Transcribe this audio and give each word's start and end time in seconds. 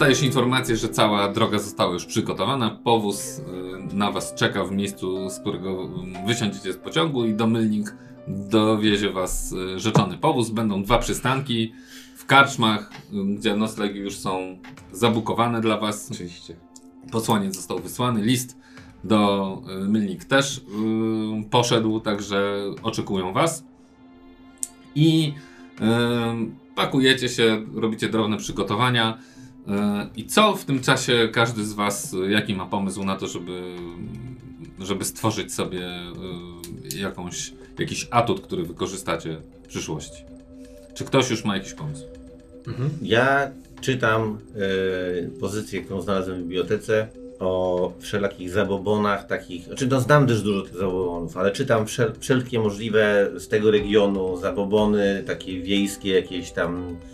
Dostajesz 0.00 0.22
informację, 0.22 0.76
że 0.76 0.88
cała 0.88 1.28
droga 1.28 1.58
została 1.58 1.92
już 1.92 2.06
przygotowana. 2.06 2.70
Powóz 2.70 3.38
y, 3.38 3.42
na 3.94 4.12
was 4.12 4.34
czeka 4.34 4.64
w 4.64 4.72
miejscu, 4.72 5.30
z 5.30 5.38
którego 5.40 5.84
y, 5.84 6.26
wysiądziecie 6.26 6.72
z 6.72 6.76
pociągu 6.76 7.24
i 7.24 7.34
domylnik 7.34 7.94
dowiezie 8.28 9.10
was 9.10 9.52
y, 9.52 9.78
rzeczony 9.78 10.18
powóz. 10.18 10.50
Będą 10.50 10.82
dwa 10.82 10.98
przystanki 10.98 11.72
w 12.16 12.26
karczmach, 12.26 12.90
gdzie 13.36 13.56
noclegi 13.56 13.98
już 13.98 14.16
są 14.16 14.58
zabukowane 14.92 15.60
dla 15.60 15.76
was. 15.76 16.10
Oczywiście. 16.12 16.56
Posłaniec 17.12 17.56
został 17.56 17.78
wysłany, 17.78 18.22
list 18.22 18.56
do 19.04 19.62
Mylnik 19.88 20.24
też 20.24 20.58
y, 20.58 20.62
poszedł, 21.50 22.00
także 22.00 22.60
oczekują 22.82 23.32
was. 23.32 23.64
I 24.94 25.34
y, 25.80 26.74
pakujecie 26.74 27.28
się, 27.28 27.66
robicie 27.74 28.08
drobne 28.08 28.36
przygotowania. 28.36 29.18
Y, 29.68 29.72
I 30.16 30.26
co 30.26 30.54
w 30.56 30.64
tym 30.64 30.80
czasie 30.80 31.28
każdy 31.32 31.64
z 31.64 31.72
was, 31.72 32.14
y, 32.14 32.30
jaki 32.30 32.54
ma 32.54 32.66
pomysł 32.66 33.04
na 33.04 33.16
to, 33.16 33.28
żeby, 33.28 33.76
żeby 34.78 35.04
stworzyć 35.04 35.54
sobie 35.54 35.88
y, 36.94 36.98
jakąś, 36.98 37.52
jakiś 37.78 38.08
atut, 38.10 38.40
który 38.40 38.62
wykorzystacie 38.62 39.36
w 39.62 39.68
przyszłości? 39.68 40.24
Czy 40.94 41.04
ktoś 41.04 41.30
już 41.30 41.44
ma 41.44 41.56
jakiś 41.56 41.74
pomysł? 41.74 42.04
Ja 43.02 43.50
czytam 43.80 44.38
e, 44.56 45.40
pozycję, 45.40 45.82
którą 45.82 46.00
znalazłem 46.00 46.36
w 46.36 46.40
bibliotece 46.40 47.08
o 47.38 47.92
wszelakich 47.98 48.50
zabobonach 48.50 49.26
takich, 49.26 49.64
znaczy 49.64 49.86
no 49.86 50.00
znam 50.00 50.26
też 50.26 50.42
dużo 50.42 50.62
tych 50.62 50.76
zabobonów, 50.76 51.36
ale 51.36 51.52
czytam 51.52 51.86
wszel, 51.86 52.12
wszelkie 52.20 52.58
możliwe 52.58 53.30
z 53.36 53.48
tego 53.48 53.70
regionu 53.70 54.36
zabobony, 54.36 55.24
takie 55.26 55.60
wiejskie, 55.60 56.14
jakieś 56.14 56.50
tam 56.50 56.96
e, 57.06 57.09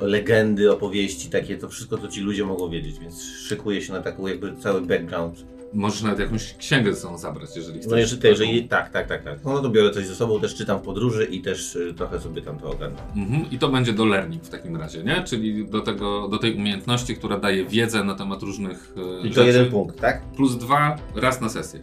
legendy, 0.00 0.72
opowieści, 0.72 1.30
takie 1.30 1.56
to 1.56 1.68
wszystko, 1.68 1.98
co 1.98 2.08
ci 2.08 2.20
ludzie 2.20 2.44
mogą 2.44 2.70
wiedzieć, 2.70 2.98
więc 2.98 3.22
szykuję 3.22 3.82
się 3.82 3.92
na 3.92 4.00
taką 4.00 4.26
jakby 4.26 4.56
cały 4.56 4.80
background. 4.80 5.44
Możesz 5.72 6.02
nawet 6.02 6.18
jakąś 6.18 6.54
księgę 6.54 6.94
ze 6.94 7.00
sobą 7.00 7.18
zabrać, 7.18 7.56
jeżeli 7.56 7.78
chcesz. 7.78 7.90
No 7.90 7.96
jeżeli, 7.96 8.28
jeżeli 8.28 8.68
tak, 8.68 8.90
tak, 8.92 9.08
tak, 9.08 9.24
tak. 9.24 9.38
No 9.44 9.62
to 9.62 9.70
biorę 9.70 9.90
coś 9.90 10.06
ze 10.06 10.14
sobą, 10.14 10.40
też 10.40 10.54
czytam 10.54 10.78
w 10.78 10.82
podróży 10.82 11.24
i 11.24 11.40
też 11.42 11.76
e, 11.90 11.94
trochę 11.94 12.20
sobie 12.20 12.42
tam 12.42 12.58
to 12.58 12.70
ogarnam. 12.70 13.04
Mhm. 13.16 13.50
I 13.50 13.58
to 13.58 13.68
będzie 13.68 13.92
do 13.92 14.04
learning 14.04 14.42
w 14.42 14.48
takim 14.48 14.76
razie, 14.76 15.04
nie? 15.04 15.24
Czyli 15.24 15.66
do, 15.66 15.80
tego, 15.80 16.28
do 16.28 16.38
tej 16.38 16.54
umiejętności, 16.54 17.16
która 17.16 17.38
daje 17.38 17.64
wiedzę 17.64 18.04
na 18.04 18.14
temat 18.14 18.42
różnych 18.42 18.94
e, 18.96 19.26
I 19.26 19.30
to 19.30 19.34
rzeczy. 19.34 19.46
jeden 19.46 19.70
punkt, 19.70 20.00
tak? 20.00 20.22
Plus 20.36 20.56
dwa 20.56 20.96
raz 21.14 21.40
na 21.40 21.48
sesję. 21.48 21.80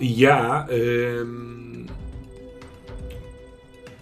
Ja 0.00 0.66
ym, 1.20 1.86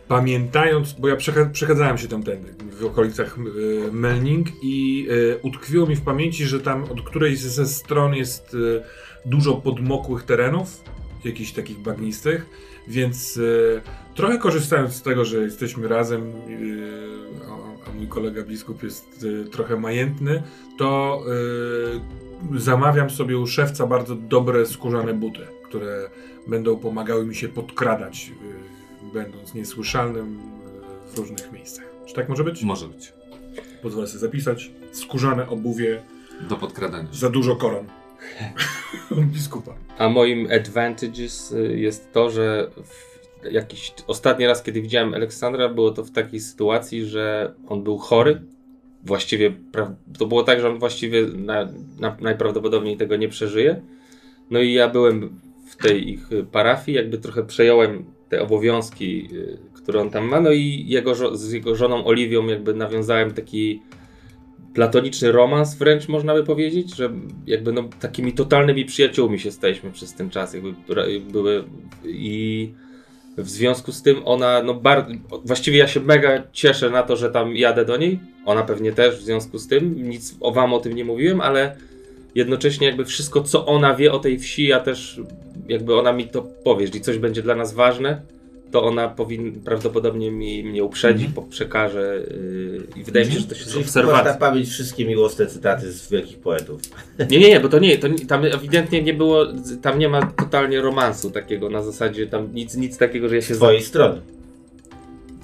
pamiętając, 0.09 0.93
bo 0.93 1.09
ja 1.09 1.17
przecha- 1.17 1.51
przechadzałem 1.51 1.99
się 1.99 2.09
tamtędy 2.09 2.55
w 2.81 2.85
okolicach 2.85 3.39
y, 3.39 3.93
Melning 3.93 4.49
i 4.63 5.07
y, 5.11 5.39
utkwiło 5.43 5.87
mi 5.87 5.97
w 5.97 6.01
pamięci, 6.01 6.45
że 6.45 6.61
tam 6.61 6.85
od 6.85 7.03
którejś 7.03 7.39
ze 7.41 7.67
stron 7.67 8.15
jest 8.15 8.55
y, 8.55 8.83
dużo 9.25 9.55
podmokłych 9.55 10.23
terenów, 10.23 10.85
jakichś 11.25 11.53
takich 11.53 11.79
bagnistych, 11.79 12.47
więc 12.89 13.37
y, 13.37 13.81
trochę 14.15 14.39
korzystając 14.39 14.95
z 14.95 15.03
tego, 15.03 15.25
że 15.25 15.39
jesteśmy 15.39 15.89
razem, 15.89 16.33
a, 17.49 17.91
a 17.91 17.93
mój 17.93 18.07
kolega 18.09 18.43
biskup 18.43 18.83
jest 18.83 19.27
trochę 19.53 19.77
majętny, 19.77 20.43
to 20.79 21.23
zamawiam 22.57 23.11
sobie 23.11 23.39
u 23.39 23.47
szewca 23.47 23.87
bardzo 23.87 24.15
dobre 24.15 24.67
skórzane 24.67 25.15
buty, 25.15 25.41
które 25.65 26.11
będą 26.47 26.77
pomagały 26.77 27.27
mi 27.27 27.35
się 27.35 27.49
podkradać, 27.49 28.33
będąc 29.13 29.55
niesłyszalnym 29.55 30.39
y, 31.11 31.15
w 31.15 31.19
różnych 31.19 31.53
miejscach. 31.53 31.85
Czy 32.07 32.15
tak 32.15 32.29
może 32.29 32.45
być? 32.45 32.63
Może 32.63 32.89
być. 32.89 33.13
Pozwolę 33.83 34.07
sobie 34.07 34.21
zapisać. 34.21 34.71
Skórzane 34.93 35.49
obuwie, 35.49 36.03
Do 36.49 36.57
podkradania. 36.57 37.09
za 37.13 37.31
dużo 37.31 37.57
koron. 37.57 37.87
Biskupa. 39.33 39.75
A 39.99 40.09
moim 40.09 40.49
advantages 40.53 41.53
y, 41.53 41.79
jest 41.79 42.13
to, 42.13 42.31
że 42.31 42.71
w 42.85 43.19
jakiś 43.53 43.95
ostatni 44.07 44.47
raz, 44.47 44.63
kiedy 44.63 44.83
widziałem 44.83 45.15
Aleksandra, 45.15 45.69
było 45.69 45.91
to 45.91 46.05
w 46.05 46.11
takiej 46.11 46.41
sytuacji, 46.41 47.05
że 47.05 47.55
on 47.69 47.83
był 47.83 47.99
chory. 47.99 48.43
Właściwie 49.05 49.53
to 50.19 50.27
było 50.27 50.43
tak, 50.43 50.61
że 50.61 50.69
on 50.71 50.79
właściwie 50.79 51.27
na, 51.27 51.69
na, 51.99 52.17
najprawdopodobniej 52.21 52.97
tego 52.97 53.17
nie 53.17 53.29
przeżyje. 53.29 53.83
No 54.51 54.61
i 54.61 54.73
ja 54.73 54.89
byłem 54.89 55.41
w 55.71 55.77
tej 55.77 56.11
ich 56.11 56.29
parafii, 56.53 56.97
jakby 56.97 57.19
trochę 57.19 57.43
przejąłem 57.45 58.05
te 58.28 58.43
obowiązki, 58.43 59.28
y, 59.33 59.59
które 59.75 60.00
on 60.00 60.11
tam 60.11 60.25
ma. 60.25 60.41
No 60.41 60.53
i 60.53 60.84
jego, 60.89 61.37
z 61.37 61.53
jego 61.53 61.75
żoną 61.75 62.05
Oliwią 62.05 62.47
jakby 62.47 62.75
nawiązałem 62.75 63.31
taki 63.31 63.83
platoniczny 64.75 65.33
romans 65.33 65.75
wręcz 65.75 66.09
można 66.09 66.34
by 66.34 66.44
powiedzieć, 66.44 66.97
że 66.97 67.11
jakby 67.47 67.72
no 67.72 67.89
takimi 68.00 68.33
totalnymi 68.33 68.84
przyjaciółmi 68.84 69.39
się 69.39 69.53
staliśmy 69.53 69.91
przez 69.91 70.15
ten 70.15 70.31
czas, 70.31 70.55
jakby 70.55 70.75
były 71.33 71.65
i 72.05 72.72
w 73.39 73.49
związku 73.50 73.93
z 73.93 74.03
tym 74.03 74.16
ona 74.25 74.62
no 74.62 74.75
bardzo, 74.75 75.12
właściwie 75.45 75.78
ja 75.78 75.89
się 75.89 76.00
mega 76.00 76.43
cieszę 76.53 76.91
na 76.91 77.03
to, 77.03 77.16
że 77.16 77.31
tam 77.31 77.56
jadę 77.56 77.84
do 77.84 77.97
niej, 77.97 78.21
ona 78.45 78.62
pewnie 78.62 78.93
też 78.93 79.16
w 79.16 79.22
związku 79.22 79.59
z 79.59 79.69
tym, 79.69 80.09
nic 80.09 80.37
o 80.41 80.53
wam 80.53 80.75
o 80.75 80.81
tym 80.81 80.93
nie 80.93 81.05
mówiłem, 81.05 81.41
ale 81.41 81.77
jednocześnie 82.34 82.87
jakby 82.87 83.05
wszystko 83.05 83.43
co 83.43 83.66
ona 83.66 83.94
wie 83.94 84.12
o 84.12 84.19
tej 84.19 84.39
wsi, 84.39 84.66
ja 84.66 84.81
też 84.81 85.21
jakby 85.69 85.97
ona 85.99 86.12
mi 86.12 86.28
to 86.28 86.43
powie, 86.43 86.81
jeżeli 86.81 87.00
coś 87.00 87.19
będzie 87.19 87.43
dla 87.43 87.55
nas 87.55 87.75
ważne, 87.75 88.22
to 88.71 88.84
ona 88.84 89.09
powinna 89.09 89.59
prawdopodobnie 89.65 90.31
mi 90.31 90.65
mnie 90.65 90.84
uprzedzi, 90.84 91.28
po 91.34 91.43
przekaże 91.43 92.21
yy, 92.31 92.87
i 92.97 93.05
wydaje 93.05 93.27
mi 93.27 93.33
się, 93.33 93.41
że 93.41 93.47
to 93.47 93.55
się 93.55 93.65
z 93.65 93.77
obserwacji. 93.77 94.25
masz 94.25 94.34
na 94.34 94.41
pamięć 94.41 94.69
wszystkie 94.69 95.05
miłosne 95.05 95.47
cytaty 95.47 95.93
z 95.93 96.11
wielkich 96.11 96.39
poetów. 96.39 96.81
Nie, 97.31 97.39
nie, 97.39 97.49
nie, 97.49 97.61
bo 97.61 97.69
to 97.69 97.78
nie, 97.78 97.99
to 97.99 98.09
nie, 98.09 98.27
tam 98.27 98.45
ewidentnie 98.45 99.03
nie 99.03 99.15
było, 99.15 99.47
tam 99.83 99.99
nie 99.99 100.09
ma 100.09 100.22
totalnie 100.27 100.81
romansu 100.81 101.31
takiego 101.31 101.71
na 101.71 101.83
zasadzie, 101.83 102.27
tam 102.27 102.55
nic, 102.55 102.75
nic 102.77 102.99
takiego, 102.99 103.28
że 103.28 103.37
ja 103.37 103.43
się... 103.43 103.55
Z 103.55 103.56
twojej 103.56 103.83
strony. 103.83 104.21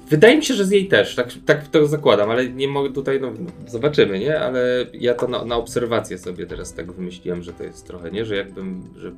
Wydaje 0.09 0.37
mi 0.37 0.45
się, 0.45 0.53
że 0.53 0.65
z 0.65 0.71
jej 0.71 0.87
też, 0.87 1.15
tak, 1.15 1.29
tak 1.45 1.67
to 1.67 1.87
zakładam, 1.87 2.29
ale 2.29 2.49
nie 2.49 2.67
mogę 2.67 2.93
tutaj, 2.93 3.21
no 3.21 3.31
zobaczymy, 3.67 4.19
nie? 4.19 4.39
Ale 4.39 4.85
ja 4.93 5.13
to 5.13 5.27
na, 5.27 5.45
na 5.45 5.55
obserwację 5.55 6.17
sobie 6.17 6.45
teraz 6.45 6.73
tak 6.73 6.91
wymyśliłem, 6.91 7.43
że 7.43 7.53
to 7.53 7.63
jest 7.63 7.87
trochę, 7.87 8.11
nie? 8.11 8.25
Że 8.25 8.35
jakbym, 8.35 8.83
że 8.97 9.11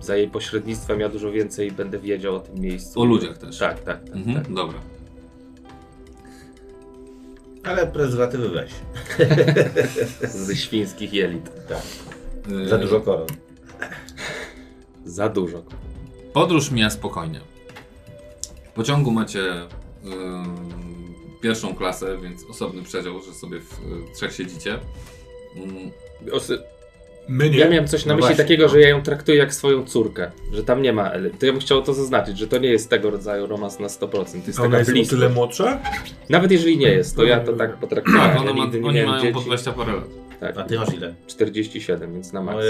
za 0.00 0.16
jej 0.16 0.28
pośrednictwem 0.28 1.00
ja 1.00 1.08
dużo 1.08 1.32
więcej 1.32 1.72
będę 1.72 1.98
wiedział 1.98 2.34
o 2.34 2.40
tym 2.40 2.60
miejscu. 2.60 3.00
O 3.00 3.04
ludziach 3.04 3.38
też. 3.38 3.58
Tak, 3.58 3.80
tak, 3.80 4.04
tak. 4.04 4.16
Mhm. 4.16 4.36
tak. 4.36 4.52
Dobra. 4.54 4.78
Ale 7.64 7.86
prezerwatywy 7.86 8.48
weź. 8.48 8.70
Ze 10.46 10.56
świńskich 10.56 11.12
jelit. 11.12 11.50
Tak. 11.68 11.82
Y, 12.52 12.68
Za 12.68 12.78
dużo 12.78 13.00
koron. 13.00 13.26
Za 15.04 15.28
dużo. 15.28 15.62
Podróż 16.32 16.70
mija 16.70 16.90
spokojnie. 16.90 17.40
W 18.64 18.72
pociągu 18.72 19.10
macie 19.10 19.42
pierwszą 21.40 21.74
klasę, 21.74 22.18
więc 22.22 22.44
osobny 22.50 22.82
przedział, 22.82 23.22
że 23.22 23.32
sobie 23.34 23.60
w 23.60 23.80
trzech 24.16 24.32
siedzicie. 24.32 24.78
Ym, 25.56 25.90
Osy- 26.32 26.58
My 27.28 27.50
nie. 27.50 27.58
Ja 27.58 27.68
miałem 27.70 27.88
coś 27.88 28.04
na 28.04 28.12
No 28.12 28.16
myśli 28.16 28.26
właśnie, 28.28 28.44
takiego, 28.44 28.62
no. 28.62 28.68
że 28.68 28.80
ja 28.80 28.88
ją 28.88 29.02
traktuję 29.02 29.38
jak 29.38 29.54
swoją 29.54 29.84
córkę, 29.84 30.30
że 30.52 30.64
tam 30.64 30.82
nie 30.82 30.92
ma 30.92 31.10
Eli. 31.10 31.30
To 31.30 31.46
ja 31.46 31.52
bym 31.52 31.60
chciał 31.60 31.82
to 31.82 31.94
zaznaczyć, 31.94 32.38
że 32.38 32.46
to 32.46 32.58
nie 32.58 32.68
jest 32.68 32.90
tego 32.90 33.10
rodzaju 33.10 33.46
romans 33.46 33.78
na 33.80 33.86
100%. 33.86 34.40
To 34.40 34.46
jest 34.46 34.58
A 34.58 34.62
ona 34.62 34.78
taka 34.78 34.92
jest 34.92 35.12
o 35.12 35.16
tyle 35.16 35.28
młodsza? 35.28 35.78
Nawet 36.28 36.50
jeżeli 36.50 36.78
nie 36.78 36.88
jest, 36.88 37.16
to 37.16 37.24
ja 37.24 37.40
to 37.40 37.52
tak 37.52 37.76
potraktowałem. 37.76 38.30
tak, 38.30 38.40
ona 38.40 38.50
ja 38.50 38.56
ma, 38.56 38.66
nie 38.66 38.86
oni 38.86 39.02
mają 39.06 39.20
dzieci. 39.20 39.34
po 39.34 39.40
20 39.40 39.72
parę 39.72 39.92
lat. 39.92 40.04
Tak, 40.40 40.58
A 40.58 40.62
ty 40.64 40.78
masz 40.78 40.94
ile? 40.94 41.14
47, 41.26 42.12
więc 42.14 42.32
na 42.32 42.40
O 42.40 42.42
maksa. 42.42 42.68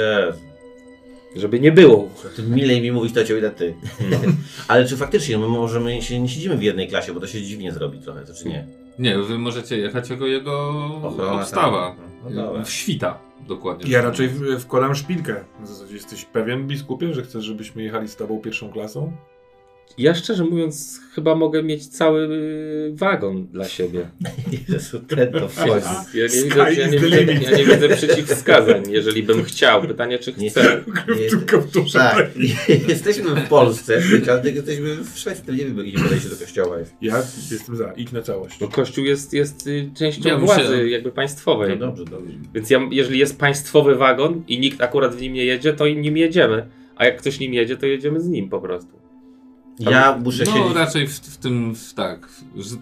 Żeby 1.36 1.60
nie 1.60 1.72
było. 1.72 2.08
Ty 2.36 2.42
milej 2.42 2.82
mi 2.82 2.92
mówić 2.92 3.14
to 3.14 3.24
cię 3.24 3.38
ile 3.38 3.50
ty. 3.50 3.74
No. 4.10 4.16
Ale 4.68 4.84
czy 4.88 4.96
faktycznie 4.96 5.38
my 5.38 5.48
możemy 5.48 6.02
się 6.02 6.20
nie 6.20 6.28
siedzimy 6.28 6.56
w 6.56 6.62
jednej 6.62 6.88
klasie, 6.88 7.12
bo 7.12 7.20
to 7.20 7.26
się 7.26 7.42
dziwnie 7.42 7.72
zrobi 7.72 7.98
trochę, 7.98 8.24
to 8.24 8.34
czy 8.34 8.48
nie? 8.48 8.66
Nie, 8.98 9.18
wy 9.18 9.38
możecie 9.38 9.78
jechać 9.78 10.10
jako 10.10 10.26
jego 10.26 10.70
Ochrona, 11.02 11.32
obstawa. 11.32 11.96
tak. 12.24 12.34
No 12.34 12.64
w 12.64 12.70
świta, 12.70 13.18
dokładnie. 13.48 13.90
Ja 13.92 14.02
raczej 14.02 14.28
w- 14.28 14.58
wkładam 14.60 14.94
szpilkę. 14.94 15.44
Na 15.60 15.66
zasadzie 15.66 15.94
jesteś 15.94 16.24
pewien, 16.24 16.66
biskupie, 16.66 17.14
że 17.14 17.22
chcesz, 17.22 17.44
żebyśmy 17.44 17.82
jechali 17.82 18.08
z 18.08 18.16
tobą 18.16 18.40
pierwszą 18.40 18.72
klasą? 18.72 19.12
Ja 19.98 20.14
szczerze 20.14 20.44
mówiąc, 20.44 21.00
chyba 21.14 21.34
mogę 21.34 21.62
mieć 21.62 21.86
cały 21.88 22.28
wagon 22.92 23.46
dla 23.46 23.68
siebie. 23.68 24.08
Jezu, 24.68 25.00
ten 25.00 25.32
to 25.32 25.48
wchodzi. 25.48 25.86
Ja 26.14 26.22
nie, 26.22 26.42
widzę, 26.44 26.72
ja, 26.72 26.86
nie 26.88 26.98
widzę, 26.98 27.22
ja 27.50 27.56
nie 27.58 27.64
widzę 27.64 27.88
przeciwwskazań, 27.96 28.82
jeżeli 28.90 29.22
bym 29.22 29.44
chciał. 29.44 29.82
Pytanie, 29.82 30.18
czy 30.18 30.32
Nie 30.38 30.50
chcę. 30.50 30.84
Tylko 31.30 31.60
w 31.60 31.70
duszy. 31.70 31.92
Tak, 31.92 32.28
jesteśmy 32.88 33.24
w 33.24 33.48
Polsce, 33.48 34.02
każdy 34.26 34.52
jesteśmy 34.52 34.96
w 34.96 35.18
Szwecji, 35.18 35.44
to 35.46 35.52
nie 35.52 35.58
wiem, 35.64 35.76
gdzie 35.76 35.98
podejście 35.98 36.28
do 36.28 36.36
kościoła 36.36 36.78
jest. 36.78 36.94
Ja 37.02 37.16
jestem 37.50 37.76
za. 37.76 37.92
Idź 37.92 38.12
na 38.12 38.22
całość. 38.22 38.58
Bo 38.60 38.68
Kościół 38.68 39.04
jest, 39.04 39.32
jest 39.32 39.66
y, 39.66 39.90
częścią 39.98 40.28
Ja 40.28 40.38
władzy 40.38 40.62
się- 40.76 40.88
jakby 40.88 41.12
państwowej. 41.12 41.70
No 41.70 41.76
dobrze, 41.86 42.04
dobrze. 42.04 42.32
Więc 42.54 42.70
ja, 42.70 42.88
jeżeli 42.90 43.18
jest 43.18 43.38
państwowy 43.38 43.94
wagon 43.94 44.42
i 44.48 44.58
nikt 44.58 44.80
akurat 44.82 45.14
w 45.16 45.20
nim 45.20 45.32
nie 45.32 45.44
jedzie, 45.44 45.72
to 45.72 45.86
i 45.86 45.96
nim 45.96 46.16
jedziemy. 46.16 46.66
A 46.96 47.04
jak 47.04 47.18
ktoś 47.18 47.38
nim 47.40 47.54
jedzie, 47.54 47.76
to 47.76 47.86
jedziemy 47.86 48.20
z 48.20 48.28
nim 48.28 48.48
po 48.48 48.60
prostu. 48.60 49.05
Ja 49.78 50.18
muszę 50.24 50.44
No 50.44 50.52
siedzieć... 50.52 50.74
raczej 50.74 51.06
w, 51.06 51.12
w 51.14 51.36
tym, 51.36 51.74
w, 51.74 51.94
tak. 51.94 52.26
w- 52.28 52.60
że- 52.62 52.76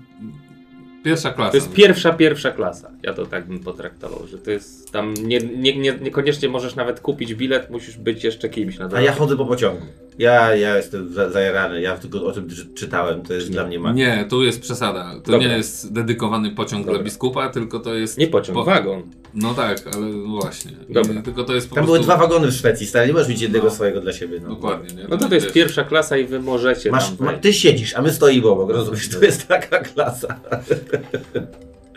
Pierwsza 1.05 1.31
klasa. 1.32 1.50
To 1.50 1.56
jest 1.56 1.73
pierwsza, 1.73 2.12
pierwsza 2.12 2.50
klasa. 2.52 2.91
Ja 3.02 3.14
to 3.14 3.26
tak 3.26 3.46
bym 3.46 3.61
potraktował, 3.61 4.26
że 4.26 4.38
to 4.38 4.50
jest 4.50 4.93
tam 4.93 5.14
nie, 5.14 5.38
nie, 5.38 5.76
nie, 5.79 5.93
niekoniecznie 6.00 6.49
możesz 6.49 6.75
nawet 6.75 7.00
kupić 7.00 7.35
bilet, 7.35 7.70
musisz 7.70 7.96
być 7.96 8.25
jeszcze 8.25 8.49
kimś 8.49 8.79
na 8.79 8.88
A 8.94 9.00
ja 9.00 9.12
chodzę 9.12 9.37
po 9.37 9.46
pociągu. 9.46 9.87
Ja, 10.19 10.55
ja 10.57 10.77
jestem 10.77 11.13
za- 11.13 11.31
zajarany, 11.31 11.81
ja 11.81 11.97
tylko 11.99 12.25
o 12.25 12.33
tym 12.33 12.49
czy- 12.51 12.67
czytałem, 12.75 13.23
to 13.23 13.35
jest 13.35 13.51
dla 13.51 13.67
mnie 13.67 13.79
magia. 13.79 14.17
Nie, 14.17 14.25
tu 14.25 14.43
jest 14.45 14.61
przesada. 14.61 15.15
To 15.25 15.33
Dobra. 15.33 15.49
nie 15.49 15.57
jest 15.57 15.93
dedykowany 15.93 16.51
pociąg 16.51 16.83
Dobra. 16.83 16.95
dla 16.95 17.05
biskupa, 17.05 17.49
tylko 17.49 17.81
to 17.81 17.95
jest. 17.95 18.19
Nie 18.19 18.27
pociąg, 18.27 18.59
po- 18.59 18.65
wagon. 18.65 19.03
No 19.35 19.55
tak, 19.55 19.79
ale 19.95 20.13
właśnie. 20.13 20.71
Dobra. 20.89 21.15
I, 21.21 21.23
tylko 21.23 21.45
to 21.45 21.55
jest 21.55 21.69
po 21.69 21.75
Tam 21.75 21.85
prostu. 21.85 22.05
były 22.05 22.17
dwa 22.17 22.27
wagony 22.27 22.51
w 22.51 22.55
Szwecji, 22.55 22.87
stary, 22.87 23.07
nie 23.07 23.13
możesz 23.13 23.29
mieć 23.29 23.41
jednego 23.41 23.65
No. 23.67 23.71
swojego 23.75 24.01
dla 24.01 24.13
siebie. 24.13 24.41
No. 24.43 24.49
Dokładnie. 24.49 24.95
Nie? 25.03 25.09
No 25.09 25.17
to 25.19 25.29
to 25.29 25.35
jest 25.35 25.47
wiesz, 25.47 25.55
pierwsza 25.55 25.85
klasa 25.85 26.17
i 26.17 26.25
wy 26.25 26.41
możecie 26.41 26.91
Masz, 26.91 27.09
tam 27.11 27.27
ma, 27.27 27.33
ty 27.33 27.53
siedzisz, 27.53 27.95
a 27.95 28.03
my 28.03 28.13
stoimy 28.13 28.49
obok, 28.49 28.71
rozumiesz? 28.71 29.09
To 29.09 29.25
jest 29.25 29.47
taka 29.49 29.79
klasa. 29.79 30.41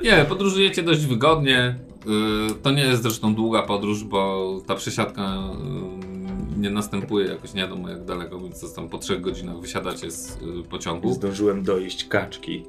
Nie, 0.03 0.25
podróżujecie 0.29 0.83
dość 0.83 1.05
wygodnie. 1.05 1.75
Yy, 2.05 2.55
To 2.63 2.71
nie 2.71 2.83
jest 2.83 3.01
zresztą 3.03 3.35
długa 3.35 3.61
podróż, 3.63 4.03
bo 4.03 4.47
ta 4.67 4.75
przesiadka 4.75 5.21
yy, 6.11 6.16
nie 6.57 6.69
następuje 6.69 7.27
jakoś 7.27 7.53
nie 7.53 7.61
wiadomo 7.61 7.89
jak 7.89 8.05
daleko, 8.05 8.39
więc 8.39 8.73
tam 8.73 8.89
po 8.89 8.97
trzech 8.97 9.21
godzinach 9.21 9.59
wysiadacie 9.59 10.11
z 10.11 10.41
yy, 10.41 10.63
pociągu. 10.63 11.13
Zdążyłem 11.13 11.63
dojeść 11.63 12.07
kaczki. 12.07 12.63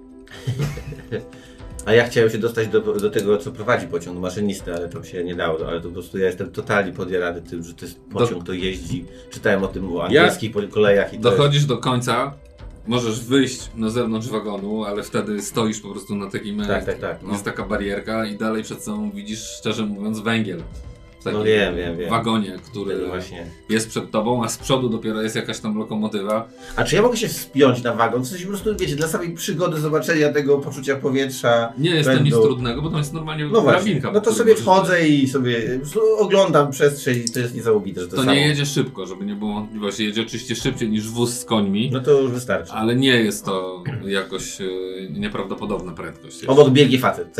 A 1.87 1.93
ja 1.93 2.09
chciałem 2.09 2.31
się 2.31 2.39
dostać 2.39 2.69
do, 2.69 2.81
do 2.81 3.11
tego, 3.11 3.39
co 3.39 3.53
prowadzi 3.53 3.87
pociąg, 3.87 4.17
do 4.17 4.21
maszynisty, 4.21 4.75
ale 4.75 4.89
to 4.89 5.05
się 5.05 5.25
nie 5.25 5.35
dało. 5.35 5.69
Ale 5.69 5.81
to 5.81 5.89
po 5.89 5.95
prostu 5.95 6.19
ja 6.19 6.27
jestem 6.27 6.51
totalnie 6.51 6.93
podjarany 6.93 7.43
tym, 7.43 7.63
że 7.63 7.75
to 7.75 7.85
jest 7.85 8.01
pociąg, 8.01 8.45
to 8.45 8.53
jeździ. 8.53 9.05
Czytałem 9.31 9.65
o 9.65 9.69
tym 9.69 9.97
o 9.97 10.05
angielskich 10.05 10.55
ja... 10.55 10.63
kolejach 10.71 11.15
i 11.15 11.17
to 11.19 11.31
Dochodzisz 11.31 11.65
do 11.65 11.79
końca, 11.79 12.35
możesz 12.87 13.21
wyjść 13.21 13.71
na 13.77 13.91
zewnątrz 13.91 14.29
wagonu, 14.29 14.85
ale 14.85 15.03
wtedy 15.03 15.43
stoisz 15.43 15.81
po 15.81 15.91
prostu 15.91 16.17
na 16.17 16.31
takim. 16.31 16.67
Tak, 16.67 16.85
tak, 16.85 16.99
tak, 16.99 17.23
no. 17.23 17.33
Jest 17.33 17.45
taka 17.45 17.67
barierka 17.67 18.27
i 18.27 18.37
dalej 18.37 18.63
przed 18.63 18.83
sobą 18.83 19.11
widzisz, 19.11 19.41
szczerze 19.41 19.87
mówiąc, 19.87 20.21
węgiel. 20.21 20.63
W 21.21 21.25
takim 21.25 21.39
No 21.39 21.45
wiem, 21.45 21.77
wiem, 21.77 21.99
wiem. 21.99 22.11
wagonie, 22.11 22.59
który 22.71 22.95
jest... 22.95 23.07
Właśnie. 23.07 23.47
jest 23.69 23.89
przed 23.89 24.11
tobą, 24.11 24.45
a 24.45 24.49
z 24.49 24.59
przodu 24.59 24.89
dopiero 24.89 25.23
jest 25.23 25.37
jakaś 25.37 25.61
tam 25.61 25.79
lokomotywa. 25.79 26.49
A 26.77 26.85
czy 26.85 26.97
ja 26.97 27.03
mogę 27.03 27.17
się 27.17 27.29
wspiąć 27.29 27.83
na 27.83 27.95
wagon? 27.95 28.25
Sensie 28.27 28.45
po 28.45 28.51
prostu, 28.51 28.77
wiecie, 28.77 28.97
dla 28.97 29.09
samej 29.09 29.31
przygody 29.35 29.81
zobaczenia 29.81 30.33
tego 30.33 30.59
poczucia 30.59 30.97
powietrza. 30.97 31.73
Nie 31.79 31.91
jest 31.91 32.09
to 32.09 32.15
będą- 32.15 32.25
nic 32.25 32.35
trudnego, 32.35 32.83
bo 32.83 32.89
tam 32.91 32.99
jest 32.99 33.13
normalnie 33.13 33.45
No 33.45 33.61
właśnie, 33.61 33.85
drabinka. 33.85 34.11
no 34.13 34.21
to 34.21 34.33
sobie 34.35 34.55
wchodzę 34.55 35.09
i 35.09 35.29
sobie 35.29 35.81
oglądam 36.19 36.71
przestrzeń 36.71 37.17
i 37.29 37.31
to 37.33 37.39
jest 37.41 37.55
niesamowite, 37.55 38.01
że 38.01 38.09
to, 38.09 38.17
To 38.17 38.23
samo. 38.23 38.35
nie 38.35 38.49
jedzie 38.49 38.67
szybko, 38.67 39.07
żeby 39.07 39.25
nie 39.27 39.35
było 39.35 39.55
wątpliwości. 39.55 40.05
Jedzie 40.05 40.23
oczywiście 40.23 40.57
szybciej 40.57 40.89
niż 40.91 41.09
wóz 41.09 41.39
z 41.39 41.45
końmi, 41.45 41.91
No 41.93 42.01
to 42.01 42.11
już 42.21 42.31
wystarczy. 42.31 42.73
ale 42.73 42.97
nie 42.97 43.21
jest 43.23 43.45
to 43.45 43.85
jakoś 44.07 44.61
e, 44.61 44.65
nieprawdopodobna 45.11 45.93
prędkość. 45.93 46.45
Obok 46.45 46.71
biegnie 46.71 46.99
facet. 46.99 47.37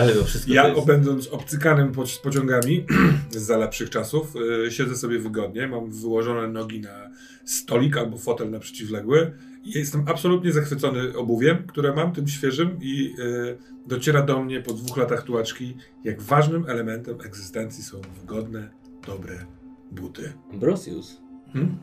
ale 0.00 0.12
to 0.12 0.24
wszystko 0.24 0.52
Ja 0.52 0.68
jest... 0.68 0.86
będąc 0.86 1.28
obcykanym 1.28 1.92
po, 1.92 2.04
pociągami 2.22 2.86
za 3.30 3.56
lepszych 3.56 3.90
czasów, 3.90 4.34
y, 4.66 4.70
siedzę 4.70 4.96
sobie 4.96 5.18
wygodnie, 5.18 5.68
mam 5.68 5.90
wyłożone 5.90 6.48
nogi 6.48 6.80
na 6.80 7.10
stolik 7.44 7.96
albo 7.96 8.18
fotel 8.18 8.50
na 8.50 8.58
przeciwległy 8.58 9.32
i 9.64 9.78
jestem 9.78 10.04
absolutnie 10.08 10.52
zachwycony 10.52 11.16
obuwiem, 11.16 11.66
które 11.66 11.94
mam, 11.94 12.12
tym 12.12 12.28
świeżym 12.28 12.78
i 12.82 13.14
y, 13.18 13.58
dociera 13.86 14.22
do 14.22 14.42
mnie 14.42 14.60
po 14.60 14.72
dwóch 14.72 14.96
latach 14.96 15.22
tułaczki, 15.22 15.76
jak 16.04 16.22
ważnym 16.22 16.64
elementem 16.68 17.20
egzystencji 17.24 17.84
są 17.84 18.00
wygodne, 18.20 18.70
dobre 19.06 19.46
buty. 19.92 20.32
Ambrosius, 20.52 21.16
Hmm? 21.52 21.78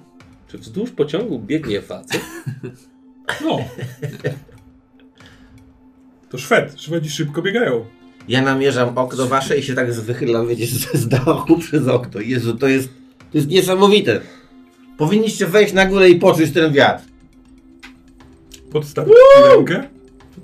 czy 0.48 0.58
wzdłuż 0.58 0.92
pociągu 0.92 1.40
biegnie 1.40 1.82
facet? 1.82 2.22
No. 3.42 3.60
To 6.34 6.38
Szwed. 6.38 6.82
Szwedzi 6.82 7.10
szybko 7.10 7.42
biegają. 7.42 7.86
Ja 8.28 8.42
namierzam 8.42 8.98
okno 8.98 9.28
wasze 9.28 9.58
i 9.58 9.64
się 9.64 9.74
tak 9.74 9.92
wychylam, 9.94 10.48
wiecie, 10.48 10.68
z 10.68 10.94
z 10.94 11.08
dachu 11.08 11.58
przez 11.58 11.88
okno. 11.88 12.22
Jezu, 12.22 12.58
to 12.58 12.68
jest, 12.68 12.90
to 13.32 13.38
jest 13.38 13.48
niesamowite. 13.50 14.22
Powinniście 14.98 15.48
wejść 15.48 15.74
na 15.74 15.86
górę 15.86 16.10
i 16.10 16.16
poczuć 16.16 16.52
ten 16.52 16.74
wiatr. 16.74 17.04
Podstawić 18.72 19.14
rękę. 19.46 19.90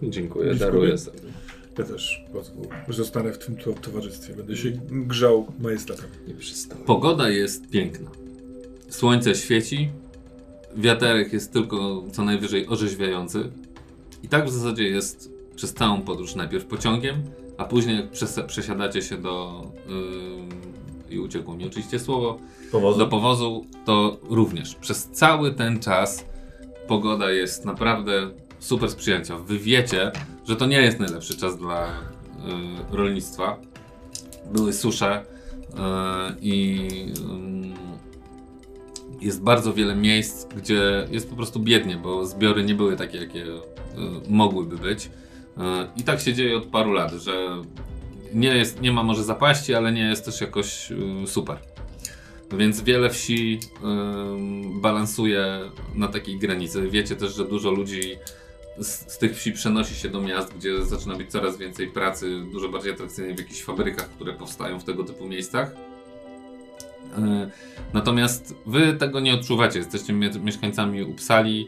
Dziękuję, 0.03 0.50
Blisko 0.50 0.65
daruję 0.65 0.97
sobie. 0.97 1.19
Ja 1.77 1.83
też. 1.83 2.24
Zostanę 2.89 3.33
w 3.33 3.38
tym 3.38 3.56
to- 3.56 3.74
towarzystwie. 3.74 4.33
Będę 4.33 4.57
się 4.57 4.71
grzał 4.91 5.47
majestatem. 5.59 6.06
Nie 6.27 6.33
przystoi. 6.33 6.77
Pogoda 6.86 7.30
jest 7.30 7.69
piękna. 7.69 8.09
Słońce 8.89 9.36
świeci, 9.36 9.89
wiaterek 10.77 11.33
jest 11.33 11.53
tylko 11.53 12.03
co 12.12 12.24
najwyżej 12.24 12.68
orzeźwiający. 12.68 13.51
I 14.24 14.27
tak 14.27 14.45
w 14.45 14.51
zasadzie 14.51 14.83
jest 14.83 15.38
przez 15.60 15.74
całą 15.74 16.02
podróż. 16.02 16.36
Najpierw 16.36 16.66
pociągiem, 16.66 17.24
a 17.58 17.66
później 17.66 17.96
jak 17.96 18.12
przes- 18.12 18.46
przesiadacie 18.46 19.02
się 19.02 19.18
do... 19.18 19.64
Yy, 21.10 21.16
I 21.16 21.20
uciekło 21.20 21.56
mi 21.56 21.68
oczywiście 21.68 22.00
słowo. 22.00 22.40
Powozu. 22.72 23.00
do 23.00 23.08
powozu, 23.08 23.66
to 23.86 24.18
również 24.30 24.76
przez 24.76 25.06
cały 25.12 25.54
ten 25.54 25.80
czas 25.80 26.26
pogoda 26.88 27.32
jest 27.32 27.66
naprawdę 27.66 28.30
super 28.60 28.89
sprzyjająca. 28.89 29.38
Wy 29.38 29.60
wiecie, 29.60 30.12
że 30.48 30.56
to 30.56 30.66
nie 30.66 30.82
jest 30.82 31.00
najlepszy 31.00 31.38
czas 31.38 31.58
dla 31.58 31.88
y, 31.88 31.92
rolnictwa. 32.92 33.58
Były 34.54 34.74
susze 34.74 35.22
y, 35.22 35.75
i 36.42 36.88
jest 39.22 39.42
bardzo 39.44 39.74
wiele 39.74 39.96
miejsc, 39.96 40.46
gdzie 40.56 41.08
jest 41.12 41.30
po 41.30 41.36
prostu 41.36 41.60
biednie, 41.60 41.96
bo 41.98 42.25
zbiory 42.25 42.63
nie 42.63 42.75
były 42.75 42.96
takie, 42.96 43.18
jakie 43.18 43.46
y, 43.46 43.60
mogłyby 44.30 44.78
być. 44.78 45.10
Y, 45.58 45.62
I 45.98 46.03
tak 46.03 46.20
się 46.22 46.34
dzieje 46.34 46.58
od 46.58 46.65
paru 46.65 46.94
lat, 46.94 47.12
że 47.12 47.48
nie, 48.34 48.48
jest, 48.56 48.82
nie 48.82 48.91
ma 48.91 49.03
może 49.03 49.24
zapaści, 49.24 49.74
ale 49.74 49.91
nie 49.91 50.01
jest 50.03 50.25
też 50.25 50.41
jakoś 50.41 50.91
y, 50.91 51.27
super. 51.27 51.58
Więc 52.58 52.82
wiele 52.82 53.10
wsi 53.10 53.60
ym, 53.84 54.82
balansuje 54.82 55.60
na 55.96 56.08
takiej 56.08 56.39
granicy. 56.39 56.89
Wiecie 56.89 57.15
też, 57.15 57.36
że 57.36 57.46
dużo 57.46 57.72
ludzi 57.72 58.15
z, 58.77 59.12
z 59.13 59.18
tych 59.18 59.36
wsi 59.38 59.51
przenosi 59.51 59.96
się 59.96 60.10
do 60.10 60.22
miast, 60.22 60.53
gdzie 60.58 60.86
zaczyna 60.86 61.15
być 61.15 61.32
coraz 61.32 61.58
więcej 61.58 61.88
pracy, 61.88 62.41
dużo 62.51 62.70
bardziej 62.70 62.91
atrakcyjnej 62.91 63.36
w 63.36 63.39
jakichś 63.39 63.62
fabrykach, 63.62 64.10
które 64.10 64.34
powstają 64.34 64.79
w 64.79 64.84
tego 64.84 65.03
typu 65.03 65.27
miejscach. 65.27 65.72
Yy, 67.18 67.50
Natomiast 67.94 68.56
wy 68.65 68.94
tego 68.94 69.20
nie 69.20 69.34
odczuwacie. 69.34 69.79
Jesteście 69.79 70.13
mie- 70.13 70.39
mieszkańcami 70.44 71.03
Uppsali, 71.03 71.60
yy, 71.60 71.68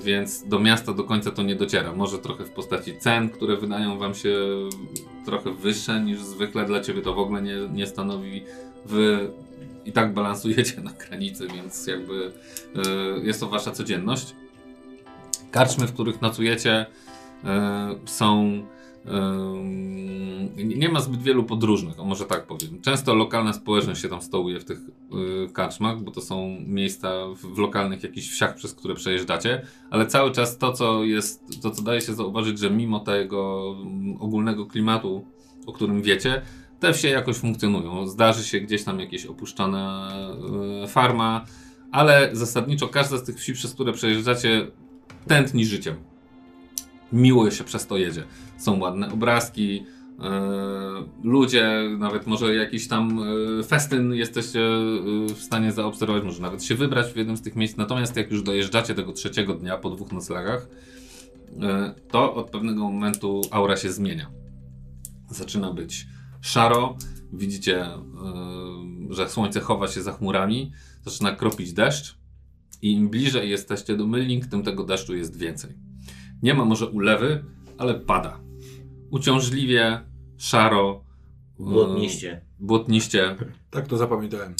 więc 0.00 0.48
do 0.48 0.58
miasta 0.58 0.92
do 0.92 1.04
końca 1.04 1.30
to 1.30 1.42
nie 1.42 1.56
dociera. 1.56 1.92
Może 1.92 2.18
trochę 2.18 2.44
w 2.44 2.50
postaci 2.50 2.98
cen, 2.98 3.28
które 3.28 3.56
wydają 3.56 3.98
wam 3.98 4.14
się 4.14 4.34
trochę 5.26 5.54
wyższe 5.54 6.00
niż 6.00 6.22
zwykle. 6.22 6.64
Dla 6.64 6.80
ciebie 6.80 7.02
to 7.02 7.14
w 7.14 7.18
ogóle 7.18 7.42
nie, 7.42 7.56
nie 7.72 7.86
stanowi. 7.86 8.44
Wy 8.86 9.30
i 9.84 9.92
tak 9.92 10.14
balansujecie 10.14 10.80
na 10.84 10.92
granicy, 10.92 11.46
więc 11.54 11.86
jakby 11.86 12.14
y, 12.14 12.32
jest 13.22 13.40
to 13.40 13.48
wasza 13.48 13.70
codzienność. 13.70 14.34
Karczmy, 15.50 15.86
w 15.86 15.92
których 15.92 16.22
nocujecie, 16.22 16.86
y, 17.44 17.46
są. 18.08 18.62
Nie 20.56 20.88
ma 20.88 21.00
zbyt 21.00 21.22
wielu 21.22 21.44
podróżnych, 21.44 22.00
o 22.00 22.04
może 22.04 22.24
tak 22.24 22.46
powiem. 22.46 22.80
Często 22.80 23.14
lokalna 23.14 23.52
społeczność 23.52 24.02
się 24.02 24.08
tam 24.08 24.22
stołuje 24.22 24.60
w 24.60 24.64
tych 24.64 24.78
y, 24.78 25.52
karczmach, 25.52 26.02
bo 26.02 26.10
to 26.10 26.20
są 26.20 26.56
miejsca 26.66 27.10
w, 27.28 27.54
w 27.54 27.58
lokalnych 27.58 28.02
jakichś 28.02 28.28
wsiach, 28.28 28.54
przez 28.54 28.74
które 28.74 28.94
przejeżdżacie, 28.94 29.62
ale 29.90 30.06
cały 30.06 30.32
czas 30.32 30.58
to, 30.58 30.72
co 30.72 31.04
jest, 31.04 31.62
to, 31.62 31.70
co 31.70 31.82
daje 31.82 32.00
się 32.00 32.14
zauważyć, 32.14 32.58
że 32.58 32.70
mimo 32.70 33.00
tego 33.00 33.74
mm, 33.80 34.16
ogólnego 34.20 34.66
klimatu, 34.66 35.24
o 35.66 35.72
którym 35.72 36.02
wiecie, 36.02 36.42
te 36.80 36.92
wsie 36.92 37.08
jakoś 37.08 37.36
funkcjonują. 37.36 38.06
Zdarzy 38.06 38.44
się 38.44 38.60
gdzieś 38.60 38.84
tam 38.84 39.00
jakieś 39.00 39.26
opuszczona 39.26 40.12
y, 40.84 40.88
farma, 40.88 41.44
ale 41.92 42.30
zasadniczo 42.32 42.88
każda 42.88 43.18
z 43.18 43.24
tych 43.24 43.36
wsi, 43.36 43.52
przez 43.52 43.74
które 43.74 43.92
przejeżdżacie, 43.92 44.66
tętni 45.26 45.66
życiem. 45.66 45.96
Miło 47.12 47.50
się 47.50 47.64
przez 47.64 47.86
to 47.86 47.96
jedzie. 47.96 48.22
Są 48.56 48.78
ładne 48.78 49.12
obrazki, 49.12 49.82
y, 49.82 50.22
ludzie, 51.24 51.90
nawet 51.98 52.26
może 52.26 52.54
jakiś 52.54 52.88
tam 52.88 53.18
y, 53.60 53.64
festyn 53.64 54.14
jesteście 54.14 54.60
y, 54.60 55.34
w 55.34 55.38
stanie 55.38 55.72
zaobserwować, 55.72 56.24
może 56.24 56.42
nawet 56.42 56.64
się 56.64 56.74
wybrać 56.74 57.12
w 57.12 57.16
jednym 57.16 57.36
z 57.36 57.42
tych 57.42 57.56
miejsc. 57.56 57.76
Natomiast 57.76 58.16
jak 58.16 58.30
już 58.30 58.42
dojeżdżacie 58.42 58.94
tego 58.94 59.12
trzeciego 59.12 59.54
dnia 59.54 59.76
po 59.76 59.90
dwóch 59.90 60.12
noclegach, 60.12 60.68
to 62.10 62.34
od 62.34 62.50
pewnego 62.50 62.90
momentu 62.90 63.42
aura 63.50 63.76
się 63.76 63.92
zmienia. 63.92 64.30
Zaczyna 65.30 65.72
być 65.72 66.06
szaro. 66.40 66.96
Widzicie, 67.32 67.86
że 69.10 69.28
słońce 69.28 69.60
chowa 69.60 69.88
się 69.88 70.02
za 70.02 70.12
chmurami. 70.12 70.72
Zaczyna 71.04 71.36
kropić 71.36 71.72
deszcz. 71.72 72.18
I 72.82 72.92
im 72.92 73.08
bliżej 73.08 73.50
jesteście 73.50 73.96
do 73.96 74.06
Mylnik, 74.06 74.46
tym 74.46 74.62
tego 74.62 74.84
deszczu 74.84 75.16
jest 75.16 75.38
więcej. 75.38 75.76
Nie 76.42 76.54
ma 76.54 76.64
może 76.64 76.86
ulewy, 76.86 77.44
ale 77.78 77.94
pada. 77.94 78.45
Uciążliwie, 79.10 80.00
szaro, 80.36 81.04
Błotniście. 81.58 82.40
błotniście. 82.58 83.36
Tak 83.70 83.88
to 83.88 83.96
zapamiętałem. 83.96 84.54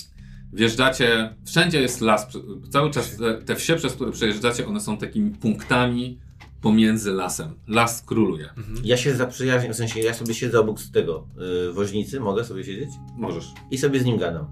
Wjeżdżacie, 0.53 1.35
wszędzie 1.47 1.81
jest 1.81 2.01
las, 2.01 2.27
cały 2.71 2.91
czas 2.91 3.17
te, 3.17 3.35
te 3.35 3.57
wsie, 3.57 3.77
przez 3.77 3.93
które 3.93 4.13
przejeżdżacie, 4.13 4.67
one 4.67 4.81
są 4.81 4.97
takimi 4.99 5.31
punktami 5.31 6.21
pomiędzy 6.61 7.13
lasem. 7.13 7.55
Las 7.69 8.03
króluje. 8.03 8.49
Ja 8.85 8.97
się 8.97 9.15
zaprzyjaźniam, 9.15 9.73
w 9.73 9.77
sensie 9.77 10.01
ja 10.01 10.15
sobie 10.15 10.35
siedzę 10.35 10.61
obok 10.61 10.81
z 10.81 10.91
tego 10.91 11.27
yy, 11.37 11.73
woźnicy, 11.73 12.21
mogę 12.21 12.45
sobie 12.45 12.65
siedzieć 12.65 12.91
Możesz. 13.17 13.53
i 13.71 13.79
sobie 13.79 14.01
z 14.01 14.05
nim 14.05 14.19
gadam. 14.19 14.47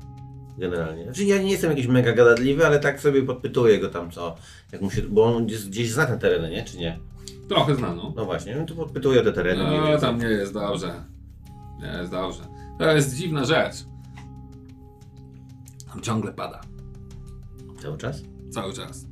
Generalnie. 0.58 1.04
Znaczy 1.04 1.24
ja 1.24 1.42
nie 1.42 1.50
jestem 1.50 1.70
jakiś 1.70 1.86
mega 1.86 2.12
gadatliwy, 2.12 2.66
ale 2.66 2.80
tak 2.80 3.00
sobie 3.00 3.22
podpytuję 3.22 3.78
go 3.78 3.88
tam 3.88 4.10
co, 4.10 4.36
jak 4.72 4.82
mu 4.82 4.90
się, 4.90 5.02
bo 5.02 5.24
on 5.36 5.46
gdzieś, 5.46 5.64
gdzieś 5.66 5.90
zna 5.90 6.06
te 6.06 6.18
tereny, 6.18 6.50
nie? 6.50 6.64
Czy 6.64 6.78
nie? 6.78 6.98
Trochę 7.48 7.74
znano. 7.74 8.12
No 8.16 8.24
właśnie, 8.24 8.56
no 8.56 8.66
to 8.66 8.74
podpytuję 8.74 9.20
o 9.20 9.24
te 9.24 9.32
tereny. 9.32 9.64
mniej 9.66 9.80
No, 9.80 9.86
więcej. 9.86 10.08
tam 10.10 10.18
nie 10.18 10.26
jest 10.26 10.52
dobrze. 10.54 11.04
Nie 11.80 11.86
jest 11.86 12.10
dobrze. 12.10 12.42
To 12.78 12.92
jest 12.92 13.16
dziwna 13.16 13.44
rzecz. 13.44 13.74
Tam 15.92 16.00
ciągle 16.02 16.32
pada. 16.32 16.60
Cały 17.82 17.98
czas? 17.98 18.22
Cały 18.50 18.72
czas. 18.72 19.06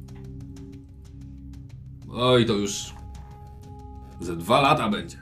Oj, 2.10 2.46
to 2.46 2.52
już 2.52 2.94
ze 4.20 4.36
dwa 4.36 4.60
lata 4.60 4.88
będzie. 4.88 5.16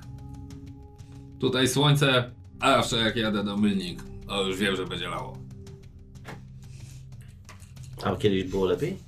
Tutaj 1.40 1.68
słońce, 1.68 2.30
a 2.60 2.70
zawsze 2.72 2.96
jak 2.96 3.16
jadę 3.16 3.44
do 3.44 3.56
Mylnik, 3.56 4.02
to 4.26 4.42
już 4.46 4.56
wiem, 4.56 4.76
że 4.76 4.86
będzie 4.86 5.08
lało. 5.08 5.36
A 8.04 8.16
kiedyś 8.16 8.44
było 8.44 8.66
lepiej? 8.66 8.98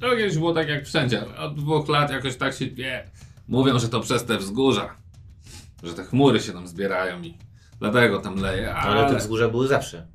To 0.00 0.10
kiedyś 0.16 0.34
było 0.38 0.54
tak 0.54 0.68
jak 0.68 0.84
wszędzie, 0.84 1.36
od 1.36 1.54
dwóch 1.54 1.88
lat 1.88 2.10
jakoś 2.10 2.36
tak 2.36 2.54
się 2.54 2.66
wie. 2.66 3.10
Mówią, 3.48 3.78
że 3.78 3.88
to 3.88 4.00
przez 4.00 4.24
te 4.24 4.38
wzgórza. 4.38 4.96
Że 5.82 5.94
te 5.94 6.04
chmury 6.04 6.40
się 6.40 6.52
tam 6.52 6.68
zbierają 6.68 7.22
i 7.22 7.34
dlatego 7.78 8.18
tam 8.18 8.36
leje, 8.36 8.74
Ale, 8.74 9.00
ale... 9.00 9.12
te 9.12 9.18
wzgórza 9.18 9.48
były 9.48 9.68
zawsze. 9.68 10.06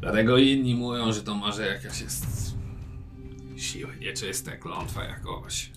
Dlatego 0.00 0.38
inni 0.38 0.74
mówią, 0.74 1.12
że 1.12 1.22
to 1.22 1.34
może 1.34 1.66
jakaś 1.66 2.00
jest 2.00 2.26
siły 3.56 3.96
nieczyste, 4.00 4.56
klątwa 4.58 5.04
jakoś. 5.04 5.70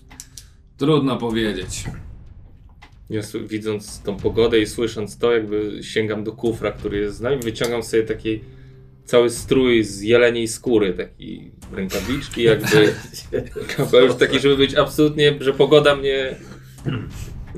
Trudno 0.76 1.16
powiedzieć. 1.16 1.84
Ja 3.10 3.20
widząc 3.46 4.02
tą 4.02 4.16
pogodę 4.16 4.60
i 4.60 4.66
słysząc 4.66 5.18
to, 5.18 5.32
jakby 5.32 5.78
sięgam 5.82 6.24
do 6.24 6.32
kufra, 6.32 6.72
który 6.72 6.98
jest 6.98 7.16
z 7.16 7.20
nami, 7.20 7.38
wyciągam 7.42 7.82
sobie 7.82 8.02
taki 8.02 8.40
cały 9.04 9.30
strój 9.30 9.84
z 9.84 10.00
jeleniej 10.00 10.48
skóry, 10.48 10.94
taki 10.94 11.50
rękawiczki, 11.72 12.42
jakby 12.42 12.94
kapelusz 13.76 14.14
taki, 14.14 14.40
żeby 14.40 14.56
być 14.56 14.74
absolutnie, 14.74 15.36
że 15.40 15.52
pogoda 15.52 15.96
mnie... 15.96 16.34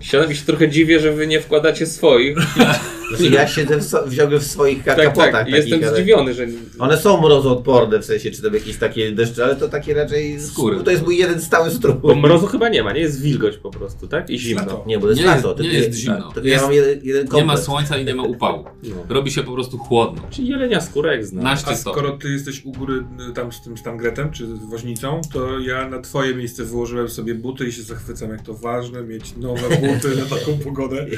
Siadam 0.01 0.33
i 0.33 0.37
się 0.37 0.45
trochę 0.47 0.69
dziwię, 0.69 1.01
że 1.01 1.13
wy 1.13 1.27
nie 1.27 1.41
wkładacie 1.41 1.87
swoich. 1.87 2.37
Znaczy 3.17 3.33
ja 3.35 3.47
siedzę 3.49 3.77
w, 3.79 3.83
so, 3.85 4.07
wziąłem 4.07 4.41
w 4.41 4.45
swoich 4.47 4.85
Tak, 4.85 4.97
kapotach. 4.97 5.33
tak, 5.33 5.49
jestem 5.49 5.81
takich, 5.81 5.97
zdziwiony, 5.97 6.35
że... 6.35 6.47
One 6.79 6.97
są 6.99 7.21
mrozoodporne, 7.21 7.99
w 7.99 8.05
sensie, 8.05 8.31
czy 8.31 8.43
tam 8.43 8.55
jakieś 8.55 8.77
takie 8.77 9.13
deszcze, 9.13 9.45
ale 9.45 9.57
to 9.57 9.69
takie 9.69 9.95
raczej... 9.95 10.41
Skóry. 10.41 10.81
To 10.85 10.91
jest 10.91 11.03
mój 11.05 11.17
jeden 11.19 11.41
stały 11.41 11.71
strój. 11.71 11.95
Bo 12.03 12.15
mrozu 12.15 12.47
chyba 12.47 12.69
nie 12.69 12.83
ma, 12.83 12.93
nie? 12.93 13.01
Jest 13.01 13.23
wilgoć 13.23 13.57
po 13.57 13.71
prostu, 13.71 14.09
tak? 14.09 14.31
I 14.31 14.39
zimno. 14.39 14.63
Lato. 14.63 14.85
Nie, 14.87 14.97
bo 14.99 15.03
to 15.03 15.09
jest 15.09 15.21
Nie 15.21 15.27
lato. 15.27 15.49
jest- 15.49 15.57
to 15.59 15.63
nie 15.63 15.71
ty- 15.71 15.77
jest 15.77 15.99
zimno. 15.99 16.33
To 16.33 16.41
Jest- 16.41 16.57
ja 16.57 16.63
mam 16.63 16.73
jeden, 16.73 17.01
jeden 17.03 17.27
Nie 17.35 17.45
ma 17.45 17.57
słońca 17.57 17.99
i 17.99 18.05
nie 18.05 18.15
ma 18.15 18.23
upału. 18.23 18.65
No. 18.83 19.15
Robi 19.15 19.31
się 19.31 19.43
po 19.43 19.53
prostu 19.53 19.79
chłodno. 19.79 20.23
Czyli 20.31 20.49
jelenia 20.49 20.81
skóra 20.81 21.13
jak 21.13 21.27
znam. 21.27 21.47
A 21.47 21.77
skoro 21.77 22.11
ty 22.11 22.29
jesteś 22.31 22.65
u 22.65 22.73
góry 22.73 23.05
y, 23.31 23.33
tam 23.33 23.53
z 23.53 23.63
tym 23.63 23.79
Stangretem, 23.79 24.31
czy 24.31 24.47
z 24.47 24.65
woźnicą, 24.71 25.21
to 25.33 25.59
ja 25.59 25.89
na 25.89 26.01
twoje 26.01 26.35
miejsce 26.35 26.65
wyłożyłem 26.65 27.09
sobie 27.09 27.35
buty 27.35 27.67
i 27.67 27.73
się 27.73 27.83
zachwycam, 27.83 28.31
jak 28.31 28.43
to 28.43 28.55
ważne, 28.55 29.03
mieć 29.03 29.37
nowe 29.37 29.69
buty 29.77 30.17
na 30.17 30.37
taką 30.37 30.59
pogodę. 30.65 31.07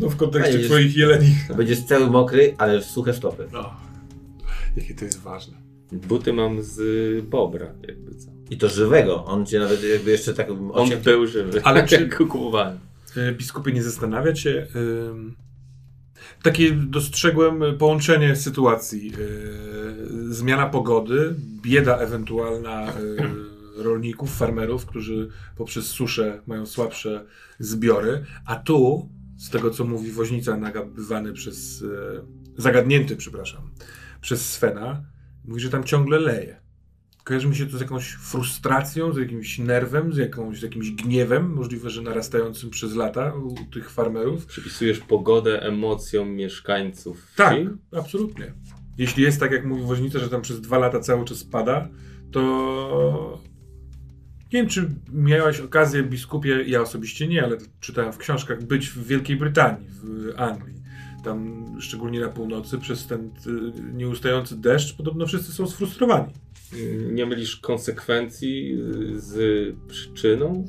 No 0.00 0.08
w 0.08 0.16
kontekście 0.16 0.52
Fajnie, 0.52 0.66
twoich 0.66 0.96
jeleni. 1.00 1.34
Będziesz 1.56 1.84
cały 1.84 2.10
mokry, 2.10 2.54
ale 2.58 2.80
w 2.80 2.84
suche 2.84 3.14
stopy. 3.14 3.48
No. 3.52 3.70
Jakie 4.76 4.94
to 4.94 5.04
jest 5.04 5.20
ważne. 5.20 5.56
Buty 5.92 6.32
mam 6.32 6.62
z 6.62 6.78
y, 6.78 7.22
bobra, 7.22 7.66
jakby 7.88 8.14
co. 8.14 8.30
I 8.50 8.58
to 8.58 8.68
żywego. 8.68 9.24
On 9.24 9.46
cię 9.46 9.58
nawet 9.58 9.84
jakby 9.84 10.10
jeszcze 10.10 10.34
tak... 10.34 10.50
On 10.50 10.68
osiem- 10.70 10.98
był 11.04 11.26
żywy, 11.26 11.60
Ale 11.64 11.86
czy- 11.88 12.08
kupowałem. 12.08 12.78
E, 13.16 13.32
Biskupie, 13.32 13.72
nie 13.72 13.82
zastanawia 13.82 14.32
cię. 14.32 14.66
ym, 14.76 15.36
takie 16.42 16.70
dostrzegłem 16.72 17.62
połączenie 17.78 18.36
sytuacji. 18.36 19.12
e, 19.14 20.34
zmiana 20.34 20.66
pogody, 20.66 21.34
bieda 21.62 21.96
ewentualna 21.98 22.82
e, 22.88 22.94
rolników, 23.82 24.36
farmerów, 24.36 24.86
którzy 24.86 25.28
poprzez 25.56 25.86
suszę 25.86 26.40
mają 26.46 26.66
słabsze 26.66 27.24
zbiory, 27.58 28.24
a 28.46 28.56
tu, 28.56 29.08
z 29.40 29.50
tego 29.50 29.70
co 29.70 29.84
mówi 29.84 30.10
woźnica 30.10 30.56
nagabywany 30.56 31.32
przez, 31.32 31.82
e, 31.82 32.62
zagadnięty, 32.62 33.16
przepraszam, 33.16 33.70
przez 34.20 34.52
Svena, 34.52 35.04
mówi, 35.44 35.60
że 35.60 35.70
tam 35.70 35.84
ciągle 35.84 36.20
leje. 36.20 36.60
Kojarzy 37.24 37.48
mi 37.48 37.56
się 37.56 37.66
to 37.66 37.78
z 37.78 37.80
jakąś 37.80 38.12
frustracją, 38.12 39.12
z 39.12 39.16
jakimś 39.16 39.58
nerwem, 39.58 40.12
z, 40.12 40.16
jakąś, 40.16 40.58
z 40.58 40.62
jakimś 40.62 40.90
gniewem, 40.90 41.52
możliwe, 41.52 41.90
że 41.90 42.02
narastającym 42.02 42.70
przez 42.70 42.94
lata 42.94 43.34
u 43.34 43.54
tych 43.72 43.90
farmerów. 43.90 44.46
Przypisujesz 44.46 44.98
pogodę 44.98 45.62
emocjom 45.62 46.30
mieszkańców 46.30 47.24
wsi? 47.24 47.36
Tak, 47.36 47.58
absolutnie. 47.92 48.54
Jeśli 48.98 49.22
jest 49.22 49.40
tak, 49.40 49.52
jak 49.52 49.64
mówi 49.64 49.82
woźnica, 49.82 50.18
że 50.18 50.28
tam 50.28 50.42
przez 50.42 50.60
dwa 50.60 50.78
lata 50.78 51.00
cały 51.00 51.24
czas 51.24 51.44
pada, 51.44 51.88
to 52.32 53.40
nie 54.52 54.60
wiem, 54.60 54.68
czy 54.68 54.90
miałeś 55.12 55.60
okazję, 55.60 56.02
biskupie, 56.02 56.64
ja 56.66 56.80
osobiście 56.80 57.28
nie, 57.28 57.44
ale 57.44 57.56
czytałem 57.80 58.12
w 58.12 58.18
książkach, 58.18 58.62
być 58.62 58.88
w 58.88 59.06
Wielkiej 59.06 59.36
Brytanii, 59.36 59.86
w 59.88 60.32
Anglii. 60.36 60.80
Tam, 61.24 61.66
szczególnie 61.80 62.20
na 62.20 62.28
północy, 62.28 62.78
przez 62.78 63.06
ten 63.06 63.20
y, 63.20 63.92
nieustający 63.94 64.60
deszcz, 64.60 64.96
podobno 64.96 65.26
wszyscy 65.26 65.52
są 65.52 65.66
sfrustrowani. 65.66 66.32
Nie 67.12 67.26
mylisz 67.26 67.56
konsekwencji 67.56 68.72
y, 68.72 69.20
z 69.20 69.36
przyczyną? 69.88 70.64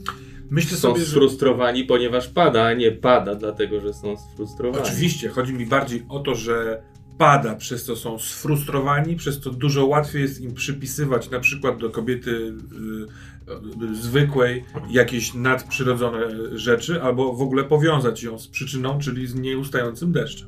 Myślę 0.49 0.77
Są 0.77 0.89
sobie, 0.89 1.01
że... 1.01 1.11
sfrustrowani, 1.11 1.83
ponieważ 1.83 2.27
pada, 2.27 2.63
a 2.63 2.73
nie 2.73 2.91
pada, 2.91 3.35
dlatego 3.35 3.81
że 3.81 3.93
są 3.93 4.17
sfrustrowani. 4.17 4.83
Oczywiście, 4.83 5.29
chodzi 5.29 5.53
mi 5.53 5.65
bardziej 5.65 6.05
o 6.09 6.19
to, 6.19 6.35
że 6.35 6.83
pada, 7.17 7.55
przez 7.55 7.85
to 7.85 7.95
są 7.95 8.19
sfrustrowani, 8.19 9.15
przez 9.15 9.39
to 9.39 9.49
dużo 9.49 9.85
łatwiej 9.85 10.21
jest 10.21 10.41
im 10.41 10.53
przypisywać 10.53 11.29
na 11.29 11.39
przykład 11.39 11.77
do 11.77 11.89
kobiety 11.89 12.31
y, 12.31 13.91
y, 13.91 13.95
zwykłej 13.95 14.63
jakieś 14.91 15.33
nadprzyrodzone 15.33 16.19
rzeczy, 16.57 17.01
albo 17.01 17.33
w 17.33 17.41
ogóle 17.41 17.63
powiązać 17.63 18.23
ją 18.23 18.39
z 18.39 18.47
przyczyną, 18.47 18.99
czyli 18.99 19.27
z 19.27 19.35
nieustającym 19.35 20.11
deszczem. 20.11 20.47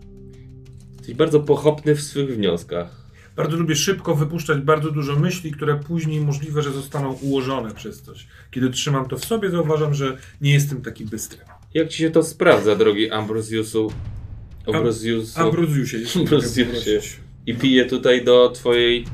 Jesteś 0.97 1.15
bardzo 1.15 1.39
pochopny 1.39 1.95
w 1.95 2.01
swych 2.01 2.35
wnioskach. 2.35 3.03
Bardzo 3.35 3.57
lubię 3.57 3.75
szybko 3.75 4.15
wypuszczać 4.15 4.59
bardzo 4.59 4.91
dużo 4.91 5.15
myśli, 5.15 5.51
które 5.51 5.75
później 5.75 6.21
możliwe, 6.21 6.61
że 6.61 6.71
zostaną 6.71 7.13
ułożone 7.13 7.73
przez 7.73 8.01
coś. 8.01 8.27
Kiedy 8.51 8.69
trzymam 8.69 9.07
to 9.07 9.17
w 9.17 9.25
sobie, 9.25 9.49
zauważam, 9.49 9.93
że 9.93 10.17
nie 10.41 10.53
jestem 10.53 10.81
taki 10.81 11.05
bystry. 11.05 11.39
Jak 11.73 11.89
ci 11.89 11.97
się 11.97 12.11
to 12.11 12.23
sprawdza, 12.23 12.75
drogi 12.75 13.11
Ambrosiusu? 13.11 13.91
Ambrosiusu. 14.67 15.39
Ambroziusie, 15.39 15.97
Ambroziusie. 16.19 17.01
I 17.45 17.55
piję 17.55 17.85
tutaj 17.85 18.23
do 18.23 18.49
twojej 18.49 19.05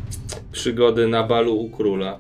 przygody 0.52 1.08
na 1.08 1.24
balu 1.24 1.60
u 1.60 1.70
króla. 1.70 2.20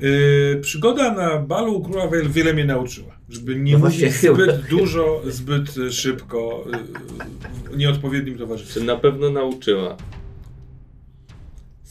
Yy, 0.00 0.58
przygoda 0.60 1.14
na 1.14 1.38
balu 1.38 1.76
u 1.76 1.84
króla 1.84 2.08
wiele, 2.28 2.54
mnie 2.54 2.64
nauczyła. 2.64 3.16
Żeby 3.28 3.56
nie 3.56 3.72
No 3.72 3.78
mówić 3.78 4.12
zbyt 4.12 4.66
dużo, 4.70 5.22
zbyt 5.26 5.76
y, 5.76 5.92
szybko, 5.92 6.64
yy, 6.72 7.72
w 7.72 7.76
nieodpowiednim 7.76 8.38
towarzystwie. 8.38 8.80
Na 8.80 8.96
pewno 8.96 9.30
nauczyła? 9.30 9.96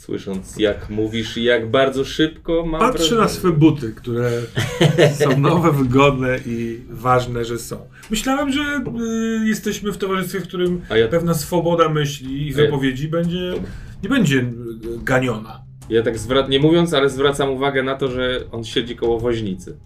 Słysząc 0.06 0.58
jak 0.60 0.90
mówisz 0.90 1.38
i 1.38 1.44
jak 1.44 1.72
bardzo 1.72 2.06
szybko 2.06 2.66
mam 2.66 2.82
Patrzę 2.82 3.04
na 3.04 3.10
wrażenie. 3.22 3.30
swe 3.40 3.52
buty, 3.52 3.94
które 3.94 4.32
są 5.20 5.40
nowe, 5.50 5.72
wygodne 5.72 6.40
i 6.46 6.80
ważne, 6.90 7.46
że 7.46 7.60
są. 7.60 7.78
Myślałem, 8.12 8.52
że 8.52 8.62
y, 9.42 9.48
jesteśmy 9.48 9.92
w 9.92 9.98
towarzystwie, 9.98 10.40
w 10.40 10.44
którym 10.44 10.82
ja, 10.96 11.08
pewna 11.08 11.34
swoboda 11.34 11.90
myśli 11.90 12.48
i 12.48 12.56
A 12.56 12.58
ja- 12.58 12.66
wypowiedzi 12.66 13.08
będzie, 13.08 13.54
nie 14.04 14.10
będzie 14.10 14.38
y, 14.40 14.46
ganiona. 15.04 15.62
ja 15.90 16.02
tak 16.04 16.18
zwracam, 16.20 16.52
nie 16.52 16.60
mówiąc, 16.60 16.94
ale 16.94 17.10
zwracam 17.10 17.50
uwagę 17.50 17.84
na 17.84 17.96
to, 17.96 18.08
że 18.12 18.40
on 18.52 18.64
siedzi 18.64 18.96
koło 18.96 19.20
woźnicy. 19.20 19.78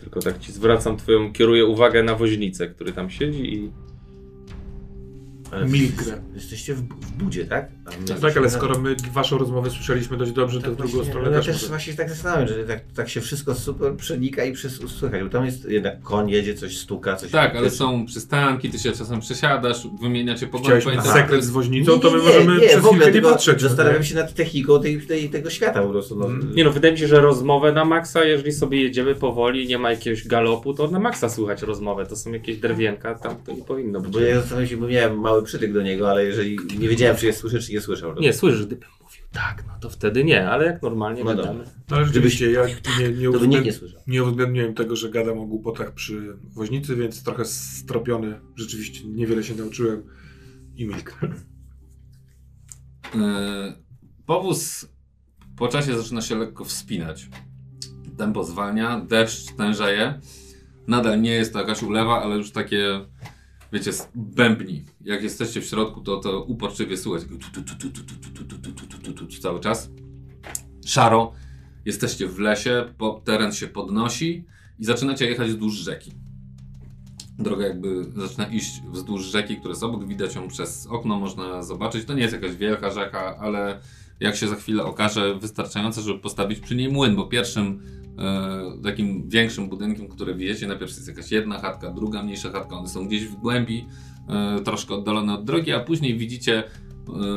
Tylko 0.00 0.20
tak 0.20 0.38
ci 0.38 0.52
zwracam 0.52 0.96
twoją, 0.96 1.32
kieruję 1.32 1.66
uwagę 1.66 2.02
na 2.02 2.14
woźnicę, 2.14 2.66
który 2.68 2.92
tam 2.92 3.10
siedzi 3.10 3.54
i 3.54 3.70
Ale 5.56 5.66
Milkrę. 5.66 6.20
Jesteście 6.34 6.74
w, 6.74 6.78
w 6.80 7.12
budzie, 7.12 7.44
tak? 7.44 7.68
Tak, 8.20 8.36
ale 8.36 8.46
na- 8.46 8.50
skoro 8.52 8.78
my 8.78 8.96
waszą 9.12 9.38
rozmowę 9.38 9.70
słyszeliśmy 9.70 10.16
dość 10.16 10.32
dobrze, 10.32 10.58
to 10.60 10.64
Tak 10.64 10.74
w 10.74 10.76
drugą 10.76 10.92
właśnie, 10.94 11.10
stronę 11.12 11.26
no 11.30 11.32
ja 11.32 11.38
też 11.38 11.46
też 11.46 11.54
może. 11.56 11.68
właśnie 11.68 11.92
się 11.92 11.96
tak 11.96 12.08
zastanawiam, 12.10 12.48
że 12.48 12.54
tak, 12.64 12.80
tak 12.94 13.08
się 13.08 13.20
wszystko 13.20 13.54
super 13.54 13.96
przenika 13.96 14.44
i 14.44 14.52
przez, 14.52 14.80
słychać, 14.98 15.22
bo 15.22 15.28
tam 15.28 15.44
jest 15.46 15.64
jednak 15.70 16.00
koń 16.02 16.30
jedzie, 16.30 16.54
coś 16.54 16.78
stuka, 16.78 17.16
coś... 17.16 17.30
Tak, 17.30 17.56
ale 17.56 17.70
są 17.70 18.06
przystanki, 18.06 18.70
ty 18.70 18.78
się 18.78 18.92
czasem 18.92 19.20
przesiadasz, 19.20 19.88
wymieniacie 20.02 20.46
pogodę. 20.46 20.64
Chciałeś 20.66 20.84
pamiętam- 20.84 21.12
sekret 21.12 21.44
z 21.44 21.46
Nie, 21.48 21.52
woźnicą, 21.54 22.00
to 22.00 22.10
my 22.10 22.18
nie, 22.18 22.22
możemy 22.24 22.54
nie, 22.60 22.66
przez 22.68 22.80
w 22.82 22.86
ogóle, 22.86 23.12
nie 23.12 23.22
patrzeć. 23.22 23.62
na 23.62 23.68
Zastanawiam 23.68 23.98
to. 23.98 24.04
się 24.04 24.14
nad 24.14 24.34
techniką 24.34 24.82
tej, 24.82 25.00
tej, 25.00 25.30
tego 25.30 25.50
świata 25.50 25.82
po 25.82 25.88
prostu. 25.88 26.16
No. 26.16 26.28
Nie 26.54 26.64
no, 26.64 26.70
wydaje 26.72 26.92
mi 26.92 26.98
się, 26.98 27.08
że 27.08 27.20
rozmowę 27.20 27.72
na 27.72 27.84
maksa, 27.84 28.24
jeżeli 28.24 28.52
sobie 28.52 28.82
jedziemy 28.82 29.14
powoli, 29.14 29.66
nie 29.66 29.78
ma 29.78 29.90
jakiegoś 29.90 30.26
galopu, 30.28 30.74
to 30.74 30.88
na 30.90 30.98
maksa 30.98 31.28
słychać 31.28 31.62
rozmowę. 31.62 32.06
To 32.06 32.16
są 32.16 32.32
jakieś 32.32 32.56
drwienka, 32.56 33.14
tam 33.14 33.36
to 33.46 33.52
nie 33.52 33.62
powinno 33.64 34.00
być. 34.00 34.12
Bo 34.12 34.20
ja 34.20 34.40
zastanawiam 34.40 34.68
się, 34.68 34.76
bo 34.76 34.86
miałem 34.88 35.20
mały 35.20 35.42
przytyk 35.46 35.72
do 35.72 35.82
niego, 35.82 36.10
ale 36.10 36.24
jeżeli 36.24 36.58
nie 36.78 36.88
wiedziałem, 36.88 37.16
czy 37.16 37.26
je 37.26 37.32
słyszę, 37.32 37.58
czy 37.58 37.72
nie 37.72 37.80
słyszał. 37.80 38.14
Nie, 38.14 38.32
słyszysz, 38.32 38.66
gdybym 38.66 38.88
mówił. 39.02 39.22
Tak, 39.32 39.64
no 39.66 39.72
to 39.80 39.90
wtedy 39.90 40.24
nie, 40.24 40.48
ale 40.50 40.66
jak 40.66 40.82
normalnie 40.82 41.24
No 41.24 41.34
gadamy. 41.34 41.64
No 41.90 41.96
ale 41.96 42.06
rzeczywiście, 42.06 42.50
ja 42.50 42.66
nie, 42.66 42.74
nie, 43.00 43.08
nikt 43.08 43.28
uwzględ- 43.36 43.64
nie 43.64 43.72
nie 44.06 44.24
uwzględniłem 44.24 44.74
tego, 44.74 44.96
że 44.96 45.10
gadam 45.10 45.38
o 45.38 45.46
głupotach 45.46 45.94
przy 45.94 46.36
woźnicy, 46.54 46.96
więc 46.96 47.22
trochę 47.22 47.44
stropiony. 47.44 48.40
Rzeczywiście 48.56 49.08
niewiele 49.08 49.44
się 49.44 49.54
nauczyłem 49.54 50.02
i 50.76 50.86
milknę. 50.86 51.28
Yy, 53.14 53.20
Powóz 54.26 54.88
po 55.56 55.68
czasie 55.68 55.96
zaczyna 55.98 56.20
się 56.20 56.38
lekko 56.38 56.64
wspinać. 56.64 57.28
Tempo 58.18 58.44
zwalnia, 58.44 59.00
deszcz 59.00 59.52
tężeje. 59.56 60.20
Nadal 60.86 61.20
nie 61.22 61.30
jest 61.30 61.52
to 61.52 61.58
jakaś 61.58 61.82
ulewa, 61.82 62.22
ale 62.22 62.36
już 62.36 62.50
takie, 62.50 63.06
wiecie, 63.72 63.90
bębni. 64.14 64.84
Jak 65.04 65.22
jesteście 65.22 65.60
w 65.60 65.64
środku, 65.64 66.00
to 66.00 66.16
to 66.16 66.42
uporczywie 66.42 66.96
słuchać. 66.96 67.22
Cały 69.42 69.60
czas. 69.60 69.90
Szaro. 70.86 71.32
Jesteście 71.84 72.26
w 72.26 72.38
lesie, 72.38 72.84
teren 73.24 73.52
się 73.52 73.66
podnosi 73.66 74.44
i 74.78 74.84
zaczynacie 74.84 75.26
jechać 75.26 75.48
wzdłuż 75.48 75.74
rzeki. 75.74 76.12
Droga 77.38 77.66
jakby 77.66 78.04
zaczyna 78.16 78.46
iść 78.46 78.82
wzdłuż 78.90 79.24
rzeki, 79.24 79.56
która 79.56 79.72
jest 79.72 79.82
obok, 79.82 80.06
widać 80.06 80.34
ją 80.34 80.48
przez 80.48 80.86
okno, 80.86 81.18
można 81.18 81.62
zobaczyć. 81.62 82.04
To 82.04 82.14
nie 82.14 82.22
jest 82.22 82.34
jakaś 82.34 82.56
wielka 82.56 82.90
rzeka, 82.90 83.36
ale 83.38 83.80
jak 84.20 84.36
się 84.36 84.48
za 84.48 84.54
chwilę 84.54 84.84
okaże, 84.84 85.38
wystarczające, 85.38 86.02
żeby 86.02 86.18
postawić 86.18 86.60
przy 86.60 86.76
niej 86.76 86.88
młyn, 86.88 87.16
bo 87.16 87.26
pierwszym 87.26 87.82
e, 88.18 88.82
takim 88.82 89.28
większym 89.28 89.68
budynkiem, 89.68 90.08
które 90.08 90.34
widzicie, 90.34 90.66
najpierw 90.66 90.90
jest 90.90 91.08
jakaś 91.08 91.32
jedna 91.32 91.58
chatka, 91.58 91.90
druga 91.90 92.22
mniejsza 92.22 92.50
chatka, 92.50 92.76
one 92.76 92.88
są 92.88 93.06
gdzieś 93.06 93.26
w 93.26 93.34
głębi, 93.34 93.86
e, 94.28 94.60
troszkę 94.60 94.94
oddalone 94.94 95.34
od 95.34 95.44
drogi, 95.44 95.72
a 95.72 95.80
później 95.80 96.18
widzicie 96.18 96.64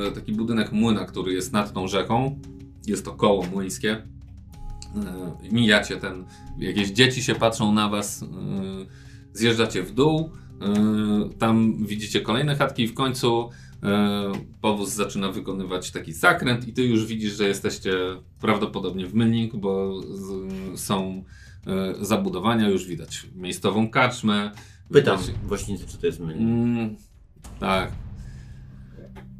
e, 0.08 0.12
taki 0.12 0.32
budynek 0.32 0.72
młyna, 0.72 1.06
który 1.06 1.34
jest 1.34 1.54
nad 1.54 1.74
tą 1.74 1.88
rzeką. 1.88 2.40
Jest 2.88 3.06
to 3.06 3.12
koło 3.12 3.46
młyńskie. 3.46 4.04
E, 4.96 5.52
mijacie 5.52 5.98
ten, 5.98 6.26
jakieś 6.60 6.90
dzieci 6.90 7.24
się 7.24 7.36
patrzą 7.36 7.74
na 7.74 7.90
was, 7.90 8.24
e, 8.24 8.26
zjeżdżacie 9.34 9.84
w 9.84 9.92
dół, 9.92 10.30
e, 10.62 11.30
tam 11.38 11.86
widzicie 11.86 12.22
kolejne 12.22 12.56
chatki 12.56 12.84
i 12.84 12.88
w 12.88 12.94
końcu 12.94 13.50
powóz 14.62 14.90
zaczyna 14.90 15.32
wykonywać 15.32 15.92
taki 15.92 16.14
zakręt 16.14 16.68
i 16.68 16.74
ty 16.74 16.84
już 16.84 17.06
widzisz, 17.06 17.34
że 17.34 17.48
jesteście 17.48 17.94
prawdopodobnie 18.42 19.08
w 19.08 19.14
Mylnik, 19.14 19.56
bo 19.56 20.02
z, 20.02 20.80
są 20.80 21.24
e, 21.68 22.06
zabudowania, 22.06 22.70
już 22.70 22.86
widać 22.86 23.28
miejscową 23.36 23.90
kaczmę. 23.90 24.52
Pytam 24.94 25.20
widać- 25.20 25.36
woźnicy, 25.44 25.88
czy 25.88 25.98
to 25.98 26.06
jest 26.06 26.20
mylnik. 26.20 26.42
Mm, 26.42 26.96
tak. 27.60 27.92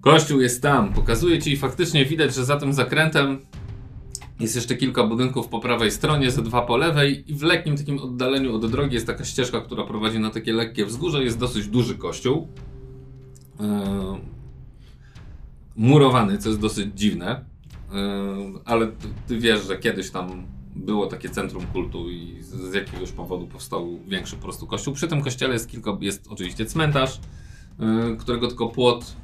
Kościół 0.02 0.42
jest 0.42 0.62
tam. 0.62 0.94
Pokazuję 0.94 1.42
ci 1.42 1.52
i 1.52 1.58
faktycznie 1.58 2.06
widać, 2.06 2.36
że 2.36 2.46
za 2.46 2.58
tym 2.58 2.74
zakrętem 2.74 3.40
jest 4.40 4.56
jeszcze 4.56 4.76
kilka 4.76 5.04
budynków 5.04 5.48
po 5.48 5.60
prawej 5.60 5.92
stronie, 5.92 6.32
ze 6.32 6.42
dwa 6.42 6.62
po 6.62 6.78
lewej 6.78 7.32
i 7.32 7.36
w 7.36 7.42
lekkim 7.44 7.78
takim 7.78 8.00
oddaleniu 8.00 8.56
od 8.56 8.72
drogi 8.72 8.94
jest 8.94 9.08
taka 9.08 9.26
ścieżka, 9.26 9.62
która 9.62 9.84
prowadzi 9.84 10.20
na 10.20 10.30
takie 10.30 10.54
lekkie 10.54 10.86
wzgórze. 10.86 11.24
Jest 11.24 11.40
dosyć 11.40 11.68
duży 11.68 11.96
kościół. 11.96 12.48
Yy, 13.60 13.66
murowany, 15.76 16.38
co 16.38 16.50
jest 16.50 16.62
dosyć 16.62 16.88
dziwne. 16.96 17.46
Yy, 17.92 18.60
ale 18.66 18.88
ty, 18.88 19.08
ty 19.28 19.40
wiesz, 19.40 19.68
że 19.68 19.78
kiedyś 19.78 20.12
tam 20.12 20.46
było 20.76 21.08
takie 21.08 21.30
centrum 21.30 21.66
kultu 21.66 22.10
i 22.10 22.38
z, 22.42 22.74
jakiegoś 22.74 23.12
powodu 23.12 23.48
powstał 23.48 24.00
większy 24.08 24.36
po 24.36 24.42
prostu 24.42 24.68
kościół. 24.68 24.94
Przy 24.94 25.08
tym 25.08 25.22
kościele 25.22 25.54
jest 25.54 25.70
kilka, 25.70 25.98
jest 26.02 26.28
oczywiście 26.30 26.66
cmentarz, 26.66 27.20
yy, 27.80 28.18
którego 28.18 28.48
tylko 28.48 28.68
płot 28.68 29.16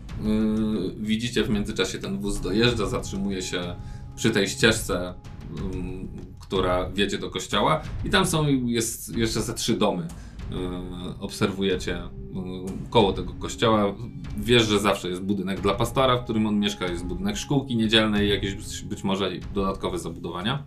widzicie 0.97 1.43
w 1.43 1.49
międzyczasie 1.49 1.99
ten 1.99 2.19
wóz 2.19 2.41
dojeżdża, 2.41 2.85
zatrzymuje 2.85 3.41
się 3.41 3.75
przy 4.15 4.31
tej 4.31 4.47
ścieżce, 4.47 5.13
ym, 5.59 6.07
która 6.39 6.89
wiedzie 6.89 7.17
do 7.17 7.29
kościoła 7.29 7.81
i 8.05 8.09
tam 8.09 8.25
są 8.25 8.45
jeszcze 9.15 9.41
ze 9.41 9.53
trzy 9.53 9.77
domy. 9.77 10.07
Yy, 10.51 11.19
obserwujecie 11.19 11.91
yy, 11.91 12.41
koło 12.89 13.13
tego 13.13 13.33
kościoła. 13.33 13.95
Wiesz, 14.37 14.67
że 14.67 14.79
zawsze 14.79 15.09
jest 15.09 15.21
budynek 15.21 15.61
dla 15.61 15.73
pastora, 15.73 16.17
w 16.17 16.23
którym 16.23 16.47
on 16.47 16.59
mieszka, 16.59 16.87
jest 16.87 17.05
budynek 17.05 17.37
szkółki 17.37 17.75
niedzielnej, 17.75 18.29
jakieś 18.29 18.81
być, 18.83 19.03
może 19.03 19.31
dodatkowe 19.53 19.99
zabudowania. 19.99 20.63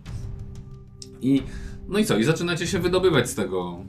I 1.21 1.41
no 1.87 1.99
i 1.99 2.05
co? 2.05 2.17
I 2.17 2.23
zaczynacie 2.23 2.67
się 2.67 2.79
wydobywać 2.79 3.29
z 3.29 3.35
tego 3.35 3.79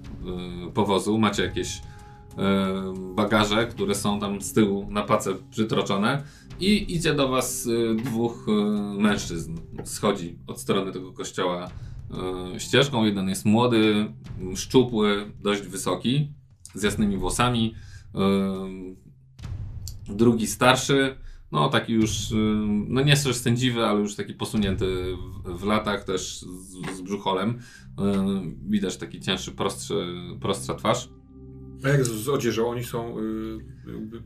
yy, 0.64 0.72
powozu. 0.72 1.18
Macie 1.18 1.42
jakieś 1.42 1.82
bagaże, 3.14 3.66
które 3.66 3.94
są 3.94 4.20
tam 4.20 4.42
z 4.42 4.52
tyłu 4.52 4.86
na 4.90 5.02
pace 5.02 5.34
przytroczone. 5.50 6.22
I 6.60 6.94
idzie 6.94 7.14
do 7.14 7.28
was 7.28 7.66
y, 7.66 7.94
dwóch 8.04 8.46
y, 8.48 8.52
mężczyzn. 9.02 9.56
Schodzi 9.84 10.38
od 10.46 10.60
strony 10.60 10.92
tego 10.92 11.12
kościoła 11.12 11.66
y, 11.66 11.70
ścieżką. 12.58 13.04
Jeden 13.04 13.28
jest 13.28 13.44
młody, 13.44 14.12
szczupły, 14.54 15.32
dość 15.42 15.62
wysoki, 15.62 16.32
z 16.74 16.82
jasnymi 16.82 17.16
włosami. 17.16 17.74
Y, 20.08 20.14
drugi 20.14 20.46
starszy, 20.46 21.16
no 21.52 21.68
taki 21.68 21.92
już, 21.92 22.30
y, 22.30 22.34
no 22.88 23.02
nie 23.02 23.16
też 23.16 23.36
sędziwy, 23.36 23.84
ale 23.84 24.00
już 24.00 24.14
taki 24.14 24.34
posunięty 24.34 24.86
w, 25.44 25.58
w 25.58 25.64
latach, 25.64 26.04
też 26.04 26.40
z, 26.40 26.96
z 26.96 27.00
brzucholem. 27.00 27.58
Widać 28.68 28.96
taki 28.96 29.20
cięższy, 29.20 29.52
prostszy, 29.52 30.06
prostsza 30.40 30.74
twarz. 30.74 31.08
A 31.84 31.88
jak 31.88 32.04
z, 32.04 32.08
z 32.08 32.28
odzieżą? 32.28 32.68
Oni 32.68 32.84
są 32.84 33.18
y, 33.18 33.22
jakby 33.92 34.22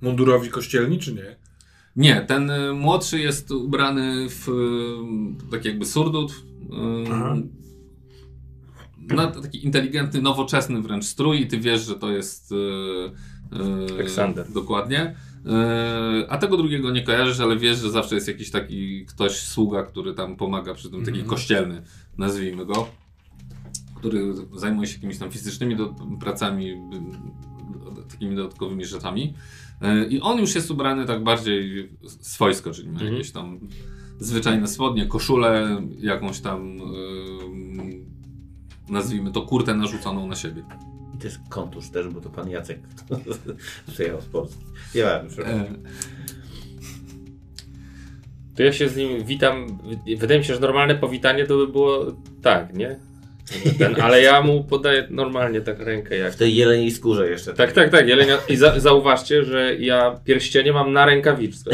mundurowi 0.00 0.48
kościelni, 0.48 0.98
czy 0.98 1.14
nie? 1.14 1.36
Nie, 1.96 2.20
ten 2.20 2.52
młodszy 2.74 3.18
jest 3.18 3.50
ubrany 3.50 4.26
w 4.28 4.48
tak 5.50 5.64
jakby 5.64 5.86
surdut. 5.86 6.51
Y, 6.70 7.12
Aha. 7.12 7.36
Na 9.08 9.26
taki 9.26 9.64
inteligentny, 9.64 10.22
nowoczesny 10.22 10.82
wręcz 10.82 11.04
strój 11.04 11.40
i 11.40 11.46
ty 11.46 11.58
wiesz, 11.58 11.86
że 11.86 11.94
to 11.94 12.10
jest 12.10 12.52
y, 12.52 12.56
y, 13.90 13.94
Aleksander. 13.94 14.52
Dokładnie. 14.52 15.16
Y, 16.22 16.28
a 16.30 16.38
tego 16.38 16.56
drugiego 16.56 16.90
nie 16.90 17.02
kojarzysz, 17.02 17.40
ale 17.40 17.56
wiesz, 17.56 17.78
że 17.78 17.90
zawsze 17.90 18.14
jest 18.14 18.28
jakiś 18.28 18.50
taki 18.50 19.06
ktoś, 19.06 19.32
sługa, 19.32 19.82
który 19.82 20.14
tam 20.14 20.36
pomaga 20.36 20.74
przy 20.74 20.90
tym, 20.90 20.98
taki 21.00 21.10
Mhm. 21.10 21.28
kościelny, 21.28 21.82
nazwijmy 22.18 22.66
go, 22.66 22.88
który 23.96 24.34
zajmuje 24.56 24.88
się 24.88 24.94
jakimiś 24.94 25.18
tam 25.18 25.30
fizycznymi 25.30 25.76
do, 25.76 25.94
pracami, 26.20 26.74
takimi 28.10 28.36
dodatkowymi 28.36 28.84
rzeczami. 28.84 29.34
Y, 29.82 30.06
I 30.08 30.20
on 30.20 30.38
już 30.40 30.54
jest 30.54 30.70
ubrany 30.70 31.06
tak 31.06 31.22
bardziej 31.24 31.88
swojsko, 32.20 32.70
czyli 32.70 32.88
ma 32.88 32.92
Mhm. 32.94 33.12
jakieś 33.12 33.30
tam 33.32 33.58
zwyczajne 34.22 34.68
spodnie, 34.68 35.06
koszulę, 35.06 35.82
jakąś 35.98 36.40
tam 36.40 36.78
y, 36.78 36.82
nazwijmy 38.88 39.32
to 39.32 39.42
kurtę 39.42 39.74
narzuconą 39.74 40.26
na 40.26 40.34
siebie. 40.34 40.62
I 41.14 41.18
to 41.18 41.24
jest 41.26 41.38
kontusz 41.48 41.90
też, 41.90 42.08
bo 42.08 42.20
to 42.20 42.30
pan 42.30 42.50
Jacek 42.50 42.80
przyjechał 43.92 44.20
z 44.20 44.24
Polski. 44.24 44.64
Nie 44.94 45.02
wiem, 45.02 45.26
przepraszam. 45.28 45.60
E, 45.60 45.68
To 48.56 48.62
ja 48.62 48.72
się 48.72 48.88
z 48.88 48.96
nim 48.96 49.24
witam. 49.24 49.78
Wydaje 50.18 50.40
mi 50.40 50.44
się, 50.46 50.54
że 50.54 50.60
normalne 50.60 50.94
powitanie 50.94 51.46
to 51.46 51.56
by 51.56 51.68
było 51.68 52.06
tak, 52.42 52.74
nie? 52.74 52.98
Ten, 53.78 54.00
ale 54.00 54.22
ja 54.22 54.42
mu 54.42 54.64
podaję 54.64 55.06
normalnie 55.10 55.60
tak 55.60 55.78
rękę 55.78 56.16
jak. 56.16 56.32
W 56.32 56.36
tej 56.36 56.56
jeleniej 56.56 56.90
skórze 56.90 57.30
jeszcze. 57.30 57.54
Tak, 57.54 57.72
tak, 57.72 57.90
tak. 57.90 58.08
Jelenia... 58.08 58.38
I 58.48 58.56
za, 58.56 58.80
zauważcie, 58.80 59.44
że 59.44 59.76
ja 59.76 60.20
pierścienie 60.24 60.72
mam 60.72 60.92
na 60.92 61.06
rękawiczce. 61.06 61.70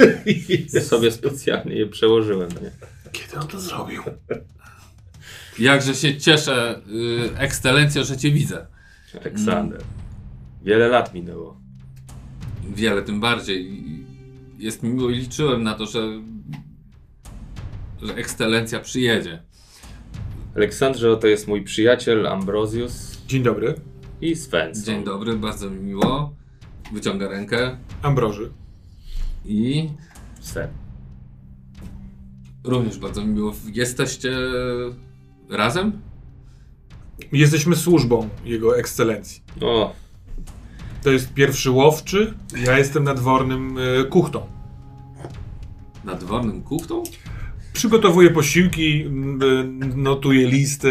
Sobie 0.80 1.10
specjalnie 1.10 1.74
je 1.74 1.86
przełożyłem. 1.86 2.48
Nie? 2.48 2.70
Kiedy 3.12 3.36
on 3.36 3.48
to 3.48 3.60
zrobił? 3.60 4.02
Jakże 5.58 5.94
się 5.94 6.16
cieszę, 6.16 6.80
y, 7.34 7.38
ekscelencjo, 7.38 8.04
że 8.04 8.16
cię 8.16 8.30
widzę. 8.30 8.66
Aleksander. 9.20 9.80
Wiele 10.62 10.88
lat 10.88 11.14
minęło. 11.14 11.60
Wiele 12.74 13.02
tym 13.02 13.20
bardziej. 13.20 13.84
Jest 14.58 14.82
mi 14.82 14.90
miło 14.90 15.10
i 15.10 15.14
liczyłem 15.14 15.62
na 15.62 15.74
to, 15.74 15.86
że, 15.86 16.00
że 18.02 18.14
ekscelencja 18.14 18.80
przyjedzie. 18.80 19.42
Aleksandrze, 20.56 21.10
oto 21.12 21.26
jest 21.26 21.48
mój 21.48 21.62
przyjaciel 21.62 22.26
Ambrosius 22.26 23.18
Dzień 23.26 23.42
dobry. 23.42 23.74
i 24.20 24.36
Svensson. 24.36 24.84
Dzień 24.84 25.04
dobry, 25.04 25.36
bardzo 25.36 25.70
mi 25.70 25.80
miło. 25.80 26.32
Wyciąga 26.92 27.28
rękę 27.28 27.76
Ambroży. 28.02 28.50
i 29.44 29.88
Sven. 30.40 30.68
również 32.64 32.98
bardzo 32.98 33.20
mi 33.24 33.34
miło. 33.34 33.52
Jesteście 33.72 34.36
razem? 35.50 36.00
Jesteśmy 37.32 37.76
służbą 37.76 38.28
jego 38.44 38.78
ekscelencji. 38.78 39.42
O, 39.62 39.92
To 41.02 41.10
jest 41.10 41.32
pierwszy 41.34 41.70
łowczy, 41.70 42.34
ja 42.66 42.78
jestem 42.78 43.04
nadwornym 43.04 43.78
y, 43.78 44.04
kuchtą. 44.10 44.46
Nadwornym 46.04 46.62
kuchtą? 46.62 47.02
Przygotowuję 47.72 48.30
posiłki, 48.30 49.04
y, 49.04 49.08
notuję 49.96 50.48
listy. 50.50 50.88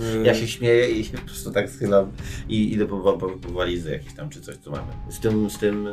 y, 0.00 0.22
Ja 0.24 0.34
się 0.34 0.48
śmieję 0.48 0.88
i 0.90 1.04
po 1.04 1.18
prostu 1.22 1.50
tak 1.50 1.70
schylam 1.70 2.10
i 2.48 2.72
idę 2.72 2.86
po, 2.86 2.98
po, 3.12 3.28
po 3.28 3.52
walizę 3.52 3.90
jakieś 3.92 4.12
tam, 4.14 4.28
czy 4.30 4.40
coś, 4.40 4.56
co 4.56 4.70
mamy. 4.70 4.92
Z 5.10 5.20
tym, 5.20 5.50
z 5.50 5.58
tym... 5.58 5.88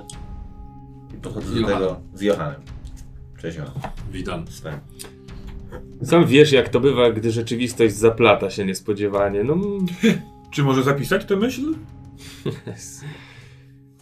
i 1.13 1.17
Podchodzę 1.17 1.47
do 1.53 1.59
Johanem. 1.59 1.79
tego 1.79 1.99
z 2.13 2.21
Johanem. 2.21 2.61
Cześć, 3.41 3.57
Jola. 3.57 3.73
Witam. 4.11 4.47
Sven. 4.47 4.79
Sam 6.03 6.25
wiesz, 6.25 6.51
jak 6.51 6.69
to 6.69 6.79
bywa, 6.79 7.11
gdy 7.11 7.31
rzeczywistość 7.31 7.95
zaplata 7.95 8.49
się 8.49 8.65
niespodziewanie. 8.65 9.43
No, 9.43 9.57
Czy 10.51 10.63
może 10.63 10.83
zapisać 10.83 11.25
tę 11.25 11.35
myśl? 11.35 11.73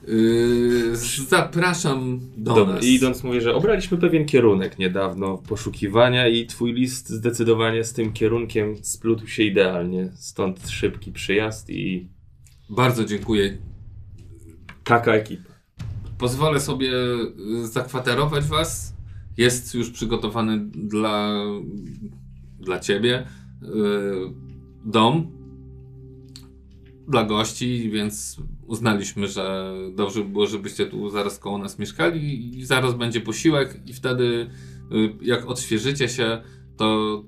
Yy, 0.08 0.96
zapraszam 1.30 2.20
do 2.38 2.56
Dobra, 2.56 2.76
nas. 2.76 2.84
i 2.86 2.94
idąc 2.94 3.24
mówię, 3.24 3.42
że 3.42 3.56
obraliśmy 3.56 3.98
pewien 3.98 4.26
kierunek 4.26 4.80
niedawno 4.80 5.38
poszukiwania 5.38 6.28
i 6.28 6.46
twój 6.46 6.74
list 6.74 7.10
zdecydowanie 7.10 7.84
z 7.84 7.94
tym 7.94 8.14
kierunkiem 8.14 8.76
splótł 8.82 9.28
się 9.28 9.44
idealnie. 9.44 10.12
Stąd 10.16 10.70
szybki 10.70 11.12
przyjazd 11.12 11.70
i 11.70 12.10
Bardzo 12.70 13.06
dziękuję. 13.06 13.58
taka 14.84 15.14
ekipa. 15.14 15.50
Pozwolę 16.18 16.60
sobie 16.60 16.92
y, 17.64 17.68
zakwaterować 17.68 18.44
was. 18.46 18.94
Jest 19.38 19.76
już 19.76 19.92
przygotowany 19.92 20.60
dla, 20.70 21.34
dla 22.60 22.80
ciebie 22.80 23.28
y, 23.64 23.66
dom 24.86 25.32
dla 27.08 27.24
gości, 27.24 27.90
więc 27.94 28.38
uznaliśmy, 28.66 29.28
że 29.28 29.74
dobrze 29.96 30.20
by 30.22 30.30
było, 30.30 30.46
żebyście 30.48 30.86
tu 30.86 31.10
zaraz 31.10 31.40
koło 31.40 31.58
nas 31.58 31.80
mieszkali 31.80 32.58
i 32.60 32.66
zaraz 32.66 32.94
będzie 32.94 33.22
posiłek 33.22 33.80
i 33.86 33.94
wtedy 33.94 34.50
y, 34.92 35.16
jak 35.22 35.46
odświeżycie 35.46 36.10
się, 36.10 36.42
to, 36.78 37.24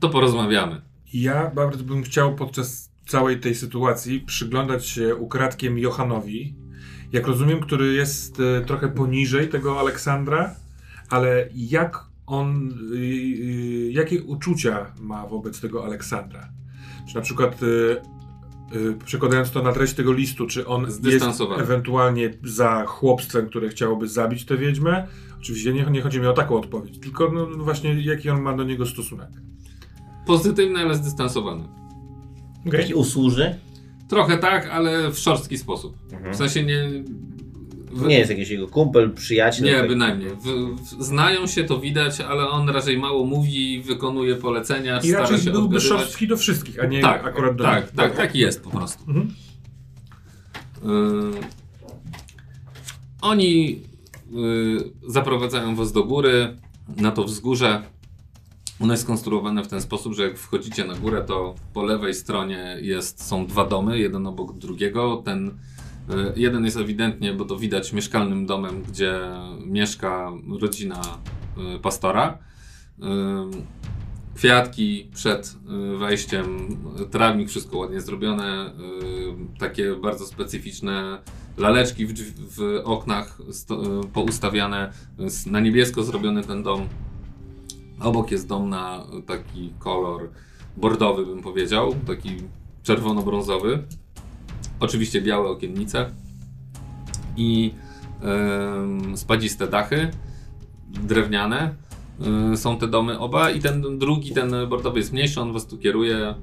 to 0.00 0.08
porozmawiamy. 0.08 0.82
Ja 1.12 1.50
bardzo 1.50 1.84
bym 1.84 2.02
chciał 2.02 2.34
podczas 2.34 2.90
całej 3.06 3.40
tej 3.40 3.54
sytuacji 3.54 4.20
przyglądać 4.20 4.86
się 4.86 5.16
ukradkiem 5.16 5.78
Johanowi, 5.78 6.54
jak 7.12 7.26
rozumiem, 7.26 7.60
który 7.60 7.94
jest 7.94 8.40
e, 8.40 8.64
trochę 8.64 8.88
poniżej 8.88 9.48
tego 9.48 9.80
Aleksandra, 9.80 10.54
ale 11.08 11.48
jak 11.54 12.08
on, 12.26 12.70
y, 12.92 12.96
y, 12.96 13.92
jakie 13.92 14.22
uczucia 14.22 14.92
ma 15.00 15.26
wobec 15.26 15.60
tego 15.60 15.84
Aleksandra? 15.84 16.48
Czy 17.08 17.14
na 17.14 17.20
przykład, 17.20 17.62
y, 17.62 17.66
y, 17.66 18.00
przekładając 19.04 19.50
to 19.50 19.62
na 19.62 19.72
treść 19.72 19.94
tego 19.94 20.12
listu, 20.12 20.46
czy 20.46 20.66
on 20.66 20.82
jest 20.84 20.96
Zdystansowany. 20.96 21.62
ewentualnie 21.62 22.30
za 22.44 22.84
chłopstwem, 22.86 23.46
które 23.46 23.68
chciałoby 23.68 24.08
zabić 24.08 24.44
tę 24.44 24.56
wiedźmę? 24.56 25.06
Oczywiście 25.40 25.72
nie, 25.72 25.84
nie 25.90 26.02
chodzi 26.02 26.20
mi 26.20 26.26
o 26.26 26.32
taką 26.32 26.56
odpowiedź, 26.56 26.98
tylko 26.98 27.30
no, 27.32 27.46
właśnie 27.46 28.02
jaki 28.02 28.30
on 28.30 28.42
ma 28.42 28.56
do 28.56 28.64
niego 28.64 28.86
stosunek. 28.86 29.28
Pozytywny, 30.26 30.78
ale 30.78 30.94
zdystansowany. 30.94 31.64
Okej. 32.66 32.80
Taki 32.80 32.94
usłuży? 32.94 33.54
Trochę 34.08 34.38
tak, 34.38 34.68
ale 34.70 35.10
w 35.12 35.18
szorstki 35.18 35.58
sposób. 35.58 35.96
Mhm. 36.12 36.34
W 36.34 36.36
sensie 36.36 36.62
nie. 36.64 36.90
W- 37.92 38.06
Nie 38.06 38.18
jest 38.18 38.30
jakiś 38.30 38.48
jego 38.50 38.68
kumpel, 38.68 39.10
przyjaciel. 39.10 39.64
Nie, 39.66 39.74
tak- 39.78 39.88
bynajmniej. 39.88 40.30
W, 40.30 40.44
w, 40.82 41.02
znają 41.04 41.46
się, 41.46 41.64
to 41.64 41.80
widać, 41.80 42.20
ale 42.20 42.48
on 42.48 42.68
raczej 42.68 42.98
mało 42.98 43.26
mówi, 43.26 43.82
wykonuje 43.82 44.36
polecenia, 44.36 44.98
I 45.00 45.08
stara 45.08 45.22
raczej 45.22 45.38
się 45.38 45.50
byłby 45.50 45.80
szorstki 45.80 46.28
do 46.28 46.36
wszystkich, 46.36 46.80
a 46.80 46.86
nie 46.86 47.00
Tak, 47.00 47.26
akurat 47.26 47.56
do 47.56 47.64
tak, 47.64 47.84
nich. 47.84 47.94
tak, 47.94 48.16
taki 48.16 48.38
jest 48.38 48.62
po 48.64 48.70
prostu. 48.70 49.04
Mhm. 49.08 49.28
Y, 50.84 51.40
oni 53.20 53.80
y, 54.32 55.10
zaprowadzają 55.12 55.76
was 55.76 55.92
do 55.92 56.04
góry, 56.04 56.56
na 56.96 57.10
to 57.10 57.24
wzgórze. 57.24 57.82
Ono 58.80 58.92
jest 58.92 59.02
skonstruowane 59.02 59.64
w 59.64 59.68
ten 59.68 59.80
sposób, 59.80 60.14
że 60.14 60.22
jak 60.22 60.38
wchodzicie 60.38 60.84
na 60.84 60.94
górę, 60.94 61.24
to 61.26 61.54
po 61.74 61.82
lewej 61.82 62.14
stronie 62.14 62.76
jest, 62.80 63.26
są 63.26 63.46
dwa 63.46 63.66
domy, 63.66 63.98
jeden 63.98 64.26
obok 64.26 64.58
drugiego. 64.58 65.22
Ten 65.24 65.58
jeden 66.36 66.64
jest 66.64 66.76
ewidentnie, 66.76 67.32
bo 67.32 67.44
to 67.44 67.56
widać, 67.56 67.92
mieszkalnym 67.92 68.46
domem, 68.46 68.82
gdzie 68.82 69.20
mieszka 69.66 70.32
rodzina 70.60 71.02
y, 71.76 71.78
pastora. 71.78 72.38
Y, 72.98 73.02
Kwiatki 74.34 75.10
przed 75.14 75.56
wejściem, 75.98 76.76
trawnik, 77.10 77.48
wszystko 77.48 77.78
ładnie 77.78 78.00
zrobione. 78.00 78.72
Takie 79.58 79.94
bardzo 79.94 80.26
specyficzne 80.26 81.18
laleczki 81.56 82.06
w, 82.06 82.12
w 82.56 82.80
oknach 82.84 83.38
poustawiane. 84.12 84.92
Na 85.46 85.60
niebiesko 85.60 86.02
zrobiony 86.02 86.42
ten 86.42 86.62
dom. 86.62 86.88
Obok 88.00 88.30
jest 88.30 88.48
dom 88.48 88.68
na 88.68 89.04
taki 89.26 89.72
kolor 89.78 90.30
bordowy, 90.76 91.26
bym 91.26 91.42
powiedział, 91.42 91.94
taki 92.06 92.36
czerwono-brązowy. 92.82 93.78
Oczywiście 94.80 95.22
białe 95.22 95.48
okiennice 95.48 96.10
i 97.36 97.74
em, 98.22 99.16
spadziste 99.16 99.66
dachy 99.66 100.10
drewniane. 100.88 101.74
Y, 102.52 102.56
są 102.56 102.78
te 102.78 102.88
domy 102.88 103.18
oba 103.18 103.50
i 103.50 103.60
ten 103.60 103.98
drugi, 103.98 104.32
ten 104.32 104.54
bordowy 104.68 104.98
jest 104.98 105.12
mniejszy, 105.12 105.40
on 105.40 105.52
was 105.52 105.66
tu 105.66 105.78
kieruje. 105.78 106.34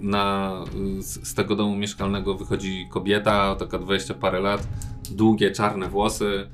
Na, 0.00 0.52
z, 1.00 1.28
z 1.28 1.34
tego 1.34 1.56
domu 1.56 1.76
mieszkalnego 1.76 2.34
wychodzi 2.34 2.86
kobieta, 2.90 3.56
taka 3.56 3.78
20 3.78 4.14
parę 4.14 4.40
lat, 4.40 4.68
długie 5.10 5.50
czarne 5.50 5.88
włosy. 5.88 6.46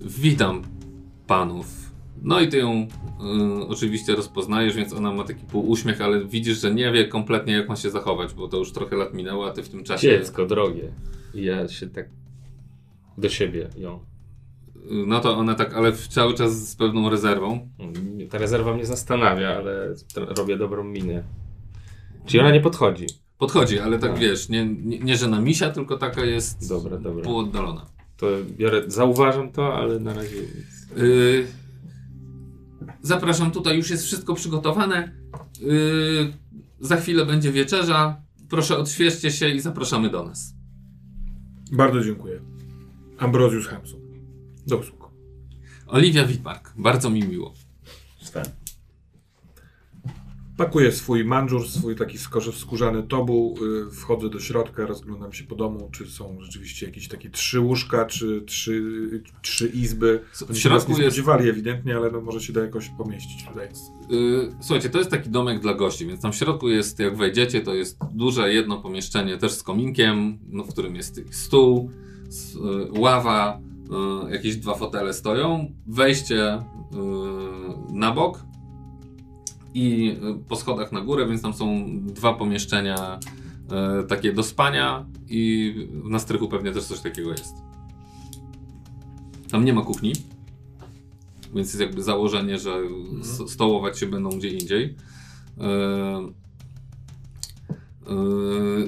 Witam 0.00 0.62
panów. 1.26 1.79
No 2.22 2.40
i 2.40 2.48
ty 2.48 2.58
ją 2.58 2.86
y, 3.62 3.66
oczywiście 3.68 4.14
rozpoznajesz, 4.16 4.76
więc 4.76 4.92
ona 4.92 5.12
ma 5.12 5.24
taki 5.24 5.44
półuśmiech, 5.46 6.00
ale 6.00 6.24
widzisz, 6.24 6.60
że 6.60 6.74
nie 6.74 6.92
wie 6.92 7.08
kompletnie 7.08 7.52
jak 7.52 7.68
ma 7.68 7.76
się 7.76 7.90
zachować, 7.90 8.34
bo 8.34 8.48
to 8.48 8.56
już 8.56 8.72
trochę 8.72 8.96
lat 8.96 9.14
minęło, 9.14 9.46
a 9.46 9.50
ty 9.50 9.62
w 9.62 9.68
tym 9.68 9.84
czasie... 9.84 10.08
Dziecko 10.08 10.46
drogie. 10.46 10.92
I 11.34 11.44
ja 11.44 11.68
się 11.68 11.86
tak 11.86 12.08
do 13.18 13.28
siebie 13.28 13.68
ją. 13.76 14.00
No 15.06 15.20
to 15.20 15.36
ona 15.36 15.54
tak, 15.54 15.74
ale 15.74 15.92
cały 15.92 16.34
czas 16.34 16.68
z 16.68 16.76
pewną 16.76 17.10
rezerwą. 17.10 17.68
Ta 18.30 18.38
rezerwa 18.38 18.74
mnie 18.74 18.86
zastanawia, 18.86 19.48
ale 19.56 19.94
robię 20.16 20.56
dobrą 20.56 20.84
minę. 20.84 21.22
Czyli 22.26 22.40
ona 22.40 22.50
nie 22.50 22.60
podchodzi. 22.60 23.06
Podchodzi, 23.38 23.78
ale 23.78 23.98
tak 23.98 24.10
Tak. 24.10 24.20
wiesz, 24.20 24.48
nie, 24.48 24.66
nie, 24.66 24.98
nie 24.98 25.16
że 25.16 25.28
na 25.28 25.40
misia, 25.40 25.70
tylko 25.70 25.96
taka 25.98 26.24
jest 26.24 26.68
Dobra, 26.68 26.98
dobra. 26.98 27.24
półoddalona. 27.24 27.86
To 28.16 28.26
biorę, 28.56 28.82
zauważam 28.86 29.52
to, 29.52 29.74
ale 29.74 30.00
na 30.00 30.14
razie 30.14 30.36
nic. 30.40 30.88
Yy, 30.96 31.46
zapraszam 33.02 33.50
tutaj, 33.50 33.76
już 33.76 33.90
jest 33.90 34.04
wszystko 34.04 34.34
przygotowane. 34.34 35.12
Yy, 35.60 36.32
za 36.80 36.96
chwilę 36.96 37.26
będzie 37.26 37.52
wieczerza. 37.52 38.22
Proszę 38.48 38.78
odświeżcie 38.78 39.30
się 39.30 39.48
i 39.48 39.60
zapraszamy 39.60 40.10
do 40.10 40.24
nas. 40.24 40.54
Bardzo 41.72 42.04
dziękuję. 42.04 42.40
Ambrozjusz 43.18 43.68
Hamsun. 43.68 44.00
Do 44.66 44.76
usług. 44.76 45.10
Oliwia 45.86 46.24
Witmark, 46.24 46.72
bardzo 46.76 47.10
mi 47.10 47.22
miło. 47.22 47.54
Sven. 48.22 48.44
Pakuję 50.60 50.92
swój 50.92 51.24
mandżur, 51.24 51.68
swój 51.68 51.96
taki 51.96 52.18
skórzany 52.52 53.02
tobuł, 53.02 53.58
y, 53.88 53.90
wchodzę 53.90 54.30
do 54.30 54.40
środka, 54.40 54.86
rozglądam 54.86 55.32
się 55.32 55.44
po 55.44 55.54
domu, 55.54 55.88
czy 55.92 56.06
są 56.06 56.36
rzeczywiście 56.40 56.86
jakieś 56.86 57.08
takie 57.08 57.30
trzy 57.30 57.60
łóżka, 57.60 58.04
czy 58.04 58.42
trzy, 58.46 58.82
trzy 59.42 59.68
izby. 59.68 60.20
W 60.32 60.42
Oni 60.42 60.48
nas 60.48 60.58
środku 60.58 60.92
nie 60.92 61.02
jest 61.02 61.16
spodziewali 61.16 61.48
ewidentnie, 61.48 61.96
ale 61.96 62.10
no 62.10 62.20
może 62.20 62.40
się 62.40 62.52
da 62.52 62.60
jakoś 62.60 62.88
pomieścić 62.88 63.46
tutaj. 63.48 63.68
Yy, 64.10 64.52
słuchajcie, 64.60 64.90
to 64.90 64.98
jest 64.98 65.10
taki 65.10 65.30
domek 65.30 65.60
dla 65.60 65.74
gości, 65.74 66.06
więc 66.06 66.20
tam 66.20 66.32
w 66.32 66.36
środku 66.36 66.68
jest, 66.68 66.98
jak 66.98 67.16
wejdziecie, 67.16 67.60
to 67.60 67.74
jest 67.74 67.98
duże 68.12 68.52
jedno 68.52 68.76
pomieszczenie 68.76 69.38
też 69.38 69.52
z 69.52 69.62
kominkiem, 69.62 70.38
no, 70.48 70.64
w 70.64 70.68
którym 70.68 70.96
jest 70.96 71.20
stół, 71.30 71.90
yy, 72.54 73.00
ława, 73.00 73.60
yy, 74.24 74.32
jakieś 74.32 74.56
dwa 74.56 74.74
fotele 74.74 75.12
stoją, 75.14 75.72
wejście 75.86 76.34
yy, 76.92 77.98
na 77.98 78.12
bok 78.12 78.49
i 79.74 80.04
yy, 80.22 80.34
po 80.48 80.56
schodach 80.56 80.92
na 80.92 81.00
górę, 81.00 81.26
więc 81.26 81.42
tam 81.42 81.54
są 81.54 81.84
dwa 82.06 82.32
pomieszczenia 82.34 83.18
yy, 83.98 84.04
takie 84.08 84.32
do 84.32 84.42
spania 84.42 85.06
i 85.28 85.74
na 86.04 86.18
strychu 86.18 86.48
pewnie 86.48 86.72
też 86.72 86.84
coś 86.84 87.00
takiego 87.00 87.30
jest. 87.30 87.54
Tam 89.50 89.64
nie 89.64 89.72
ma 89.72 89.82
kuchni. 89.82 90.12
Więc 91.54 91.68
jest 91.68 91.80
jakby 91.80 92.02
założenie, 92.02 92.58
że 92.58 92.74
s- 93.20 93.42
stołować 93.52 93.98
się 93.98 94.06
będą 94.06 94.28
gdzie 94.30 94.48
indziej. 94.48 94.82
Yy, 95.56 95.64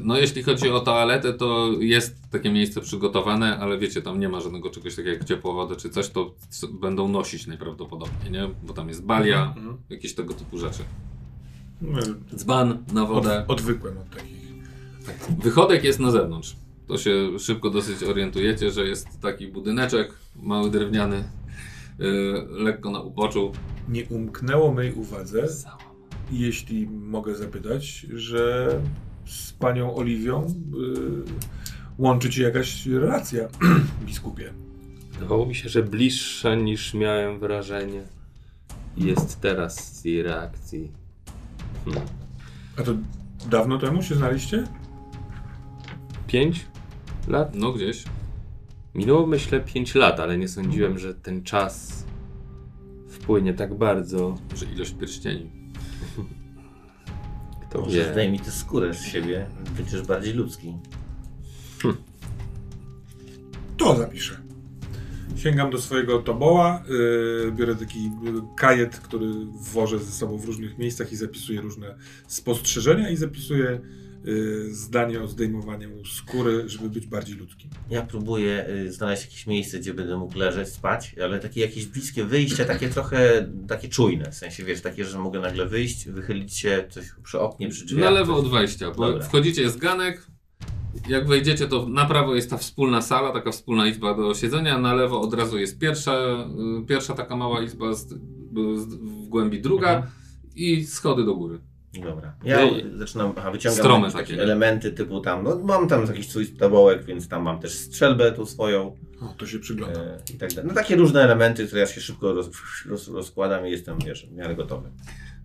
No, 0.03 0.19
jeśli 0.19 0.43
chodzi 0.43 0.71
o 0.71 0.81
toaletę, 0.81 1.33
to 1.33 1.71
jest 1.81 2.31
takie 2.31 2.51
miejsce 2.53 2.81
przygotowane, 2.81 3.59
ale 3.59 3.79
wiecie, 3.79 4.03
tam 4.03 4.21
nie 4.21 4.29
ma 4.29 4.41
żadnego 4.41 4.71
czegoś 4.71 4.97
takiego 4.97 5.11
jak 5.11 5.25
ciepła 5.25 5.53
woda 5.53 5.77
czy 5.77 5.91
coś, 5.91 6.09
to 6.09 6.35
będą 6.81 7.09
nosić 7.09 7.47
najprawdopodobniej, 7.47 8.31
nie? 8.33 8.49
Bo 8.63 8.73
tam 8.73 8.89
jest 8.89 9.05
balia, 9.05 9.55
Mhm. 9.57 9.77
jakieś 9.91 10.15
tego 10.15 10.35
typu 10.35 10.59
rzeczy. 10.59 10.83
Dzban 12.37 12.85
na 12.93 13.03
Od, 13.03 13.09
wodę. 13.09 13.45
odwykłem 13.49 13.99
od 13.99 14.11
takich. 14.11 14.43
Wychodek 15.39 15.85
jest 15.85 16.01
na 16.01 16.11
zewnątrz. 16.11 16.57
To 16.89 16.99
się 16.99 17.39
szybko 17.39 17.71
dosyć 17.71 18.03
orientujecie, 18.03 18.71
że 18.71 18.85
jest 18.89 19.21
taki 19.21 19.49
budyneczek, 19.49 20.13
mały 20.43 20.71
drewniany, 20.71 21.25
yy, 21.99 22.07
lekko 22.51 22.91
na 22.91 23.01
uboczu. 23.01 23.53
Nie 23.89 24.05
umknęło 24.05 24.73
mej 24.75 24.93
uwadze, 24.95 25.49
jeśli 26.33 26.87
mogę 26.89 27.35
zapytać, 27.35 28.07
że 28.15 28.71
z 29.33 29.53
panią 29.53 29.95
Oliwią 29.95 30.47
y, 30.47 30.53
łączy 31.99 32.31
cię 32.31 32.42
jakaś 32.42 32.87
relacja, 32.87 33.49
biskupie. 34.07 34.53
Wydawało 35.12 35.47
mi 35.47 35.55
się, 35.55 35.68
że 35.68 35.83
bliższa 35.83 36.55
niż 36.55 36.95
miałem 36.95 37.38
wrażenie. 37.38 38.03
Jest 38.97 39.40
teraz 39.40 39.97
z 39.99 40.05
jej 40.05 40.23
reakcji. 40.23 40.92
Hmm. 41.85 42.03
A 42.79 42.83
to 42.83 42.95
dawno 43.51 43.79
temu 43.79 44.03
się 44.03 44.14
znaliście? 44.14 44.64
Pięć 46.27 46.66
lat? 47.29 47.55
No 47.55 47.73
gdzieś. 47.73 48.05
Minęło 48.95 49.27
myślę 49.27 49.61
5 49.61 49.95
lat, 49.95 50.21
ale 50.21 50.38
nie 50.38 50.49
sądziłem, 50.49 50.99
że 50.99 51.14
ten 51.14 51.42
czas 51.42 52.05
wpłynie 53.09 53.55
tak 53.55 53.75
bardzo. 53.75 54.38
Że 54.55 54.66
ilość 54.66 54.95
pierścieni. 54.95 55.51
Kto 57.73 57.81
Może 57.81 58.13
zdejmij 58.13 58.41
tę 58.41 58.51
skórę 58.51 58.95
z 58.95 59.05
siebie, 59.05 59.47
będziesz 59.77 60.03
bardziej 60.03 60.35
ludzki. 60.35 60.75
To 63.77 63.97
zapiszę. 63.97 64.41
Sięgam 65.37 65.71
do 65.71 65.79
swojego 65.79 66.19
toboła, 66.19 66.85
yy, 67.45 67.53
biorę 67.53 67.75
taki 67.75 68.05
yy, 68.05 68.11
kajet, 68.57 69.01
który 69.01 69.27
wożę 69.73 69.99
ze 69.99 70.13
sobą 70.13 70.39
w 70.39 70.45
różnych 70.45 70.79
miejscach 70.79 71.13
i 71.13 71.17
zapisuję 71.17 71.61
różne 71.61 71.95
spostrzeżenia 72.27 73.11
i 73.11 73.17
zapisuję 73.17 73.65
yy, 73.65 74.02
zdanie 74.71 75.23
o 75.23 75.29
zdejmowaniu 75.29 76.05
skóry, 76.05 76.69
żeby 76.69 76.91
być 76.91 77.07
bardziej 77.07 77.37
ludzkim. 77.37 77.71
Ja 77.91 78.03
próbuję 78.03 78.69
y, 78.69 78.93
znaleźć 78.93 79.25
jakieś 79.25 79.47
miejsce, 79.47 79.79
gdzie 79.79 79.95
będę 79.95 80.17
mógł 80.17 80.39
leżeć, 80.39 80.69
spać, 80.69 81.15
ale 81.25 81.39
takie 81.41 81.61
jakieś 81.61 81.87
bliskie 81.87 82.25
wyjście, 82.25 82.65
takie 82.65 82.89
trochę 82.89 83.49
takie 83.69 83.89
czujne, 83.89 84.31
w 84.31 84.35
sensie 84.35 84.65
wiesz, 84.65 84.81
takie, 84.81 85.05
że 85.05 85.19
mogę 85.19 85.41
nagle 85.41 85.67
wyjść, 85.67 86.09
wychylić 86.09 86.57
się 86.59 86.85
coś 86.91 87.05
przy 87.25 87.41
oknie, 87.41 87.69
przy 87.69 87.85
drzwiach. 87.85 88.05
Na 88.05 88.11
lewo 88.11 88.37
coś. 88.37 88.45
od 88.45 88.51
wejścia, 88.53 88.91
bo 88.91 89.07
Dobra. 89.07 89.23
wchodzicie, 89.29 89.63
jest 89.63 89.79
ganek. 89.79 90.27
Jak 91.09 91.27
wejdziecie, 91.29 91.69
to 91.69 91.89
na 91.89 92.05
prawo 92.07 92.35
jest 92.35 92.51
ta 92.51 92.57
wspólna 92.57 93.03
sala, 93.03 93.33
taka 93.33 93.51
wspólna 93.53 93.87
izba 93.87 94.15
do 94.15 94.35
siedzenia, 94.35 94.79
na 94.79 94.95
lewo 94.95 95.21
od 95.21 95.35
razu 95.35 95.59
jest 95.59 95.79
pierwsza, 95.79 96.13
y, 96.83 96.87
pierwsza 96.87 97.15
taka 97.15 97.37
mała 97.37 97.63
izba, 97.63 97.95
z, 97.95 98.09
z, 98.09 98.15
w 98.95 99.29
głębi 99.29 99.61
druga 99.61 99.89
Mhm. 99.89 100.13
i 100.57 100.87
schody 100.87 101.25
do 101.25 101.35
góry. 101.35 101.61
Dobra. 101.94 102.35
Ja 102.44 102.64
i- 102.64 102.98
zaczynam, 102.98 103.33
aha, 103.37 103.50
wyciągam 103.50 104.00
jakieś 104.00 104.12
takie. 104.12 104.26
takie 104.33 104.42
elementy 104.42 104.92
typu 104.92 105.20
tam, 105.20 105.44
no 105.44 105.59
mam 105.59 105.88
tam 105.88 106.07
jakiś 106.07 106.28
swój 106.28 106.46
tobołek, 106.46 107.05
więc 107.05 107.28
tam 107.28 107.42
mam 107.42 107.59
też 107.61 107.72
strzelbę 107.72 108.33
tu 108.33 108.46
swoją 108.46 108.96
O, 109.20 109.35
to 109.38 109.46
się 109.46 109.59
przygląda. 109.59 110.00
e, 110.00 110.18
i 110.35 110.38
tak 110.38 110.50
dalej. 110.55 110.68
No 110.68 110.74
takie 110.74 110.96
różne 110.96 111.20
elementy, 111.22 111.66
które 111.66 111.81
ja 111.81 111.87
się 111.87 112.00
szybko 112.00 112.33
roz, 112.33 112.50
roz, 112.88 113.09
rozkładam 113.09 113.66
i 113.66 113.70
jestem, 113.70 113.98
wiesz, 114.07 114.26
w 114.26 114.33
miarę 114.33 114.55
gotowy. 114.55 114.88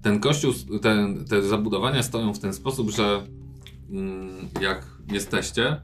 Ten 0.01 0.19
kościół, 0.19 0.53
ten, 0.81 1.25
te 1.25 1.41
zabudowania 1.41 2.03
stoją 2.03 2.33
w 2.33 2.39
ten 2.39 2.53
sposób, 2.53 2.89
że 2.91 3.21
mm, 3.89 4.29
jak 4.61 4.85
jesteście, 5.11 5.81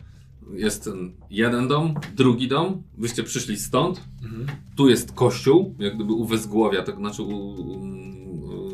jest 0.53 0.89
jeden 1.29 1.67
dom, 1.67 1.93
drugi 2.15 2.47
dom, 2.47 2.83
wyście 2.97 3.23
przyszli 3.23 3.57
stąd, 3.57 4.01
Mhm. 4.23 4.47
tu 4.75 4.89
jest 4.89 5.11
kościół, 5.11 5.75
jak 5.79 5.95
gdyby 5.95 6.13
u 6.13 6.25
wezgłowia, 6.25 6.83
tak 6.83 6.95
znaczy 6.95 7.21
u, 7.23 7.27
u, 7.27 7.51
u, 7.61 8.72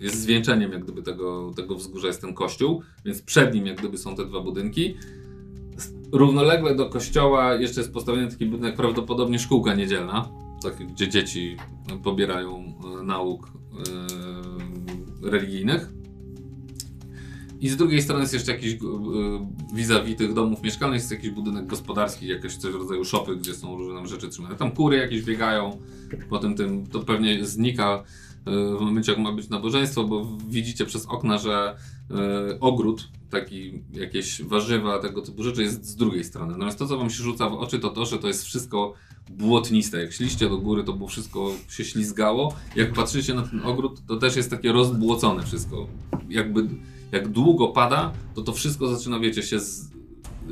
jest 0.00 0.20
zwieńczeniem 0.20 0.72
jak 0.72 0.84
gdyby 0.84 1.02
tego, 1.02 1.52
tego 1.56 1.74
wzgórza 1.74 2.06
jest 2.06 2.20
ten 2.20 2.34
kościół, 2.34 2.82
więc 3.04 3.22
przed 3.22 3.54
nim 3.54 3.66
jak 3.66 3.78
gdyby 3.78 3.98
są 3.98 4.16
te 4.16 4.24
dwa 4.24 4.40
budynki. 4.40 4.94
Równolegle 6.12 6.74
do 6.74 6.88
kościoła 6.88 7.54
jeszcze 7.54 7.80
jest 7.80 7.92
postawiony 7.92 8.28
taki 8.28 8.46
budynek, 8.46 8.76
prawdopodobnie 8.76 9.38
szkółka 9.38 9.74
niedzielna, 9.74 10.28
taki, 10.62 10.86
gdzie 10.86 11.08
dzieci 11.08 11.56
pobierają 12.04 12.74
e, 13.00 13.02
nauk 13.02 13.46
e, 13.46 15.30
religijnych. 15.30 15.88
I 17.60 17.68
z 17.68 17.76
drugiej 17.76 18.02
strony 18.02 18.20
jest 18.20 18.34
jeszcze 18.34 18.52
jakiś 18.52 18.74
e, 18.74 18.76
vis-a-vis 19.74 20.16
tych 20.16 20.34
domów 20.34 20.62
mieszkalnych, 20.62 21.00
jest 21.00 21.10
jakiś 21.10 21.30
budynek 21.30 21.66
gospodarski, 21.66 22.26
jakieś 22.26 22.56
coś 22.56 22.74
rodzaju 22.74 23.04
szopy, 23.04 23.36
gdzie 23.36 23.54
są 23.54 23.76
różne 23.76 24.08
rzeczy 24.08 24.28
trzymane. 24.28 24.54
Tam 24.54 24.70
kury 24.70 24.96
jakieś 24.96 25.22
biegają, 25.22 25.78
potem 26.28 26.54
tym 26.54 26.86
to 26.86 27.00
pewnie 27.00 27.44
znika 27.44 28.04
w 28.50 28.80
momencie 28.80 29.12
jak 29.12 29.20
ma 29.20 29.32
być 29.32 29.48
nabożeństwo, 29.48 30.04
bo 30.04 30.26
widzicie 30.48 30.86
przez 30.86 31.06
okna, 31.06 31.38
że 31.38 31.76
e, 32.10 32.60
ogród, 32.60 33.08
taki 33.30 33.82
jakieś 33.92 34.42
warzywa, 34.42 34.98
tego 34.98 35.22
typu 35.22 35.42
rzeczy 35.42 35.62
jest 35.62 35.84
z 35.84 35.96
drugiej 35.96 36.24
strony. 36.24 36.52
Natomiast 36.52 36.78
to, 36.78 36.86
co 36.86 36.98
wam 36.98 37.10
się 37.10 37.22
rzuca 37.22 37.48
w 37.48 37.54
oczy, 37.54 37.78
to 37.78 37.90
to, 37.90 38.06
że 38.06 38.18
to 38.18 38.28
jest 38.28 38.44
wszystko 38.44 38.94
błotniste. 39.30 40.00
Jak 40.00 40.12
szliście 40.12 40.48
do 40.48 40.58
góry, 40.58 40.84
to 40.84 40.92
było 40.92 41.08
wszystko 41.08 41.50
się 41.68 41.84
ślizgało. 41.84 42.54
Jak 42.76 42.92
patrzycie 42.92 43.34
na 43.34 43.42
ten 43.42 43.60
ogród, 43.60 44.00
to 44.06 44.16
też 44.16 44.36
jest 44.36 44.50
takie 44.50 44.72
rozbłocone 44.72 45.42
wszystko. 45.42 45.86
Jakby, 46.28 46.68
jak 47.12 47.28
długo 47.28 47.68
pada, 47.68 48.12
to 48.34 48.42
to 48.42 48.52
wszystko 48.52 48.96
zaczyna, 48.96 49.18
wiecie, 49.18 49.42
się. 49.42 49.58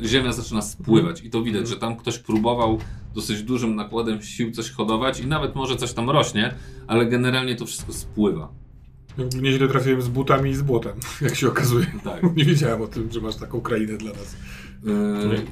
Ziemia 0.05 0.33
zaczyna 0.33 0.63
spływać 0.63 1.23
i 1.25 1.31
to 1.31 1.43
widać, 1.43 1.69
że 1.69 1.77
tam 1.77 1.97
ktoś 1.97 2.19
próbował 2.19 2.79
dosyć 3.15 3.43
dużym 3.43 3.77
nakładem 3.77 4.23
sił 4.23 4.51
coś 4.53 4.71
hodować 4.71 5.21
i 5.21 5.27
nawet 5.27 5.55
może 5.55 5.77
coś 5.77 5.93
tam 5.93 6.11
rośnie, 6.11 6.55
ale 6.87 7.07
generalnie 7.07 7.57
to 7.57 7.67
wszystko 7.67 7.93
spływa. 7.93 8.49
Jakby 9.19 9.43
Nieźle 9.43 9.69
trafiłem 9.69 10.03
z 10.03 10.09
butami 10.09 10.51
i 10.51 10.55
z 10.55 10.63
błotem, 10.63 10.93
jak 11.21 11.35
się 11.35 11.49
okazuje. 11.49 11.87
Tak. 12.05 12.23
Nie 12.37 12.45
wiedziałem 12.45 12.83
o 12.83 12.87
tym, 12.87 13.13
że 13.13 13.21
masz 13.21 13.37
taką 13.37 13.61
krainę 13.61 13.97
dla 13.97 14.13
nas. 14.13 14.37
Yy, 14.85 15.47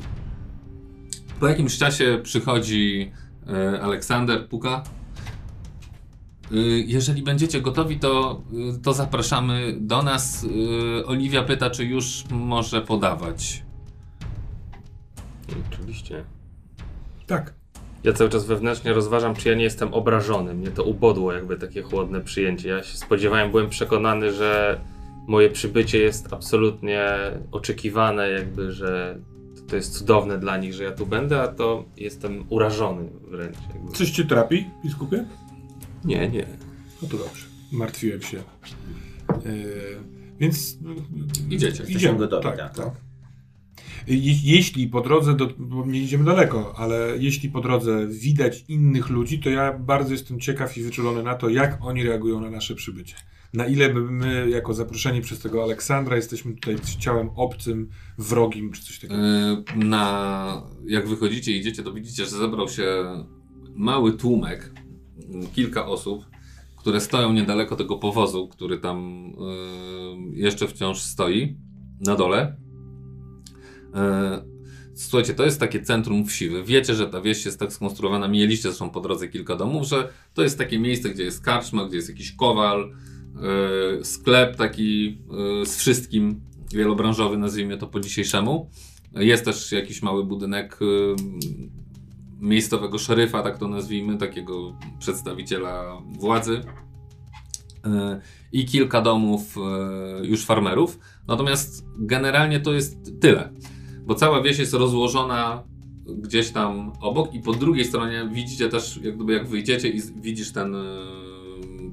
po 1.40 1.48
jakimś 1.48 1.78
czasie 1.78 2.20
przychodzi 2.22 3.12
yy, 3.46 3.83
Aleksander, 3.83 4.48
puka. 4.48 4.83
Yy, 6.50 6.61
jeżeli 6.87 7.22
będziecie 7.22 7.61
gotowi, 7.61 7.98
to, 7.98 8.42
yy, 8.52 8.78
to 8.83 8.92
zapraszamy 8.92 9.76
do 9.80 10.02
nas. 10.02 10.42
Yy, 10.42 11.07
Oliwia 11.07 11.42
pyta, 11.42 11.70
czy 11.70 11.85
już 11.85 12.24
może 12.30 12.83
podawać. 12.83 13.64
Oczywiście. 15.72 16.24
Tak. 17.26 17.54
Ja 18.04 18.12
cały 18.12 18.30
czas 18.30 18.46
wewnętrznie 18.46 18.92
rozważam, 18.92 19.35
czy 19.35 19.48
ja 19.48 19.54
nie 19.54 19.64
jestem 19.64 19.94
obrażony. 19.94 20.54
Mnie 20.54 20.70
to 20.70 20.85
ubodło, 20.85 21.33
jakby 21.33 21.57
takie 21.57 21.83
chłodne 21.83 22.20
przyjęcie. 22.20 22.68
Ja 22.68 22.83
się 22.83 22.98
spodziewałem, 22.98 23.50
byłem 23.50 23.68
przekonany, 23.70 24.33
że 24.33 24.80
moje 25.26 25.50
przybycie 25.50 25.98
jest 25.98 26.33
absolutnie 26.33 27.09
oczekiwane, 27.52 28.30
jakby, 28.30 28.72
że 28.72 29.18
to 29.68 29.76
jest 29.76 29.98
cudowne 29.98 30.38
dla 30.38 30.57
nich, 30.57 30.74
że 30.74 30.85
ja 30.85 30.92
tu 30.92 31.07
będę, 31.07 31.42
a 31.42 31.48
to 31.48 31.85
jestem 31.96 32.44
urażony 32.48 33.09
wręcz. 33.30 33.57
Jakby. 33.74 33.92
Coś 33.92 34.11
cię 34.11 34.24
trapi, 34.24 34.70
biskupie? 34.85 35.24
Nie, 36.04 36.28
nie. 36.28 36.46
No 37.02 37.09
to 37.09 37.16
dobrze. 37.16 37.46
Martwiłem 37.72 38.22
się. 38.22 38.37
Yy, 38.37 39.98
więc 40.40 40.78
Idziecie. 41.50 41.85
idziemy. 41.88 42.18
gotowi, 42.18 42.42
tak, 42.44 42.57
tak. 42.57 42.74
tak. 42.74 42.90
Je, 44.06 44.34
jeśli 44.52 44.88
po 44.88 45.00
drodze, 45.00 45.34
do, 45.36 45.48
bo 45.58 45.86
nie 45.86 46.00
idziemy 46.00 46.24
daleko, 46.24 46.74
ale 46.76 47.14
jeśli 47.18 47.50
po 47.50 47.60
drodze 47.60 48.06
widać 48.06 48.64
innych 48.68 49.10
ludzi, 49.10 49.38
to 49.38 49.50
ja 49.50 49.78
bardzo 49.78 50.12
jestem 50.12 50.40
ciekaw 50.40 50.78
i 50.78 50.82
wyczulony 50.82 51.22
na 51.22 51.34
to, 51.34 51.48
jak 51.48 51.78
oni 51.80 52.02
reagują 52.02 52.40
na 52.40 52.50
nasze 52.50 52.74
przybycie. 52.74 53.14
Na 53.52 53.66
ile 53.66 53.94
my, 53.94 54.50
jako 54.50 54.74
zaproszeni 54.74 55.20
przez 55.20 55.38
tego 55.38 55.62
Aleksandra, 55.62 56.16
jesteśmy 56.16 56.54
tutaj 56.54 56.76
ciałem 56.98 57.30
obcym, 57.36 57.88
wrogim, 58.18 58.72
czy 58.72 58.82
coś 58.82 58.98
takiego. 58.98 59.22
Yy, 59.22 59.64
na, 59.76 60.62
jak 60.86 61.08
wychodzicie 61.08 61.52
i 61.52 61.58
idziecie, 61.58 61.82
to 61.82 61.92
widzicie, 61.92 62.24
że 62.24 62.30
zebrał 62.30 62.68
się 62.68 63.04
mały 63.74 64.12
tłumek, 64.12 64.72
yy, 65.28 65.46
kilka 65.46 65.86
osób, 65.86 66.24
które 66.76 67.00
stoją 67.00 67.32
niedaleko 67.32 67.76
tego 67.76 67.98
powozu, 67.98 68.48
który 68.48 68.78
tam 68.78 69.30
yy, 70.32 70.38
jeszcze 70.38 70.68
wciąż 70.68 71.00
stoi 71.00 71.56
na 72.06 72.16
dole. 72.16 72.63
Yy, 73.94 74.54
Słuchajcie, 74.94 75.35
to 75.35 75.44
jest 75.44 75.61
takie 75.61 75.83
centrum 75.83 76.26
wsi. 76.26 76.48
Wy 76.48 76.64
wiecie, 76.64 76.94
że 76.94 77.07
ta 77.07 77.20
wieś 77.20 77.44
jest 77.44 77.59
tak 77.59 77.72
skonstruowana. 77.72 78.28
Mieliście 78.28 78.62
zresztą 78.62 78.90
po 78.90 79.00
drodze 79.00 79.28
kilka 79.28 79.57
domów, 79.57 79.87
że 79.87 80.09
to 80.35 80.42
jest 80.42 80.59
takie 80.59 80.78
miejsce, 80.78 81.11
gdzie 81.11 81.22
jest 81.22 81.44
karczma, 81.44 81.85
gdzie 81.85 81.96
jest 81.96 82.09
jakiś 82.09 82.33
kowal, 82.33 82.90
yy, 83.96 84.04
sklep 84.04 84.57
taki 84.57 85.18
yy, 85.59 85.66
z 85.66 85.76
wszystkim, 85.76 86.40
wielobranżowy, 86.72 87.37
nazwijmy 87.38 87.78
to 87.78 87.87
po 87.87 88.00
dzisiejszemu. 88.00 88.70
Jest 89.12 89.44
też 89.44 89.72
jakiś 89.72 90.02
mały 90.02 90.24
budynek 90.24 90.78
miejscowego 92.40 92.98
szeryfa, 92.98 93.42
tak 93.42 93.59
to 93.59 93.68
nazwijmy, 93.68 94.16
takiego 94.18 94.78
przedstawiciela 94.98 96.02
władzy. 96.18 96.61
I 98.52 98.64
kilka 98.64 99.00
domów 99.02 99.57
już 100.22 100.44
farmerów. 100.44 100.98
Natomiast 101.28 101.85
generalnie 101.98 102.61
to 102.61 102.72
jest 102.72 103.20
tyle 103.20 103.52
bo 104.06 104.14
cała 104.14 104.42
wieś 104.42 104.58
jest 104.58 104.74
rozłożona 104.74 105.62
gdzieś 106.06 106.50
tam 106.50 106.92
obok 107.00 107.34
i 107.34 107.40
po 107.40 107.52
drugiej 107.52 107.84
stronie 107.84 108.28
widzicie 108.32 108.68
też, 108.68 109.00
jak 109.02 109.16
gdyby 109.16 109.32
jak 109.32 109.48
wyjdziecie 109.48 109.88
i 109.88 110.00
widzisz 110.16 110.52
ten 110.52 110.74
y, 110.74 110.78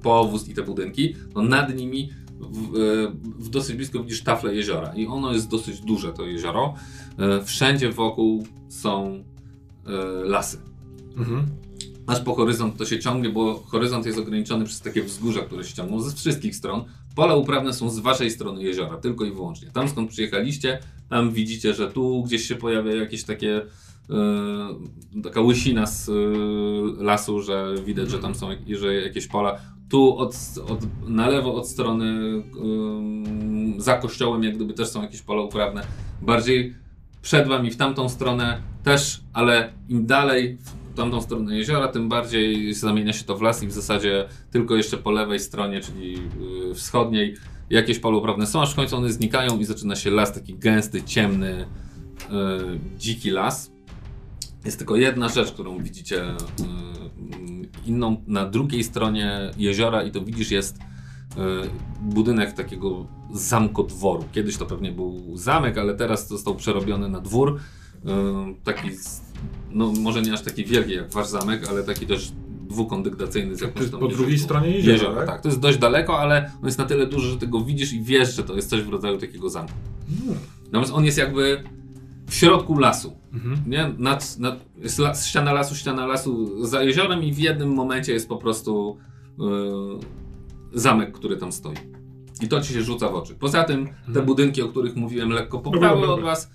powóz 0.03 0.47
i 0.47 0.53
te 0.53 0.63
budynki, 0.63 1.15
no 1.35 1.41
nad 1.41 1.75
nimi 1.75 2.09
w, 2.39 2.75
y, 2.75 3.11
w 3.39 3.49
dosyć 3.49 3.75
blisko 3.75 4.03
widzisz 4.03 4.23
taflę 4.23 4.55
jeziora 4.55 4.93
i 4.95 5.07
ono 5.07 5.33
jest 5.33 5.49
dosyć 5.49 5.81
duże 5.81 6.13
to 6.13 6.25
jezioro. 6.25 6.73
Y, 7.41 7.45
wszędzie 7.45 7.91
wokół 7.91 8.47
są 8.69 9.23
lasy. 10.23 10.57
Mhm. 11.17 11.45
Aż 12.07 12.19
po 12.19 12.35
horyzont 12.35 12.77
to 12.77 12.85
się 12.85 12.99
ciągnie, 12.99 13.29
bo 13.29 13.63
horyzont 13.67 14.05
jest 14.05 14.19
ograniczony 14.19 14.65
przez 14.65 14.81
takie 14.81 15.03
wzgórza, 15.03 15.41
które 15.41 15.63
się 15.63 15.73
ciągną 15.73 16.01
ze 16.01 16.15
wszystkich 16.15 16.55
stron. 16.55 16.83
Pola 17.15 17.35
uprawne 17.35 17.73
są 17.73 17.89
z 17.89 17.99
waszej 17.99 18.31
strony 18.31 18.63
jeziora, 18.63 18.97
tylko 18.97 19.25
i 19.25 19.31
wyłącznie. 19.31 19.71
Tam 19.71 19.89
skąd 19.89 20.09
przyjechaliście, 20.09 20.79
tam 21.09 21.31
widzicie, 21.31 21.73
że 21.73 21.91
tu 21.91 22.23
gdzieś 22.23 22.47
się 22.47 22.55
pojawia 22.55 22.95
jakieś 22.95 23.23
takie 23.23 23.61
e, 24.09 25.21
taka 25.23 25.41
łysina 25.41 25.85
z 25.85 26.09
e, 26.09 26.13
lasu, 27.03 27.41
że 27.41 27.75
widać, 27.85 28.09
że 28.09 28.19
tam 28.19 28.35
są 28.35 28.49
że 28.79 28.93
jakieś 28.93 29.27
pola. 29.27 29.59
Tu 29.89 30.17
od, 30.17 30.35
od, 30.69 31.09
na 31.09 31.29
lewo 31.29 31.55
od 31.55 31.67
strony 31.67 32.05
ym, 32.05 33.75
za 33.77 33.97
kościołem 33.97 34.43
jak 34.43 34.55
gdyby 34.55 34.73
też 34.73 34.87
są 34.87 35.01
jakieś 35.01 35.21
pola 35.21 35.41
uprawne. 35.41 35.81
Bardziej 36.21 36.75
przed 37.21 37.47
wami 37.47 37.71
w 37.71 37.77
tamtą 37.77 38.09
stronę 38.09 38.61
też, 38.83 39.21
ale 39.33 39.73
im 39.89 40.05
dalej 40.05 40.57
tamtą 41.01 41.21
stronę 41.21 41.57
jeziora, 41.57 41.87
tym 41.87 42.09
bardziej 42.09 42.73
zamienia 42.73 43.13
się 43.13 43.23
to 43.23 43.37
w 43.37 43.41
las 43.41 43.63
i 43.63 43.67
w 43.67 43.71
zasadzie 43.71 44.27
tylko 44.51 44.75
jeszcze 44.75 44.97
po 44.97 45.11
lewej 45.11 45.39
stronie, 45.39 45.81
czyli 45.81 46.13
yy, 46.13 46.75
wschodniej, 46.75 47.35
jakieś 47.69 47.99
pola 47.99 48.17
uprawne 48.17 48.47
są, 48.47 48.61
aż 48.61 48.73
w 48.73 48.75
końcu 48.75 48.97
one 48.97 49.11
znikają 49.11 49.59
i 49.59 49.65
zaczyna 49.65 49.95
się 49.95 50.11
las, 50.11 50.33
taki 50.33 50.53
gęsty, 50.55 51.03
ciemny, 51.03 51.65
yy, 52.29 52.79
dziki 52.97 53.29
las. 53.29 53.71
Jest 54.65 54.77
tylko 54.77 54.95
jedna 54.95 55.29
rzecz, 55.29 55.51
którą 55.51 55.83
widzicie 55.83 56.15
yy, 56.15 57.69
inną 57.85 58.23
na 58.27 58.45
drugiej 58.45 58.83
stronie 58.83 59.51
jeziora 59.57 60.03
i 60.03 60.11
to 60.11 60.21
widzisz 60.21 60.51
jest 60.51 60.77
yy, 61.37 61.43
budynek 62.01 62.53
takiego 62.53 63.07
zamkodworu. 63.33 64.23
Kiedyś 64.31 64.57
to 64.57 64.65
pewnie 64.65 64.91
był 64.91 65.37
zamek, 65.37 65.77
ale 65.77 65.95
teraz 65.95 66.27
został 66.27 66.55
przerobiony 66.55 67.09
na 67.09 67.19
dwór. 67.19 67.59
Yy, 68.05 68.11
taki, 68.63 68.89
no 69.71 69.91
może 69.91 70.21
nie 70.21 70.33
aż 70.33 70.41
taki 70.41 70.65
wielki 70.65 70.93
jak 70.93 71.11
wasz 71.11 71.27
zamek, 71.27 71.67
ale 71.69 71.83
taki 71.83 72.07
też 72.07 72.31
dwukondygnacyjny 72.69 73.55
z 73.55 73.59
To 73.59 73.65
jakąś 73.65 73.81
jest 73.81 73.91
tam 73.91 73.99
po 73.99 74.07
drugiej 74.07 74.39
stronie 74.39 74.69
jeziora, 74.69 75.15
tak? 75.15 75.27
tak? 75.27 75.41
To 75.41 75.49
jest 75.49 75.59
dość 75.59 75.77
daleko, 75.77 76.19
ale 76.19 76.51
on 76.59 76.65
jest 76.65 76.77
na 76.77 76.85
tyle 76.85 77.07
duży, 77.07 77.29
że 77.31 77.37
ty 77.37 77.47
go 77.47 77.61
widzisz 77.61 77.93
i 77.93 78.01
wiesz, 78.01 78.35
że 78.35 78.43
to 78.43 78.55
jest 78.55 78.69
coś 78.69 78.81
w 78.81 78.89
rodzaju 78.89 79.17
takiego 79.17 79.49
zamku. 79.49 79.73
Hmm. 80.19 80.37
Natomiast 80.65 80.93
on 80.93 81.05
jest 81.05 81.17
jakby 81.17 81.63
w 82.27 82.33
środku 82.35 82.79
lasu. 82.79 83.13
Mhm. 83.33 83.57
Nie? 83.67 83.93
Nad, 83.97 84.39
nad, 84.39 84.65
jest 84.77 84.99
las, 84.99 85.27
ściana 85.27 85.53
lasu, 85.53 85.75
ściana 85.75 86.05
lasu 86.05 86.65
za 86.65 86.83
jeziorem 86.83 87.23
i 87.23 87.33
w 87.33 87.39
jednym 87.39 87.69
momencie 87.69 88.13
jest 88.13 88.29
po 88.29 88.37
prostu 88.37 88.97
yy, 89.39 89.99
zamek, 90.73 91.11
który 91.11 91.37
tam 91.37 91.51
stoi. 91.51 91.75
I 92.41 92.47
to 92.47 92.61
ci 92.61 92.73
się 92.73 92.81
rzuca 92.81 93.09
w 93.09 93.15
oczy. 93.15 93.35
Poza 93.35 93.63
tym 93.63 93.85
te 93.85 93.91
Mhm. 94.07 94.25
budynki, 94.25 94.61
o 94.61 94.67
których 94.67 94.95
mówiłem, 94.95 95.29
lekko 95.29 95.59
poprały 95.59 96.07
od 96.13 96.21
was 96.21 96.51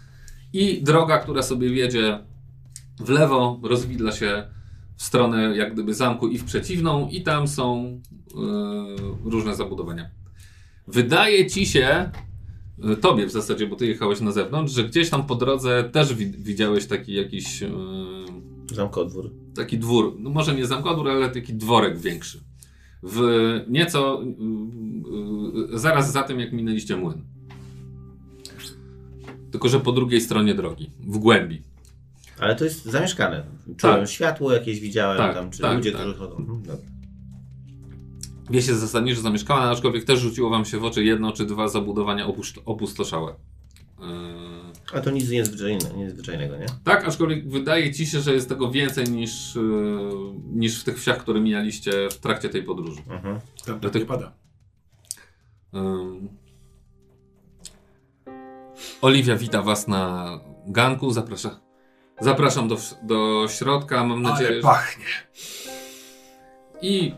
i 0.53 0.83
droga, 0.83 1.19
która 1.19 1.43
sobie 1.43 1.71
wiedzie 1.71 2.19
w 3.01 3.09
lewo, 3.09 3.61
rozwidla 3.63 4.13
się 4.13 4.49
w 4.97 5.03
stronę 5.03 5.57
jak 5.57 5.73
gdyby 5.75 5.95
zamku 5.95 6.29
i 6.29 6.39
w 6.39 6.45
przeciwną 6.45 7.09
i 7.09 7.23
tam 7.23 7.49
są 7.49 8.01
yy, 8.35 9.31
różne 9.31 9.55
zabudowania. 9.55 10.11
Wydaje 10.89 11.47
ci 11.47 11.67
się, 11.67 12.11
y, 12.93 12.97
tobie 12.97 13.27
w 13.27 13.31
zasadzie, 13.31 13.67
bo 13.67 13.77
ty 13.77 13.87
jechałeś 13.87 14.21
na 14.21 14.33
zewnątrz, 14.33 14.75
że 14.75 14.85
gdzieś 14.85 15.11
tam 15.11 15.27
po 15.27 15.35
drodze 15.35 15.85
też 15.93 16.15
wi 16.15 16.27
widziałeś 16.27 16.87
taki 16.87 17.15
jakiś 17.15 17.61
yy, 17.61 17.71
Zamkodwór. 18.75 19.31
taki 19.55 19.79
dwór, 19.79 20.17
no 20.19 20.31
może 20.31 20.55
nie 20.55 20.67
zamkodwór, 20.67 21.09
ale 21.09 21.31
taki 21.31 21.55
dworek 21.55 21.99
większy. 21.99 22.41
W 23.03 23.21
nieco 23.69 24.23
yy, 24.23 25.71
yy, 25.71 25.79
zaraz 25.79 26.13
za 26.13 26.23
tym, 26.23 26.41
jak 26.41 26.53
minęliście 26.53 26.97
młyn. 26.97 27.23
Tylko, 29.51 29.69
że 29.69 29.81
po 29.81 29.93
drugiej 29.93 30.21
stronie 30.21 30.55
drogi, 30.55 30.91
w 31.01 31.19
głębi. 31.19 31.63
Ale 32.39 32.57
to 32.57 32.65
jest 32.65 32.85
zamieszkane. 32.85 33.45
Czułem 33.77 34.01
Tak. 34.01 34.09
światło 34.09 34.53
jakieś 34.53 34.81
widziałem 34.81 35.19
Tak, 35.19 35.35
tam, 35.35 35.51
czy 35.51 35.63
tak, 35.63 35.77
ludzie, 35.77 35.93
tak. 35.93 36.01
którzy 36.01 36.17
chodzą. 36.19 36.37
Mhm, 36.37 36.63
dobra. 36.63 36.87
Wie 38.51 38.63
się 38.63 38.75
zasadniczo, 38.75 39.17
że 39.17 39.23
zamieszkała, 39.23 39.61
aczkolwiek 39.61 40.05
też 40.05 40.21
rzuciło 40.21 40.51
wam 40.51 40.65
się 40.65 40.79
w 40.79 40.85
oczy 40.85 41.05
jedno 41.05 41.33
czy 41.33 41.47
dwa 41.47 41.69
zabudowania 41.69 42.27
opustoszałe. 42.65 43.35
Yy, 44.01 44.07
A 44.95 45.01
to 45.01 45.11
nic 45.11 45.31
niezwyczajnego, 45.31 45.97
niezwyczajnego, 45.97 46.57
nie? 46.57 46.67
Tak, 46.85 47.09
aczkolwiek 47.09 47.49
wydaje 47.51 47.95
ci 47.95 48.07
się, 48.07 48.21
że 48.21 48.35
jest 48.35 48.49
tego 48.49 48.71
więcej 48.71 49.05
niż, 49.11 49.55
yy, 49.55 49.63
niż 50.53 50.81
w 50.81 50.85
tych 50.85 50.99
wsiach, 50.99 51.19
które 51.19 51.41
mijaliście 51.41 51.93
w 52.11 52.19
trakcie 52.19 52.49
tej 52.49 52.63
podróży. 52.63 53.01
Mhm. 53.09 53.41
Tam 53.67 53.75
Do 53.75 53.81
tak 53.81 53.93
tych- 53.93 54.03
nie 54.03 54.07
pada. 54.09 54.33
Ym. 55.75 56.29
Oliwia 59.03 59.37
wita 59.37 59.63
was 59.63 59.89
na 59.89 60.41
ganku, 60.67 61.11
zaprasza, 61.13 61.61
zapraszam 62.21 62.69
do, 62.69 62.77
do 63.03 63.49
środka, 63.49 64.05
mam 64.05 64.23
nadzieję, 64.23 64.51
Ale 64.51 64.63
pachnie. 64.63 65.05
I 66.83 67.15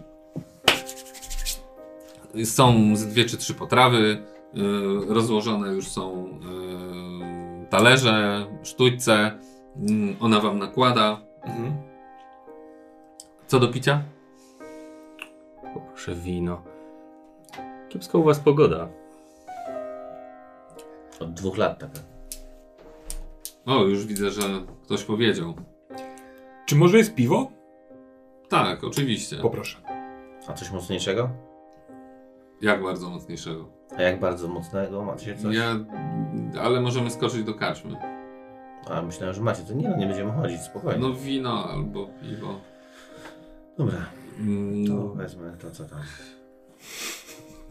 są 2.44 2.96
z 2.96 3.06
dwie 3.06 3.24
czy 3.24 3.36
trzy 3.36 3.54
potrawy. 3.54 4.22
yy, 4.54 5.14
rozłożone 5.14 5.68
już 5.68 5.88
są 5.88 6.28
yy, 7.60 7.66
talerze, 7.70 8.46
sztućce. 8.62 9.38
Yy, 9.76 10.16
ona 10.20 10.40
wam 10.40 10.58
nakłada. 10.58 11.20
Mhm. 11.44 11.72
Co 13.46 13.60
do 13.60 13.68
picia? 13.68 14.02
Poproszę 15.74 16.14
wino. 16.14 16.62
Kiepska 17.88 18.18
u 18.18 18.22
was 18.24 18.38
pogoda. 18.40 18.88
Od 21.20 21.32
dwóch 21.34 21.56
lat 21.58 21.78
taka. 21.78 22.00
O, 23.66 23.82
już 23.84 24.06
widzę, 24.06 24.30
że 24.30 24.42
ktoś 24.88 25.04
powiedział. 25.04 25.54
Czy 26.66 26.76
może 26.76 26.98
jest 26.98 27.14
piwo? 27.14 27.50
Tak, 28.48 28.84
oczywiście. 28.84 29.36
Poproszę. 29.36 29.78
A 30.46 30.52
coś 30.52 30.70
mocniejszego? 30.70 31.30
Jak 32.60 32.82
bardzo 32.82 33.10
mocniejszego. 33.10 33.68
A 33.96 34.02
jak 34.02 34.20
bardzo 34.20 34.48
mocnego? 34.48 35.04
Macie 35.04 35.36
coś? 35.36 35.56
Ja, 35.56 35.76
ale 36.62 36.80
możemy 36.80 37.10
skoczyć 37.10 37.44
do 37.44 37.54
karczmy. 37.54 37.96
A 38.90 39.02
myślałem, 39.02 39.34
że 39.34 39.42
macie. 39.42 39.62
To 39.62 39.74
nie, 39.74 39.88
no 39.88 39.96
nie 39.96 40.06
będziemy 40.06 40.32
chodzić, 40.32 40.60
spokojnie. 40.60 41.00
No 41.00 41.14
wino 41.14 41.64
albo 41.70 42.06
piwo. 42.22 42.60
Dobra, 43.78 43.98
Mm, 44.40 44.86
to 44.86 45.08
wezmę 45.08 45.56
to, 45.60 45.70
co 45.70 45.84
tam. 45.84 45.98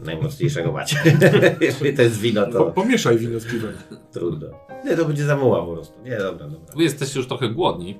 Najmocniejszego 0.00 0.72
macie. 0.72 0.96
Jeżeli 1.60 1.96
to 1.96 2.02
jest 2.02 2.20
wino, 2.20 2.46
Po, 2.46 2.52
to 2.52 2.64
pomieszaj 2.64 3.18
wino 3.18 3.40
z 3.40 3.46
piwem. 3.46 3.72
trudno. 4.12 4.46
Nie, 4.84 4.96
to 4.96 5.04
będzie 5.04 5.24
za 5.24 5.36
muła 5.36 5.66
po 5.66 5.72
prostu. 5.74 6.02
Nie, 6.02 6.16
dobra, 6.18 6.48
dobra. 6.48 6.74
Wy 6.76 6.82
jesteście 6.82 7.18
już 7.18 7.28
trochę 7.28 7.48
głodni. 7.48 7.98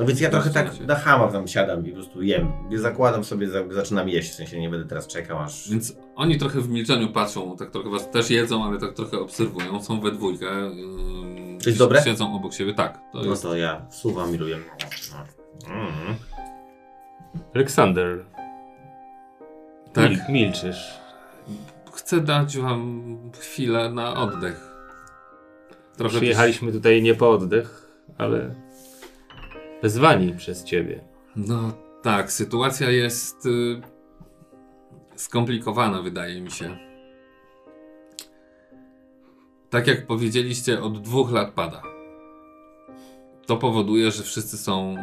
No 0.00 0.06
więc 0.06 0.20
ja 0.20 0.30
trochę 0.30 0.50
tak 0.50 0.80
na 0.80 0.94
hama 0.94 1.28
tam 1.28 1.48
siadam 1.48 1.86
i 1.86 1.90
po 1.90 1.94
prostu 1.96 2.22
jem. 2.22 2.52
Zakładam 2.74 3.24
sobie, 3.24 3.48
za- 3.48 3.68
zaczynam 3.70 4.08
jeść, 4.08 4.30
w 4.30 4.34
sensie 4.34 4.60
nie 4.60 4.70
będę 4.70 4.88
teraz 4.88 5.06
czekał 5.06 5.38
aż... 5.38 5.70
Więc 5.70 5.96
oni 6.16 6.38
trochę 6.38 6.60
w 6.60 6.68
milczeniu 6.68 7.08
patrzą, 7.12 7.56
tak 7.56 7.70
trochę 7.70 7.90
was 7.90 8.10
też 8.10 8.30
jedzą, 8.30 8.64
ale 8.64 8.78
tak 8.78 8.94
trochę 8.94 9.18
obserwują. 9.18 9.82
Są 9.82 10.00
we 10.00 10.10
dwójkę. 10.12 10.46
ym, 10.50 11.58
To 11.62 11.68
jest 11.68 11.78
dobre? 11.78 12.02
Siedzą 12.02 12.34
obok 12.36 12.54
siebie. 12.54 12.74
Tak, 12.74 12.94
to 13.12 13.18
No 13.22 13.30
jest. 13.30 13.42
to 13.42 13.56
ja 13.56 13.86
wsuwam 13.90 14.34
i 14.34 14.38
lubię. 14.38 14.58
Mm. 15.66 15.88
Aleksander, 17.54 18.24
Tak. 19.92 20.10
mil, 20.10 20.18
milczysz. 20.28 21.00
Chcę 21.92 22.20
dać 22.20 22.58
wam 22.58 23.16
chwilę 23.40 23.90
na 23.90 24.14
oddech. 24.14 24.72
Trochę 25.96 26.16
Przyjechaliśmy 26.16 26.72
tutaj 26.72 27.02
nie 27.02 27.14
po 27.14 27.30
oddech, 27.30 27.88
ale 28.18 28.54
wezwani 29.82 30.34
przez 30.34 30.64
ciebie. 30.64 31.00
No 31.36 31.72
tak, 32.02 32.32
sytuacja 32.32 32.90
jest 32.90 33.46
y, 33.46 33.80
skomplikowana, 35.16 36.02
wydaje 36.02 36.40
mi 36.40 36.50
się. 36.50 36.76
Tak 39.70 39.86
jak 39.86 40.06
powiedzieliście, 40.06 40.82
od 40.82 41.02
dwóch 41.02 41.32
lat 41.32 41.50
pada. 41.50 41.82
To 43.46 43.56
powoduje, 43.56 44.10
że 44.10 44.22
wszyscy 44.22 44.58
są 44.58 44.96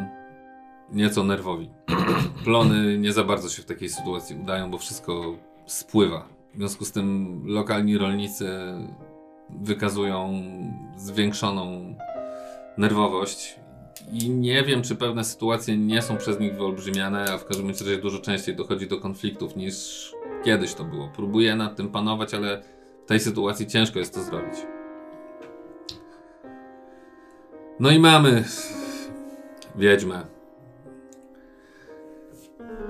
nieco 0.92 1.24
nerwowi. 1.24 1.70
Plony 2.44 2.98
nie 2.98 3.12
za 3.12 3.24
bardzo 3.24 3.48
się 3.48 3.62
w 3.62 3.66
takiej 3.66 3.88
sytuacji 3.88 4.36
udają, 4.36 4.70
bo 4.70 4.78
wszystko 4.78 5.36
spływa. 5.66 6.28
W 6.54 6.58
związku 6.58 6.84
z 6.84 6.92
tym 6.92 7.42
lokalni 7.46 7.98
rolnicy 7.98 8.50
wykazują 9.50 10.42
zwiększoną 10.96 11.94
nerwowość 12.78 13.56
i 14.12 14.30
nie 14.30 14.62
wiem, 14.62 14.82
czy 14.82 14.96
pewne 14.96 15.24
sytuacje 15.24 15.76
nie 15.76 16.02
są 16.02 16.16
przez 16.16 16.40
nich 16.40 16.54
wyolbrzymiane, 16.54 17.24
a 17.32 17.38
w 17.38 17.44
każdym 17.44 17.68
razie 17.68 17.98
dużo 17.98 18.18
częściej 18.18 18.56
dochodzi 18.56 18.86
do 18.86 19.00
konfliktów 19.00 19.56
niż 19.56 20.10
kiedyś 20.44 20.74
to 20.74 20.84
było. 20.84 21.10
Próbuję 21.16 21.56
nad 21.56 21.76
tym 21.76 21.88
panować, 21.88 22.34
ale 22.34 22.62
w 23.04 23.08
tej 23.08 23.20
sytuacji 23.20 23.66
ciężko 23.66 23.98
jest 23.98 24.14
to 24.14 24.22
zrobić. 24.22 24.54
No 27.80 27.90
i 27.90 27.98
mamy 27.98 28.44
wiedźmę. 29.76 30.39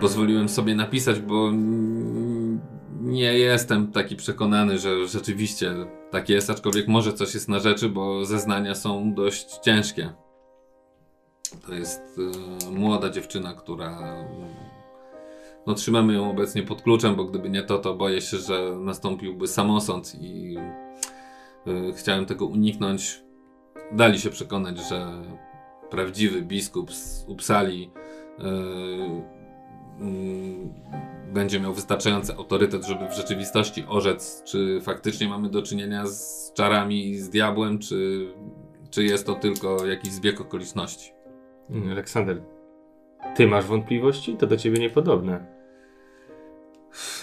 Pozwoliłem 0.01 0.49
sobie 0.49 0.74
napisać, 0.74 1.20
bo 1.20 1.51
nie 3.01 3.38
jestem 3.38 3.93
taki 3.93 4.16
przekonany, 4.16 4.78
że 4.78 5.09
rzeczywiście 5.09 5.74
tak 6.11 6.28
jest, 6.28 6.51
aczkolwiek 6.51 6.88
może 6.88 7.12
coś 7.12 7.34
jest 7.34 7.49
na 7.49 7.59
rzeczy, 7.59 7.88
bo 7.88 8.24
zeznania 8.24 8.74
są 8.74 9.14
dość 9.14 9.59
ciężkie. 9.59 10.12
To 11.66 11.74
jest 11.74 12.03
y, 12.66 12.70
młoda 12.70 13.11
dziewczyna, 13.11 13.55
która. 13.55 13.99
No, 15.66 15.74
trzymamy 15.74 16.14
ją 16.14 16.30
obecnie 16.30 16.62
pod 16.62 16.82
kluczem, 16.82 17.14
bo 17.16 17.24
gdyby 17.24 17.51
nie 17.51 17.62
to, 17.62 17.78
to 17.78 17.95
boję 17.95 18.20
się, 18.20 18.36
że 18.36 18.76
nastąpiłby 18.76 19.49
samosąd 19.49 20.14
i 20.14 20.57
y, 21.66 21.93
chciałem 21.93 22.26
tego 22.26 22.47
uniknąć. 22.47 23.22
Dali 23.93 24.18
się 24.18 24.30
przekonać, 24.30 24.78
że 24.88 25.22
prawdziwy 25.91 26.43
biskup 26.43 26.93
z 26.93 27.24
Upsali 27.28 27.91
yy, 28.38 28.49
mm, 28.49 29.39
będzie 31.32 31.61
miał 31.61 31.74
wystarczający 31.74 32.34
autorytet, 32.34 32.84
żeby 32.86 33.09
w 33.09 33.12
rzeczywistości 33.12 33.84
orzec, 33.88 34.42
czy 34.46 34.80
faktycznie 34.82 35.28
mamy 35.28 35.48
do 35.48 35.62
czynienia 35.62 36.07
z 36.07 36.53
czarami 36.55 37.09
i 37.09 37.18
z 37.18 37.30
diabłem, 37.30 37.78
czy, 37.78 38.28
czy 38.90 39.05
jest 39.05 39.26
to 39.26 39.34
tylko 39.34 39.86
jakiś 39.86 40.12
zbieg 40.12 40.40
okoliczności. 40.40 41.12
Mm, 41.70 41.90
Aleksander, 41.90 42.42
ty 43.36 43.46
masz 43.46 43.64
wątpliwości? 43.64 44.36
To 44.36 44.46
do 44.46 44.57
ciebie 44.57 44.78
niepodobne. 44.78 45.46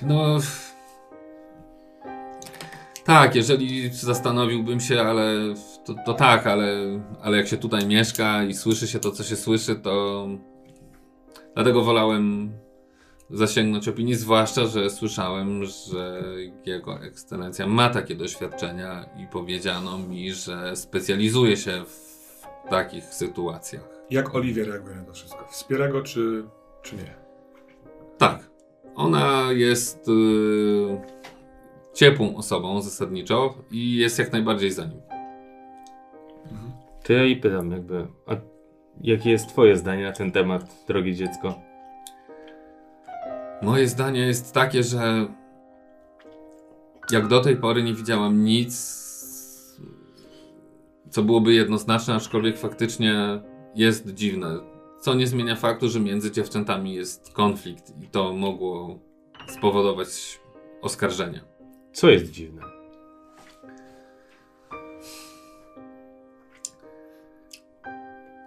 No. 0.03 0.37
Tak, 3.05 3.35
jeżeli 3.35 3.89
zastanowiłbym 3.89 4.79
się, 4.79 5.01
ale 5.01 5.33
to, 5.85 5.95
to 6.05 6.13
tak, 6.13 6.47
ale, 6.47 6.99
ale 7.21 7.37
jak 7.37 7.47
się 7.47 7.57
tutaj 7.57 7.87
mieszka 7.87 8.43
i 8.43 8.53
słyszy 8.53 8.87
się 8.87 8.99
to, 8.99 9.11
co 9.11 9.23
się 9.23 9.35
słyszy, 9.35 9.75
to 9.75 10.27
dlatego 11.55 11.83
wolałem 11.83 12.51
zasięgnąć 13.29 13.87
opinii, 13.87 14.15
zwłaszcza, 14.15 14.65
że 14.65 14.89
słyszałem, 14.89 15.65
że 15.65 16.23
jego 16.65 17.01
ekscelencja 17.01 17.67
ma 17.67 17.89
takie 17.89 18.15
doświadczenia 18.15 19.05
i 19.17 19.27
powiedziano 19.27 19.97
mi, 19.97 20.31
że 20.31 20.75
specjalizuje 20.75 21.57
się 21.57 21.85
w 21.85 22.69
takich 22.69 23.03
sytuacjach. 23.03 23.89
Jak 24.09 24.35
Oliwia 24.35 24.65
reaguje 24.65 24.95
na 24.95 25.03
to 25.03 25.13
wszystko? 25.13 25.47
Wspiera 25.49 25.87
go 25.87 26.01
czy, 26.01 26.43
czy 26.81 26.95
nie? 26.95 27.13
Tak. 28.17 28.49
Ona 28.95 29.51
jest 29.51 30.07
y, 30.07 31.01
ciepłą 31.93 32.35
osobą 32.35 32.81
zasadniczo 32.81 33.55
i 33.71 33.95
jest 33.95 34.19
jak 34.19 34.31
najbardziej 34.31 34.71
za 34.71 34.85
nim. 34.85 35.01
To 37.03 37.13
ja 37.13 37.25
i 37.25 37.35
pytam 37.35 37.71
jakby, 37.71 38.07
a 38.25 38.35
jakie 39.01 39.29
jest 39.29 39.49
twoje 39.49 39.77
zdanie 39.77 40.03
na 40.03 40.11
ten 40.11 40.31
temat, 40.31 40.83
drogie 40.87 41.15
dziecko? 41.15 41.66
Moje 43.61 43.87
zdanie 43.87 44.19
jest 44.19 44.53
takie, 44.53 44.83
że 44.83 45.27
jak 47.11 47.27
do 47.27 47.41
tej 47.41 47.57
pory 47.57 47.83
nie 47.83 47.93
widziałam 47.93 48.43
nic, 48.43 48.97
co 51.09 51.23
byłoby 51.23 51.53
jednoznaczne, 51.53 52.15
aczkolwiek 52.15 52.57
faktycznie 52.57 53.41
jest 53.75 54.13
dziwne. 54.13 54.59
Co 54.99 55.13
nie 55.13 55.27
zmienia 55.27 55.55
faktu, 55.55 55.89
że 55.89 55.99
między 55.99 56.31
dziewczętami 56.31 56.93
jest 56.93 57.33
konflikt 57.33 57.93
i 58.01 58.07
to 58.07 58.33
mogło 58.33 58.99
spowodować 59.47 60.39
oskarżenie. 60.81 61.41
Co 61.93 62.09
jest 62.09 62.31
dziwne? 62.31 62.61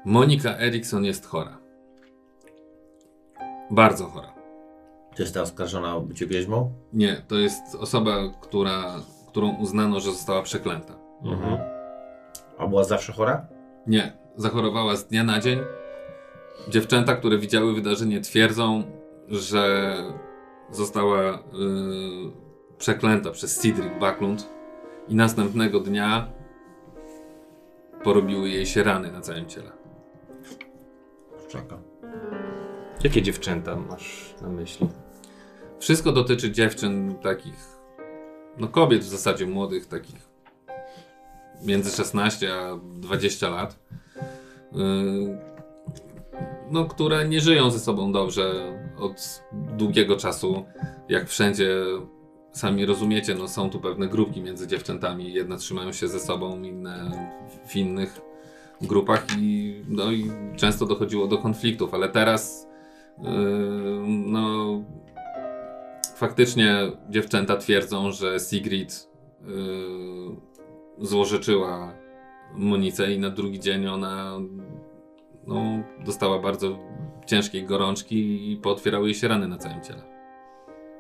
Monika 0.05 0.59
Eriksson 0.59 1.05
jest 1.05 1.27
chora. 1.27 1.59
Bardzo 3.71 4.07
chora. 4.07 4.40
Jest 5.21 5.35
ta 5.35 5.43
oskarżona 5.43 5.97
o 5.97 6.01
bycie 6.01 6.27
wieźmą? 6.27 6.73
Nie, 6.93 7.23
to 7.29 7.39
jest 7.39 7.75
osoba, 7.75 8.17
która, 8.41 8.95
którą 9.29 9.57
uznano, 9.57 10.01
że 10.01 10.11
została 10.11 10.43
przeklęta. 10.43 10.95
Mhm. 11.25 11.59
A 12.59 12.67
była 12.67 12.85
zawsze 12.85 13.13
chora? 13.13 13.47
Nie, 13.87 14.13
zachorowała 14.37 14.97
z 14.97 15.07
dnia 15.07 15.25
na 15.25 15.41
dzień. 15.41 15.59
Dziewczęta, 16.69 17.17
które 17.17 17.39
widziały 17.39 17.75
wydarzenie, 17.75 18.21
twierdzą, 18.21 18.83
że 19.29 19.95
została 20.71 21.35
y, 21.35 21.39
przeklęta 22.79 23.31
przez 23.31 23.57
Cedric 23.57 24.01
Backlund 24.01 24.51
i 25.09 25.15
następnego 25.15 25.81
dnia 25.81 26.29
porobiły 28.05 28.49
jej 28.49 28.67
się 28.67 28.83
rany 28.83 29.13
na 29.13 29.21
całym 29.21 29.47
ciele. 29.47 29.71
Czeka. 31.49 31.79
Jakie 33.05 33.23
dziewczęta 33.23 33.77
masz 33.77 34.35
na 34.43 34.49
myśli? 34.49 34.89
Wszystko 35.81 36.13
dotyczy 36.13 36.51
dziewczyn 36.51 37.15
takich, 37.23 37.79
no 38.59 38.69
kobiet 38.69 39.01
w 39.01 39.09
zasadzie 39.09 39.47
młodych, 39.47 39.87
takich 39.87 40.31
między 41.63 41.91
16 41.91 42.55
a 42.55 42.77
20 42.95 43.49
lat, 43.49 43.79
yy, 44.73 45.39
no 46.71 46.85
które 46.85 47.29
nie 47.29 47.41
żyją 47.41 47.71
ze 47.71 47.79
sobą 47.79 48.13
dobrze 48.13 48.73
od 48.99 49.43
długiego 49.53 50.17
czasu. 50.17 50.65
Jak 51.09 51.29
wszędzie 51.29 51.77
sami 52.53 52.87
rozumiecie, 52.87 53.35
no 53.35 53.49
są 53.49 53.71
tu 53.71 53.81
pewne 53.81 54.09
grupki 54.09 54.41
między 54.41 54.67
dziewczętami, 54.67 55.33
jedne 55.33 55.57
trzymają 55.57 55.93
się 55.93 56.09
ze 56.09 56.21
sobą, 56.21 56.63
inne 56.63 57.11
w 57.67 57.77
innych 57.77 58.21
grupach 58.81 59.27
i, 59.39 59.83
no, 59.89 60.13
i 60.13 60.31
często 60.57 60.87
dochodziło 60.87 61.27
do 61.27 61.39
konfliktów, 61.39 61.95
ale 61.95 62.09
teraz 62.09 62.69
yy, 63.19 63.31
no 64.07 64.67
faktycznie 66.21 66.93
dziewczęta 67.09 67.57
twierdzą, 67.57 68.11
że 68.11 68.41
Sigrid 68.41 69.09
yy, 69.43 71.07
złożyczyła 71.07 71.95
Monice 72.55 73.13
i 73.13 73.19
na 73.19 73.31
drugi 73.31 73.61
dzień 73.61 73.87
ona 73.87 74.39
no, 75.47 75.63
dostała 76.05 76.39
bardzo 76.39 76.79
ciężkiej 77.27 77.65
gorączki 77.65 78.53
i 78.53 78.57
pootwierały 78.57 79.07
jej 79.07 79.15
się 79.15 79.29
rany 79.29 79.49
na 79.49 79.59
całym 79.59 79.83
ciele. 79.83 80.03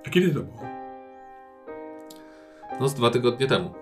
A 0.06 0.10
kiedy 0.10 0.34
to 0.34 0.40
było? 0.40 0.62
No 2.80 2.88
z 2.88 2.94
dwa 2.94 3.10
tygodnie 3.10 3.46
temu. 3.46 3.74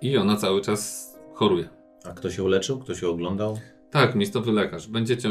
I 0.00 0.18
ona 0.18 0.36
cały 0.36 0.60
czas 0.60 1.12
choruje. 1.34 1.68
A 2.04 2.12
kto 2.12 2.30
się 2.30 2.42
uleczył? 2.42 2.78
Kto 2.78 2.94
się 2.94 3.08
oglądał? 3.08 3.58
Tak, 3.96 4.14
miejscowy 4.14 4.52
lekarz. 4.52 4.88
Będziecie 4.88 5.28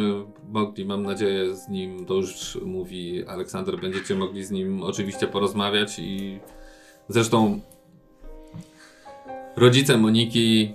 mogli, 0.49 0.86
mam 0.86 1.03
nadzieję, 1.03 1.55
z 1.55 1.70
nim, 1.70 2.05
to 2.05 2.13
już 2.13 2.57
mówi 2.66 3.26
Aleksander, 3.26 3.80
będziecie 3.80 4.16
mogli 4.16 4.43
z 4.43 4.51
nim 4.51 4.84
oczywiście 4.84 5.28
porozmawiać 5.28 5.99
i 5.99 6.39
zresztą 7.09 7.59
rodzice 9.55 9.97
Moniki 9.97 10.74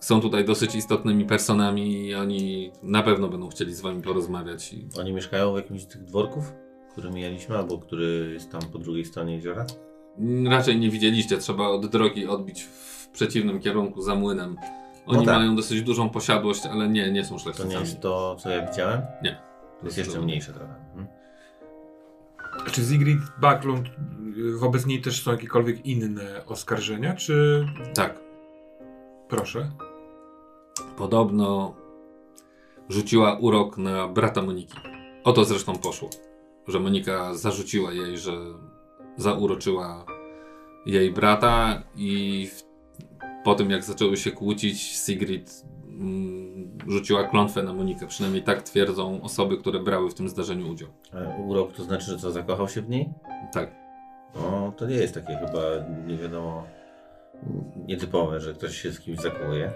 są 0.00 0.20
tutaj 0.20 0.44
dosyć 0.44 0.74
istotnymi 0.74 1.24
personami 1.24 2.06
i 2.06 2.14
oni 2.14 2.70
na 2.82 3.02
pewno 3.02 3.28
będą 3.28 3.48
chcieli 3.48 3.74
z 3.74 3.80
wami 3.80 4.02
porozmawiać. 4.02 4.72
I... 4.72 4.86
Oni 4.98 5.12
mieszkają 5.12 5.52
w 5.52 5.56
jakimś 5.56 5.82
z 5.82 5.86
tych 5.86 6.04
dworków, 6.04 6.52
który 6.92 7.10
mijaliśmy, 7.10 7.58
albo 7.58 7.78
który 7.78 8.30
jest 8.32 8.52
tam 8.52 8.62
po 8.72 8.78
drugiej 8.78 9.04
stronie 9.04 9.34
jeziora? 9.34 9.66
Raczej 10.46 10.78
nie 10.78 10.90
widzieliście, 10.90 11.38
trzeba 11.38 11.68
od 11.68 11.86
drogi 11.86 12.26
odbić 12.26 12.62
w 12.62 13.08
przeciwnym 13.08 13.60
kierunku 13.60 14.02
za 14.02 14.14
młynem. 14.14 14.56
Oni 15.06 15.18
No 15.18 15.24
tak. 15.24 15.34
mają 15.38 15.56
dosyć 15.56 15.82
dużą 15.82 16.08
posiadłość, 16.10 16.66
ale 16.66 16.88
nie, 16.88 17.12
nie 17.12 17.24
są 17.24 17.28
To 17.28 17.34
nie 17.34 17.40
szlachcicami. 17.42 17.74
jest 17.80 18.00
to, 18.00 18.36
co 18.36 18.50
ja 18.50 18.66
widziałem? 18.66 19.02
Nie. 19.22 19.40
To 19.80 19.86
jest 19.86 19.98
jeszcze 19.98 20.20
mniejsze 20.20 20.52
trochę. 20.52 20.74
Mhm. 20.74 21.06
Czy 22.72 22.84
Sigrid 22.84 23.18
Backlund, 23.40 23.86
y, 24.36 24.56
wobec 24.58 24.86
niej 24.86 25.00
też 25.02 25.22
są 25.22 25.30
jakiekolwiek 25.30 25.86
inne 25.86 26.46
oskarżenia, 26.46 27.14
czy... 27.14 27.66
Tak. 27.94 28.20
Proszę. 29.28 29.70
Podobno 30.96 31.74
rzuciła 32.88 33.38
urok 33.38 33.78
na 33.78 34.08
brata 34.08 34.42
Moniki. 34.42 34.74
O 35.24 35.32
to 35.32 35.44
zresztą 35.44 35.76
poszło. 35.78 36.10
Że 36.68 36.80
Monika 36.80 37.34
zarzuciła 37.34 37.92
jej, 37.92 38.18
że 38.18 38.32
zauroczyła 39.16 40.04
jej 40.86 41.10
brata 41.12 41.82
i 41.96 42.46
w, 42.46 42.62
po 43.44 43.54
tym 43.54 43.70
jak 43.70 43.84
zaczęły 43.84 44.16
się 44.16 44.30
kłócić, 44.30 44.80
Sigrid 45.06 45.64
mm, 45.88 46.78
rzuciła 46.86 47.24
klątwę 47.24 47.62
na 47.62 47.72
Monikę. 47.72 48.06
Przynajmniej 48.06 48.42
tak 48.42 48.62
twierdzą 48.62 49.22
osoby, 49.22 49.56
które 49.56 49.80
brały 49.80 50.10
w 50.10 50.14
tym 50.14 50.28
zdarzeniu 50.28 50.72
udział. 50.72 50.88
A 51.12 51.42
urok 51.42 51.72
to 51.72 51.84
znaczy, 51.84 52.04
że 52.04 52.18
co, 52.18 52.30
zakochał 52.30 52.68
się 52.68 52.82
w 52.82 52.88
niej? 52.88 53.08
Tak. 53.52 53.74
No, 54.34 54.72
to 54.76 54.86
nie 54.86 54.96
jest 54.96 55.14
takie 55.14 55.36
chyba, 55.46 55.60
nie 56.06 56.16
wiadomo, 56.16 56.66
nietypowe, 57.86 58.40
że 58.40 58.54
ktoś 58.54 58.82
się 58.82 58.92
z 58.92 59.00
kimś 59.00 59.18
zakochuje. 59.18 59.72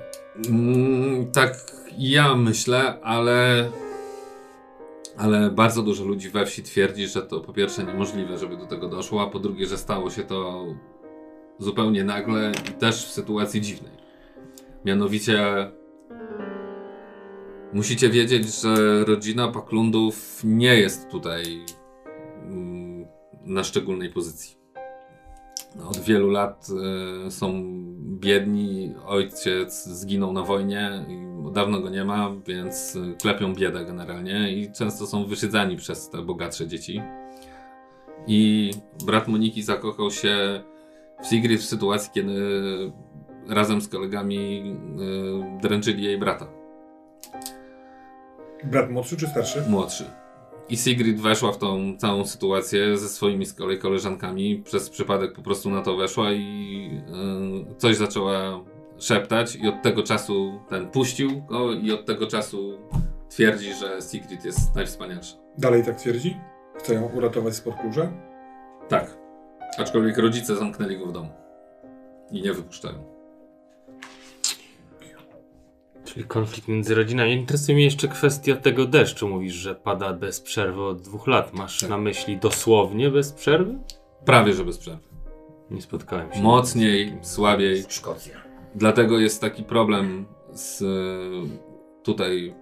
Mm, 0.48 1.32
tak 1.32 1.54
ja 1.98 2.34
myślę, 2.34 3.00
ale 3.02 3.68
ale 5.16 5.50
bardzo 5.50 5.82
dużo 5.82 6.04
ludzi 6.04 6.30
we 6.30 6.46
wsi 6.46 6.62
twierdzi, 6.62 7.06
że 7.06 7.22
to 7.22 7.40
po 7.40 7.52
pierwsze 7.52 7.84
niemożliwe, 7.84 8.38
żeby 8.38 8.56
do 8.56 8.66
tego 8.66 8.88
doszło, 8.88 9.22
a 9.22 9.26
po 9.26 9.38
drugie, 9.38 9.66
że 9.66 9.78
stało 9.78 10.10
się 10.10 10.22
to 10.22 10.64
zupełnie 11.58 12.04
nagle 12.04 12.52
i 12.70 12.72
też 12.72 13.06
w 13.06 13.10
sytuacji 13.10 13.60
dziwnej. 13.60 13.92
Mianowicie 14.84 15.70
musicie 17.72 18.10
wiedzieć, 18.10 18.60
że 18.60 19.04
rodzina 19.04 19.48
Paklundów 19.48 20.40
nie 20.44 20.74
jest 20.74 21.08
tutaj 21.08 21.42
mm, 22.42 23.06
na 23.44 23.64
szczególnej 23.64 24.10
pozycji. 24.10 24.56
Od 25.88 25.98
wielu 25.98 26.30
lat 26.30 26.66
y, 27.26 27.30
są 27.30 27.62
biedni, 27.98 28.94
ojciec 29.06 29.84
zginął 29.84 30.32
na 30.32 30.42
wojnie 30.42 31.06
i 31.08 31.52
dawno 31.52 31.80
go 31.80 31.90
nie 31.90 32.04
ma, 32.04 32.30
więc 32.46 32.96
y, 32.96 33.14
klepią 33.20 33.54
biedę 33.54 33.84
generalnie 33.84 34.52
i 34.52 34.72
często 34.72 35.06
są 35.06 35.26
wyszydzani 35.26 35.76
przez 35.76 36.10
te 36.10 36.22
bogatsze 36.22 36.66
dzieci. 36.68 37.02
I 38.26 38.70
brat 39.06 39.28
Moniki 39.28 39.62
zakochał 39.62 40.10
się 40.10 40.62
w 41.24 41.26
Sigrid 41.26 41.60
w 41.60 41.64
sytuacji, 41.64 42.10
kiedy 42.14 42.32
razem 43.48 43.80
z 43.80 43.88
kolegami 43.88 44.62
y, 45.58 45.60
dręczyli 45.62 46.04
jej 46.04 46.18
brata, 46.18 46.46
Brat 48.64 48.90
młodszy 48.90 49.16
czy 49.16 49.26
starszy? 49.26 49.62
młodszy. 49.68 50.04
I 50.68 50.76
Sigrid 50.76 51.20
weszła 51.20 51.52
w 51.52 51.58
tą 51.58 51.96
całą 51.98 52.26
sytuację 52.26 52.98
ze 52.98 53.08
swoimi 53.08 53.46
z 53.46 53.52
kolei 53.54 53.78
koleżankami. 53.78 54.62
Przez 54.64 54.90
przypadek 54.90 55.32
po 55.32 55.42
prostu 55.42 55.70
na 55.70 55.82
to 55.82 55.96
weszła 55.96 56.32
i 56.32 56.90
y, 57.70 57.74
coś 57.76 57.96
zaczęła 57.96 58.60
szeptać 58.98 59.56
i 59.56 59.68
od 59.68 59.82
tego 59.82 60.02
czasu 60.02 60.60
ten 60.68 60.90
puścił 60.90 61.42
go 61.42 61.72
i 61.72 61.92
od 61.92 62.06
tego 62.06 62.26
czasu 62.26 62.78
twierdzi, 63.28 63.74
że 63.74 63.98
Sigrid 64.10 64.44
jest 64.44 64.74
najwspanialsza. 64.74 65.36
Dalej 65.58 65.84
tak 65.84 65.96
twierdzi? 65.96 66.36
Chce 66.78 66.94
ją 66.94 67.02
uratować 67.06 67.54
z 67.54 67.60
podkurza? 67.60 68.12
Tak. 68.88 69.23
Aczkolwiek 69.78 70.18
rodzice 70.18 70.56
zamknęli 70.56 70.98
go 70.98 71.06
w 71.06 71.12
domu. 71.12 71.28
I 72.30 72.42
nie 72.42 72.52
wypuszczają. 72.52 73.14
Czyli 76.04 76.26
konflikt 76.26 76.68
między 76.68 76.94
rodzinami. 76.94 77.32
Interesuje 77.32 77.74
mnie 77.74 77.84
jeszcze 77.84 78.08
kwestia 78.08 78.56
tego 78.56 78.86
deszczu. 78.86 79.28
Mówisz, 79.28 79.54
że 79.54 79.74
pada 79.74 80.12
bez 80.12 80.40
przerwy 80.40 80.82
od 80.82 81.00
dwóch 81.02 81.26
lat. 81.26 81.52
Masz 81.52 81.80
Tak. 81.80 81.90
na 81.90 81.98
myśli 81.98 82.36
dosłownie 82.36 83.10
bez 83.10 83.32
przerwy? 83.32 83.78
Prawie, 84.24 84.52
że 84.52 84.64
bez 84.64 84.78
przerwy. 84.78 85.02
Nie 85.70 85.82
spotkałem 85.82 86.32
się. 86.32 86.42
Mocniej, 86.42 87.18
słabiej. 87.22 87.84
Szkocja. 87.88 88.34
Dlatego 88.74 89.18
jest 89.18 89.40
taki 89.40 89.62
problem 89.62 90.26
z... 90.52 90.82
Tutaj 92.02 92.54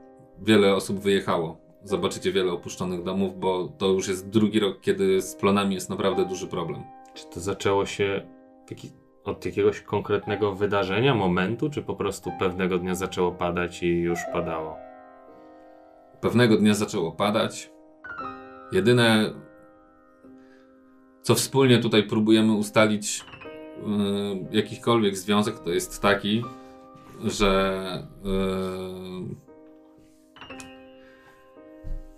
wiele 0.43 0.75
osób 0.75 0.99
wyjechało. 0.99 1.57
Zobaczycie 1.85 2.33
wiele 2.33 2.53
opuszczonych 2.53 3.03
domów, 3.03 3.41
bo 3.41 3.69
to 3.79 3.87
już 3.87 4.09
jest 4.09 4.29
drugi 4.29 4.61
rok, 4.61 4.81
kiedy 4.81 5.23
z 5.23 5.35
plonami 5.35 5.75
jest 5.75 5.91
naprawdę 5.91 6.25
duży 6.25 6.47
problem. 6.47 6.83
Czy 7.15 7.27
to 7.27 7.41
zaczęło 7.41 7.87
się 7.87 8.27
od 9.25 9.47
jakiegoś 9.47 9.81
konkretnego 9.81 10.55
wydarzenia, 10.55 11.15
momentu, 11.15 11.71
czy 11.71 11.83
po 11.83 11.95
prostu 11.95 12.31
pewnego 12.39 12.79
dnia 12.79 12.95
zaczęło 12.95 13.33
padać 13.33 13.83
i 13.83 14.01
już 14.01 14.19
padało? 14.33 14.77
Pewnego 16.21 16.57
dnia 16.57 16.75
zaczęło 16.75 17.13
padać. 17.13 17.71
Jedyne, 18.73 19.33
co 21.23 21.35
wspólnie 21.35 21.79
tutaj 21.79 22.03
próbujemy 22.03 22.53
ustalić, 22.53 23.25
yy, 23.87 24.47
jakikolwiek 24.51 25.17
związek, 25.17 25.59
to 25.59 25.71
jest 25.71 26.03
taki, 26.03 26.45
że 27.25 27.83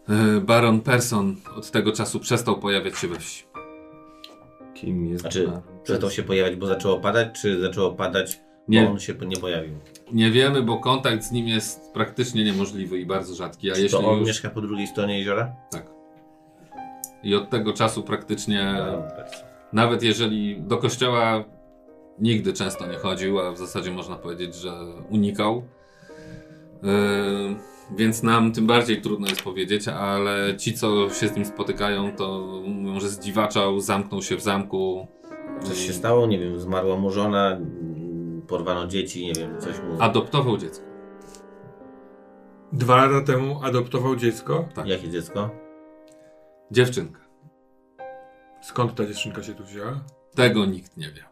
yy, 0.09 0.15
yy, 0.17 0.41
Baron 0.41 0.81
Person 0.81 1.37
od 1.57 1.71
tego 1.71 1.93
czasu 1.93 2.21
przestał 2.21 2.59
pojawiać 2.59 2.99
się 2.99 3.09
we 3.09 3.19
wsi. 3.19 3.54
Kim 4.75 5.07
jest 5.07 5.21
Znaczy, 5.21 5.47
Baron? 5.47 5.63
przestał 5.83 6.11
się 6.11 6.23
pojawiać, 6.23 6.57
bo 6.57 6.67
zaczęło 6.67 7.01
padać, 7.01 7.41
czy 7.41 7.61
zaczęło 7.61 7.93
padać, 7.93 8.37
bo 8.37 8.43
Nie, 8.69 8.91
on 8.91 8.99
się 9.01 9.15
nie 9.27 9.37
pojawił? 9.37 9.75
nie 10.13 10.31
wiemy, 10.31 10.63
bo 10.63 10.79
kontakt 10.79 11.23
z 11.23 11.33
nim 11.33 11.49
jest 11.49 11.93
praktycznie 11.93 12.45
niemożliwy 12.45 12.99
i 12.99 13.07
bardzo 13.07 13.35
rzadki. 13.35 13.71
A 13.71 13.75
Czy 13.75 13.83
jeśli 13.83 13.99
to 13.99 14.09
on 14.11 14.19
już, 14.19 14.29
mieszka 14.29 14.51
po 14.51 14.61
drugiej 14.61 14.87
stronie 14.87 15.19
jeziora? 15.19 15.53
tak. 15.71 15.87
I 17.23 17.35
od 17.35 17.51
tego 17.51 17.73
czasu 17.73 18.03
praktycznie 18.03 18.75
Baron 18.79 19.03
Person. 19.17 19.45
Nawet 19.73 20.03
jeżeli 20.03 20.61
do 20.63 20.79
kościoła 20.79 21.45
nigdy 22.19 22.53
często 22.53 22.87
nie 22.87 22.97
chodził, 22.97 23.41
a 23.41 23.53
w 23.53 23.59
zasadzie 23.59 23.91
można 23.91 24.17
powiedzieć, 24.17 24.55
że 24.55 24.73
unikał. 25.11 25.63
Yy, 26.83 26.91
więc 27.97 28.23
nam 28.23 28.53
tym 28.53 28.67
bardziej 28.67 29.03
trudno 29.03 29.29
jest 29.29 29.43
powiedzieć, 29.43 29.89
ale 29.89 30.57
ci, 30.57 30.75
co 30.75 31.11
się 31.11 31.29
z 31.29 31.37
nim 31.37 31.45
spotykają, 31.45 32.17
to 32.17 32.43
mówią, 32.67 33.01
że 33.01 33.09
zdziwaczał, 33.09 33.81
zamknął 33.81 34.23
się 34.23 34.37
w 34.37 34.43
zamku. 34.43 35.07
Coś 35.63 35.79
się 35.87 35.93
stało? 35.93 36.27
Nie 36.27 36.39
wiem, 36.39 36.61
zmarła 36.61 36.97
mu 36.97 37.11
żona, 37.11 37.59
porwano 38.49 38.87
dzieci, 38.87 39.27
nie 39.27 39.33
wiem, 39.33 39.61
coś 39.61 39.81
mu... 39.81 40.03
Adoptował 40.03 40.57
dziecko. 40.57 40.85
Dwa 42.73 42.97
lata 42.97 43.27
temu 43.27 43.61
adoptował 43.63 44.17
dziecko. 44.17 44.69
tak. 44.75 44.87
Jakie 44.87 45.09
dziecko? 45.09 45.51
Dziewczynka. 46.71 47.21
Skąd 48.63 48.95
ta 48.95 49.07
dziewczynka 49.07 49.43
się 49.43 49.55
tu 49.55 49.65
wzięła? 49.65 50.01
Tego 50.35 50.67
nikt 50.67 50.97
nie 50.97 51.11
wie. 51.11 51.25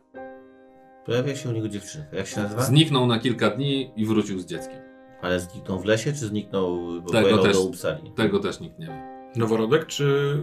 Pojawia 1.07 1.37
się 1.37 1.49
u 1.49 1.53
niego 1.53 1.69
dziewczynka. 1.69 2.17
Jak 2.17 2.27
się 2.27 2.41
nazywa? 2.41 2.63
Zniknął 2.63 3.07
na 3.07 3.19
kilka 3.19 3.51
dni 3.51 3.93
i 3.97 4.07
wrócił 4.07 4.41
z 4.41 4.47
dzieckiem. 4.47 4.92
Ale 5.23 5.41
zniknął 5.41 5.79
w 5.79 5.85
lesie, 5.85 6.13
czy 6.13 6.27
zniknął, 6.27 6.79
bo 7.03 7.11
Tego 7.13 7.39
też- 7.39 7.57
do 7.57 7.63
Uppsali? 7.63 8.11
Tego 8.11 8.39
też 8.39 8.61
nikt 8.61 8.79
nie 8.79 8.87
wie. 8.87 9.31
Noworodek 9.37 9.87
czy... 9.87 10.37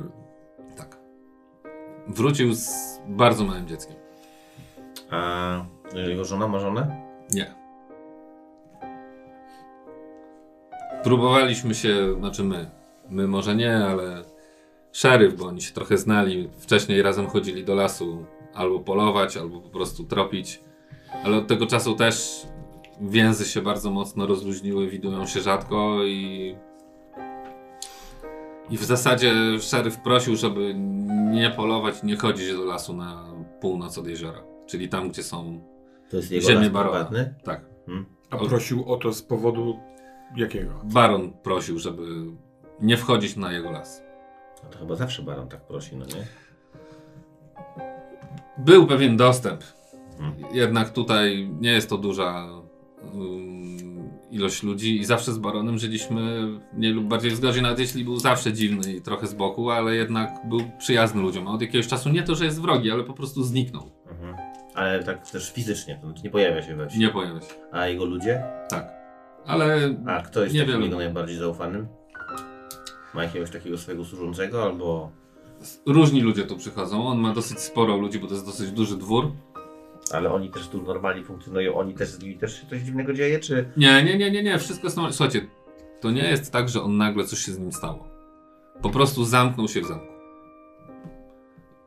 Tak. 0.78 0.98
Wrócił 2.08 2.54
z 2.54 3.00
bardzo 3.08 3.44
małym 3.44 3.68
dzieckiem. 3.68 3.96
A 5.10 5.66
jego 5.94 6.26
żona 6.26 6.48
ma 6.48 6.60
żonę? 6.60 7.02
Nie. 7.32 7.56
Próbowaliśmy 11.04 11.76
się, 11.76 12.16
znaczy 12.20 12.44
my, 12.44 12.70
my 13.10 13.28
może 13.28 13.56
nie, 13.56 13.78
ale 13.78 14.24
szeryf, 14.92 15.36
bo 15.36 15.46
oni 15.46 15.62
się 15.62 15.74
trochę 15.74 15.98
znali. 15.98 16.50
Wcześniej 16.58 17.02
razem 17.02 17.28
chodzili 17.28 17.66
do 17.66 17.76
lasu 17.76 18.26
albo 18.54 18.80
polować, 18.80 19.38
albo 19.38 19.60
po 19.62 19.70
prostu 19.70 20.04
tropić. 20.04 20.62
Ale 21.24 21.38
od 21.38 21.48
tego 21.48 21.66
czasu 21.66 21.96
też 21.96 22.46
więzy 23.02 23.46
się 23.46 23.62
bardzo 23.62 23.92
mocno 23.92 24.26
rozluźniły, 24.28 24.90
widują 24.90 25.26
się 25.26 25.42
rzadko 25.42 25.98
i. 26.06 26.56
I 28.70 28.78
w 28.78 28.84
zasadzie 28.84 29.34
szeryf 29.60 29.98
prosił, 29.98 30.36
żeby 30.36 30.74
nie 31.32 31.50
polować, 31.50 32.04
nie 32.04 32.18
chodzić 32.18 32.54
do 32.54 32.66
lasu 32.66 32.94
na 32.94 33.26
północ 33.62 33.98
od 33.98 34.08
jeziora. 34.08 34.44
Czyli 34.66 34.90
tam, 34.90 35.10
gdzie 35.10 35.24
są 35.24 35.62
To 36.10 36.18
jest 36.18 36.32
jego 36.32 36.48
ziemie 36.48 36.70
barona. 36.70 37.10
Tak. 37.44 37.66
Hmm? 37.86 38.06
A 38.30 38.38
O- 38.38 38.46
prosił 38.46 38.92
o 38.92 38.98
to 38.98 39.14
z 39.14 39.22
powodu 39.22 39.80
jakiego? 40.36 40.82
Baron 40.84 41.32
prosił, 41.32 41.80
żeby 41.80 42.04
nie 42.82 42.98
wchodzić 42.98 43.36
na 43.36 43.52
jego 43.52 43.72
las. 43.72 44.04
No 44.64 44.70
to 44.70 44.80
chyba 44.80 44.96
zawsze 44.96 45.22
baron 45.22 45.48
tak 45.48 45.62
prosi, 45.68 45.96
no 45.98 46.06
nie? 46.06 46.28
Był 48.58 48.88
pewien 48.88 49.18
dostęp. 49.18 49.64
Hmm. 50.18 50.36
Jednak 50.52 50.90
tutaj 50.90 51.50
nie 51.60 51.72
jest 51.72 51.90
to 51.90 51.98
duża 51.98 52.48
ilość 54.32 54.64
ludzi 54.64 55.00
i 55.00 55.06
zawsze 55.06 55.34
z 55.34 55.38
baronem 55.38 55.78
żyliśmy 55.78 56.48
mniej 56.74 56.94
lub 56.94 57.06
bardziej 57.06 57.32
w 57.32 57.36
zgodzie, 57.36 57.62
nawet 57.62 57.80
jeśli 57.80 58.04
był 58.04 58.20
zawsze 58.20 58.54
dziwny 58.54 58.94
i 58.94 59.02
trochę 59.02 59.28
z 59.28 59.34
boku, 59.34 59.70
ale 59.70 59.96
jednak 59.96 60.30
był 60.50 60.60
przyjazny 60.78 61.22
ludziom. 61.22 61.48
A 61.48 61.52
od 61.52 61.62
jakiegoś 61.62 61.88
czasu 61.88 62.10
nie 62.10 62.24
to, 62.24 62.36
że 62.36 62.46
jest 62.46 62.62
wrogi, 62.62 62.92
ale 62.92 63.04
po 63.04 63.14
prostu 63.14 63.44
zniknął. 63.44 63.92
Mhm. 64.12 64.36
Ale 64.76 65.04
tak 65.04 65.30
też 65.32 65.52
fizycznie, 65.54 66.00
to 66.02 66.08
znaczy 66.08 66.24
nie 66.24 66.30
pojawia 66.30 66.62
się 66.62 66.76
we 66.76 66.90
wsi. 66.90 67.00
Nie 67.00 67.10
pojawia 67.10 67.42
się. 67.42 67.54
A 67.72 67.88
jego 67.88 68.06
ludzie? 68.06 68.44
Tak. 68.70 69.00
Ale 69.46 69.96
A 70.08 70.22
kto 70.22 70.44
jest 70.44 70.56
Niewielu. 70.56 70.72
takim 70.72 70.86
jego 70.86 70.98
najbardziej 70.98 71.38
zaufanym? 71.38 71.88
Ma 73.14 73.24
jakiegoś 73.24 73.50
takiego 73.52 73.78
swojego 73.78 74.06
służącego 74.06 74.64
albo... 74.64 75.12
różni 75.86 76.22
ludzie 76.22 76.44
tu 76.44 76.58
przychodzą. 76.58 77.08
On 77.08 77.20
ma 77.20 77.34
dosyć 77.34 77.60
sporo 77.60 77.98
ludzi, 77.98 78.20
bo 78.20 78.28
to 78.28 78.34
jest 78.34 78.46
dosyć 78.46 78.72
duży 78.72 78.98
dwór. 78.98 79.32
Ale 80.12 80.34
oni 80.34 80.50
też 80.50 80.68
tu 80.68 80.82
normalnie 80.82 81.24
funkcjonują, 81.24 81.76
oni 81.76 81.94
też 81.94 82.10
z 82.10 82.22
nimi 82.22 82.38
też 82.38 82.62
się 82.62 82.68
coś 82.68 82.82
dziwnego 82.82 83.14
dzieje, 83.14 83.40
czy... 83.40 83.72
Nie, 83.78 84.04
nie, 84.04 84.18
nie, 84.18 84.32
nie, 84.32 84.44
nie, 84.44 84.60
wszystko 84.60 84.88
jest 84.88 84.98
normalne. 84.98 85.18
Słuchajcie, 85.18 85.48
to 86.02 86.12
nie 86.12 86.30
jest 86.30 86.52
tak, 86.52 86.70
że 86.70 86.82
on 86.82 86.98
nagle 86.98 87.24
coś 87.24 87.40
się 87.40 87.52
z 87.52 87.60
nim 87.60 87.72
stało. 87.72 88.08
Po 88.82 88.90
prostu 88.90 89.26
zamknął 89.26 89.68
się 89.68 89.82
w 89.82 89.86
zamku. 89.86 90.08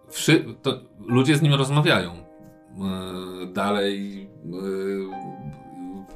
Wszy 0.09 0.45
to 0.63 0.81
ludzie 1.07 1.37
z 1.37 1.43
nim 1.43 1.55
rozmawiają. 1.55 2.15
Yy, 2.17 3.47
dalej 3.47 4.29
yy, 4.45 5.09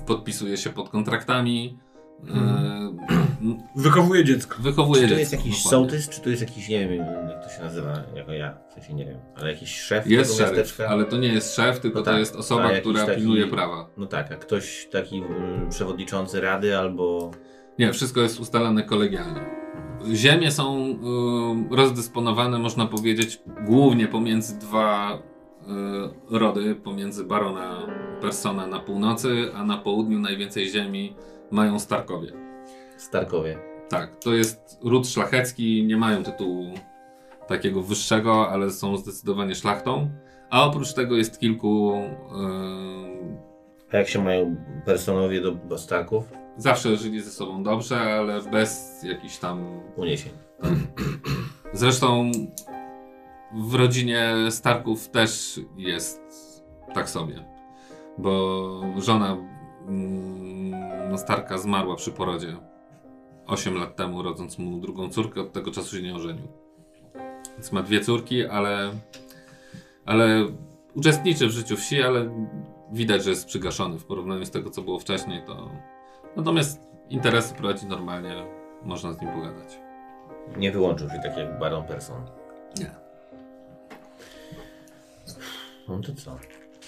podpisuje 0.07 0.57
się 0.57 0.71
pod 0.71 0.89
kontraktami. 0.89 1.79
Yy, 2.25 3.26
Wychowuje 3.77 4.25
dziecko. 4.25 4.57
wychowuje 4.63 5.03
Czy 5.03 5.09
to 5.09 5.09
dziecko, 5.09 5.21
jest 5.21 5.33
jakiś 5.33 5.65
dokładnie. 5.65 5.71
sołtys, 5.71 6.09
czy 6.09 6.21
to 6.21 6.31
jest 6.31 6.43
jakiś, 6.43 6.69
nie 6.69 6.89
wiem 6.89 7.07
jak 7.29 7.45
to 7.45 7.51
się 7.57 7.63
nazywa, 7.63 7.93
jako 8.15 8.33
ja, 8.33 8.59
w 8.71 8.73
sensie 8.73 8.95
nie 8.95 9.05
wiem, 9.05 9.19
ale 9.37 9.53
jakiś 9.53 9.81
szef 9.81 10.07
Jest 10.07 10.31
tego 10.37 10.47
szeryf, 10.49 10.59
miasteczka? 10.59 10.89
ale 10.89 11.05
to 11.05 11.17
nie 11.17 11.29
jest 11.29 11.55
szef, 11.57 11.81
tylko 11.81 11.99
No 11.99 12.05
to 12.05 12.11
tak, 12.11 12.21
jest 12.21 12.35
a 12.37 12.39
osoba, 12.39 12.71
która 12.81 13.07
taki- 13.07 13.17
pilnuje 13.21 13.47
prawa. 13.47 13.89
No 13.97 14.07
tak, 14.07 14.33
a 14.33 14.37
ktoś 14.37 14.89
taki 14.93 15.19
mm, 15.19 15.71
przewodniczący 15.71 16.41
rady 16.41 16.79
albo... 16.79 17.31
Nie, 17.79 17.93
wszystko 17.93 18.21
jest 18.21 18.41
ustalane 18.41 18.83
kolegialnie. 18.83 19.41
Ziemie 20.15 20.51
są 20.51 20.87
y, 21.73 21.77
rozdysponowane, 21.77 22.59
można 22.59 22.87
powiedzieć, 22.87 23.41
głównie 23.67 24.09
pomiędzy 24.09 24.59
dwa 24.59 25.19
y, 26.33 26.39
rody, 26.39 26.75
pomiędzy 26.75 27.25
barona 27.25 27.87
Persona 28.21 28.67
na 28.67 28.79
północy, 28.81 29.51
a 29.55 29.65
na 29.65 29.77
południu 29.77 30.19
najwięcej 30.21 30.69
ziemi 30.69 31.17
mają 31.51 31.79
Starkowie. 31.79 32.46
Starkowie. 32.97 33.59
Tak, 33.89 34.17
to 34.17 34.35
jest 34.35 34.79
ród 34.85 35.09
szlachecki, 35.09 35.85
nie 35.87 35.97
mają 35.97 36.23
tytułu 36.23 36.75
takiego 37.47 37.83
wyższego, 37.83 38.49
ale 38.51 38.71
są 38.71 38.97
zdecydowanie 38.97 39.55
szlachtą. 39.55 40.11
A 40.51 40.65
oprócz 40.65 40.95
tego 40.95 41.17
jest 41.17 41.39
kilku. 41.41 41.93
y, 43.91 43.93
A 43.93 43.97
jak 43.97 44.09
się 44.09 44.25
mają 44.25 44.57
personowie 44.85 45.41
do, 45.41 45.79
Starków? 45.79 46.33
zawsze 46.57 46.97
żyli 46.97 47.21
ze 47.21 47.31
sobą 47.31 47.63
dobrze, 47.63 48.01
ale 48.01 48.43
bez 48.43 49.01
jakichś 49.03 49.37
tam 49.39 49.81
Uniesień. 49.97 50.33
Zresztą 51.73 52.31
w 53.55 53.75
rodzinie 53.75 54.35
Starków 54.51 55.09
też 55.09 55.61
jest 55.77 56.21
tak 56.95 57.09
sobie. 57.11 57.45
bo 58.19 58.81
żona 58.99 59.37
mm, 59.89 61.11
no, 61.11 61.19
Starka 61.19 61.59
zmarła 61.59 61.97
przy 61.97 62.13
porodzie 62.13 62.57
8 63.47 63.75
lat 63.75 63.97
temu, 63.97 64.23
rodząc 64.23 64.59
mu 64.59 64.81
drugą 64.81 65.11
córkę, 65.11 65.41
od 65.41 65.53
tego 65.53 65.71
czasu 65.71 65.97
się 65.97 66.03
nie 66.03 66.15
ożenił. 66.15 66.49
Więc 67.53 67.73
ma 67.73 67.83
dwie 67.83 68.01
córki, 68.01 68.47
ale, 68.47 68.91
ale 70.05 70.47
uczestniczy 70.95 71.47
w 71.47 71.51
życiu 71.51 71.77
wsi, 71.77 72.03
ale 72.03 72.49
widać, 72.93 73.25
że 73.25 73.31
jest 73.31 73.47
przygaszony 73.47 73.99
w 73.99 74.05
porównaniu 74.05 74.47
z 74.47 74.51
tego, 74.51 74.71
co 74.71 74.83
było 74.83 74.99
wcześniej. 74.99 75.43
To... 75.47 75.71
Natomiast 76.37 76.81
interesy 77.09 77.55
prowadzi 77.55 77.87
normalnie, 77.87 78.47
można 78.83 79.13
z 79.13 79.21
nim 79.21 79.31
pogadać. 79.31 79.79
Nie 80.57 80.73
wyłączył 80.73 81.11
się 81.11 81.21
tak 81.23 81.37
jak 81.37 81.59
Baron 81.59 81.85
Person. 81.85 82.23
Nie. 82.79 82.91
No 85.89 85.99
to 85.99 86.15
co? 86.15 86.39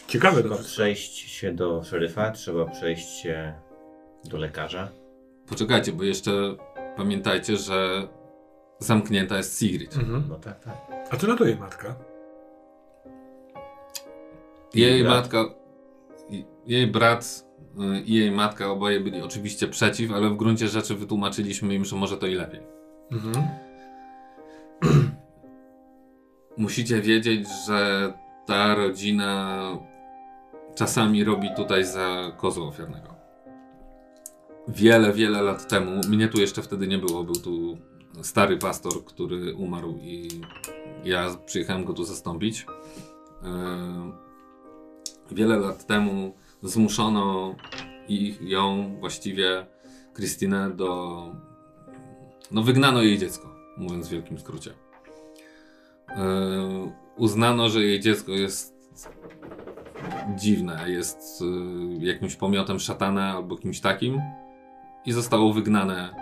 Ciekawe 0.08 0.40
Trzeba 0.40 0.56
to. 0.56 0.62
przejść 0.62 1.18
się 1.18 1.52
do 1.52 1.84
szeryfa, 1.84 2.30
trzeba 2.30 2.64
przejść 2.66 3.08
się 3.08 3.54
do 4.24 4.38
lekarza. 4.38 4.88
Poczekajcie, 5.48 5.92
bo 5.92 6.04
jeszcze 6.04 6.56
pamiętajcie, 6.96 7.56
że 7.56 8.08
zamknięta 8.78 9.36
jest 9.36 9.58
Sigrid. 9.58 9.96
Mhm. 9.96 10.24
No 10.28 10.36
tak, 10.36 10.64
tak. 10.64 10.76
A 11.10 11.16
co 11.16 11.26
na 11.26 11.36
to 11.36 11.44
jej 11.44 11.56
matka? 11.56 11.94
Jej 14.74 15.02
brat. 15.02 15.16
matka, 15.16 15.44
jej 16.66 16.86
brat 16.86 17.44
y, 17.96 18.00
i 18.00 18.14
jej 18.14 18.30
matka 18.30 18.70
oboje 18.70 19.00
byli 19.00 19.22
oczywiście 19.22 19.68
przeciw, 19.68 20.12
ale 20.12 20.28
w 20.30 20.36
gruncie 20.36 20.68
rzeczy 20.68 20.94
wytłumaczyliśmy 20.94 21.74
im, 21.74 21.84
że 21.84 21.96
może 21.96 22.16
to 22.16 22.26
i 22.26 22.34
lepiej. 22.34 22.60
Mhm. 23.12 23.48
Musicie 26.56 27.00
wiedzieć, 27.00 27.48
że 27.66 28.12
ta 28.46 28.74
rodzina 28.74 29.58
czasami 30.74 31.24
robi 31.24 31.48
tutaj 31.56 31.84
za 31.84 32.32
kozła 32.36 32.66
ofiarnego. 32.66 33.17
Wiele, 34.68 35.12
wiele 35.12 35.42
lat 35.42 35.68
temu, 35.68 36.00
mnie 36.08 36.28
tu 36.28 36.40
jeszcze 36.40 36.62
wtedy 36.62 36.86
nie 36.86 36.98
było, 36.98 37.24
był 37.24 37.34
tu 37.34 37.78
stary 38.22 38.56
pastor, 38.56 39.04
który 39.04 39.54
umarł 39.54 39.98
i 40.02 40.28
ja 41.04 41.36
przyjechałem 41.46 41.84
go 41.84 41.92
tu 41.92 42.04
zastąpić. 42.04 42.66
Yy, 43.42 43.48
Wiele 45.30 45.56
lat 45.56 45.86
temu 45.86 46.34
zmuszono 46.62 47.54
ich, 48.08 48.42
ją, 48.42 48.96
właściwie 49.00 49.66
Krystynę 50.12 50.70
do... 50.70 51.22
No 52.50 52.62
wygnano 52.62 53.02
jej 53.02 53.18
dziecko, 53.18 53.54
mówiąc 53.76 54.08
w 54.08 54.10
wielkim 54.10 54.38
skrócie. 54.38 54.70
Yy, 56.08 56.16
uznano, 57.16 57.68
że 57.68 57.84
jej 57.84 58.00
dziecko 58.00 58.32
jest 58.32 58.74
dziwne, 60.36 60.90
jest 60.90 61.40
yy, 62.00 62.06
jakimś 62.06 62.36
pomiotem 62.36 62.80
szatana 62.80 63.34
albo 63.36 63.56
kimś 63.56 63.80
takim 63.80 64.20
i 65.08 65.12
zostało 65.12 65.52
wygnane 65.52 66.14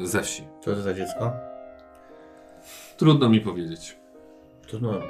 yy, 0.00 0.06
ze 0.06 0.22
wsi. 0.22 0.42
Co 0.60 0.74
to 0.74 0.82
za 0.82 0.94
dziecko? 0.94 1.32
Trudno 2.96 3.28
mi 3.28 3.40
powiedzieć. 3.40 3.96
Trudno. 4.66 5.00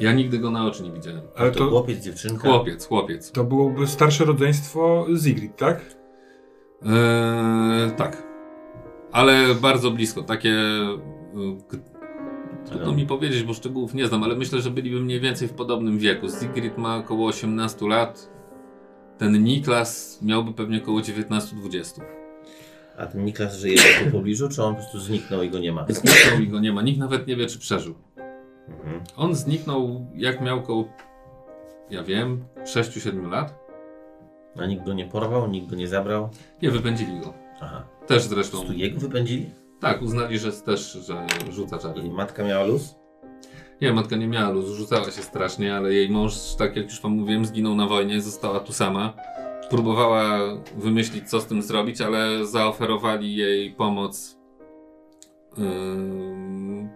Ja 0.00 0.12
nigdy 0.12 0.38
go 0.38 0.50
na 0.50 0.66
oczy 0.66 0.82
nie 0.82 0.90
widziałem. 0.92 1.20
Ale 1.36 1.50
to, 1.50 1.58
to, 1.58 1.70
chłopiec, 1.70 2.04
dziewczynka? 2.04 2.48
Chłopiec, 2.48 2.86
chłopiec. 2.86 3.32
to 3.32 3.44
byłoby 3.44 3.86
starsze 3.86 4.24
rodzeństwo 4.24 5.06
Zigrid, 5.16 5.56
tak? 5.56 5.80
Yy, 6.82 6.90
tak. 7.96 8.22
Ale 9.12 9.54
bardzo 9.54 9.90
blisko. 9.90 10.22
Takie. 10.22 10.54
K- 11.68 11.76
trudno 12.66 12.92
mi 12.92 13.06
powiedzieć, 13.06 13.42
bo 13.42 13.54
szczegółów 13.54 13.94
nie 13.94 14.06
znam, 14.06 14.22
ale 14.22 14.36
myślę, 14.36 14.60
że 14.60 14.70
byliby 14.70 15.00
mniej 15.00 15.20
więcej 15.20 15.48
w 15.48 15.52
podobnym 15.52 15.98
wieku. 15.98 16.26
Sigrid 16.40 16.78
ma 16.78 16.96
około 16.96 17.28
18 17.28 17.88
lat. 17.88 18.30
Ten 19.18 19.44
Niklas 19.44 20.22
miałby 20.22 20.52
pewnie 20.52 20.82
około 20.82 21.00
19-20. 21.00 22.17
A 22.98 23.06
ten 23.06 23.24
Niklas 23.24 23.56
żyje 23.56 23.76
tu 23.76 24.10
w 24.10 24.12
pobliżu, 24.18 24.48
czy 24.48 24.62
on 24.62 24.74
po 24.74 24.80
prostu 24.80 25.00
zniknął 25.00 25.42
i 25.42 25.50
go 25.50 25.58
nie 25.58 25.72
ma? 25.72 25.86
Zniknął 25.88 26.40
i 26.40 26.48
go 26.48 26.60
nie 26.60 26.72
ma. 26.72 26.82
Nikt 26.82 26.98
nawet 26.98 27.26
nie 27.26 27.36
wie, 27.36 27.46
czy 27.46 27.58
przeżył. 27.58 27.94
Mhm. 28.68 29.00
On 29.16 29.34
zniknął, 29.34 30.06
jak 30.14 30.40
miał 30.40 30.58
około, 30.58 30.88
ja 31.90 32.02
wiem, 32.02 32.44
6-7 32.64 33.30
lat. 33.30 33.68
A 34.56 34.66
nikt 34.66 34.84
go 34.84 34.94
nie 34.94 35.06
porwał, 35.06 35.50
nikt 35.50 35.70
go 35.70 35.76
nie 35.76 35.88
zabrał? 35.88 36.28
Nie 36.62 36.70
wypędzili 36.70 37.20
go. 37.20 37.34
Aha. 37.60 37.84
Też 38.06 38.22
zresztą. 38.22 38.58
prostu 38.58 38.78
jego 38.78 39.00
wypędzili? 39.00 39.50
Tak, 39.80 40.02
uznali, 40.02 40.38
że 40.38 40.52
też, 40.52 40.92
że 40.92 41.26
rzuca 41.50 41.78
czary. 41.78 42.02
I 42.02 42.10
matka 42.10 42.44
miała 42.44 42.64
luz? 42.64 42.94
Nie, 43.80 43.92
matka 43.92 44.16
nie 44.16 44.28
miała 44.28 44.50
luz, 44.50 44.76
rzucała 44.76 45.04
się 45.04 45.22
strasznie, 45.22 45.76
ale 45.76 45.94
jej 45.94 46.10
mąż, 46.10 46.54
tak 46.58 46.76
jak 46.76 46.84
już 46.84 47.00
wam 47.00 47.12
mówiłem, 47.12 47.44
zginął 47.44 47.74
na 47.74 47.86
wojnie, 47.86 48.20
została 48.20 48.60
tu 48.60 48.72
sama. 48.72 49.12
Próbowała 49.70 50.38
wymyślić, 50.76 51.30
co 51.30 51.40
z 51.40 51.46
tym 51.46 51.62
zrobić, 51.62 52.00
ale 52.00 52.46
zaoferowali 52.46 53.36
jej 53.36 53.72
pomoc 53.72 54.38
ym, 55.58 56.88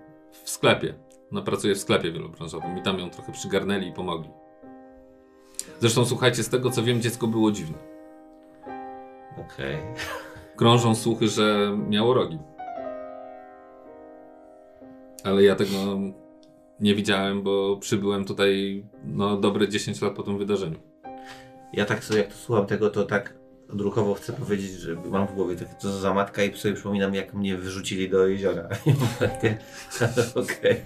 w 0.45 0.51
sklepie. 0.51 0.95
Ona 1.33 1.43
pracuje 1.43 1.75
w 1.75 1.79
sklepie 1.79 2.13
wielobranżowym 2.13 2.79
i 2.79 2.83
tam 2.83 2.99
ją 2.99 3.11
trochę 3.11 3.33
przygarnęli 3.33 3.89
i 3.89 3.93
pomogli. 3.93 4.31
Zresztą 5.81 6.05
słuchajcie, 6.05 6.43
z 6.43 6.49
tego 6.49 6.71
co 6.71 6.83
wiem, 6.83 7.01
dziecko 7.01 7.27
było 7.27 7.53
dziwne. 7.53 7.79
Okej. 9.33 9.77
Krążą 10.57 10.95
słuchy, 10.95 11.29
że 11.29 11.79
miało 11.89 12.15
rogi. 12.15 12.39
Ale 15.25 15.43
ja 15.43 15.57
tego 15.57 15.77
nie 16.81 16.95
widziałem, 16.95 17.43
bo 17.43 17.77
przybyłem 17.77 18.25
tutaj 18.25 18.85
no, 19.05 19.37
dobre 19.37 19.69
10 19.69 20.01
lat 20.03 20.15
po 20.15 20.23
tym 20.23 20.39
wydarzeniu. 20.39 20.92
Ja 21.73 21.85
tak 21.85 22.05
sobie, 22.05 22.19
jak 22.19 22.29
to 22.29 22.35
słucham 22.35 22.67
tego, 22.67 22.91
to 22.91 23.05
tak 23.05 23.35
odruchowo 23.73 24.15
chcę 24.15 24.33
powiedzieć, 24.33 24.71
że 24.71 24.97
mam 25.11 25.27
w 25.27 25.35
głowie 25.35 25.57
takie, 25.57 25.75
co 25.79 25.93
za 25.93 26.15
matka 26.15 26.43
i 26.43 26.57
sobie 26.57 26.75
przypominam, 26.75 27.15
jak 27.15 27.35
mnie 27.35 27.57
wyrzucili 27.57 28.11
do 28.11 28.27
jeziora. 28.27 28.69
Okej. 30.43 30.83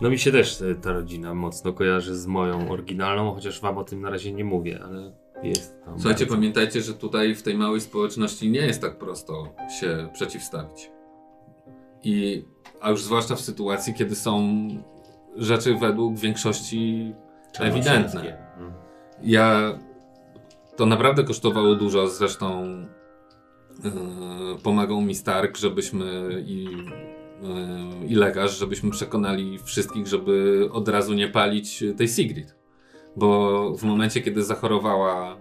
No 0.00 0.10
mi 0.10 0.18
się 0.18 0.32
też 0.32 0.62
e, 0.62 0.74
ta 0.74 0.92
rodzina 0.92 1.34
mocno 1.34 1.72
kojarzy 1.72 2.16
z 2.16 2.26
moją 2.26 2.70
oryginalną, 2.70 3.34
chociaż 3.34 3.60
wam 3.60 3.78
o 3.78 3.84
tym 3.84 4.00
na 4.00 4.10
razie 4.10 4.32
nie 4.32 4.44
mówię, 4.44 4.80
ale 4.84 5.12
jest 5.42 5.84
tam. 5.84 5.94
Słuchajcie, 5.94 6.24
bardzo. 6.24 6.34
pamiętajcie, 6.34 6.82
że 6.82 6.94
tutaj 6.94 7.34
w 7.34 7.42
tej 7.42 7.54
małej 7.54 7.80
społeczności 7.80 8.50
nie 8.50 8.60
jest 8.60 8.80
tak 8.80 8.98
prosto 8.98 9.54
się 9.80 10.08
przeciwstawić. 10.12 10.90
I, 12.02 12.44
a 12.80 12.90
już 12.90 13.02
zwłaszcza 13.02 13.36
w 13.36 13.40
sytuacji, 13.40 13.94
kiedy 13.94 14.16
są 14.16 14.68
rzeczy 15.36 15.74
według 15.74 16.18
większości 16.18 17.14
ewidentne. 17.58 18.48
Ja. 19.22 19.78
To 20.76 20.86
naprawdę 20.86 21.24
kosztowało 21.24 21.74
dużo, 21.74 22.08
zresztą 22.08 22.66
yy, 23.84 23.90
pomagał 24.62 25.00
mi 25.00 25.14
Stark, 25.14 25.56
żebyśmy 25.56 26.30
i, 26.46 26.64
yy, 26.64 28.06
i 28.06 28.14
lekarz, 28.14 28.58
żebyśmy 28.58 28.90
przekonali 28.90 29.58
wszystkich, 29.58 30.06
żeby 30.06 30.68
od 30.72 30.88
razu 30.88 31.14
nie 31.14 31.28
palić 31.28 31.84
tej 31.96 32.08
Sigrid. 32.08 32.54
Bo 33.16 33.72
w 33.74 33.82
momencie, 33.82 34.20
kiedy 34.20 34.44
zachorowała 34.44 35.36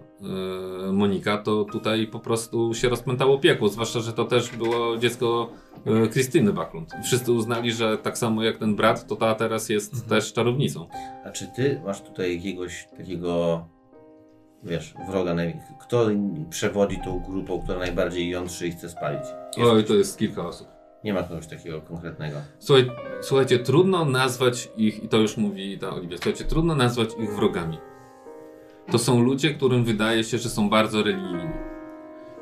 Monika, 0.93 1.38
to 1.38 1.63
tutaj 1.72 2.07
po 2.07 2.20
prostu 2.20 2.74
się 2.74 2.89
rozpętało 2.89 3.39
piekło, 3.39 3.70
zwłaszcza, 3.70 3.99
że 3.99 4.13
to 4.13 4.26
też 4.26 4.49
było 4.55 4.97
dziecko 4.97 5.49
yy, 5.86 6.07
Krystyny 6.09 6.53
Backlund. 6.53 6.93
I 6.99 7.03
wszyscy 7.03 7.32
uznali, 7.32 7.72
że 7.72 7.97
tak 7.97 8.18
samo 8.18 8.43
jak 8.43 8.57
ten 8.57 8.76
brat, 8.76 9.07
to 9.07 9.15
ta 9.15 9.36
teraz 9.36 9.70
jest 9.70 10.07
też 10.09 10.34
czarownicą. 10.34 10.88
A 11.26 11.30
czy 11.30 11.47
ty 11.55 11.82
masz 11.86 12.01
tutaj 12.01 12.36
jakiegoś 12.36 12.88
takiego, 12.97 13.65
wiesz, 14.63 14.93
wroga, 15.09 15.36
kto 15.82 16.05
przewodzi 16.49 16.97
tą 17.03 17.20
grupą, 17.20 17.61
która 17.61 17.80
najbardziej 17.80 18.30
jątrzy 18.30 18.68
i 18.68 18.72
chce 18.72 18.89
spalić? 18.89 19.24
Jest- 19.57 19.72
Oj, 19.72 19.84
to 19.84 19.93
jest 19.93 20.20
kilka 20.20 20.47
osób. 20.47 20.68
Nie 21.03 21.13
ma 21.13 21.24
kogoś 21.24 21.47
takiego 21.47 21.82
konkretnego. 21.82 22.38
Słuchaj, 22.59 22.91
słuchajcie, 23.22 23.59
trudno 23.59 24.05
nazwać 24.05 24.70
ich, 24.78 25.03
i 25.03 25.07
to 25.07 25.18
już 25.18 25.38
mówi 25.38 25.78
ta 25.80 25.89
Oliwia, 25.95 26.18
słuchajcie, 26.18 26.45
trudno 26.45 26.76
nazwać 26.76 27.09
ich 27.24 27.36
wrogami. 27.36 27.78
To 28.92 28.98
są 29.00 29.22
ludzie, 29.22 29.54
którym 29.54 29.84
wydaje 29.84 30.24
się, 30.24 30.38
że 30.38 30.50
są 30.50 30.70
bardzo 30.70 31.04
religijni. 31.04 31.50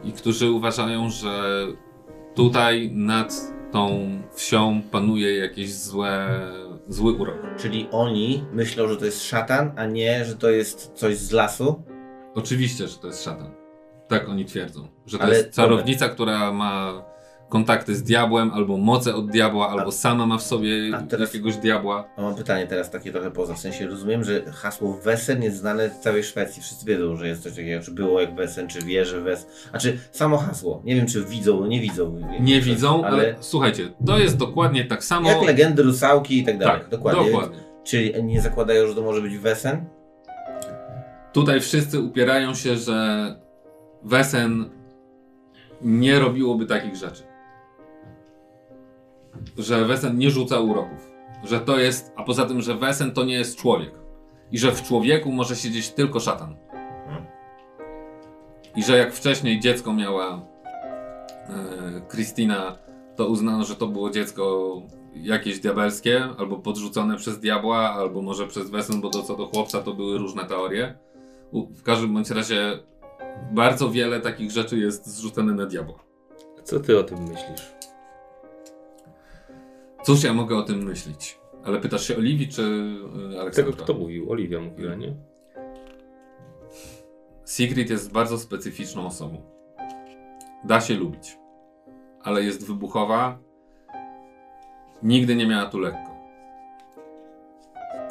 I 0.04 0.12
którzy 0.12 0.52
uważają, 0.52 1.10
że 1.10 1.66
tutaj 2.36 2.92
nad 2.94 3.34
tą 3.72 4.10
wsią 4.34 4.82
panuje 4.92 5.38
jakieś 5.38 5.74
złe, 5.74 6.28
zły 6.88 7.14
urok. 7.14 7.38
Czyli 7.58 7.88
oni 7.92 8.44
myślą, 8.54 8.88
że 8.88 8.98
to 8.98 9.06
jest 9.06 9.24
szatan, 9.24 9.72
a 9.76 9.86
nie, 9.86 10.26
że 10.26 10.36
to 10.36 10.50
jest 10.50 10.92
coś 10.94 11.18
z 11.18 11.32
lasu? 11.32 11.84
Oczywiście, 12.36 12.88
że 12.88 12.98
to 12.98 13.08
jest 13.08 13.24
szatan. 13.24 13.52
Tak 14.08 14.30
oni 14.30 14.46
twierdzą. 14.46 14.88
Że 15.06 15.18
to 15.18 15.24
Ale- 15.24 15.38
jest 15.38 15.54
czarownica, 15.56 16.10
która 16.10 16.52
ma 16.52 17.04
kontakty 17.50 17.96
z 17.96 18.04
diabłem, 18.04 18.52
albo 18.52 18.78
moce 18.78 19.16
od 19.16 19.32
diabła, 19.32 19.70
albo 19.70 19.92
sama 19.92 20.26
ma 20.26 20.38
w 20.38 20.44
sobie 20.44 20.70
teraz- 21.10 21.34
jakiegoś 21.34 21.58
diabła. 21.58 22.08
A 22.18 22.22
mam 22.22 22.36
pytanie 22.36 22.68
teraz 22.68 22.92
takie 22.92 23.12
trochę 23.12 23.32
poza, 23.32 23.54
w 23.54 23.60
sensie 23.60 23.88
rozumiem, 23.88 24.24
że 24.24 24.42
hasło 24.52 25.00
Wesen 25.04 25.44
jest 25.44 25.58
znane 25.58 25.90
w 25.90 25.98
całej 25.98 26.24
Szwecji. 26.24 26.62
Wszyscy 26.62 26.86
wiedzą, 26.86 27.16
że 27.16 27.28
jest 27.28 27.44
coś 27.44 27.56
takiego, 27.56 27.84
czy 27.84 27.92
było 27.92 28.22
jak 28.22 28.36
Wesen, 28.36 28.68
czy 28.68 28.82
wie, 28.82 29.06
że 29.06 29.22
Wes... 29.22 29.48
A 29.72 29.78
czy 29.78 29.98
samo 30.12 30.38
hasło, 30.38 30.82
nie 30.86 30.96
wiem 30.96 31.06
czy 31.06 31.26
widzą, 31.26 31.66
nie 31.66 31.82
widzą. 31.82 32.22
Nie 32.40 32.62
widzą, 32.62 33.04
ale, 33.06 33.18
ale... 33.18 33.36
słuchajcie, 33.40 33.90
to 34.06 34.18
jest 34.18 34.38
dokładnie 34.38 34.86
tak 34.86 35.04
samo. 35.04 35.30
Jak 35.30 35.42
legendy, 35.42 35.84
rusałki 35.84 36.40
i 36.40 36.44
tak 36.44 36.58
dalej. 36.58 36.82
tak, 36.82 36.90
dokładnie. 36.90 37.26
dokładnie. 37.26 37.58
Czyli 37.84 38.24
nie 38.24 38.42
zakładają, 38.42 38.88
że 38.88 38.96
to 38.96 39.02
może 39.02 39.22
być 39.22 39.38
Wesen? 39.38 39.86
Tutaj 41.34 41.62
wszyscy 41.62 42.00
upierają 42.00 42.54
się, 42.54 42.76
że 42.76 43.36
Wesen 44.04 44.70
nie 45.82 46.20
robiłoby 46.20 46.66
takich 46.66 46.96
rzeczy. 46.96 47.24
Że 49.58 49.86
Wesen 49.86 50.18
nie 50.18 50.30
rzuca 50.32 50.60
uroków. 50.60 51.12
Że 51.44 51.60
to 51.60 51.80
jest, 51.80 52.14
a 52.16 52.24
poza 52.24 52.46
tym, 52.46 52.62
że 52.62 52.76
Wesen 52.76 53.12
to 53.12 53.24
nie 53.24 53.34
jest 53.34 53.58
człowiek. 53.58 53.92
I 54.52 54.58
że 54.60 54.72
w 54.72 54.84
człowieku 54.84 55.32
może 55.32 55.56
siedzieć 55.56 55.90
tylko 55.90 56.20
szatan. 56.20 56.56
I 58.76 58.84
że 58.84 58.98
jak 58.98 59.14
wcześniej 59.14 59.60
dziecko 59.60 59.94
miała 59.94 60.42
Kristina, 62.08 62.78
to 63.16 63.28
uznano, 63.28 63.66
że 63.66 63.76
to 63.76 63.88
było 63.88 64.10
dziecko 64.10 64.74
jakieś 65.16 65.60
diabelskie, 65.60 66.24
albo 66.38 66.58
podrzucone 66.58 67.18
przez 67.18 67.40
diabła, 67.40 67.80
albo 67.80 68.22
może 68.22 68.48
przez 68.48 68.70
Wesen, 68.70 69.02
bo 69.02 69.10
to 69.10 69.24
co 69.24 69.36
do 69.36 69.46
chłopca 69.46 69.82
to 69.82 69.94
były 69.94 70.18
różne 70.18 70.46
teorie. 70.46 70.98
U- 71.52 71.68
W 71.68 71.84
każdym 71.84 72.14
bądź 72.14 72.30
razie 72.30 72.80
bardzo 73.52 73.90
wiele 73.90 74.22
takich 74.22 74.52
rzeczy 74.52 74.78
jest 74.78 75.08
zrzucone 75.08 75.54
na 75.54 75.66
diabła. 75.66 76.00
Co 76.64 76.80
ty 76.80 77.00
o 77.00 77.04
tym 77.04 77.18
myślisz? 77.24 77.72
Cóż 80.06 80.24
ja 80.24 80.34
mogę 80.34 80.58
o 80.58 80.62
tym 80.62 80.84
myśleć? 80.84 81.40
Ale 81.64 81.80
pytasz 81.80 82.08
się 82.08 82.18
Oliwii 82.18 82.48
czy 82.48 82.62
y, 82.62 83.40
Aleksandra? 83.40 83.72
Tego 83.72 83.84
kto 83.84 83.94
mówił? 83.94 84.32
Oliwia 84.32 84.62
mówiła, 84.62 84.96
nie? 84.96 85.16
Sigrid 87.48 87.90
jest 87.90 88.12
bardzo 88.12 88.38
specyficzną 88.38 89.06
osobą. 89.06 89.42
Da 90.64 90.82
się 90.82 90.94
lubić, 90.94 91.38
ale 92.22 92.44
jest 92.44 92.68
wybuchowa. 92.68 93.40
Nigdy 95.04 95.36
nie 95.36 95.48
miała 95.48 95.66
tu 95.66 95.80
lekko. 95.80 96.16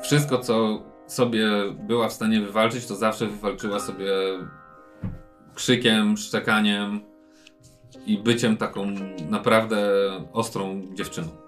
Wszystko, 0.02 0.38
co 0.38 0.82
sobie 1.06 1.48
była 1.72 2.08
w 2.08 2.12
stanie 2.12 2.40
wywalczyć, 2.40 2.86
to 2.86 2.94
zawsze 2.94 3.26
wywalczyła 3.26 3.80
sobie 3.80 4.06
krzykiem, 5.54 6.16
szczekaniem 6.16 7.00
i 8.06 8.18
byciem 8.18 8.56
taką 8.56 8.86
naprawdę 9.30 9.90
ostrą 10.32 10.82
dziewczyną. 10.94 11.43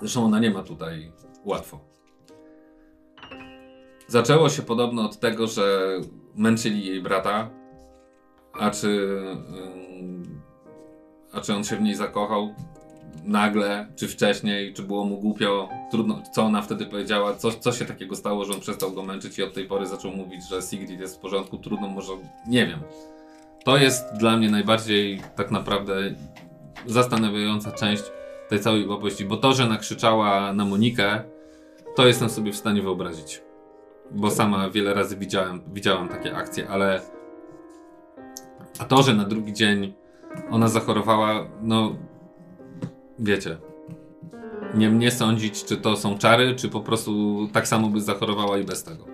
Zresztą 0.00 0.24
ona 0.24 0.38
nie 0.38 0.50
ma 0.50 0.62
tutaj 0.62 1.12
łatwo. 1.44 1.80
Zaczęło 4.06 4.48
się 4.48 4.62
podobno 4.62 5.02
od 5.02 5.20
tego, 5.20 5.46
że 5.46 5.96
męczyli 6.36 6.86
jej 6.86 7.02
brata, 7.02 7.50
a 8.52 8.70
czy, 8.70 9.18
a 11.32 11.40
czy 11.40 11.54
on 11.54 11.64
się 11.64 11.76
w 11.76 11.80
niej 11.80 11.94
zakochał 11.94 12.54
nagle, 13.24 13.92
czy 13.96 14.08
wcześniej, 14.08 14.74
czy 14.74 14.82
było 14.82 15.04
mu 15.04 15.18
głupio, 15.18 15.68
trudno, 15.90 16.22
co 16.32 16.42
ona 16.42 16.62
wtedy 16.62 16.86
powiedziała, 16.86 17.34
co, 17.34 17.50
co 17.50 17.72
się 17.72 17.84
takiego 17.84 18.16
stało, 18.16 18.44
że 18.44 18.52
on 18.52 18.60
przestał 18.60 18.92
go 18.92 19.02
męczyć 19.02 19.38
i 19.38 19.42
od 19.42 19.54
tej 19.54 19.66
pory 19.66 19.86
zaczął 19.86 20.10
mówić, 20.10 20.48
że 20.48 20.62
Sigrid 20.62 21.00
jest 21.00 21.16
w 21.16 21.20
porządku, 21.20 21.58
trudno, 21.58 21.88
może, 21.88 22.12
nie 22.46 22.66
wiem. 22.66 22.80
To 23.64 23.76
jest 23.76 24.04
dla 24.18 24.36
mnie 24.36 24.50
najbardziej 24.50 25.22
tak 25.36 25.50
naprawdę 25.50 25.94
zastanawiająca 26.86 27.72
część 27.72 28.02
tej 28.50 28.60
całej 28.60 28.88
opowieści, 28.88 29.24
bo 29.24 29.36
to, 29.36 29.52
że 29.52 29.68
nakrzyczała 29.68 30.52
na 30.52 30.64
Monikę, 30.64 31.22
to 31.96 32.06
jestem 32.06 32.30
sobie 32.30 32.52
w 32.52 32.56
stanie 32.56 32.82
wyobrazić. 32.82 33.42
Bo 34.10 34.30
sama 34.30 34.70
wiele 34.70 34.94
razy 34.94 35.16
widziałem, 35.16 35.60
widziałam 35.72 36.08
takie 36.08 36.36
akcje, 36.36 36.68
ale. 36.68 37.00
A 38.78 38.84
to, 38.84 39.02
że 39.02 39.14
na 39.14 39.24
drugi 39.24 39.52
dzień 39.52 39.94
ona 40.50 40.68
zachorowała, 40.68 41.46
no. 41.62 41.96
Wiecie. 43.18 43.56
Nie 44.74 44.90
mnie 44.90 45.10
sądzić, 45.10 45.64
czy 45.64 45.76
to 45.76 45.96
są 45.96 46.18
czary, 46.18 46.54
czy 46.54 46.68
po 46.68 46.80
prostu 46.80 47.38
tak 47.52 47.68
samo 47.68 47.88
by 47.88 48.00
zachorowała 48.00 48.58
i 48.58 48.64
bez 48.64 48.84
tego. 48.84 49.09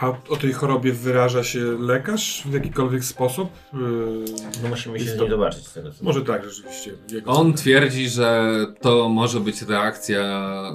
A 0.00 0.08
o 0.28 0.36
tej 0.36 0.52
chorobie 0.52 0.92
wyraża 0.92 1.44
się 1.44 1.58
lekarz 1.80 2.42
w 2.46 2.52
jakikolwiek 2.52 3.04
sposób? 3.04 3.50
Yy, 3.72 3.78
No 4.62 4.68
musimy 4.68 5.00
się 5.00 5.12
to- 5.12 5.20
niej 5.22 5.30
zobaczyć 5.30 5.66
z 5.66 5.72
tego 5.72 5.92
co 5.92 6.04
może 6.04 6.22
tak, 6.22 6.44
rzeczywiście. 6.44 6.90
Jego 7.12 7.30
On 7.30 7.52
twierdzi, 7.52 8.08
że 8.08 8.52
to 8.80 9.08
może 9.08 9.40
być 9.40 9.62
reakcja 9.62 10.22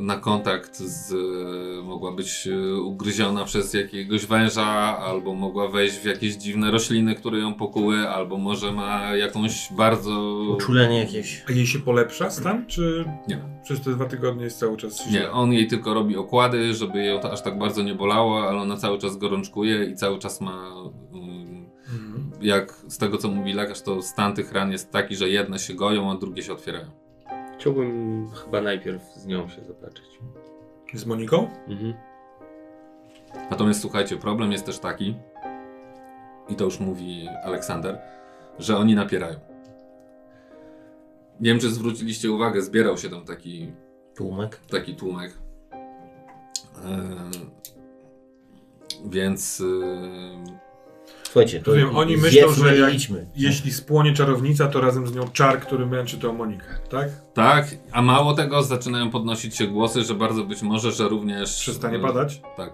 na 0.02 0.18
kontakt 0.18 0.78
z. 0.78 1.14
mogła 1.84 2.12
być 2.12 2.48
e, 2.48 2.82
ugryziona 2.82 3.46
przez 3.46 3.74
jakiegoś 3.74 4.26
węża, 4.26 4.98
albo 4.98 5.34
mogła 5.34 5.68
wejść 5.68 5.96
w 5.96 6.06
jakieś 6.06 6.36
dziwne 6.36 6.72
rośliny, 6.72 7.16
które 7.16 7.40
ją 7.40 7.54
pokuły, 7.54 8.10
albo 8.10 8.38
może 8.38 8.72
ma 8.72 9.16
jakąś 9.16 9.68
bardzo. 9.72 10.34
Uczulenie 10.58 11.00
jakieś. 11.00 11.44
A 11.50 11.52
jej 11.52 11.68
się 11.68 11.80
polepsza 11.80 12.30
stan, 12.30 12.66
czy 12.68 13.06
Nie. 13.28 13.53
Przez 13.64 13.82
te 13.82 13.92
dwa 13.92 14.06
tygodnie 14.06 14.44
jest 14.44 14.60
cały 14.60 14.78
czas 14.78 15.04
źle? 15.04 15.20
Nie, 15.20 15.32
on 15.32 15.54
jej 15.54 15.68
tylko 15.68 15.94
robi 15.94 16.18
okłady, 16.18 16.74
żeby 16.74 17.06
ją 17.06 17.20
to 17.20 17.32
aż 17.32 17.42
tak 17.42 17.58
bardzo 17.58 17.84
nie 17.84 17.96
bolało, 17.96 18.48
ale 18.50 18.62
ona 18.62 18.78
cały 18.78 18.98
czas 18.98 19.18
gorączkuje 19.18 19.86
i 19.86 19.96
cały 19.96 20.20
czas 20.20 20.42
ma. 20.42 20.72
mm, 21.14 21.64
Mhm. 21.84 22.32
Jak 22.42 22.72
z 22.74 22.98
tego 22.98 23.18
co 23.18 23.28
mówi 23.28 23.54
lekarz, 23.54 23.82
to 23.82 24.02
stan 24.02 24.34
tych 24.34 24.52
ran 24.52 24.72
jest 24.72 24.92
taki, 24.92 25.16
że 25.16 25.30
jedne 25.30 25.60
się 25.60 25.74
goją, 25.74 26.12
a 26.12 26.16
drugie 26.16 26.44
się 26.44 26.54
otwierają. 26.54 26.86
Chciałbym 27.60 28.28
chyba 28.30 28.62
najpierw 28.62 29.04
z 29.16 29.26
nią 29.26 29.50
się 29.50 29.64
zobaczyć. 29.64 30.20
Z 30.94 31.06
Moniką? 31.06 31.50
Mhm. 31.68 31.94
Natomiast 33.52 33.82
słuchajcie, 33.82 34.18
problem 34.18 34.52
jest 34.52 34.66
też 34.66 34.80
taki, 34.80 35.16
i 36.50 36.56
to 36.56 36.66
już 36.66 36.80
mówi 36.80 37.28
Aleksander, 37.46 38.02
że 38.60 38.78
oni 38.78 38.96
napierają. 38.96 39.40
Nie 41.40 41.50
wiem, 41.50 41.60
czy 41.60 41.72
zwróciliście 41.72 42.32
uwagę, 42.32 42.62
zbierał 42.62 42.98
się 42.98 43.10
tam 43.10 43.26
taki, 43.26 43.72
Tłumek. 44.16 44.60
taki 44.70 44.96
tłumek. 44.96 45.38
Eee, 46.86 47.32
więc 49.06 49.62
eee, 49.62 50.64
Słuchajcie, 51.24 51.60
to 51.60 51.72
Rozumiem, 51.72 51.98
oni 51.98 52.18
myślą, 52.18 52.52
że 52.54 52.78
jak- 52.78 52.94
idźmy. 52.94 53.28
Jeśli 53.36 53.72
spłonie 53.72 54.14
czarownica, 54.14 54.68
to 54.68 54.82
razem 54.82 55.08
z 55.08 55.16
nią 55.16 55.28
czar, 55.28 55.60
który 55.60 55.86
męczy 55.86 56.18
tą 56.18 56.34
Monikę, 56.34 56.66
tak? 56.90 57.10
tak, 57.34 57.68
a 57.92 58.02
mało 58.02 58.34
tego, 58.34 58.64
zaczynają 58.64 59.10
podnosić 59.12 59.56
się 59.56 59.68
głosy, 59.68 60.04
że 60.04 60.14
bardzo 60.16 60.44
być 60.44 60.62
może, 60.62 60.92
że 60.92 61.08
również. 61.10 61.60
Przestanie 61.60 61.96
eee, 61.96 62.02
padać? 62.02 62.42
Tak. 62.58 62.74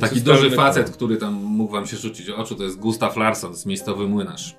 Taki 0.00 0.20
duży 0.20 0.50
facet, 0.50 0.90
który 0.90 1.16
tam 1.16 1.32
mógł 1.34 1.72
wam 1.72 1.86
się 1.86 1.96
rzucić 1.96 2.30
o 2.30 2.36
oczu, 2.36 2.54
to 2.54 2.62
jest 2.64 2.78
Gustav 2.78 3.16
Larsson, 3.16 3.52
miejscowy 3.66 4.08
młynarz. 4.08 4.56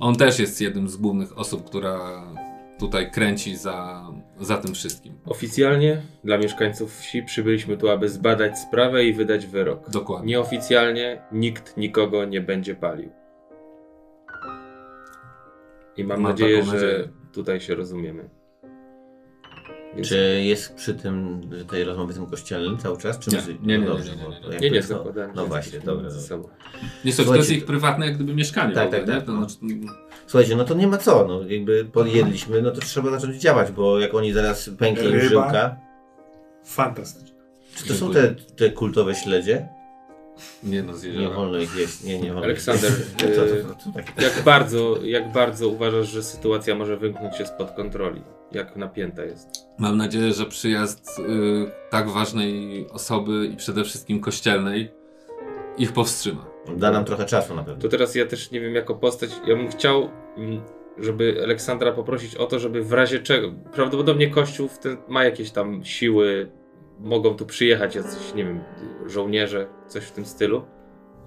On 0.00 0.16
też 0.16 0.38
jest 0.38 0.60
jednym 0.60 0.88
z 0.88 0.96
głównych 0.96 1.38
osób, 1.38 1.64
która 1.64 2.22
tutaj 2.78 3.10
kręci 3.10 3.56
za, 3.56 4.06
za 4.40 4.56
tym 4.56 4.74
wszystkim. 4.74 5.14
Oficjalnie 5.26 6.02
dla 6.24 6.38
mieszkańców 6.38 6.96
wsi 6.98 7.22
przybyliśmy 7.22 7.76
tu, 7.76 7.88
aby 7.90 8.08
zbadać 8.08 8.58
sprawę 8.58 9.04
i 9.04 9.12
wydać 9.12 9.46
wyrok. 9.46 9.90
Dokładnie. 9.90 10.26
Nieoficjalnie 10.28 11.22
nikt 11.32 11.76
nikogo 11.76 12.24
nie 12.24 12.40
będzie 12.40 12.74
palił. 12.74 13.10
I 15.96 16.04
mam 16.04 16.20
Mam 16.20 16.30
nadzieję, 16.32 16.62
że 16.64 16.72
nadzieję. 16.72 17.08
tutaj 17.32 17.60
się 17.60 17.74
rozumiemy. 17.74 18.28
Więc 19.96 20.08
Czy 20.08 20.42
jest 20.44 20.74
przy 20.74 20.94
tym 20.94 21.40
tej 21.70 21.84
rozmowie 21.84 22.14
tym 22.14 22.26
kościelnym 22.26 22.78
cały 22.78 22.98
czas? 22.98 23.18
Czy 23.18 23.30
Nie, 23.30 23.36
my- 23.36 23.52
nie, 23.62 23.78
nie, 23.78 23.78
no 23.78 23.84
nie, 23.84 23.86
dobrze, 23.98 24.10
nie, 24.10 24.16
nie, 24.16 24.24
bo 24.24 24.30
nie. 24.30 24.40
to 24.40 24.52
jak 24.52 24.60
Nie, 24.62 24.68
to 24.68 24.72
nie, 24.72 24.76
jest. 24.76 24.90
No 25.34 25.42
że 25.42 25.48
właśnie, 25.48 25.80
dobra. 25.80 26.10
ze 26.10 26.20
sobą. 26.20 26.48
Nie, 27.04 27.12
to, 27.12 27.34
jest 27.36 27.50
ich 27.50 27.64
prywatne 27.66 28.06
jak 28.06 28.14
gdyby 28.14 28.34
mieszkanie. 28.34 28.74
Tak, 28.74 28.84
w 28.84 28.86
ogóle, 28.86 29.00
tak, 29.00 29.08
nie? 29.08 29.14
tak, 29.16 29.26
To 29.26 29.32
no. 29.32 29.48
znaczy, 29.48 29.76
Słuchajcie, 30.26 30.56
no 30.56 30.64
to 30.64 30.74
nie 30.74 30.86
ma 30.86 30.98
co, 30.98 31.24
no 31.28 31.40
jakby 31.48 31.84
podjedliśmy, 31.84 32.62
no 32.62 32.70
to 32.70 32.80
trzeba 32.80 33.10
zacząć 33.10 33.36
działać, 33.42 33.72
bo 33.72 33.98
jak 34.00 34.14
oni 34.14 34.32
zaraz 34.32 34.70
pęknie 34.78 35.08
im 35.08 35.20
żyłka. 35.20 35.76
Fantastycznie. 36.64 37.36
Czy 37.74 37.88
to 37.88 37.94
są 37.94 38.12
te, 38.12 38.34
te 38.34 38.70
kultowe 38.70 39.14
śledzie? 39.14 39.68
Nie 40.62 40.82
no, 40.82 40.94
z 40.94 41.04
Nie 41.04 41.10
jeziora. 41.10 41.36
wolno 41.36 41.58
ich 41.58 41.76
jeść, 41.76 42.04
nie, 42.04 42.18
nie 42.20 42.28
wolno 42.28 42.42
Aleksander, 42.44 42.90
ich 42.90 43.22
jeść. 43.22 43.36
Co, 43.36 43.46
y- 43.46 43.64
co? 44.16 44.22
Jak 44.22 44.42
bardzo, 44.44 44.98
jak 45.02 45.32
bardzo 45.32 45.68
uważasz, 45.68 46.08
że 46.08 46.22
sytuacja 46.22 46.74
może 46.74 46.96
wymknąć 46.96 47.36
się 47.36 47.46
spod 47.46 47.70
kontroli? 47.70 48.22
Jak 48.52 48.76
napięta 48.76 49.24
jest? 49.24 49.48
Mam 49.78 49.96
nadzieję, 49.96 50.32
że 50.32 50.46
przyjazd 50.46 51.18
y, 51.18 51.22
tak 51.90 52.08
ważnej 52.08 52.86
osoby 52.90 53.46
i 53.52 53.56
przede 53.56 53.84
wszystkim 53.84 54.20
kościelnej 54.20 54.90
ich 55.78 55.92
powstrzyma. 55.92 56.46
Da 56.76 56.90
nam 56.90 57.04
trochę 57.04 57.24
czasu 57.24 57.54
na 57.54 57.62
pewno. 57.64 57.82
To 57.82 57.88
teraz 57.88 58.14
ja 58.14 58.26
też 58.26 58.50
nie 58.50 58.60
wiem, 58.60 58.74
jako 58.74 58.94
postać, 58.94 59.30
ja 59.46 59.56
bym 59.56 59.68
chciał, 59.70 60.08
mm, 60.36 60.60
żeby 60.98 61.40
Aleksandra 61.44 61.92
poprosić 61.92 62.34
o 62.34 62.46
to, 62.46 62.58
żeby 62.58 62.82
w 62.84 62.92
razie 62.92 63.18
czego, 63.20 63.52
prawdopodobnie 63.72 64.30
Kościół 64.30 64.68
w 64.68 64.78
tym 64.78 64.96
ma 65.08 65.24
jakieś 65.24 65.50
tam 65.50 65.84
siły, 65.84 66.50
mogą 67.00 67.34
tu 67.34 67.46
przyjechać 67.46 67.94
jacyś, 67.94 68.34
nie 68.34 68.44
wiem, 68.44 68.60
żołnierze, 69.06 69.66
coś 69.88 70.04
w 70.04 70.12
tym 70.12 70.24
stylu. 70.26 70.64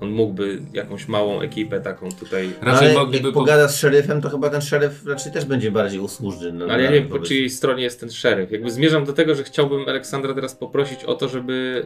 On 0.01 0.09
mógłby 0.11 0.61
jakąś 0.73 1.07
małą 1.07 1.41
ekipę 1.41 1.81
taką 1.81 2.09
tutaj... 2.19 2.49
Raczej 2.61 2.87
Ale 2.87 2.99
mogliby 2.99 3.27
jak 3.27 3.33
po... 3.33 3.39
pogada 3.39 3.67
z 3.67 3.75
szeryfem, 3.77 4.21
to 4.21 4.29
chyba 4.29 4.49
ten 4.49 4.61
szeryf 4.61 5.05
raczej 5.05 5.31
też 5.31 5.45
będzie 5.45 5.71
bardziej 5.71 5.99
usłużny. 5.99 6.51
No, 6.51 6.65
Ale 6.65 6.83
ja 6.83 6.89
na- 6.89 6.95
nie 6.95 7.01
wiem, 7.01 7.09
po 7.09 7.15
wobec- 7.15 7.27
czyjej 7.27 7.49
stronie 7.49 7.83
jest 7.83 7.99
ten 7.99 8.11
szeryf. 8.11 8.51
Jakby 8.51 8.71
zmierzam 8.71 9.05
do 9.05 9.13
tego, 9.13 9.35
że 9.35 9.43
chciałbym 9.43 9.89
Aleksandra 9.89 10.33
teraz 10.33 10.55
poprosić 10.55 11.03
o 11.03 11.15
to, 11.15 11.29
żeby... 11.29 11.85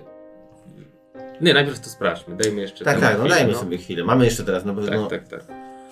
Nie, 1.41 1.53
najpierw 1.53 1.79
to 1.79 1.89
sprawdźmy, 1.89 2.35
dajmy 2.37 2.61
jeszcze 2.61 2.85
Tak, 2.85 2.99
tak, 2.99 3.13
no 3.13 3.19
chwilę, 3.19 3.35
dajmy 3.35 3.55
sobie 3.55 3.77
chwilę. 3.77 4.03
Mamy 4.03 4.25
jeszcze 4.25 4.43
teraz, 4.43 4.65
no 4.65 4.73
bo 4.73 4.81
Tak, 4.81 4.95
no, 4.95 5.07
tak, 5.07 5.27
tak. 5.27 5.43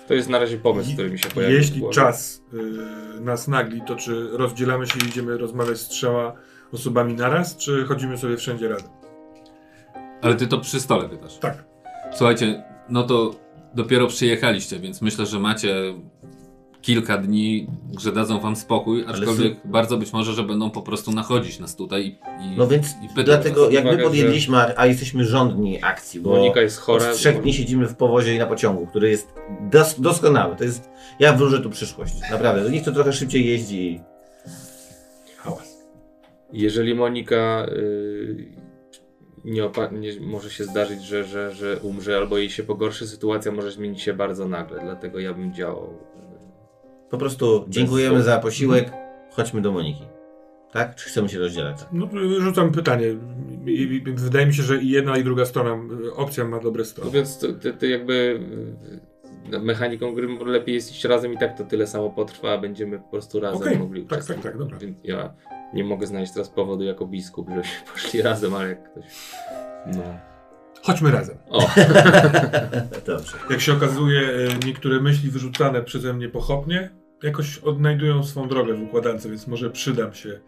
To 0.08 0.14
jest 0.14 0.28
na 0.28 0.38
razie 0.38 0.58
pomysł, 0.58 0.92
który 0.92 1.10
mi 1.10 1.18
się 1.18 1.28
pojawił. 1.28 1.56
Jeśli 1.58 1.82
czas 1.90 2.42
y, 3.18 3.20
nas 3.20 3.48
nagli, 3.48 3.82
to 3.86 3.96
czy 3.96 4.28
rozdzielamy 4.32 4.86
się 4.86 4.98
i 5.04 5.08
idziemy 5.08 5.38
rozmawiać 5.38 5.78
z 5.78 5.88
trzema 5.88 6.32
osobami 6.72 7.14
naraz, 7.14 7.56
czy 7.56 7.84
chodzimy 7.84 8.18
sobie 8.18 8.36
wszędzie 8.36 8.68
razem? 8.68 8.90
Ale 10.22 10.34
ty 10.34 10.46
to 10.46 10.58
przy 10.58 10.80
stole 10.80 11.08
pytasz. 11.08 11.38
Tak. 11.38 11.64
Słuchajcie, 12.12 12.62
no 12.88 13.02
to 13.02 13.30
dopiero 13.74 14.06
przyjechaliście, 14.06 14.80
więc 14.80 15.02
myślę, 15.02 15.26
że 15.26 15.38
macie 15.38 15.94
kilka 16.82 17.18
dni, 17.18 17.66
że 18.00 18.12
dadzą 18.12 18.40
wam 18.40 18.56
spokój, 18.56 19.04
Ale 19.08 19.18
aczkolwiek 19.18 19.56
bardzo 19.64 19.96
być 19.96 20.12
może, 20.12 20.32
że 20.32 20.42
będą 20.42 20.70
po 20.70 20.82
prostu 20.82 21.12
nachodzić 21.12 21.58
nas 21.58 21.76
tutaj 21.76 22.06
i, 22.06 22.08
i, 22.44 22.56
No 22.56 22.66
więc 22.66 22.86
i 23.02 23.08
pytać 23.08 23.24
dlatego 23.24 23.70
jak 23.70 23.84
my 23.84 23.90
Uwaga, 23.90 24.04
podjęliśmy, 24.04 24.56
a, 24.56 24.72
a 24.76 24.86
jesteśmy 24.86 25.24
rządni 25.24 25.84
akcji, 25.84 26.20
bo 26.20 26.30
Monika 26.30 26.60
jest 26.60 26.78
chora. 26.78 27.10
od 27.10 27.16
trzech 27.16 27.42
dni 27.42 27.54
siedzimy 27.54 27.88
w 27.88 27.94
powozie 27.96 28.34
i 28.34 28.38
na 28.38 28.46
pociągu, 28.46 28.86
który 28.86 29.10
jest 29.10 29.34
dos 29.60 30.00
doskonały. 30.00 30.56
To 30.56 30.64
jest, 30.64 30.90
ja 31.18 31.32
wróżę 31.32 31.60
tu 31.60 31.70
przyszłość, 31.70 32.14
naprawdę. 32.30 32.70
Niech 32.70 32.84
to 32.84 32.92
trochę 32.92 33.12
szybciej 33.12 33.46
jeździ. 33.46 34.00
Hałas. 34.00 34.11
Jeżeli 36.52 36.94
Monika 36.94 37.66
y, 37.68 38.46
nie, 39.44 39.62
opa- 39.64 39.92
nie 39.92 40.20
może 40.20 40.50
się 40.50 40.64
zdarzyć, 40.64 41.02
że, 41.02 41.24
że, 41.24 41.50
że 41.54 41.76
umrze 41.82 42.16
albo 42.16 42.38
jej 42.38 42.50
się 42.50 42.62
pogorszy, 42.62 43.06
sytuacja 43.06 43.52
może 43.52 43.70
zmienić 43.70 44.00
się 44.02 44.12
bardzo 44.14 44.48
nagle, 44.48 44.80
dlatego 44.80 45.20
ja 45.20 45.34
bym 45.34 45.54
działał. 45.54 45.84
y, 45.84 47.10
Po 47.10 47.18
prostu 47.18 47.64
dziękujemy 47.68 48.16
Bez- 48.16 48.24
za 48.24 48.38
posiłek, 48.38 48.90
chodźmy 49.30 49.60
do 49.62 49.72
Moniki. 49.72 50.04
Tak? 50.72 50.94
Czy 50.94 51.08
chcemy 51.08 51.28
się 51.28 51.38
rozdzielać? 51.38 51.76
No, 51.92 52.08
rzucam 52.38 52.72
pytanie. 52.72 53.06
Wydaje 54.16 54.46
mi 54.46 54.54
się, 54.54 54.62
że 54.62 54.82
i 54.82 54.88
jedna 54.90 55.16
i 55.16 55.24
druga 55.24 55.44
strona, 55.44 55.94
y, 56.04 56.14
opcja 56.14 56.44
ma 56.44 56.60
dobre 56.60 56.80
No 56.80 56.84
strony. 56.84 57.10
więc 57.10 57.38
to, 57.38 57.52
to, 57.52 57.72
to 57.72 57.86
jakby 57.86 58.40
mechaniką 59.62 60.14
gry 60.14 60.28
lepiej 60.46 60.74
jest 60.74 60.90
iść 60.90 61.04
razem 61.04 61.32
i 61.32 61.38
tak 61.38 61.58
to 61.58 61.64
tyle 61.64 61.86
samo 61.86 62.10
potrwa, 62.10 62.52
a 62.52 62.58
będziemy 62.58 62.98
po 62.98 63.08
prostu 63.10 63.40
razem 63.40 63.62
Okej, 63.62 63.78
mogli 63.78 64.00
tak, 64.02 64.08
tak, 64.10 64.18
uczestniczyć. 64.18 64.42
tak, 64.44 64.58
dobra. 64.58 64.78
Więc 64.78 64.98
ja 65.04 65.34
nie 65.74 65.84
mogę 65.84 66.06
znaleźć 66.06 66.32
teraz 66.32 66.48
powodu 66.48 66.84
jako 66.84 67.06
biskup, 67.06 67.48
żebyśmy 67.48 67.86
poszli 67.92 68.22
razem, 68.22 68.54
ale 68.54 68.68
jak 68.68 68.90
ktoś... 68.90 69.04
No. 69.86 70.02
Chodźmy 70.82 71.10
razem. 71.10 71.36
O, 71.48 71.58
Dobrze. 73.06 73.32
Jak 73.50 73.60
się 73.60 73.72
okazuje, 73.72 74.20
y, 74.20 74.48
niektóre 74.66 75.00
myśli 75.00 75.30
wyrzucane 75.30 75.82
przeze 75.82 76.14
mnie 76.14 76.28
pochopnie 76.28 76.90
jakoś 77.22 77.58
odnajdują 77.58 78.24
swą 78.24 78.48
drogę 78.48 78.74
w 78.74 78.82
układance, 78.82 79.26
więc 79.26 79.46
może 79.46 79.70
przydam 79.70 80.14
się 80.14 80.40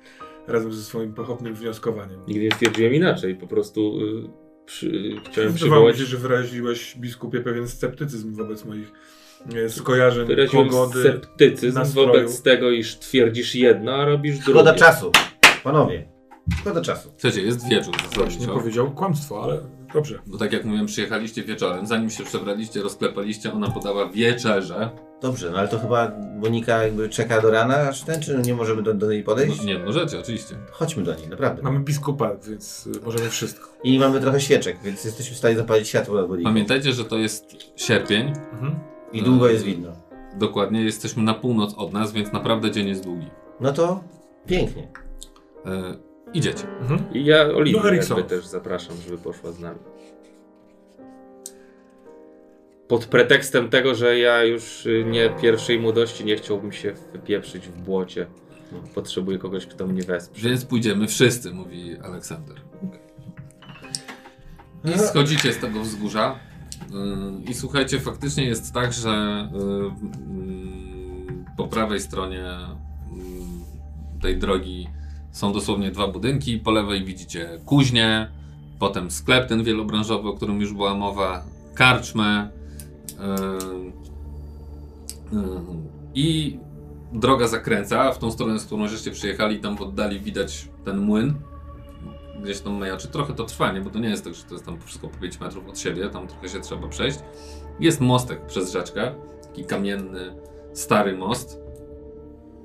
razem 0.49 0.73
ze 0.73 0.83
swoim 0.83 1.15
pochopnym 1.15 1.55
wnioskowaniem. 1.55 2.21
nigdy 2.29 2.45
nie 2.45 2.51
stwierdziłem 2.51 2.95
inaczej, 2.95 3.35
po 3.35 3.47
prostu 3.47 4.01
y, 4.01 4.29
przy, 4.67 4.87
chciałem 4.87 5.53
Wydawało 5.53 5.53
mi 5.53 5.55
przywołać... 5.55 5.99
się, 5.99 6.05
że 6.05 6.17
wyraziłeś, 6.17 6.97
biskupie, 6.99 7.41
pewien 7.41 7.69
sceptycyzm 7.69 8.35
wobec 8.35 8.65
moich 8.65 8.93
skojarzeń, 9.69 10.27
Wyraziłem 10.27 10.69
pogody. 10.69 11.01
sceptycyzm 11.01 11.79
nastroju. 11.79 12.07
wobec 12.09 12.43
tego, 12.43 12.71
iż 12.71 12.99
twierdzisz 12.99 13.55
jedno, 13.55 13.95
a 13.95 14.05
robisz 14.05 14.39
drugie. 14.39 14.53
Szkoda 14.53 14.75
czasu. 14.75 15.13
Panowie, 15.65 16.09
szkoda 16.61 16.81
czasu. 16.81 17.13
Słuchajcie, 17.19 17.43
jest 17.47 17.69
wieczór 17.69 17.95
Właśnie 17.97 18.25
zasadniczo. 18.25 18.55
powiedział 18.55 18.91
kłamstwo, 18.91 19.43
ale 19.43 19.61
dobrze. 19.95 20.19
Bo 20.27 20.39
tak 20.39 20.53
jak 20.53 20.65
mówiłem, 20.65 20.87
przyjechaliście 20.87 21.43
wieczorem, 21.43 21.87
zanim 21.87 22.11
się 22.11 22.25
przebraliście, 22.25 22.83
rozklepaliście, 22.83 23.53
ona 23.53 23.71
podała 23.71 24.09
wieczerze. 24.09 24.91
Dobrze, 25.23 25.51
no 25.51 25.59
ale 25.59 25.69
to 25.69 25.79
chyba 25.79 26.13
Monika 26.37 26.83
jakby 26.83 27.09
czeka 27.09 27.41
do 27.41 27.51
rana, 27.51 27.77
aż 27.77 28.03
ten, 28.03 28.23
czy 28.23 28.39
nie 28.39 28.55
możemy 28.55 28.83
do, 28.83 28.95
do 28.95 29.11
niej 29.11 29.23
podejść? 29.23 29.59
No, 29.59 29.65
nie, 29.65 29.79
możecie, 29.79 30.19
oczywiście. 30.19 30.55
Chodźmy 30.71 31.03
do 31.03 31.15
niej, 31.15 31.29
naprawdę. 31.29 31.63
Mamy 31.63 31.81
biskupa, 31.81 32.31
więc 32.49 32.87
y, 32.87 33.01
możemy 33.05 33.31
wszystko. 33.31 33.69
I 33.85 33.99
mamy 33.99 34.21
trochę 34.21 34.41
świeczek, 34.41 34.77
więc 34.85 35.05
jesteśmy 35.05 35.35
w 35.35 35.39
stanie 35.39 35.57
zapalić 35.57 35.89
światło 35.89 36.17
nad 36.21 36.29
Moniką. 36.29 36.49
Pamiętajcie, 36.51 36.93
że 36.93 37.05
to 37.05 37.17
jest 37.19 37.57
sierpień. 37.77 38.33
Mhm. 38.53 38.75
I 39.15 39.23
długo 39.23 39.49
jest 39.49 39.65
widno. 39.65 39.93
Dokładnie, 40.39 40.85
jesteśmy 40.85 41.23
na 41.23 41.35
północ 41.35 41.75
od 41.75 41.93
nas, 41.93 42.13
więc 42.13 42.33
naprawdę 42.33 42.71
dzień 42.71 42.89
jest 42.89 43.05
długi. 43.05 43.27
No 43.61 43.73
to 43.73 44.05
pięknie. 44.47 44.89
E, 45.67 45.97
idziecie. 46.35 46.65
Mhm. 46.81 47.15
I 47.15 47.25
ja 47.25 47.43
Oliwię 47.47 47.81
No, 47.83 47.93
jakby 47.93 48.25
też 48.25 48.47
zapraszam, 48.47 48.97
żeby 49.07 49.19
poszła 49.19 49.53
z 49.53 49.61
nami. 49.61 49.79
Pod 52.89 53.07
pretekstem 53.07 53.69
tego, 53.69 53.95
że 53.95 54.19
ja 54.19 54.45
już 54.45 54.87
y, 54.87 55.05
nie 55.11 55.31
pierwszej 55.31 55.81
młodości 55.81 56.25
nie 56.25 56.37
chciałbym 56.37 56.73
się 56.73 56.95
wypieprzyć 57.13 57.69
w 57.69 57.83
błocie. 57.83 58.27
Potrzebuję 58.95 59.39
kogoś, 59.39 59.67
kto 59.67 59.87
mnie 59.87 60.03
wesprze. 60.03 60.49
Więc 60.49 60.65
pójdziemy 60.65 61.07
wszyscy, 61.09 61.51
mówi 61.51 61.97
Aleksander. 62.03 62.57
I 64.85 64.99
schodzicie 64.99 65.53
z 65.53 65.59
tego 65.59 65.81
wzgórza. 65.81 66.39
Yy, 66.95 67.51
I 67.51 67.55
słuchajcie, 67.55 68.01
faktycznie 68.01 68.45
jest 68.45 68.73
tak, 68.73 68.93
że 68.93 69.49
yy, 69.53 69.61
yy, 69.61 71.45
po 71.57 71.69
prawej 71.69 72.01
stronie 72.01 72.37
yy, 72.37 74.21
tej 74.23 74.39
drogi 74.39 74.89
są 75.31 75.53
dosłownie 75.53 75.91
dwa 75.91 76.09
budynki. 76.09 76.59
Po 76.59 76.71
lewej 76.71 77.05
widzicie 77.05 77.61
kuźnię, 77.65 78.29
potem 78.79 79.11
sklep 79.11 79.49
ten 79.49 79.65
wielobranżowy, 79.65 80.29
o 80.29 80.33
którym 80.33 80.61
już 80.61 80.73
była 80.73 80.95
mowa, 80.95 81.45
karczmę. 81.75 82.49
Yy, 83.09 83.93
I 86.15 86.59
droga 87.13 87.49
zakręca 87.49 88.13
w 88.13 88.19
tą 88.19 88.31
stronę, 88.31 88.59
z 88.59 88.65
którą 88.65 88.89
żeście 88.89 89.11
przyjechali. 89.11 89.61
Tam 89.61 89.77
w 89.77 89.83
oddali 89.83 90.21
widać 90.21 90.69
ten 90.85 90.99
młyn. 90.99 91.35
Gdzieś 92.45 92.61
tam 92.61 92.73
majaczy. 92.73 93.09
Trochę 93.09 93.35
to 93.35 93.45
trwa, 93.45 93.73
nie? 93.73 93.81
Bo 93.81 93.91
to 93.91 93.99
nie 93.99 94.09
jest 94.09 94.25
tak, 94.25 94.35
że 94.35 94.43
to 94.45 94.55
jest 94.55 94.67
tam 94.67 94.81
wszystko 94.81 95.09
po 95.09 95.19
5 95.19 95.41
metrów 95.41 95.69
od 95.69 95.79
siebie. 95.79 96.09
Tam 96.09 96.29
trochę 96.29 96.49
się 96.49 96.61
trzeba 96.61 96.89
przejść. 96.89 97.19
Jest 97.81 98.01
mostek 98.01 98.47
przez 98.47 98.73
rzeczkę. 98.73 99.15
Taki 99.43 99.65
kamienny, 99.65 100.37
stary 100.73 101.17
most. 101.17 101.61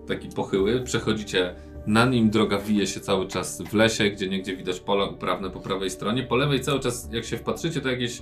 Taki 0.07 0.30
pochyły. 0.30 0.82
Przechodzicie 0.82 1.55
na 1.88 2.05
nim. 2.05 2.30
Droga 2.30 2.57
wije 2.57 2.88
się 2.88 2.99
cały 2.99 3.27
czas 3.27 3.61
w 3.61 3.73
lesie, 3.73 4.09
gdzie 4.09 4.30
niegdzie 4.30 4.57
widać 4.57 4.80
pola 4.80 5.05
uprawne 5.05 5.49
po 5.49 5.59
prawej 5.59 5.89
stronie. 5.89 6.23
Po 6.23 6.36
lewej 6.36 6.61
cały 6.61 6.80
czas, 6.80 7.09
jak 7.11 7.25
się 7.25 7.38
wpatrzycie, 7.38 7.82
to 7.82 7.89
jakieś 7.89 8.21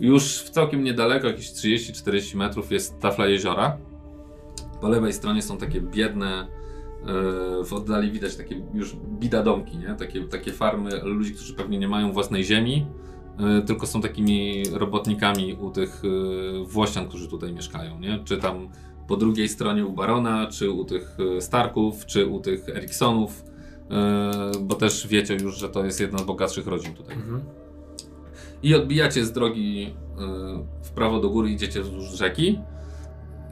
już 0.00 0.42
w 0.42 0.50
całkiem 0.50 0.84
niedaleko, 0.84 1.26
jakieś 1.26 1.50
30-40 1.50 2.36
metrów 2.36 2.72
jest 2.72 3.00
tafla 3.00 3.26
jeziora. 3.26 3.78
Po 4.80 4.88
lewej 4.88 5.12
stronie 5.12 5.42
są 5.42 5.58
takie 5.58 5.80
biedne, 5.80 6.46
w 7.64 7.72
oddali 7.72 8.10
widać 8.10 8.36
takie 8.36 8.62
już 8.74 8.96
bidadomki, 8.96 9.78
nie? 9.78 9.94
Takie, 9.94 10.24
takie 10.24 10.52
farmy 10.52 11.00
ludzi, 11.02 11.34
którzy 11.34 11.54
pewnie 11.54 11.78
nie 11.78 11.88
mają 11.88 12.12
własnej 12.12 12.44
ziemi, 12.44 12.86
e, 13.38 13.62
tylko 13.62 13.86
są 13.86 14.00
takimi 14.00 14.62
robotnikami 14.72 15.54
u 15.54 15.70
tych 15.70 16.02
e, 16.04 16.64
Włościan, 16.64 17.08
którzy 17.08 17.28
tutaj 17.28 17.52
mieszkają, 17.52 18.00
nie? 18.00 18.20
Czy 18.24 18.36
tam 18.36 18.68
po 19.08 19.16
drugiej 19.16 19.48
stronie 19.48 19.86
u 19.86 19.92
Barona, 19.92 20.46
czy 20.46 20.70
u 20.70 20.84
tych 20.84 21.16
e, 21.36 21.40
Starków, 21.40 22.06
czy 22.06 22.26
u 22.26 22.40
tych 22.40 22.68
Eriksonów, 22.68 23.44
e, 23.90 24.50
bo 24.60 24.74
też 24.74 25.06
wiecie 25.06 25.34
już, 25.34 25.58
że 25.58 25.68
to 25.68 25.84
jest 25.84 26.00
jedna 26.00 26.18
z 26.18 26.24
bogatszych 26.24 26.66
rodzin 26.66 26.94
tutaj. 26.94 27.14
Mhm. 27.14 27.40
I 28.62 28.74
odbijacie 28.74 29.24
z 29.24 29.32
drogi 29.32 29.94
w 30.82 30.90
prawo 30.90 31.20
do 31.20 31.30
góry, 31.30 31.50
idziecie 31.50 31.82
wzdłuż 31.82 32.04
rzeki. 32.04 32.58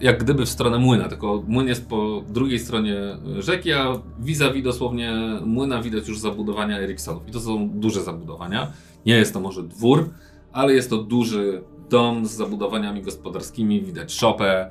Jak 0.00 0.24
gdyby 0.24 0.46
w 0.46 0.48
stronę 0.48 0.78
młyna, 0.78 1.08
tylko 1.08 1.42
młyn 1.46 1.68
jest 1.68 1.88
po 1.88 2.22
drugiej 2.28 2.58
stronie 2.58 2.96
rzeki, 3.38 3.72
a 3.72 4.00
vis-a-vis 4.20 4.64
dosłownie 4.64 5.12
młyna 5.44 5.82
widać 5.82 6.08
już 6.08 6.18
zabudowania 6.18 6.78
Eriksonów. 6.78 7.28
I 7.28 7.32
to 7.32 7.40
są 7.40 7.70
duże 7.70 8.02
zabudowania. 8.02 8.72
Nie 9.06 9.14
jest 9.14 9.32
to 9.32 9.40
może 9.40 9.62
dwór, 9.62 10.10
ale 10.52 10.74
jest 10.74 10.90
to 10.90 10.96
duży 10.96 11.62
dom 11.90 12.26
z 12.26 12.30
zabudowaniami 12.30 13.02
gospodarskimi. 13.02 13.82
Widać 13.82 14.12
szopę, 14.12 14.70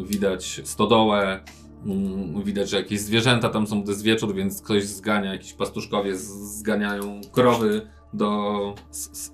y, 0.00 0.04
widać 0.04 0.60
stodołę, 0.64 1.40
mm, 1.86 2.42
widać, 2.42 2.70
że 2.70 2.76
jakieś 2.76 3.00
zwierzęta 3.00 3.48
tam 3.48 3.66
są, 3.66 3.82
to 3.84 3.90
jest 3.90 4.02
wieczór, 4.02 4.34
więc 4.34 4.62
ktoś 4.62 4.84
zgania, 4.84 5.32
jakiś 5.32 5.52
pastuszkowie 5.52 6.16
zganiają 6.16 7.20
krowy 7.32 7.82
do, 8.12 8.74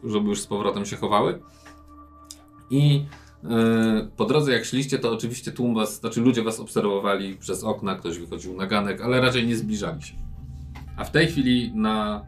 żeby 0.05 0.29
już 0.29 0.41
z 0.41 0.47
powrotem 0.47 0.87
się 0.87 0.97
chowały. 0.97 1.41
I 2.71 3.05
e, 3.05 3.26
po 4.17 4.25
drodze 4.25 4.53
jak 4.53 4.65
szliście, 4.65 4.99
to 4.99 5.13
oczywiście 5.13 5.53
tłum 5.53 5.75
was, 5.75 6.01
znaczy 6.01 6.21
ludzie 6.21 6.43
was 6.43 6.61
obserwowali 6.61 7.37
przez 7.37 7.65
okna, 7.65 7.95
ktoś 7.95 8.19
wychodził 8.19 8.57
na 8.57 8.67
ganek, 8.67 9.01
ale 9.01 9.21
raczej 9.21 9.47
nie 9.47 9.57
zbliżali 9.57 10.03
się. 10.03 10.15
A 10.97 11.05
w 11.05 11.11
tej 11.11 11.27
chwili 11.27 11.73
na, 11.75 12.25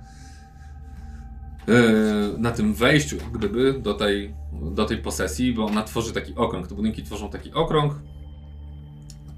e, 1.69 2.39
na 2.39 2.51
tym 2.51 2.75
wejściu, 2.75 3.17
gdyby, 3.33 3.73
do 3.73 3.95
tej, 3.95 4.35
do 4.53 4.85
tej 4.85 4.99
posesji, 4.99 5.53
bo 5.53 5.67
ona 5.67 5.83
tworzy 5.83 6.13
taki 6.13 6.35
okrąg, 6.35 6.69
te 6.69 6.75
budynki 6.75 7.03
tworzą 7.03 7.29
taki 7.29 7.53
okrąg, 7.53 7.95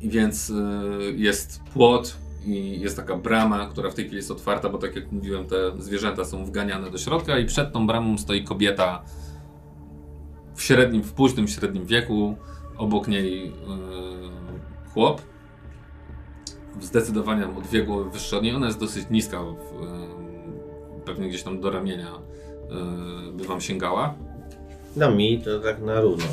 więc 0.01 0.51
e, 0.51 0.55
jest 1.17 1.63
płot 1.63 2.17
i 2.47 2.81
jest 2.81 2.97
taka 2.97 3.17
brama, 3.17 3.67
która 3.67 3.91
w 3.91 3.95
tej 3.95 4.05
chwili 4.05 4.17
jest 4.17 4.31
otwarta, 4.31 4.69
bo 4.69 4.79
tak 4.79 4.97
jak 4.97 5.13
mówiłem, 5.13 5.47
te 5.47 5.57
zwierzęta 5.79 6.25
są 6.25 6.45
wganiane 6.45 6.91
do 6.91 6.99
środka 6.99 7.39
i 7.39 7.47
przed 7.47 7.73
tą 7.73 7.87
bramą 7.87 8.19
stoi 8.19 8.45
kobieta 8.45 9.03
w 10.61 10.63
średnim, 10.63 11.03
w 11.03 11.13
późnym 11.13 11.49
średnim 11.49 11.87
wieku, 11.87 12.37
obok 12.77 13.09
niej 13.09 13.45
yy, 13.45 13.53
chłop, 14.95 15.23
zdecydowanie 16.81 17.47
o 17.47 17.61
dwie 17.61 17.83
głowy 17.83 18.11
od 18.37 18.43
niej, 18.43 18.55
ona 18.55 18.67
jest 18.67 18.81
dosyć 18.81 19.11
niska, 19.11 19.43
w, 19.43 19.81
yy, 19.81 21.01
pewnie 21.05 21.29
gdzieś 21.29 21.43
tam 21.43 21.61
do 21.61 21.71
ramienia 21.71 22.13
yy, 23.27 23.33
by 23.33 23.45
wam 23.45 23.61
sięgała. 23.61 24.15
No 24.97 25.11
mi 25.11 25.43
to 25.43 25.61
tak 25.61 25.83
na 25.83 26.01
równo. 26.01 26.27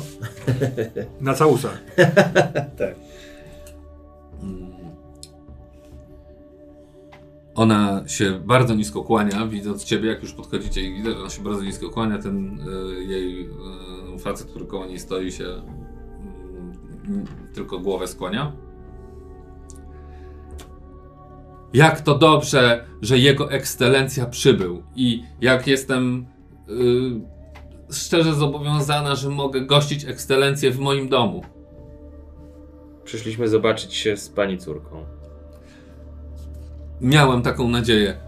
Na 1.20 1.34
całusa. 1.34 1.68
Tak. 2.78 2.94
Mm. 4.42 4.72
Ona 7.54 8.04
się 8.06 8.40
bardzo 8.44 8.74
nisko 8.74 9.02
kłania, 9.02 9.46
widząc 9.46 9.84
ciebie, 9.84 10.08
jak 10.08 10.22
już 10.22 10.32
podchodzicie 10.32 10.82
i 10.82 11.02
ona 11.20 11.30
się 11.30 11.42
bardzo 11.42 11.62
nisko 11.62 11.90
kłania. 11.90 12.18
Ten 12.18 12.60
y, 12.60 13.04
jej 13.04 13.40
y, 13.42 13.97
facet, 14.18 14.50
który 14.50 14.66
koło 14.66 14.86
niej 14.86 14.98
stoi, 14.98 15.32
się 15.32 15.44
y, 15.44 15.62
tylko 17.54 17.78
głowę 17.78 18.06
skłania. 18.06 18.52
Jak 21.72 22.00
to 22.00 22.18
dobrze, 22.18 22.86
że 23.02 23.18
jego 23.18 23.52
ekscelencja 23.52 24.26
przybył 24.26 24.82
i 24.96 25.22
jak 25.40 25.66
jestem 25.66 26.26
y, 26.68 27.94
szczerze 27.94 28.34
zobowiązana, 28.34 29.14
że 29.14 29.28
mogę 29.28 29.60
gościć 29.60 30.04
ekscelencję 30.04 30.70
w 30.70 30.78
moim 30.78 31.08
domu. 31.08 31.42
Przyszliśmy 33.04 33.48
zobaczyć 33.48 33.94
się 33.94 34.16
z 34.16 34.28
pani 34.28 34.58
córką. 34.58 35.04
Miałem 37.00 37.42
taką 37.42 37.68
nadzieję. 37.68 38.18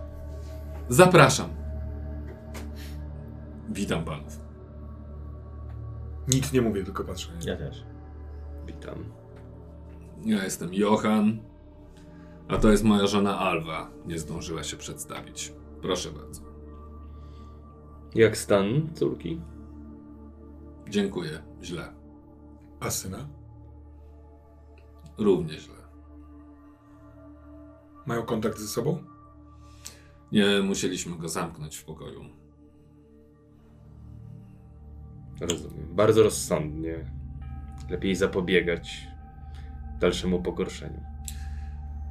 Zapraszam. 0.88 1.50
Witam 3.68 4.04
panów. 4.04 4.39
Nic 6.34 6.52
nie 6.52 6.62
mówię, 6.62 6.84
tylko 6.84 7.04
patrzę. 7.04 7.32
Ja 7.46 7.56
też. 7.56 7.84
Witam. 8.66 9.04
Ja 10.24 10.44
jestem 10.44 10.74
Johan, 10.74 11.40
a 12.48 12.58
to 12.58 12.70
jest 12.70 12.84
moja 12.84 13.06
żona 13.06 13.38
Alwa. 13.38 13.90
Nie 14.06 14.18
zdążyła 14.18 14.62
się 14.62 14.76
przedstawić. 14.76 15.52
Proszę 15.82 16.10
bardzo. 16.10 16.42
Jak 18.14 18.36
stan 18.36 18.88
córki? 18.94 19.40
Dziękuję. 20.88 21.42
Źle. 21.62 21.92
A 22.80 22.90
syna? 22.90 23.28
Równie 25.18 25.58
źle. 25.58 25.74
Mają 28.06 28.22
kontakt 28.22 28.58
ze 28.58 28.68
sobą? 28.68 29.04
Nie 30.32 30.62
musieliśmy 30.62 31.18
go 31.18 31.28
zamknąć 31.28 31.76
w 31.76 31.84
pokoju. 31.84 32.39
Rozumiem. 35.40 35.94
Bardzo 35.94 36.22
rozsądnie. 36.22 36.94
Lepiej 37.90 38.16
zapobiegać 38.16 39.08
dalszemu 40.00 40.42
pogorszeniu. 40.42 41.00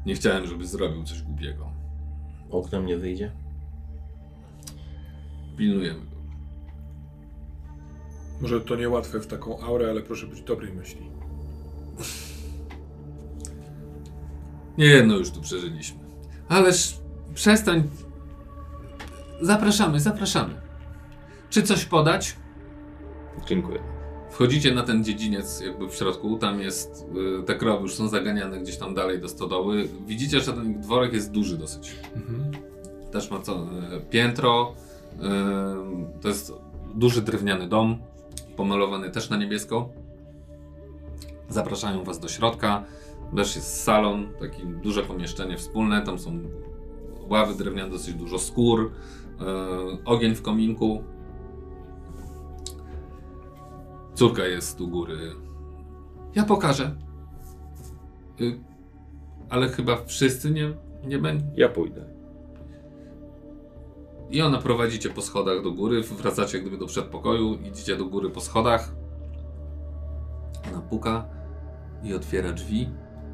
Nie 0.05 0.15
chciałem, 0.15 0.47
żeby 0.47 0.67
zrobił 0.67 1.03
coś 1.03 1.21
głupiego. 1.21 1.71
Oknem 2.49 2.85
nie 2.85 2.97
wyjdzie? 2.97 3.31
Pilnujemy 5.57 5.99
go. 5.99 6.15
Może 8.41 8.61
to 8.61 8.75
niełatwe 8.75 9.19
w 9.19 9.27
taką 9.27 9.59
aurę, 9.59 9.89
ale 9.89 10.01
proszę 10.01 10.27
być 10.27 10.41
dobrej 10.41 10.73
myśli. 10.73 11.11
Nie 14.77 14.85
jedno 14.85 15.17
już 15.17 15.31
tu 15.31 15.41
przeżyliśmy. 15.41 15.99
Ależ 16.49 16.99
przestań. 17.33 17.89
Zapraszamy, 19.41 19.99
zapraszamy. 19.99 20.53
Czy 21.49 21.63
coś 21.63 21.85
podać? 21.85 22.35
Dziękuję. 23.47 23.79
Wchodzicie 24.29 24.73
na 24.73 24.83
ten 24.83 25.03
dziedziniec 25.03 25.61
jakby 25.61 25.89
w 25.89 25.95
środku, 25.95 26.37
tam 26.37 26.59
jest, 26.59 27.05
y, 27.39 27.43
te 27.43 27.55
krowy 27.55 27.81
już 27.81 27.95
są 27.95 28.07
zaganiane 28.07 28.59
gdzieś 28.59 28.77
tam 28.77 28.93
dalej 28.93 29.19
do 29.19 29.29
stodoły. 29.29 29.87
Widzicie, 30.07 30.39
że 30.39 30.53
ten 30.53 30.81
dworek 30.81 31.13
jest 31.13 31.31
duży 31.31 31.57
dosyć. 31.57 31.95
Mhm. 32.15 32.51
Też 33.11 33.31
ma 33.31 33.39
co, 33.39 33.63
y, 33.63 34.01
piętro, 34.09 34.73
y, 35.15 35.19
to 36.21 36.27
jest 36.27 36.53
duży 36.95 37.21
drewniany 37.21 37.67
dom, 37.67 37.97
pomalowany 38.55 39.09
też 39.09 39.29
na 39.29 39.37
niebiesko. 39.37 39.89
Zapraszają 41.49 42.03
was 42.03 42.19
do 42.19 42.27
środka, 42.27 42.83
też 43.35 43.55
jest 43.55 43.83
salon, 43.83 44.27
takie 44.39 44.65
duże 44.65 45.03
pomieszczenie 45.03 45.57
wspólne, 45.57 46.01
tam 46.01 46.19
są 46.19 46.39
ławy 47.29 47.55
drewniane, 47.55 47.91
dosyć 47.91 48.13
dużo 48.13 48.39
skór, 48.39 48.91
ogień 50.05 50.35
w 50.35 50.41
kominku, 50.41 51.03
Córka 54.13 54.45
jest 54.45 54.81
u 54.81 54.87
góry. 54.87 55.17
Ja 56.35 56.45
pokażę. 56.45 56.95
Y, 58.41 58.59
ale 59.49 59.69
chyba 59.69 60.05
wszyscy 60.05 60.51
nie, 60.51 60.73
nie 61.07 61.19
będą. 61.19 61.45
Ja 61.55 61.69
pójdę. 61.69 62.05
I 64.29 64.41
ona 64.41 64.57
prowadzi 64.57 64.99
cię 64.99 65.09
po 65.09 65.21
schodach 65.21 65.63
do 65.63 65.71
góry. 65.71 66.01
Wracacie 66.01 66.57
jak 66.57 66.67
gdyby 66.67 66.77
do 66.77 66.85
przedpokoju. 66.85 67.53
Idziecie 67.53 67.95
do 67.95 68.05
góry 68.05 68.29
po 68.29 68.41
schodach. 68.41 68.91
Ona 70.71 70.81
puka 70.81 71.25
i 72.03 72.13
otwiera 72.13 72.51
drzwi. 72.51 72.89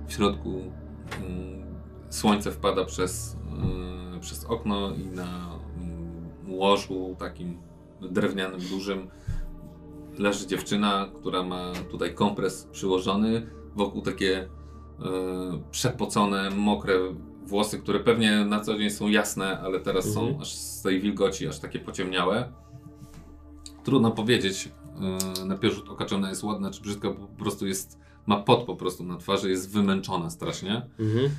W 0.08 0.14
środku 0.14 0.50
mm, 0.50 1.66
słońce 2.10 2.52
wpada 2.52 2.86
przez, 2.86 3.38
mm, 3.52 4.20
przez 4.20 4.46
okno 4.46 4.92
i 4.94 5.06
na 5.06 5.60
mm, 5.78 6.22
łożu 6.48 7.16
takim 7.20 7.58
drewnianym, 8.02 8.60
dużym 8.60 9.08
leży 10.18 10.48
dziewczyna, 10.48 11.10
która 11.20 11.44
ma 11.44 11.72
tutaj 11.92 12.14
kompres 12.16 12.68
przyłożony, 12.72 13.48
wokół 13.76 14.02
takie 14.02 14.38
e, 14.40 14.48
przepocone, 15.72 16.50
mokre 16.50 16.94
włosy, 17.46 17.80
które 17.80 18.00
pewnie 18.00 18.46
na 18.46 18.60
co 18.60 18.78
dzień 18.78 18.90
są 18.90 19.08
jasne, 19.08 19.60
ale 19.60 19.80
teraz 19.80 20.14
są 20.14 20.22
Mhm. 20.22 20.42
aż 20.42 20.54
z 20.54 20.82
tej 20.82 21.02
wilgoci, 21.02 21.48
aż 21.48 21.60
takie 21.60 21.80
pociemniałe. 21.80 22.52
Trudno 23.84 24.12
powiedzieć 24.12 24.72
e, 25.42 25.46
na 25.46 25.58
pierwszy 25.58 25.80
rzut 25.80 25.90
oka, 25.90 26.06
czy 26.06 26.16
ona 26.16 26.30
jest 26.30 26.44
ładna, 26.44 26.72
czy 26.72 26.82
brzydka, 26.82 27.10
po 27.12 27.28
prostu 27.28 27.68
jest, 27.68 28.00
ma 28.26 28.38
pot 28.38 28.64
po 28.66 28.76
prostu 28.76 29.04
na 29.04 29.18
twarzy, 29.18 29.50
jest 29.50 29.74
wymęczona 29.74 30.30
strasznie. 30.30 30.90
Mhm. 31.00 31.26
E, 31.26 31.32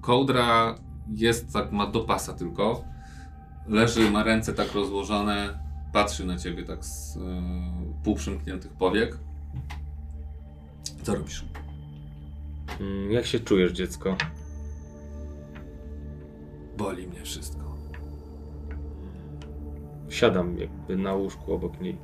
kołdra 0.00 0.74
jest 1.12 1.52
tak, 1.52 1.72
ma 1.72 1.86
do 1.86 2.00
pasa 2.00 2.32
tylko. 2.32 2.84
Leży, 3.68 4.10
ma 4.10 4.22
ręce 4.22 4.54
tak 4.54 4.72
rozłożone, 4.74 5.63
patrzy 5.94 6.24
na 6.26 6.38
ciebie 6.38 6.62
tak 6.64 6.84
z 6.84 7.16
e, 7.16 7.20
półprzymkniętych 8.04 8.72
powiek. 8.72 9.18
Co 11.02 11.14
robisz? 11.14 11.44
Mm, 12.80 13.12
Jak 13.12 13.26
się 13.26 13.40
czujesz, 13.40 13.72
dziecko? 13.72 14.16
Boli 16.76 17.08
mnie 17.08 17.22
wszystko. 17.22 17.74
Siadam 20.08 20.58
jakby 20.58 20.96
na 20.96 21.14
łóżku 21.14 21.52
obok 21.54 21.80
niej. 21.80 21.98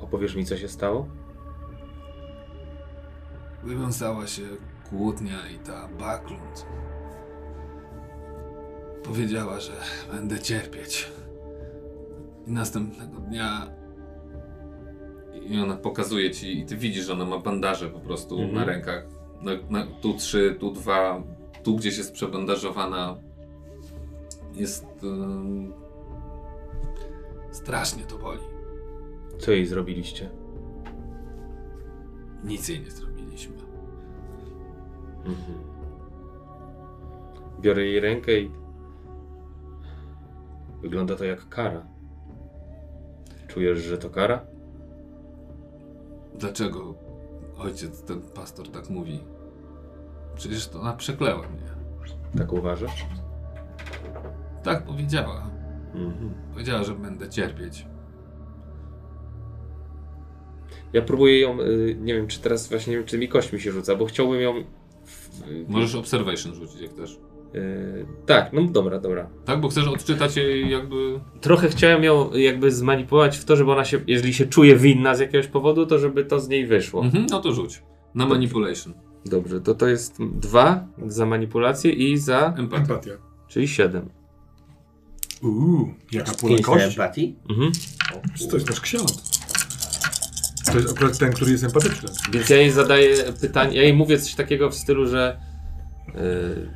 Opowiesz 0.00 0.34
mi, 0.34 0.44
co 0.44 0.56
się 0.56 0.68
stało? 0.68 1.08
Wywiązała 3.64 4.26
się 4.26 4.42
kłótnia 4.90 5.48
i 5.54 5.58
ta 5.58 5.88
Baklund. 5.88 6.66
Powiedziała, 9.04 9.60
że 9.60 9.72
będę 10.12 10.38
cierpieć. 10.38 11.12
I 12.48 12.52
następnego 12.52 13.16
dnia. 13.20 13.70
I 15.50 15.60
ona 15.60 15.76
pokazuje 15.76 16.30
ci, 16.30 16.58
i 16.58 16.64
ty 16.66 16.76
widzisz, 16.76 17.04
że 17.06 17.12
ona 17.12 17.24
ma 17.24 17.38
bandaże 17.38 17.88
po 17.88 18.00
prostu 18.00 18.34
Mhm. 18.34 18.54
na 18.54 18.64
rękach. 18.64 19.06
Na, 19.42 19.52
na, 19.70 19.86
tu 20.00 20.14
trzy, 20.14 20.56
tu 20.60 20.70
dwa, 20.72 21.22
tu 21.62 21.76
gdzieś 21.76 21.98
jest 21.98 22.12
przebandażowana. 22.12 23.16
Jest. 24.54 24.86
strasznie 27.50 28.02
to 28.04 28.18
boli. 28.18 28.40
Co 29.38 29.50
jej 29.52 29.66
zrobiliście? 29.66 30.30
Nic 32.44 32.68
jej 32.68 32.80
nie 32.80 32.90
zrobiliśmy. 32.90 33.54
Mhm. 35.18 35.58
Biorę 37.60 37.84
jej 37.86 38.00
rękę 38.00 38.40
i. 38.40 38.50
Wygląda 40.82 41.16
to 41.16 41.24
jak 41.24 41.48
kara. 41.48 41.86
Czujesz, 43.48 43.78
że 43.78 43.98
to 43.98 44.10
kara? 44.10 44.46
Dlaczego 46.38 46.94
ojciec, 47.58 48.02
ten 48.02 48.20
pastor 48.20 48.68
tak 48.70 48.90
mówi? 48.90 49.20
Przecież 50.36 50.68
to 50.68 50.80
ona 50.80 50.92
przekleła 50.92 51.48
mnie. 51.48 51.68
Tak 52.38 52.52
uważasz? 52.52 53.06
Tak 54.62 54.82
powiedziała. 54.84 55.50
Mhm. 55.94 56.34
Powiedziała, 56.52 56.84
że 56.84 56.94
będę 56.94 57.28
cierpieć. 57.28 57.86
Ja 60.92 61.02
próbuję 61.02 61.40
ją. 61.40 61.60
y, 61.60 61.96
Nie 62.00 62.14
wiem, 62.14 62.26
czy 62.26 62.40
teraz 62.40 62.68
właśnie 62.68 62.90
nie 62.90 62.96
wiem, 62.98 63.06
czy 63.06 63.18
mi 63.18 63.28
kośćmi 63.28 63.60
się 63.60 63.72
rzuca, 63.72 63.96
bo 63.96 64.06
chciałbym 64.06 64.40
ją. 64.40 64.64
w- 65.04 65.68
Możesz 65.68 65.94
observation 65.94 66.54
rzucić, 66.54 66.80
jak 66.80 66.92
też. 66.92 67.18
Y, 67.54 68.06
tak, 68.26 68.52
no 68.52 68.62
dobra, 68.62 68.98
dobra. 68.98 69.30
Tak, 69.44 69.60
bo 69.60 69.68
chcesz 69.68 69.88
odczytać 69.88 70.36
jej 70.36 70.70
jakby... 70.70 71.20
Trochę 71.40 71.68
chciałem 71.68 72.04
ją 72.04 72.34
jakby 72.34 72.72
zmanipulować 72.72 73.38
w 73.38 73.44
to, 73.44 73.56
żeby 73.56 73.72
ona 73.72 73.84
się, 73.84 74.00
jeżeli 74.06 74.34
się 74.34 74.46
czuje 74.46 74.76
winna 74.76 75.14
z 75.14 75.20
jakiegoś 75.20 75.46
powodu, 75.46 75.86
to 75.86 75.98
żeby 75.98 76.24
to 76.24 76.40
z 76.40 76.48
niej 76.48 76.66
wyszło. 76.66 77.02
Mhm, 77.04 77.26
no 77.30 77.40
to 77.40 77.52
rzuć. 77.52 77.82
Na 78.14 78.26
manipulation. 78.26 78.94
Dobrze, 79.26 79.60
to 79.60 79.74
to 79.74 79.86
jest 79.88 80.16
dwa 80.22 80.86
za 81.06 81.26
manipulację 81.26 81.92
i 81.92 82.18
za. 82.18 82.54
Empatia. 82.58 82.82
Empatia. 82.82 83.12
czyli 83.48 83.68
siedem. 83.68 84.08
Uuu, 85.42 85.94
jaka 86.12 86.32
pula 86.32 86.54
Pięć 86.54 86.66
na 86.66 86.72
kość. 86.74 86.86
empatii? 86.86 87.36
Mhm. 87.50 87.72
To 88.50 88.56
jest 88.56 88.70
nasz 88.70 88.80
ksiądz. 88.80 89.38
To 90.72 90.78
jest 90.78 90.90
akurat 90.96 91.18
ten, 91.18 91.32
który 91.32 91.50
jest 91.50 91.64
empatyczny. 91.64 92.08
Więc 92.32 92.50
ja 92.50 92.56
jej 92.56 92.70
zadaję 92.70 93.14
pytanie, 93.40 93.76
ja 93.76 93.82
jej 93.82 93.94
mówię 93.94 94.18
coś 94.18 94.34
takiego 94.34 94.70
w 94.70 94.74
stylu, 94.74 95.06
że 95.06 95.40
yy, 96.14 96.70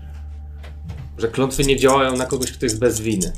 Że 1.18 1.28
klątwy 1.28 1.64
nie 1.64 1.76
działają 1.76 2.16
na 2.16 2.26
kogoś, 2.26 2.52
kto 2.52 2.66
jest 2.66 2.78
bez 2.78 3.00
winy. 3.00 3.32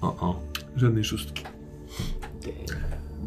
O, 0.00 0.06
o. 0.06 0.40
Żadnej 0.76 1.04
szóstki. 1.04 1.44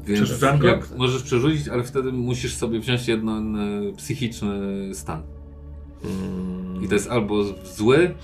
Więc 0.05 0.41
jak 0.63 0.97
możesz 0.97 1.23
przerzucić, 1.23 1.67
ale 1.67 1.83
wtedy 1.83 2.11
musisz 2.11 2.55
sobie 2.55 2.79
wziąć 2.79 3.07
jeden 3.07 3.57
psychiczny 3.97 4.59
stan. 4.95 5.23
Mm. 6.03 6.83
I 6.83 6.87
to 6.87 6.93
jest 6.93 7.09
albo 7.09 7.43
zły, 7.75 8.15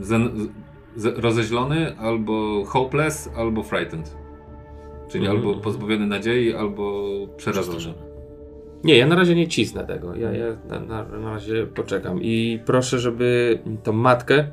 zen, 0.00 0.48
z, 0.96 1.04
rozeźlony, 1.18 1.98
albo 1.98 2.64
hopeless, 2.64 3.28
albo 3.36 3.62
frightened. 3.62 4.16
Czyli 5.08 5.26
Mhm. 5.26 5.46
albo 5.46 5.60
pozbawiony 5.60 6.06
nadziei, 6.06 6.54
albo 6.54 7.04
przerażony. 7.36 7.94
Nie, 8.84 8.98
ja 8.98 9.06
na 9.06 9.14
razie 9.14 9.34
nie 9.34 9.48
cisnę 9.48 9.84
tego. 9.84 10.14
Ja, 10.14 10.32
ja 10.32 10.46
na, 10.68 10.80
na, 10.80 11.04
na 11.04 11.30
razie 11.30 11.66
poczekam. 11.66 12.22
I 12.22 12.60
proszę, 12.66 12.98
żeby 12.98 13.58
tą 13.82 13.92
matkę, 13.92 14.48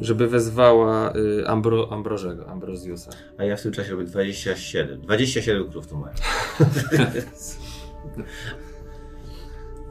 żeby 0.00 0.28
wezwała 0.28 1.12
y, 1.16 1.48
Ambro, 1.48 1.92
Ambrożego, 1.92 2.48
Ambrozjusa. 2.48 3.10
A 3.38 3.44
ja 3.44 3.56
w 3.56 3.62
tym 3.62 3.72
czasie 3.72 3.90
robię 3.90 4.04
27. 4.04 5.00
27 5.00 5.70
krów 5.70 5.86
to 5.86 5.96
mają. 5.96 6.14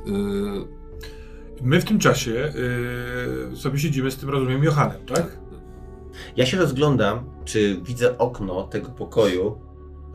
Yy, 0.06 0.68
My 1.62 1.82
w 1.82 1.86
tym 1.86 2.00
czasie 2.00 2.54
yy, 3.50 3.56
sobie 3.56 3.80
siedzimy 3.80 4.12
z 4.12 4.18
tym, 4.18 4.30
rozumiem, 4.30 4.64
Johanem, 4.64 5.06
tak? 5.06 5.38
Ja 6.36 6.46
się 6.46 6.58
rozglądam, 6.58 7.30
czy 7.46 7.82
widzę 7.82 8.18
okno 8.18 8.64
tego 8.64 8.90
pokoju. 8.90 9.67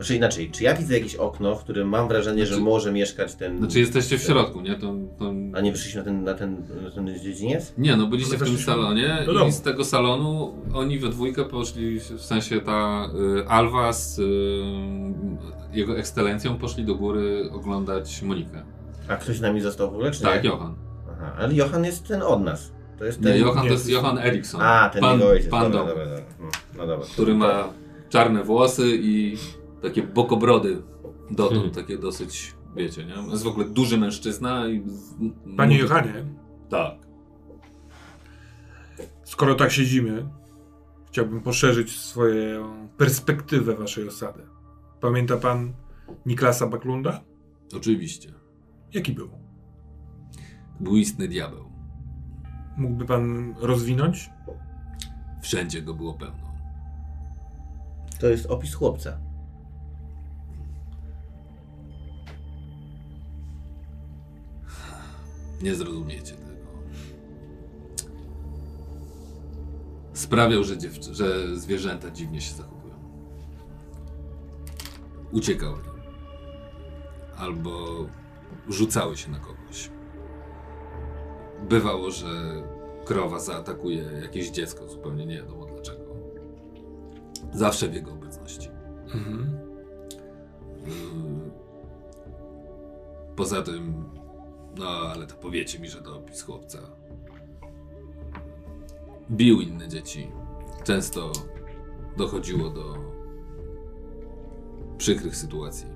Znaczy 0.03 0.15
inaczej, 0.15 0.51
czy 0.51 0.63
ja 0.63 0.75
widzę 0.75 0.93
jakieś 0.93 1.15
okno, 1.15 1.55
w 1.55 1.63
którym 1.63 1.89
mam 1.89 2.07
wrażenie, 2.07 2.41
że 2.45 2.47
Znaczy- 2.47 2.63
może 2.63 2.91
mieszkać 2.91 3.35
ten. 3.35 3.57
Znaczy 3.57 3.79
jesteście 3.79 4.17
w 4.17 4.21
środku, 4.21 4.61
nie? 4.61 4.75
To, 4.75 4.93
to... 5.19 5.33
A 5.53 5.61
nie 5.61 5.71
wyszliśmy 5.71 5.99
na 6.01 6.05
ten, 6.05 6.23
na 6.23 6.33
ten, 6.33 6.57
na 6.83 6.91
ten 6.91 7.19
dziedziniec? 7.19 7.73
Nie, 7.77 7.95
no 7.97 8.07
byliście 8.07 8.37
w 8.37 8.43
tym 8.43 8.57
salonie 8.57 9.23
do 9.25 9.33
domu. 9.33 9.47
i 9.49 9.51
z 9.51 9.61
tego 9.61 9.85
salonu 9.85 10.53
oni 10.73 10.99
we 10.99 11.09
dwójkę 11.09 11.45
poszli, 11.45 11.99
w 11.99 12.21
sensie 12.21 12.61
ta 12.61 13.09
y, 13.41 13.47
Alwa 13.47 13.93
z 13.93 14.19
y, 14.19 14.23
jego 15.73 15.97
ekscelencją 15.97 16.57
poszli 16.57 16.85
do 16.85 16.95
góry 16.95 17.49
oglądać 17.51 18.21
Monikę. 18.21 18.63
A 19.07 19.15
ktoś 19.15 19.37
z 19.37 19.41
nami 19.41 19.61
został 19.61 19.91
w 19.91 19.93
ogóle, 19.93 20.11
czy 20.11 20.21
Tak, 20.21 20.43
nie? 20.43 20.49
Johan. 20.49 20.75
Aha, 21.11 21.33
ale 21.37 21.53
Johan 21.53 21.85
jest 21.85 22.07
ten 22.07 22.21
od 22.21 22.43
nas. 22.43 22.71
To 22.99 23.05
jest 23.05 23.21
Nie, 23.21 23.27
ten. 23.31 23.41
Johan 23.41 23.63
nie, 23.63 23.69
to 23.69 23.73
jest 23.73 23.89
Johan 23.89 24.17
Eriksson. 24.17 24.61
A, 24.61 24.89
ten 24.89 25.01
pan, 25.01 25.19
jego 25.19 25.29
ojciec. 25.31 25.49
pan 25.51 25.71
dobra, 25.71 25.87
dobra, 25.87 26.05
dobra. 26.05 26.23
Hmm, 26.37 26.51
No 26.77 26.87
dobra. 26.87 27.05
który 27.13 27.33
ma 27.35 27.69
czarne 28.09 28.43
włosy 28.43 28.83
i 29.01 29.37
takie 29.83 30.03
bokobrody 30.03 30.81
dotąd, 31.31 31.51
Hmm. 31.59 31.71
takie 31.75 31.97
dosyć, 31.97 32.55
wiecie, 32.75 33.05
nie? 33.05 33.31
Jest 33.31 33.43
w 33.43 33.47
ogóle 33.47 33.65
duży 33.69 33.97
mężczyzna 33.97 34.67
i... 34.67 34.83
Panie 35.57 35.75
mówi- 35.75 35.79
Johanie, 35.89 36.25
Tak. 36.69 36.93
skoro 39.23 39.55
tak 39.55 39.71
siedzimy, 39.71 40.29
chciałbym 41.07 41.41
poszerzyć 41.41 41.99
swoją 41.99 42.87
perspektywę 42.97 43.75
waszej 43.75 44.07
osady. 44.07 44.43
Pamięta 45.01 45.37
pan 45.37 45.73
Niklasa 46.25 46.67
Baklunda? 46.67 47.21
Oczywiście. 47.77 48.33
Jaki 48.93 49.11
był? 49.13 49.29
Był 50.79 50.95
istny 50.97 51.27
diabeł. 51.27 51.65
Mógłby 52.77 53.05
pan 53.05 53.55
rozwinąć? 53.59 54.29
Wszędzie 55.41 55.81
go 55.81 55.93
było 55.93 56.13
pełno. 56.13 56.53
To 58.19 58.27
jest 58.27 58.45
opis 58.45 58.73
chłopca. 58.73 59.19
Nie 65.63 65.75
zrozumiecie 65.75 66.33
tego. 66.35 66.53
Sprawiał, 70.13 70.63
że, 70.63 70.77
dziew- 70.77 71.13
że 71.13 71.57
zwierzęta 71.57 72.11
dziwnie 72.11 72.41
się 72.41 72.55
zachowują. 72.55 72.95
Uciekały. 75.31 75.79
Albo 77.37 78.05
rzucały 78.69 79.17
się 79.17 79.31
na 79.31 79.39
kogoś. 79.39 79.89
Bywało, 81.69 82.11
że 82.11 82.27
krowa 83.05 83.39
zaatakuje 83.39 84.03
jakieś 84.21 84.49
dziecko, 84.49 84.87
zupełnie 84.87 85.25
nie 85.25 85.37
wiadomo 85.37 85.65
dlaczego. 85.65 86.03
Zawsze 87.53 87.87
w 87.89 87.93
jego 87.93 88.11
obecności. 88.11 88.69
Mhm. 89.05 89.59
Poza 93.35 93.61
tym, 93.61 94.03
no 94.77 94.87
ale 94.87 95.27
to 95.27 95.35
powiecie 95.35 95.79
mi, 95.79 95.89
że 95.89 96.01
to 96.01 96.17
opis 96.17 96.41
chłopca. 96.41 96.79
Bił 99.31 99.61
inne 99.61 99.87
dzieci. 99.87 100.31
Często 100.83 101.31
dochodziło 102.17 102.69
do 102.69 102.97
przykrych 104.97 105.35
sytuacji. 105.35 105.87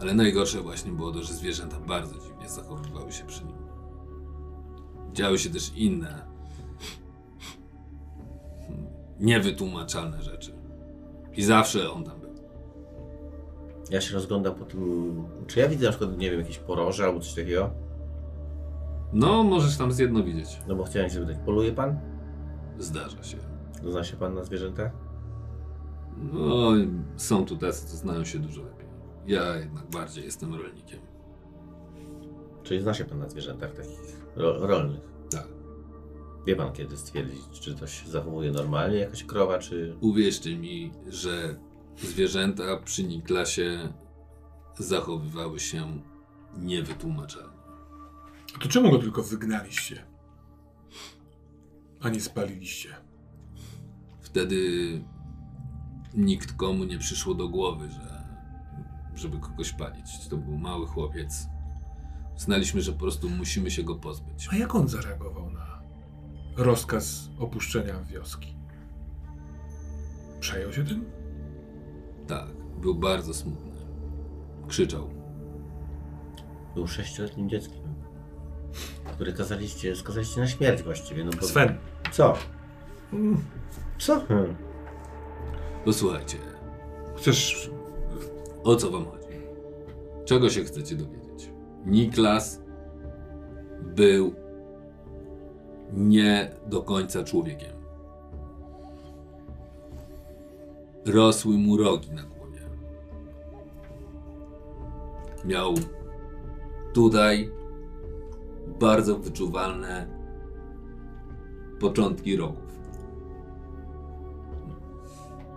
Ale 0.00 0.14
najgorsze 0.14 0.60
właśnie 0.60 0.92
było 0.92 1.12
to, 1.12 1.22
że 1.22 1.34
zwierzęta 1.34 1.80
bardzo 1.80 2.14
dziwnie 2.18 2.48
zachowywały 2.48 3.12
się 3.12 3.26
przy 3.26 3.44
nim. 3.44 3.56
Działy 5.12 5.38
się 5.38 5.50
też 5.50 5.72
inne, 5.76 6.26
niewytłumaczalne 9.20 10.22
rzeczy. 10.22 10.52
I 11.36 11.42
zawsze 11.42 11.92
on 11.92 12.04
tam 12.04 12.20
był. 12.20 12.27
Ja 13.90 14.00
się 14.00 14.14
rozglądam 14.14 14.54
po 14.54 14.64
tym. 14.64 15.24
Czy 15.46 15.60
ja 15.60 15.68
widzę 15.68 15.86
na 15.86 15.90
przykład, 15.90 16.18
nie 16.18 16.30
wiem, 16.30 16.40
jakieś 16.40 16.58
poroże 16.58 17.04
albo 17.04 17.20
coś 17.20 17.34
takiego? 17.34 17.70
No, 19.12 19.44
możesz 19.44 19.76
tam 19.76 19.92
z 19.92 19.98
jedno 19.98 20.22
widzieć. 20.22 20.60
No 20.68 20.76
bo 20.76 20.84
chciałem 20.84 21.10
się 21.10 21.20
zapytać, 21.20 21.42
poluje 21.46 21.72
pan? 21.72 22.00
Zdarza 22.78 23.22
się. 23.22 23.36
Zna 23.88 24.04
się 24.04 24.16
pan 24.16 24.34
na 24.34 24.44
zwierzętach? 24.44 24.92
No, 26.32 26.70
są 27.16 27.44
tu 27.44 27.56
tacy, 27.56 27.86
co 27.86 27.96
znają 27.96 28.24
się 28.24 28.38
dużo 28.38 28.62
lepiej. 28.62 28.86
Ja 29.26 29.56
jednak 29.56 29.90
bardziej 29.90 30.24
jestem 30.24 30.54
rolnikiem. 30.54 31.00
Czyli 32.62 32.80
zna 32.80 32.94
się 32.94 33.04
pan 33.04 33.18
na 33.18 33.28
zwierzętach 33.28 33.74
takich 33.74 34.26
ro 34.36 34.66
rolnych? 34.66 35.00
Tak. 35.30 35.48
Wie 36.46 36.56
pan 36.56 36.72
kiedy 36.72 36.96
stwierdzić, 36.96 37.60
czy 37.60 37.74
to 37.74 37.86
się 37.86 38.10
zachowuje 38.10 38.50
normalnie, 38.52 38.96
jakaś 38.96 39.24
krowa, 39.24 39.58
czy... 39.58 39.96
Uwierzcie 40.00 40.58
mi, 40.58 40.92
że 41.08 41.56
zwierzęta 42.02 42.76
przy 42.84 43.04
Niklasie 43.04 43.92
zachowywały 44.78 45.60
się 45.60 46.02
niewytłumaczalnie. 46.56 47.58
A 48.56 48.58
to 48.58 48.68
czemu 48.68 48.90
go 48.90 48.98
tylko 48.98 49.22
wygnaliście? 49.22 50.06
A 52.00 52.08
nie 52.08 52.20
spaliliście? 52.20 52.88
Wtedy 54.20 54.58
nikt 56.14 56.52
komu 56.52 56.84
nie 56.84 56.98
przyszło 56.98 57.34
do 57.34 57.48
głowy, 57.48 57.90
że 57.90 58.18
żeby 59.14 59.38
kogoś 59.38 59.72
palić. 59.72 60.28
To 60.28 60.36
był 60.36 60.58
mały 60.58 60.86
chłopiec. 60.86 61.46
Znaliśmy, 62.36 62.82
że 62.82 62.92
po 62.92 62.98
prostu 62.98 63.30
musimy 63.30 63.70
się 63.70 63.82
go 63.82 63.94
pozbyć. 63.94 64.48
A 64.52 64.56
jak 64.56 64.74
on 64.74 64.88
zareagował 64.88 65.50
na 65.50 65.82
rozkaz 66.56 67.28
opuszczenia 67.38 68.02
wioski? 68.02 68.54
Przejął 70.40 70.72
się 70.72 70.84
tym? 70.84 71.17
Tak, 72.28 72.46
był 72.80 72.94
bardzo 72.94 73.34
smutny. 73.34 73.70
Krzyczał. 74.68 75.10
Był 76.74 76.86
sześcioletnim 76.86 77.48
dzieckiem, 77.48 77.82
które 79.12 79.32
kazaliście, 79.32 79.96
skazaliście 79.96 80.40
na 80.40 80.46
śmierć 80.46 80.82
właściwie. 80.82 81.24
No 81.24 81.30
bo... 81.40 81.46
Sven. 81.46 81.78
Co? 82.12 82.34
Co? 83.98 84.20
Hmm. 84.20 84.56
Posłuchajcie, 85.84 86.38
Chcesz... 87.16 87.70
o 88.64 88.76
co 88.76 88.90
wam 88.90 89.04
chodzi? 89.04 89.28
Czego 90.24 90.50
się 90.50 90.64
chcecie 90.64 90.96
dowiedzieć? 90.96 91.50
Niklas 91.86 92.60
był 93.82 94.34
nie 95.92 96.50
do 96.66 96.82
końca 96.82 97.24
człowiekiem. 97.24 97.77
Rosły 101.08 101.58
mu 101.58 101.76
rogi 101.76 102.10
na 102.10 102.22
głowie. 102.22 102.60
Miał 105.44 105.74
tutaj 106.94 107.50
bardzo 108.80 109.18
wyczuwalne 109.18 110.06
początki 111.80 112.36
rogów. 112.36 112.78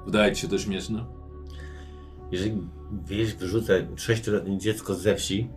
Wydaje 0.05 0.35
ci 0.35 0.41
się 0.41 0.47
to 0.47 0.57
śmieszne? 0.57 1.05
Jeżeli 2.31 2.67
wieś 3.05 3.33
wyrzuca 3.33 3.73
sześcioletnie 3.95 4.57
dziecko 4.57 4.95
ze 4.95 5.15
wsi, 5.15 5.49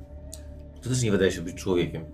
to 0.82 0.88
też 0.88 1.02
nie 1.02 1.10
wydaje 1.10 1.32
się 1.32 1.42
być 1.42 1.56
człowiekiem. 1.56 2.04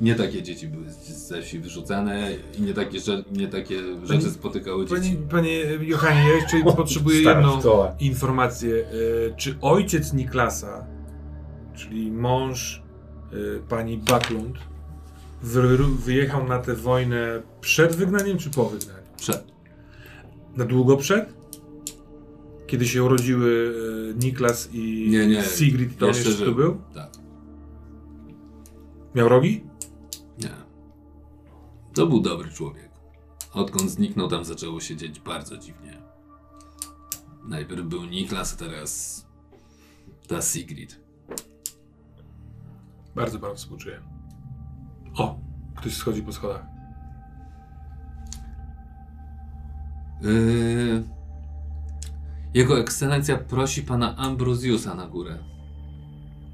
Nie 0.00 0.14
takie 0.14 0.42
dzieci 0.42 0.68
były 0.68 0.90
z- 0.90 1.28
ze 1.28 1.42
wsi 1.42 1.58
wyrzucane 1.58 2.30
i 2.58 2.62
nie 2.62 2.74
takie, 2.74 2.98
rze- 2.98 3.24
nie 3.32 3.48
takie 3.48 3.80
rzeczy 4.04 4.30
spotykały 4.30 4.86
dzieci. 4.86 5.16
panie 5.30 5.58
Johanie, 5.80 6.20
ja 6.28 6.34
jeszcze 6.34 6.62
potrzebuję 6.76 7.20
jedną 7.22 7.60
szkoła. 7.60 7.94
informację. 8.00 8.74
E, 9.30 9.36
Czy 9.36 9.54
ojciec 9.60 10.12
Niklasa, 10.12 10.86
czyli 11.74 12.12
mąż 12.12 12.82
y, 13.32 13.60
pani 13.68 13.98
Backlund 13.98 14.56
wy, 15.42 15.78
wyjechał 16.04 16.48
na 16.48 16.58
tę 16.58 16.74
wojnę 16.74 17.42
przed 17.60 17.96
wygnaniem 17.96 18.38
czy 18.38 18.50
po 18.50 18.64
wygnaniu? 18.64 19.02
Przed. 19.16 19.44
Na 20.56 20.64
długo 20.64 20.96
przed? 20.96 21.34
Kiedy 22.66 22.86
się 22.88 23.04
urodziły 23.04 23.50
y, 23.50 24.24
Niklas 24.24 24.68
i 24.72 25.08
Nie, 25.10 25.26
nie. 25.26 25.42
Sigrid, 25.42 25.98
to 25.98 26.06
Jeszcze 26.06 26.32
tu 26.44 26.54
był? 26.54 26.76
Tak. 26.94 27.10
Miał 29.14 29.28
rogi? 29.28 29.64
To 31.94 32.06
był 32.06 32.20
dobry 32.20 32.50
człowiek. 32.50 32.90
Odkąd 33.52 33.90
zniknął, 33.90 34.28
tam 34.28 34.44
zaczęło 34.44 34.80
się 34.80 34.96
dziać 34.96 35.20
bardzo 35.20 35.58
dziwnie. 35.58 36.02
Najpierw 37.44 37.86
był 37.86 38.04
Niklas, 38.04 38.54
a 38.54 38.56
teraz 38.56 39.24
ta 40.28 40.42
Sigrid. 40.42 41.00
Bardzo 43.14 43.38
panu 43.38 43.54
współczuję. 43.54 44.00
O, 45.16 45.38
ktoś 45.76 45.94
schodzi 45.96 46.22
po 46.22 46.32
schodach. 46.32 46.66
Yy... 50.22 51.04
Jego 52.54 52.80
ekscelencja 52.80 53.36
prosi 53.36 53.82
pana 53.82 54.16
Ambrosiusa 54.16 54.94
na 54.94 55.06
górę. 55.06 55.38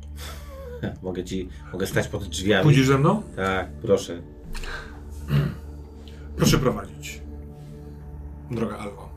Mogę 1.02 1.24
ci, 1.24 1.48
mogę 1.72 1.86
stać 1.86 2.08
pod 2.08 2.24
drzwiami. 2.24 2.64
Pójdziesz 2.64 2.86
ze 2.86 2.98
mną? 2.98 3.22
Tak, 3.36 3.72
proszę. 3.72 4.22
Proszę 6.40 6.58
prowadzić. 6.58 7.22
Droga 8.50 8.78
Alwo. 8.78 9.08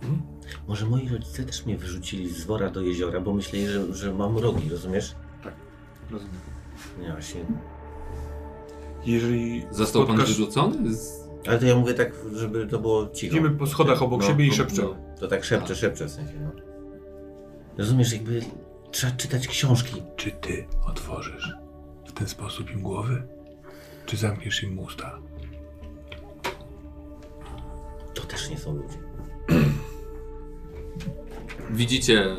Hmm? 0.00 0.22
Może 0.68 0.86
moi 0.86 1.08
rodzice 1.08 1.44
też 1.44 1.66
mnie 1.66 1.76
wyrzucili 1.76 2.28
z 2.30 2.44
wora 2.44 2.70
do 2.70 2.80
jeziora, 2.82 3.20
bo 3.20 3.34
myśleli, 3.34 3.66
że, 3.66 3.94
że 3.94 4.14
mam 4.14 4.38
rogi, 4.38 4.68
rozumiesz? 4.70 5.14
Tak, 5.44 5.54
rozumiem. 6.10 6.34
Nie, 7.00 7.12
właśnie. 7.12 7.40
Jeżeli 9.06 9.66
Został 9.70 10.06
pan 10.06 10.16
spotkasz- 10.16 10.26
wyrzucony? 10.28 10.94
Z... 10.94 11.28
Ale 11.46 11.58
to 11.58 11.66
ja 11.66 11.76
mówię 11.76 11.94
tak, 11.94 12.12
żeby 12.32 12.66
to 12.66 12.78
było 12.78 13.08
cicho. 13.08 13.36
Idziemy 13.36 13.50
po 13.56 13.66
schodach 13.66 14.02
obok 14.02 14.22
siebie 14.22 14.46
i 14.46 14.52
szepczemy. 14.52 14.88
To 15.20 15.28
tak 15.28 15.44
szepczę, 15.44 15.74
szepczę 15.76 16.06
w 16.06 16.10
sensie, 16.10 16.34
no. 16.40 16.50
Rozumiesz, 17.78 18.12
jakby 18.12 18.40
trzeba 18.90 19.12
czytać 19.12 19.48
książki. 19.48 20.02
Czy 20.16 20.30
ty 20.30 20.66
otworzysz 20.86 21.52
w 22.06 22.12
ten 22.12 22.28
sposób 22.28 22.70
im 22.70 22.80
głowy? 22.82 23.22
Czy 24.06 24.16
zamkniesz 24.16 24.62
im 24.62 24.78
usta? 24.78 25.18
To 28.18 28.26
też 28.26 28.50
nie 28.50 28.58
są 28.58 28.76
ludzie. 28.76 28.98
Widzicie, 31.70 32.36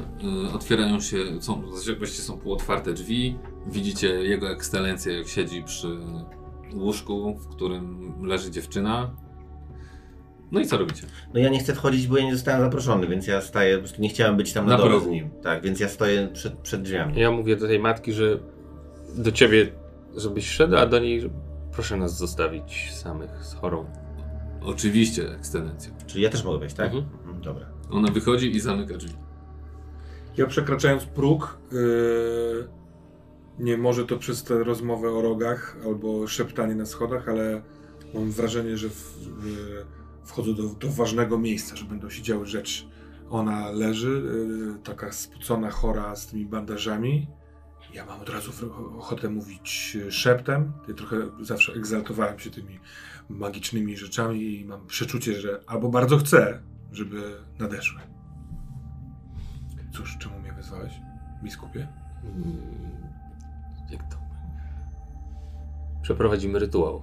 y, 0.48 0.54
otwierają 0.54 1.00
się, 1.00 1.18
są, 1.42 1.62
właściwie 1.98 2.24
są 2.24 2.38
półotwarte 2.38 2.94
drzwi. 2.94 3.38
Widzicie 3.68 4.08
jego 4.08 4.50
ekscelencję, 4.50 5.18
jak 5.18 5.28
siedzi 5.28 5.64
przy 5.64 5.88
łóżku, 6.74 7.36
w 7.36 7.48
którym 7.48 8.14
leży 8.26 8.52
dziewczyna. 8.52 9.12
No 10.52 10.60
i 10.60 10.66
co 10.66 10.78
robicie? 10.78 11.04
No 11.34 11.40
ja 11.40 11.50
nie 11.50 11.60
chcę 11.60 11.76
wchodzić, 11.76 12.08
bo 12.08 12.18
ja 12.18 12.24
nie 12.24 12.36
zostałem 12.36 12.62
zaproszony, 12.62 13.08
więc 13.08 13.28
ja 13.28 13.42
staję, 13.42 13.76
po 13.76 13.80
prostu 13.80 14.02
nie 14.02 14.10
chciałem 14.10 14.38
być 14.38 14.54
tam 14.54 14.66
na, 14.66 14.72
Na 14.72 14.78
dole 14.78 15.00
z 15.00 15.08
nim. 15.08 15.30
Tak, 15.44 15.64
więc 15.64 15.80
ja 15.80 15.90
stoję 15.90 16.28
przed, 16.34 16.54
przed 16.54 16.82
drzwiami. 16.82 17.20
Ja 17.20 17.32
mówię 17.32 17.56
do 17.56 17.68
tej 17.68 17.80
matki, 17.80 18.14
że 18.14 18.40
do 19.16 19.32
ciebie, 19.32 19.72
żebyś 20.18 20.50
szedł, 20.50 20.78
a 20.78 20.86
do 20.86 21.00
niej, 21.00 21.30
proszę 21.72 21.98
nas 21.98 22.18
zostawić 22.18 22.92
samych 22.94 23.46
z 23.46 23.54
chorą. 23.54 23.86
Oczywiście, 24.61 25.31
ekscelencjo. 25.36 25.94
Czyli 26.07 26.23
ja 26.23 26.30
też 26.30 26.44
mogę 26.44 26.60
wejść, 26.60 26.76
tak? 26.76 26.94
Mhm. 26.94 27.06
Mhm, 27.19 27.41
dobra. 27.41 27.65
Ona 27.90 28.11
wychodzi 28.11 28.56
i 28.56 28.60
zamyka 28.60 28.98
drzwi. 28.98 29.14
Ja 30.38 30.45
przekraczając 30.48 31.06
próg, 31.06 31.57
yy, 31.72 32.68
nie 33.60 33.77
może 33.77 34.06
to 34.06 34.18
przez 34.18 34.44
tę 34.44 34.64
rozmowę 34.64 35.11
o 35.11 35.22
rogach 35.22 35.77
albo 35.86 36.27
szeptanie 36.27 36.76
na 36.76 36.86
schodach, 36.86 37.30
ale 37.30 37.61
mam 38.14 38.31
wrażenie, 38.31 38.77
że 38.77 38.90
w, 38.90 38.94
w, 38.94 39.45
wchodzę 40.26 40.53
do, 40.53 40.64
do 40.64 40.90
ważnego 40.90 41.38
miejsca, 41.38 41.76
że 41.76 41.86
będą 41.86 42.10
się 42.10 42.22
działy 42.22 42.45
rzeczy. 42.45 42.84
Ona 43.30 43.72
leży, 43.72 44.22
yy, 44.69 44.84
taka 44.84 45.11
spocona, 45.11 45.69
chora 45.72 46.15
z 46.15 46.27
tymi 46.27 46.45
bandażami. 46.45 47.27
Ja 47.94 48.06
mam 48.06 48.22
od 48.22 48.30
razu 48.30 48.52
w- 48.52 48.98
ochotę 48.98 49.30
mówić 49.30 49.98
szeptem. 50.10 50.72
Ja 50.88 50.94
trochę 50.94 51.18
zawsze 51.41 51.73
egzaltowałem 51.73 52.40
się 52.40 52.49
tymi 52.49 52.80
magicznymi 53.30 53.98
rzeczami 53.98 54.60
i 54.62 54.66
mam 54.66 54.88
przeczucie, 54.88 55.42
że 55.42 55.60
albo 55.68 55.90
bardzo 55.90 56.18
chcę, 56.18 56.60
żeby 56.92 57.22
nadeszły. 57.60 58.02
Cóż, 59.94 60.18
czemu 60.18 60.40
mnie 60.40 60.54
wezwałeś, 60.54 60.94
biskupie? 61.44 61.88
Mm, 62.24 62.58
Jak 63.92 64.10
to? 64.12 64.18
Przeprowadzimy 66.02 66.60
rytuał. 66.60 67.02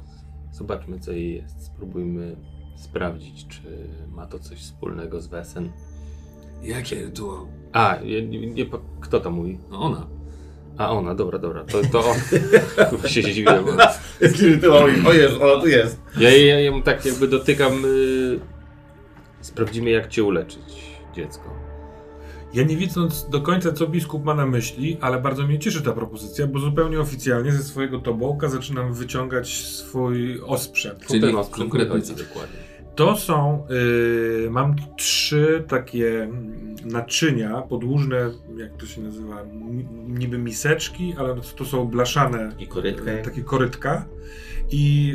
Zobaczmy, 0.52 0.98
co 1.00 1.12
jej 1.12 1.34
jest. 1.34 1.62
Spróbujmy 1.66 2.36
sprawdzić, 2.76 3.46
czy 3.46 3.88
ma 4.08 4.26
to 4.26 4.38
coś 4.38 4.58
wspólnego 4.58 5.20
z 5.20 5.26
Wesen. 5.26 5.72
Jakie 6.62 7.02
rytuał? 7.02 7.46
A, 7.72 7.96
nie, 8.04 8.26
nie, 8.26 8.46
nie, 8.46 8.66
kto 9.00 9.20
to 9.20 9.30
mówi? 9.30 9.58
No 9.70 9.80
ona. 9.80 10.06
A 10.78 10.92
ona, 10.92 11.14
dobra, 11.14 11.38
dobra, 11.38 11.64
to, 11.64 11.82
to 11.92 12.04
on. 12.10 12.16
Się 13.08 13.44
bo 13.44 13.82
Jaki 14.20 14.46
rytuał? 14.46 14.84
O 15.06 15.12
jest, 15.12 15.34
ona 15.40 15.60
tu 15.60 15.68
jest. 15.68 16.00
ja, 16.18 16.36
ja, 16.36 16.60
ja 16.60 16.70
mu 16.72 16.82
tak 16.82 17.06
jakby 17.06 17.28
dotykam. 17.28 17.84
Y... 17.84 18.40
Sprawdzimy, 19.40 19.90
jak 19.90 20.08
cię 20.08 20.24
uleczyć, 20.24 20.96
dziecko. 21.14 21.66
Ja 22.54 22.62
nie 22.62 22.76
wiedząc 22.76 23.28
do 23.28 23.40
końca, 23.40 23.72
co 23.72 23.86
biskup 23.86 24.24
ma 24.24 24.34
na 24.34 24.46
myśli, 24.46 24.98
ale 25.00 25.20
bardzo 25.20 25.46
mnie 25.46 25.58
cieszy 25.58 25.82
ta 25.82 25.92
propozycja, 25.92 26.46
bo 26.46 26.58
zupełnie 26.58 27.00
oficjalnie 27.00 27.52
ze 27.52 27.62
swojego 27.62 27.98
tobołka 27.98 28.48
zaczynam 28.48 28.94
wyciągać 28.94 29.66
swój 29.66 30.40
osprzęt. 30.40 31.06
Czyli 31.06 31.20
Ten 31.20 31.36
osprzęt 31.36 31.70
konkretnie 31.70 32.14
dokładnie. 32.14 32.65
To 32.96 33.16
są, 33.16 33.66
y, 34.46 34.48
mam 34.50 34.74
trzy 34.96 35.64
takie 35.68 36.22
mm, 36.22 36.56
naczynia 36.84 37.62
podłużne, 37.62 38.30
jak 38.56 38.76
to 38.76 38.86
się 38.86 39.00
nazywa, 39.00 39.42
ni- 39.44 39.86
niby 40.08 40.38
miseczki, 40.38 41.14
ale 41.18 41.36
to 41.56 41.64
są 41.64 41.84
blaszane 41.84 42.52
I 42.58 42.66
korytka. 42.66 43.10
e, 43.10 43.22
takie 43.22 43.42
korytka 43.42 44.06
i 44.70 45.14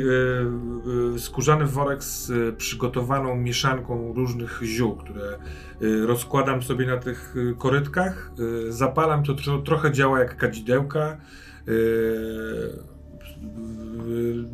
e, 1.12 1.14
e, 1.14 1.18
skórzany 1.18 1.66
worek 1.66 2.04
z 2.04 2.32
przygotowaną 2.56 3.36
mieszanką 3.36 4.12
różnych 4.16 4.60
ziół, 4.64 4.96
które 4.96 5.38
rozkładam 6.06 6.62
sobie 6.62 6.86
na 6.86 6.96
tych 6.96 7.34
korytkach, 7.58 8.32
zapalam, 8.68 9.22
to 9.24 9.34
tro, 9.34 9.58
trochę 9.58 9.92
działa 9.92 10.18
jak 10.20 10.36
kadzidełka. 10.36 11.16
e, 11.68 12.91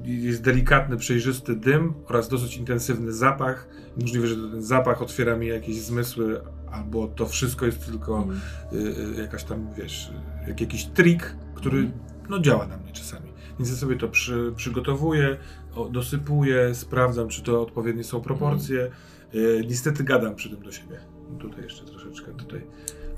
Jest 0.05 0.43
delikatny, 0.43 0.97
przejrzysty 0.97 1.57
dym 1.57 1.95
oraz 2.07 2.29
dosyć 2.29 2.57
intensywny 2.57 3.13
zapach. 3.13 3.69
Możliwe, 4.01 4.27
że 4.27 4.37
ten 4.37 4.63
zapach 4.63 5.03
otwiera 5.03 5.37
mi 5.37 5.47
jakieś 5.47 5.81
zmysły, 5.83 6.41
albo 6.71 7.09
to 7.09 7.27
wszystko 7.27 7.67
jest 7.67 7.87
tylko 7.87 8.29
y, 8.73 9.21
jakaś 9.21 9.45
tam, 9.45 9.67
wiesz, 9.77 10.13
jak 10.49 10.61
jakiś 10.61 10.85
trik, 10.85 11.37
który 11.55 11.79
Mhm. 11.79 11.99
no, 12.29 12.39
działa 12.39 12.67
na 12.67 12.77
mnie 12.77 12.93
czasami. 12.93 13.33
Więc 13.59 13.71
ja 13.71 13.77
sobie 13.77 13.97
to 13.97 14.09
przy, 14.09 14.53
przygotowuję, 14.57 15.37
dosypuję, 15.91 16.75
sprawdzam, 16.75 17.29
czy 17.29 17.43
to 17.43 17.63
odpowiednie 17.63 18.05
są 18.05 18.21
proporcje. 18.21 18.91
Y, 19.35 19.65
niestety 19.69 20.05
gadam 20.05 20.35
przy 20.35 20.51
tym 20.51 20.63
do 20.63 20.73
siebie. 20.73 21.01
Tutaj 21.41 21.63
jeszcze 21.63 21.85
troszeczkę, 21.85 22.33
tutaj. 22.33 22.67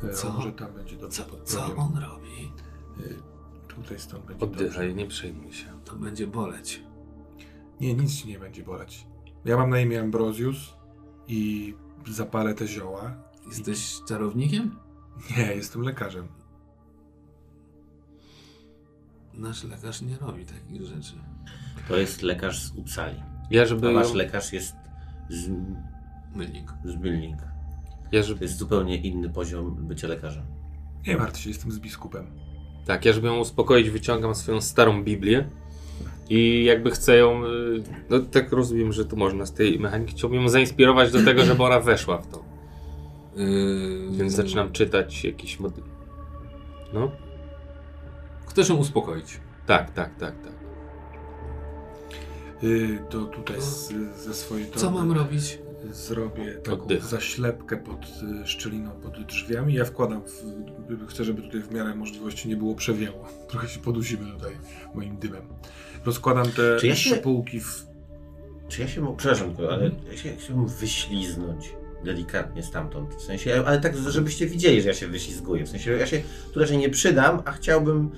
y, 0.04 0.12
Co? 0.14 0.32
Może 0.32 0.52
tam 0.52 0.72
będzie 0.72 0.96
dobrze. 0.96 1.22
Co, 1.22 1.24
co 1.44 1.76
on 1.76 1.92
robi? 1.98 2.52
Tutaj 3.82 3.98
stąd 3.98 4.24
będzie 4.24 4.40
dobrze. 4.40 4.64
Oddychaj, 4.64 4.94
nie 4.94 5.06
przejmuj 5.06 5.52
się. 5.52 5.66
To 5.84 5.96
będzie 5.96 6.26
boleć. 6.26 6.82
Nie, 7.80 7.94
nic 7.94 8.16
ci 8.22 8.28
nie 8.28 8.38
będzie 8.38 8.62
boleć. 8.62 9.06
Ja 9.44 9.56
mam 9.56 9.70
na 9.70 9.80
imię 9.80 10.00
Ambrosius 10.00 10.74
i 11.28 11.74
zapalę 12.08 12.54
te 12.54 12.66
zioła. 12.66 13.14
Jesteś 13.46 14.00
czarownikiem? 14.08 14.76
Nie, 15.36 15.42
jestem 15.54 15.82
lekarzem. 15.82 16.28
Nasz 19.34 19.64
lekarz 19.64 20.02
nie 20.02 20.16
robi 20.16 20.44
takich 20.46 20.82
rzeczy. 20.86 21.12
To 21.88 21.96
jest 21.96 22.22
lekarz 22.22 22.62
z 22.62 22.76
Uppsali. 22.76 23.22
Ja, 23.50 23.62
A 23.62 23.66
żeby. 23.66 23.94
wasz 23.94 24.08
ją- 24.08 24.14
lekarz 24.14 24.52
jest 24.52 24.74
z, 25.28 25.48
Mylnik. 26.34 26.72
z. 26.84 26.94
Ja, 28.12 28.20
To 28.20 28.26
żeby, 28.26 28.44
jest 28.44 28.56
zupełnie 28.56 28.96
inny 28.96 29.30
poziom 29.30 29.86
bycia 29.86 30.08
lekarzem. 30.08 30.44
Nie 31.06 31.16
martw 31.16 31.40
się, 31.40 31.48
jestem 31.48 31.72
z 31.72 31.78
biskupem. 31.78 32.26
Tak, 32.90 33.04
ja, 33.04 33.12
żeby 33.12 33.26
ją 33.26 33.38
uspokoić, 33.38 33.90
wyciągam 33.90 34.34
swoją 34.34 34.60
starą 34.60 35.04
Biblię. 35.04 35.48
I 36.30 36.64
jakby 36.64 36.90
chcę 36.90 37.16
ją. 37.16 37.44
y, 37.44 37.82
No 38.10 38.18
tak 38.20 38.52
rozumiem, 38.52 38.92
że 38.92 39.04
tu 39.04 39.16
można 39.16 39.46
z 39.46 39.52
tej 39.52 39.78
mechaniki. 39.78 40.12
Chciałbym 40.12 40.42
ją 40.42 40.48
zainspirować 40.48 41.12
do 41.12 41.24
tego, 41.24 41.44
żeby 41.44 41.62
ona 41.62 41.80
weszła 41.80 42.18
w 42.18 42.26
to. 42.26 42.44
Yy, 43.36 44.10
Więc 44.10 44.32
zaczynam 44.32 44.72
czytać 44.72 45.24
jakiś 45.24 45.60
mod... 45.60 45.72
No? 46.92 47.10
Chcesz 48.46 48.68
ją 48.68 48.76
uspokoić. 48.76 49.40
Tak, 49.66 49.90
tak, 49.90 50.16
tak, 50.18 50.34
tak. 50.42 50.52
Y, 52.64 52.98
to 53.10 53.24
tutaj 53.24 53.56
z, 53.60 53.92
ze 54.16 54.34
swojej 54.34 54.70
Co 54.70 54.90
mam 54.90 55.12
robić? 55.12 55.58
Zrobię 55.92 56.54
taką 56.54 56.82
Oddych. 56.82 57.04
zaślepkę 57.04 57.76
pod 57.76 58.04
y, 58.44 58.46
szczeliną, 58.46 58.90
pod 58.90 59.22
drzwiami. 59.26 59.74
Ja 59.74 59.84
wkładam, 59.84 60.22
w, 60.22 61.06
chcę, 61.08 61.24
żeby 61.24 61.42
tutaj 61.42 61.60
w 61.60 61.72
miarę 61.74 61.94
możliwości 61.94 62.48
nie 62.48 62.56
było 62.56 62.74
przewiało. 62.74 63.28
Trochę 63.50 63.68
się 63.68 63.80
podusimy 63.80 64.32
tutaj 64.32 64.52
moim 64.94 65.16
dymem. 65.16 65.42
Rozkładam 66.04 66.46
te 66.46 66.76
Czy 66.80 66.86
ja 66.86 66.94
się- 66.96 67.10
szypułki 67.10 67.60
w... 67.60 67.86
Czy 68.68 68.80
ja 68.80 68.88
się, 68.88 69.00
mo- 69.00 69.12
przepraszam, 69.16 69.48
tylko, 69.56 69.72
ale 69.72 69.84
Mhm. 69.86 70.06
ja 70.12 70.16
się 70.18 70.36
chciałbym 70.36 70.66
wyśliznąć 70.68 71.72
delikatnie 72.04 72.62
stamtąd. 72.62 73.14
W 73.14 73.22
sensie, 73.22 73.62
ale 73.66 73.80
tak, 73.80 73.96
żebyście 73.96 74.46
widzieli, 74.46 74.82
że 74.82 74.88
ja 74.88 74.94
się 74.94 75.06
wyślizguję. 75.08 75.64
W 75.64 75.68
sensie, 75.68 75.90
ja 75.92 76.06
się 76.06 76.22
tu 76.52 76.60
raczej 76.60 76.78
nie 76.78 76.90
przydam, 76.90 77.42
a 77.44 77.52
chciałbym 77.52 78.10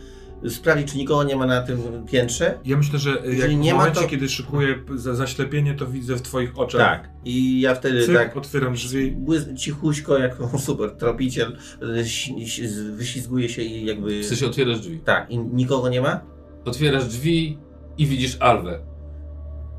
sprawdzić, 0.49 0.93
czy 0.93 0.99
nikogo 0.99 1.23
nie 1.25 1.37
ma 1.37 1.47
na 1.47 1.63
tym 1.63 1.79
piętrze. 2.11 2.59
Ja 2.65 2.77
myślę, 2.77 2.99
że 2.99 3.11
jak 3.39 3.51
nie 3.57 3.71
w 3.71 3.75
ma, 3.75 3.79
momencie, 3.79 4.01
to- 4.01 4.07
kiedy 4.09 4.29
szykuję 4.29 4.75
za 4.95 5.15
zaślepienie, 5.15 5.75
to 5.75 5.87
widzę 5.87 6.17
w 6.17 6.23
twoich 6.23 6.59
oczach. 6.59 6.81
Tak. 6.81 7.11
I 7.25 7.61
ja 7.61 7.75
wtedy 7.75 8.07
Cyk, 8.07 8.15
tak 8.17 8.37
otwieram 8.37 8.75
drzwi. 8.75 9.17
błyz- 9.17 9.57
cichuśko, 9.57 10.19
jako 10.19 10.59
super 10.59 10.91
tropiciel, 10.91 11.57
y, 11.83 12.93
wyślizguję 12.97 13.49
się 13.49 13.63
i 13.63 13.85
jakby... 13.87 14.21
W 14.23 14.27
sensie 14.27 14.47
otwierasz 14.47 14.81
drzwi. 14.81 14.99
Tak, 14.99 15.31
i 15.31 15.39
nikogo 15.39 15.89
nie 15.89 16.01
ma? 16.01 16.21
Otwierasz 16.65 17.07
drzwi 17.07 17.59
i 17.99 18.07
widzisz 18.07 18.37
Alwę, 18.41 18.79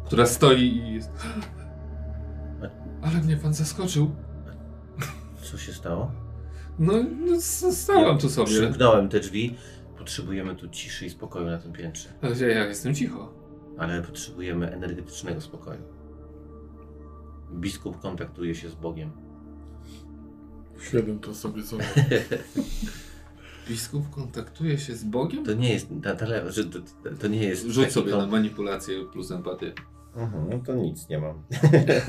która 0.06 0.26
stoi 0.26 0.61
i 0.61 0.94
jest... 0.94 1.10
Ale 3.02 3.22
mnie 3.22 3.38
pan 3.38 3.53
zaskoczył. 3.53 4.11
Co 5.41 5.57
się 5.57 5.73
stało? 5.73 6.11
No, 6.80 6.94
no 7.26 7.35
s- 7.35 7.81
stałam 7.81 8.18
tu 8.18 8.30
sobie. 8.30 8.48
Przymknąłem 8.52 9.10
te 9.10 9.19
drzwi. 9.19 9.56
Potrzebujemy 10.03 10.55
tu 10.55 10.69
ciszy 10.69 11.05
i 11.05 11.09
spokoju 11.09 11.45
na 11.45 11.57
tym 11.57 11.73
piętrze. 11.73 12.09
Ale 12.21 12.35
ja, 12.35 12.65
jestem 12.65 12.95
cicho. 12.95 13.34
Ale 13.77 14.01
potrzebujemy 14.01 14.71
energetycznego 14.71 15.41
spokoju. 15.41 15.81
Biskup 17.53 17.99
kontaktuje 17.99 18.55
się 18.55 18.69
z 18.69 18.75
Bogiem. 18.75 19.11
Świadom 20.81 21.19
to 21.19 21.35
sobie 21.35 21.63
sobie. 21.63 21.85
Biskup 23.69 24.09
kontaktuje 24.09 24.77
się 24.77 24.95
z 24.95 25.03
Bogiem? 25.03 25.45
To 25.45 25.53
nie 25.53 25.73
jest, 25.73 25.88
ta, 26.03 26.15
to, 26.15 26.25
to 27.19 27.27
nie 27.27 27.43
jest... 27.43 27.65
Rzuć 27.67 27.91
sobie 27.91 28.11
kon- 28.11 28.19
na 28.19 28.27
manipulację 28.27 29.05
plus 29.05 29.31
empatię. 29.31 29.73
Mhm, 30.15 30.49
no 30.49 30.60
to 30.65 30.76
nic 30.76 31.10
nie 31.10 31.19
mam. 31.19 31.44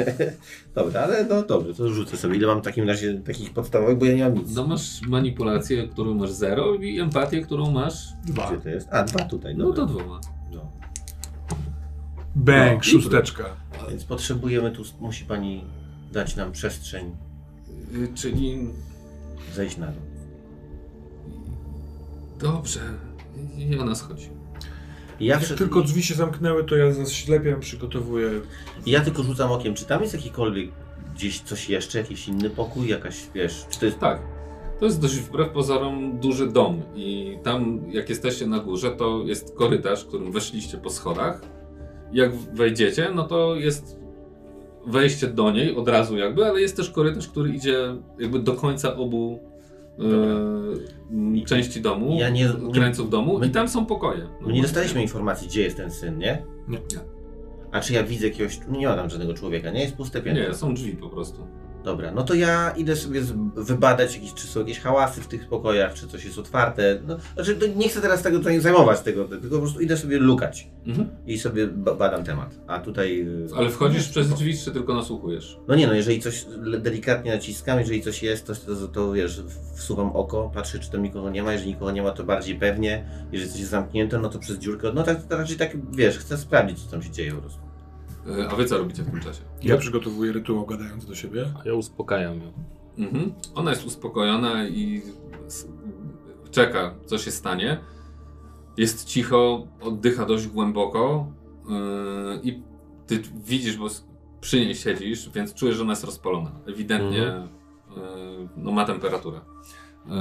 Dobra, 0.75 1.01
ale 1.01 1.25
no 1.25 1.43
dobrze, 1.43 1.75
to 1.75 1.89
rzucę 1.89 2.17
sobie. 2.17 2.37
Ile 2.37 2.47
mam 2.47 2.61
w 2.61 2.65
takim 2.65 2.89
razie 2.89 3.15
takich 3.21 3.53
podstawowych, 3.53 3.99
bo 3.99 4.05
ja 4.05 4.15
nie 4.15 4.25
mam 4.25 4.35
nic. 4.35 4.55
No 4.55 4.67
masz 4.67 5.03
manipulację, 5.03 5.89
którą 5.89 6.15
masz 6.15 6.31
0 6.33 6.75
i 6.75 7.01
empatię, 7.01 7.41
którą 7.43 7.71
masz... 7.71 8.09
Dwa. 8.25 8.51
Gdzie 8.51 8.61
to 8.61 8.69
jest? 8.69 8.89
A, 8.91 9.05
dwa 9.05 9.25
tutaj. 9.25 9.55
No 9.57 9.73
to 9.73 9.87
dwoma. 9.87 10.21
No. 10.53 10.73
Bęk, 12.35 12.79
No, 12.79 12.83
szósteczka. 12.85 13.45
Więc 13.91 14.05
potrzebujemy 14.05 14.71
tu, 14.71 14.83
musi 15.01 15.25
pani 15.25 15.65
dać 16.13 16.37
nam 16.37 16.53
przestrzeń, 16.53 17.17
Y, 17.95 18.09
Czyli... 18.15 18.69
zejść 19.55 19.77
na 19.77 19.87
dół. 19.87 20.03
Dobrze. 22.39 22.81
I 23.59 23.79
ona 23.79 23.95
schodzi. 23.95 24.29
Ja, 25.21 25.35
Jak 25.35 25.59
tylko 25.59 25.83
drzwi 25.83 26.03
się 26.03 26.15
zamknęły, 26.15 26.65
to 26.65 26.77
ja 26.77 26.93
zaślepiam, 26.93 27.61
przygotowuję. 27.61 28.31
ja 28.87 29.01
tylko 29.01 29.23
rzucam 29.23 29.53
okiem, 29.53 29.75
czy 29.75 29.85
tam 29.85 30.03
jest 30.03 30.15
jakikolwiek 30.15 30.71
gdzieś 31.15 31.41
coś 31.41 31.69
jeszcze, 31.71 31.99
jakiś 31.99 32.29
inny 32.29 32.51
pokój, 32.51 32.89
jakaś, 32.89 33.17
wiesz, 33.35 33.67
czy 33.71 33.81
to 33.81 33.87
jest... 33.87 33.99
Tak. 33.99 34.21
To 34.81 34.85
jest 34.85 35.01
dość 35.01 35.15
wbrew 35.15 35.49
pozorom 35.51 36.19
duży 36.19 36.47
dom 36.47 36.83
i 36.95 37.39
tam 37.43 37.81
jak 37.91 38.09
jesteście 38.09 38.47
na 38.47 38.59
górze, 38.59 38.91
to 38.91 39.23
jest 39.27 39.55
korytarz, 39.55 40.05
którym 40.05 40.33
weszliście 40.33 40.79
po 40.79 40.91
schodach. 40.91 41.41
Jak 42.13 42.35
wejdziecie, 42.37 43.11
no 43.15 43.25
to 43.25 43.55
jest 43.57 43.99
wejście 44.87 45.27
do 45.27 45.51
niej 45.51 45.77
od 45.77 45.89
razu 45.89 46.17
jakby, 46.19 46.47
ale 46.47 46.61
jest 46.61 46.77
też 46.77 46.91
korytarz, 46.91 47.29
który 47.29 47.51
idzie 47.51 47.79
jakby 48.19 48.39
do 48.39 48.53
końca 48.55 48.97
obu 48.97 49.41
e, 49.99 51.45
części 51.45 51.81
domu, 51.81 52.17
Ja 52.21 52.31
nie- 52.31 52.53
krańców 52.73 53.11
domu 53.11 53.39
my- 53.39 53.47
i 53.47 53.51
tam 53.51 53.69
są 53.69 53.87
pokoje. 53.87 54.29
My 54.41 54.53
nie 54.53 54.63
dostaliśmy 54.63 55.03
informacji, 55.03 55.49
gdzie 55.49 55.63
jest 55.63 55.77
ten 55.77 55.91
syn, 55.91 56.19
nie? 56.19 56.43
Nie. 56.69 56.79
A 57.73 57.81
czy 57.81 57.93
ja 57.93 58.03
widzę 58.03 58.27
jakiegoś... 58.29 58.59
Nie 58.69 58.87
ma 58.89 58.97
tam 58.97 59.11
żadnego 59.11 59.35
człowieka, 59.35 59.71
nie? 59.71 59.81
Jest 59.81 59.97
puste 59.97 60.23
piętro. 60.23 60.49
Nie, 60.49 60.55
są 60.55 60.75
drzwi 60.75 60.93
po 60.97 61.09
prostu. 61.09 61.47
Dobra, 61.85 62.13
no 62.13 62.23
to 62.23 62.35
ja 62.35 62.71
idę 62.71 62.97
sobie 62.97 63.21
wybadać, 63.57 64.15
jakieś, 64.15 64.35
czy 64.35 64.47
są 64.47 64.61
jakieś 64.61 64.81
hałasy 64.81 65.21
w 65.21 65.27
tych 65.29 65.49
pokojach, 65.49 65.95
czy 65.95 66.09
coś 66.09 66.25
jest 66.25 66.39
otwarte. 66.39 66.99
No, 67.07 67.17
znaczy, 67.35 67.55
to 67.57 67.67
nie 67.67 67.89
chcę 67.89 68.01
teraz 68.01 68.23
tego 68.23 68.39
tutaj 68.39 68.61
zajmować, 68.61 69.01
tego, 69.01 69.25
tylko 69.25 69.49
po 69.57 69.59
prostu 69.63 69.81
idę 69.81 69.97
sobie 69.97 70.19
lukać 70.19 70.69
Mhm. 70.87 71.09
i 71.27 71.39
sobie 71.39 71.67
ba- 71.67 71.95
badam 71.95 72.25
temat. 72.25 72.55
A 72.67 72.79
tutaj. 72.81 73.21
y, 73.51 73.57
Ale 73.57 73.71
wchodzisz 73.71 74.09
przez 74.09 74.29
drzwi, 74.29 74.59
czy 74.59 74.71
tylko 74.71 74.95
nasłuchujesz? 74.95 75.59
No 75.69 75.75
nie, 75.75 75.87
no 75.87 75.95
jeżeli 75.95 76.21
coś 76.21 76.47
delikatnie 76.81 77.31
naciskam, 77.35 77.79
jeżeli 77.79 78.03
coś 78.03 78.23
jest, 78.23 78.47
to, 78.47 78.55
to, 78.55 78.89
to 78.89 79.13
wiesz, 79.13 79.43
wsuwam 79.75 80.17
oko, 80.17 80.51
patrzę, 80.55 80.79
czy 80.79 80.91
tam 80.91 81.03
nikogo 81.03 81.31
nie 81.31 81.43
ma. 81.43 81.53
Jeżeli 81.53 81.71
nikogo 81.71 81.91
nie 81.91 82.03
ma, 82.03 82.11
to 82.11 82.25
bardziej 82.25 82.55
pewnie. 82.59 83.05
Jeżeli 83.33 83.51
coś 83.51 83.59
jest 83.61 83.71
zamknięte, 83.71 84.19
no 84.19 84.29
to 84.29 84.39
przez 84.39 84.59
dziurkę. 84.59 84.93
No 84.95 85.03
tak, 85.03 85.23
to 85.23 85.37
raczej 85.37 85.57
tak, 85.57 85.91
wiesz, 85.97 86.19
chcę 86.19 86.39
sprawdzić, 86.39 86.85
co 86.85 86.91
tam 86.91 87.03
się 87.03 87.11
dzieje 87.11 87.33
po 87.33 87.41
prostu. 87.41 87.59
E, 88.27 88.49
A 88.49 88.57
wy 88.57 88.65
co 88.65 88.79
robicie 88.79 89.03
w 89.03 89.11
tym 89.11 89.21
czasie? 89.21 89.41
Ja 89.63 89.77
przygotowuję 89.77 90.33
rytuał 90.33 90.67
gadając 90.67 91.07
do 91.07 91.15
siebie. 91.15 91.47
A 91.65 91.69
ja 91.69 91.75
uspokajam 91.75 92.41
ją. 92.41 92.53
Mhm. 92.99 93.33
Ona 93.55 93.71
jest 93.71 93.87
uspokojona 93.87 94.69
i 94.69 95.03
czeka, 96.51 96.95
co 97.07 97.19
się 97.19 97.31
stanie. 97.31 97.81
Jest 98.77 99.05
cicho, 99.05 99.67
oddycha 99.81 100.27
dość 100.27 100.47
głęboko 100.47 101.27
yy, 101.69 102.41
i 102.43 102.63
ty 103.07 103.23
widzisz, 103.45 103.77
bo 103.77 103.87
przy 104.41 104.61
niej 104.61 104.75
siedzisz, 104.75 105.31
więc 105.31 105.55
czujesz, 105.55 105.77
że 105.77 105.83
ona 105.83 105.93
jest 105.93 106.05
rozpalona. 106.05 106.51
Ewidentnie 106.67 107.19
yy, 107.97 108.49
no, 108.57 108.73
ma 108.73 108.85
temperaturę. 108.85 109.41
Yy. 110.07 110.13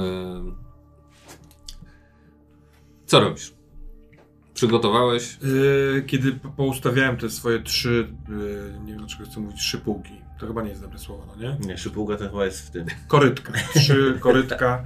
Co 3.06 3.20
robisz? 3.20 3.54
Przygotowałeś? 4.54 5.38
Yy, 5.42 6.02
kiedy 6.06 6.32
po- 6.32 6.48
poustawiałem 6.48 7.16
te 7.16 7.30
swoje 7.30 7.62
trzy, 7.62 8.08
yy, 8.28 8.72
nie 8.84 8.90
wiem 8.92 8.98
dlaczego 8.98 9.24
chcę 9.24 9.40
mówić 9.40 9.60
trzy 9.60 9.78
półki. 9.78 10.12
To 10.38 10.46
chyba 10.46 10.62
nie 10.62 10.68
jest 10.68 10.80
dobre 10.82 10.98
słowo, 10.98 11.26
no 11.26 11.42
nie? 11.42 11.56
Nie, 11.66 11.78
szypułka 11.78 12.16
to 12.16 12.24
chyba 12.28 12.44
jest 12.44 12.66
w 12.66 12.70
tym. 12.70 12.86
Korytka. 13.08 13.52
Trzy 13.74 14.18
korytka. 14.20 14.84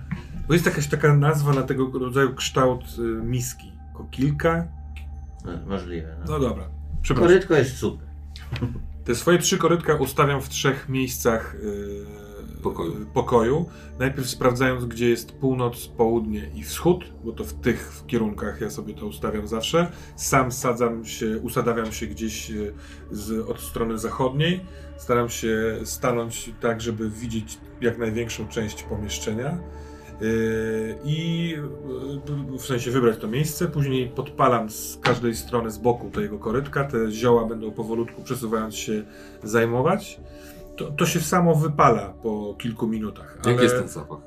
Bo 0.48 0.54
jest 0.54 0.66
jakaś 0.66 0.86
taka 0.86 1.16
nazwa 1.16 1.52
na 1.52 1.62
tego 1.62 1.98
rodzaju 1.98 2.34
kształt 2.34 2.84
y, 2.98 3.02
miski. 3.02 3.72
Kokilka? 3.94 4.68
No, 5.44 5.52
możliwe. 5.66 6.16
No. 6.18 6.32
No 6.32 6.40
dobra. 6.40 6.64
Przepraszam. 7.02 7.28
Korytko 7.28 7.54
jest 7.54 7.76
super. 7.76 8.08
Te 9.04 9.14
swoje 9.14 9.38
trzy 9.38 9.58
korytka 9.58 9.94
ustawiam 9.94 10.40
w 10.42 10.48
trzech 10.48 10.88
miejscach 10.88 11.56
yy, 11.62 12.06
Pokoju. 12.62 13.06
pokoju. 13.14 13.66
Najpierw 13.98 14.28
sprawdzając, 14.28 14.84
gdzie 14.84 15.08
jest 15.08 15.32
północ, 15.32 15.86
południe 15.86 16.50
i 16.54 16.62
wschód, 16.62 17.04
bo 17.24 17.32
to 17.32 17.44
w 17.44 17.52
tych 17.52 18.02
kierunkach 18.06 18.60
ja 18.60 18.70
sobie 18.70 18.94
to 18.94 19.06
ustawiam 19.06 19.48
zawsze. 19.48 19.92
Sam 20.16 20.52
sadzam 20.52 21.04
się, 21.04 21.38
usadawiam 21.42 21.92
się 21.92 22.06
gdzieś 22.06 22.50
yy, 22.50 22.74
z, 23.10 23.48
od 23.48 23.60
strony 23.60 23.98
zachodniej. 23.98 24.60
Staram 24.96 25.28
się 25.28 25.78
stanąć 25.84 26.50
tak, 26.60 26.80
żeby 26.80 27.10
widzieć 27.10 27.58
jak 27.80 27.98
największą 27.98 28.48
część 28.48 28.82
pomieszczenia. 28.82 29.58
Yy, 30.20 30.98
I 31.04 31.48
yy, 32.52 32.58
w 32.58 32.62
sensie 32.66 32.90
wybrać 32.90 33.18
to 33.18 33.28
miejsce, 33.28 33.68
później 33.68 34.08
podpalam 34.08 34.70
z 34.70 34.98
każdej 35.02 35.34
strony 35.36 35.70
z 35.70 35.78
boku 35.78 36.10
tego 36.10 36.38
korytka, 36.38 36.84
te 36.84 37.10
zioła 37.10 37.44
będą 37.44 37.70
powolutku 37.70 38.22
przesuwając 38.22 38.74
się 38.74 39.04
zajmować. 39.42 40.20
To, 40.78 40.90
to 40.90 41.06
się 41.06 41.20
samo 41.20 41.54
wypala 41.54 42.14
po 42.22 42.54
kilku 42.58 42.86
minutach. 42.86 43.38
Ale, 43.44 43.62
jest 43.62 43.78
ten 43.78 43.88
zapach? 43.88 44.18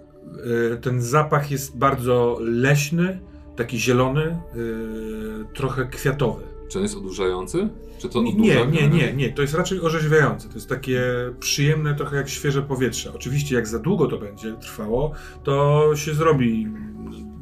yy, 0.72 0.78
ten 0.82 1.02
zapach 1.02 1.52
jest 1.52 1.78
bardzo 1.78 2.38
leśny, 2.42 3.20
taki 3.56 3.80
zielony, 3.80 4.42
yy, 4.56 5.46
trochę 5.54 5.86
kwiatowy. 5.86 6.44
Czy 6.70 6.78
on 6.78 6.84
jest 6.84 6.98
odurzający? 6.98 7.70
Czy 8.00 8.10
to 8.10 8.22
Nie, 8.22 8.30
odurza 8.32 8.66
nie, 8.66 8.88
nie, 8.88 8.90
nie, 8.90 9.14
nie, 9.14 9.30
to 9.34 9.42
jest 9.42 9.54
raczej 9.54 9.82
orzeźwiające. 9.82 10.48
To 10.48 10.54
jest 10.56 10.70
takie 10.70 11.02
przyjemne, 11.40 11.96
trochę 11.96 12.18
jak 12.18 12.30
świeże 12.30 12.62
powietrze. 12.62 13.14
Oczywiście, 13.14 13.56
jak 13.56 13.68
za 13.68 13.80
długo 13.80 14.08
to 14.08 14.18
będzie 14.18 14.54
trwało, 14.54 15.12
to 15.44 15.86
się 15.96 16.14
zrobi 16.14 16.68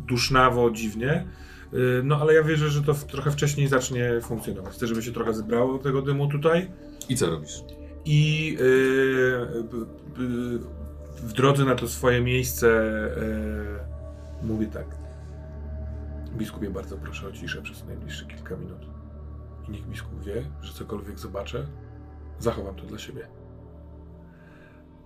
dusznawo, 0.07 0.71
dziwnie. 0.71 1.27
Yy, 1.73 2.01
No 2.03 2.17
ale 2.21 2.33
ja 2.33 2.43
wierzę, 2.43 2.69
że 2.69 2.81
to 2.81 2.93
trochę 2.93 3.31
wcześniej 3.31 3.67
zacznie 3.67 4.21
funkcjonować. 4.21 4.73
Chcę, 4.73 4.87
żeby 4.87 5.01
się 5.01 5.11
trochę 5.11 5.33
zebrało 5.33 5.77
tego 5.79 6.01
dymu 6.01 6.27
tutaj. 6.27 6.71
I 7.09 7.15
co 7.15 7.29
robisz? 7.29 7.63
I 8.11 8.53
yy, 8.59 9.63
b- 9.63 9.85
b- 10.17 10.65
w 11.15 11.33
drodze 11.33 11.65
na 11.65 11.75
to 11.75 11.87
swoje 11.87 12.21
miejsce 12.21 12.67
mówię 14.43 14.67
tak. 14.67 14.85
Biskupie, 16.37 16.69
bardzo 16.69 16.97
proszę 16.97 17.27
o 17.27 17.31
ciszę 17.31 17.61
przez 17.61 17.85
najbliższe 17.85 18.25
kilka 18.25 18.55
minut. 18.55 18.85
I 19.67 19.71
niech 19.71 19.87
biskup 19.87 20.23
wie, 20.23 20.45
że 20.61 20.73
cokolwiek 20.73 21.19
zobaczę, 21.19 21.67
zachowam 22.39 22.75
to 22.75 22.85
dla 22.85 22.97
siebie. 22.99 23.27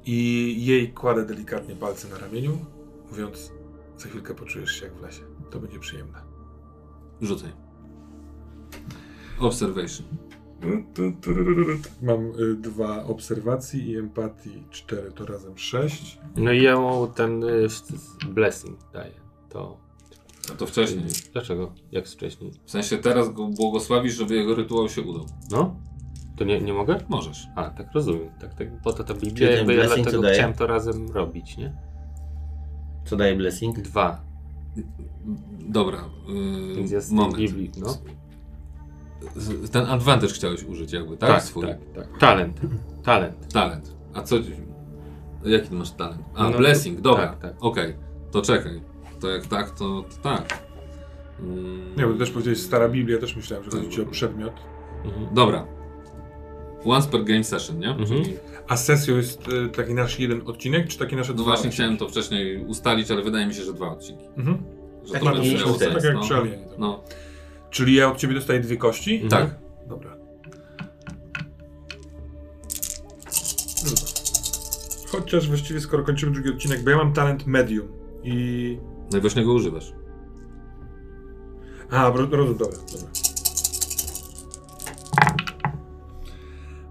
I 0.05 0.55
jej 0.65 0.93
kładę 0.93 1.25
delikatnie 1.25 1.75
palce 1.75 2.07
na 2.07 2.17
ramieniu, 2.17 2.65
mówiąc, 3.09 3.51
za 3.97 4.09
chwilkę 4.09 4.35
poczujesz 4.35 4.71
się 4.71 4.85
jak 4.85 4.95
w 4.95 5.01
lesie. 5.01 5.23
To 5.51 5.59
będzie 5.59 5.79
przyjemne. 5.79 6.21
Rzucaj. 7.21 7.49
Observation. 9.39 10.07
Mam 12.01 12.25
y, 12.39 12.55
dwa 12.55 13.03
obserwacji 13.03 13.89
i 13.89 13.97
empatii, 13.97 14.63
cztery 14.69 15.11
to 15.11 15.25
razem 15.25 15.57
sześć. 15.57 16.19
No 16.35 16.51
i 16.51 16.63
ja 16.63 16.79
mu 16.79 17.07
ten 17.07 17.43
y, 17.43 17.67
blessing 18.29 18.77
daję. 18.93 19.13
To. 19.49 19.77
A 20.51 20.55
to 20.55 20.65
wcześniej. 20.65 21.05
Dlaczego? 21.33 21.71
Jak 21.91 22.07
wcześniej? 22.07 22.51
W 22.65 22.71
sensie 22.71 22.97
teraz 22.97 23.33
go 23.33 23.47
błogosławisz, 23.47 24.13
żeby 24.13 24.35
jego 24.35 24.55
rytuał 24.55 24.89
się 24.89 25.01
udał. 25.01 25.25
No? 25.51 25.75
To 26.37 26.43
nie, 26.43 26.61
nie 26.61 26.73
mogę? 26.73 26.97
Możesz. 27.09 27.47
A, 27.55 27.69
tak 27.69 27.91
rozumiem. 27.93 28.29
Tak, 28.41 28.53
tak, 28.53 28.81
po 28.81 28.93
to 28.93 29.03
ta 29.03 29.13
Biblia, 29.13 29.33
Czyli 29.33 29.47
ten 29.49 29.57
jakby 29.57 29.73
ja 29.73 29.79
blessing 29.79 30.03
dlatego 30.03 30.23
daje? 30.23 30.35
chciałem 30.35 30.53
to 30.53 30.67
razem 30.67 31.11
robić, 31.11 31.57
nie? 31.57 31.77
Co 33.05 33.15
daje 33.15 33.35
blessing? 33.35 33.79
Dwa. 33.81 34.21
Dobra. 35.59 36.09
Yy, 36.27 36.75
Więc 36.75 36.91
jest 36.91 37.11
moment. 37.11 37.37
Biblii, 37.37 37.71
no. 37.77 37.97
Ten 39.71 39.85
advantage 39.85 40.33
chciałeś 40.33 40.63
użyć 40.63 40.93
jakby, 40.93 41.17
tak? 41.17 41.41
Swój. 41.43 41.63
tak, 41.67 41.77
tak. 41.95 42.17
Talent. 42.19 42.59
Talent. 43.03 43.53
Talent. 43.53 43.95
A 44.13 44.21
co... 44.21 44.35
Jaki 45.45 45.67
ty 45.69 45.75
masz 45.75 45.91
talent? 45.91 46.21
A, 46.35 46.49
No, 46.49 46.57
blessing, 46.57 47.01
dobra. 47.01 47.27
tak, 47.27 47.39
tak. 47.39 47.53
Okej, 47.59 47.95
to 48.31 48.41
czekaj. 48.41 48.81
To 49.21 49.29
jak 49.29 49.45
tak, 49.45 49.69
to, 49.71 50.03
to 50.03 50.15
tak. 50.23 50.63
Mm, 51.39 51.95
Nie, 51.97 52.07
bo 52.07 52.13
też 52.13 52.29
powiedziałeś 52.31 52.59
stara 52.59 52.89
Biblia, 52.89 53.17
też 53.17 53.35
myślałem, 53.35 53.65
że 53.65 53.71
chodzi 53.77 53.89
ci 53.89 54.01
o 54.01 54.05
przedmiot. 54.05 54.53
Mhm. 55.05 55.33
Dobra. 55.35 55.67
Once 56.85 57.09
per 57.09 57.23
game 57.23 57.43
session, 57.43 57.79
nie? 57.79 57.89
Mhm. 57.89 58.07
Czyli, 58.07 58.35
A 58.67 58.77
sesją 58.77 59.15
jest 59.15 59.47
y, 59.47 59.69
taki 59.69 59.93
nasz 59.93 60.19
jeden 60.19 60.41
odcinek, 60.45 60.87
czy 60.87 60.97
takie 60.99 61.15
nasze 61.15 61.31
no 61.31 61.35
dwa 61.35 61.43
właśnie 61.43 61.57
odcinki? 61.69 61.75
chciałem 61.75 61.97
to 61.97 62.07
wcześniej 62.09 62.65
ustalić, 62.65 63.11
ale 63.11 63.21
wydaje 63.21 63.45
mi 63.47 63.53
się, 63.53 63.63
że 63.63 63.73
dwa 63.73 63.91
odcinki. 63.91 64.25
Mhm. 64.37 64.57
Że 65.05 65.13
Tak 65.13 65.21
to 65.21 65.25
jak 65.27 65.35
będzie 65.37 65.55
miało 65.57 65.73
sens, 65.77 65.93
Tak 65.93 66.03
jak 66.03 66.13
no. 66.13 66.21
przy 66.21 66.35
Alienie. 66.35 66.57
to. 66.65 66.75
no. 66.77 67.03
Czyli 67.73 67.95
ja 67.95 68.11
od 68.11 68.17
ciebie 68.17 68.33
dostaję 68.35 68.59
dwie 68.59 68.77
kości? 68.77 69.21
Mhm. 69.23 69.29
Tak. 69.29 69.55
Dobra. 69.87 70.09
Dobra. 73.83 74.03
Chociaż 75.07 75.47
właściwie 75.47 75.79
skoro 75.81 76.03
kończymy 76.03 76.31
drugi 76.31 76.49
odcinek, 76.49 76.83
bo 76.83 76.89
ja 76.89 76.97
mam 76.97 77.13
talent 77.13 77.47
medium 77.47 77.87
i... 78.23 78.77
No 79.11 79.17
i 79.17 79.21
właśnie 79.21 79.45
go 79.45 79.53
używasz. 79.53 79.93
A, 81.89 82.09
ro- 82.09 82.27
rozumiem, 82.31 82.57
dobra, 82.57 82.77
dobra. 82.91 83.07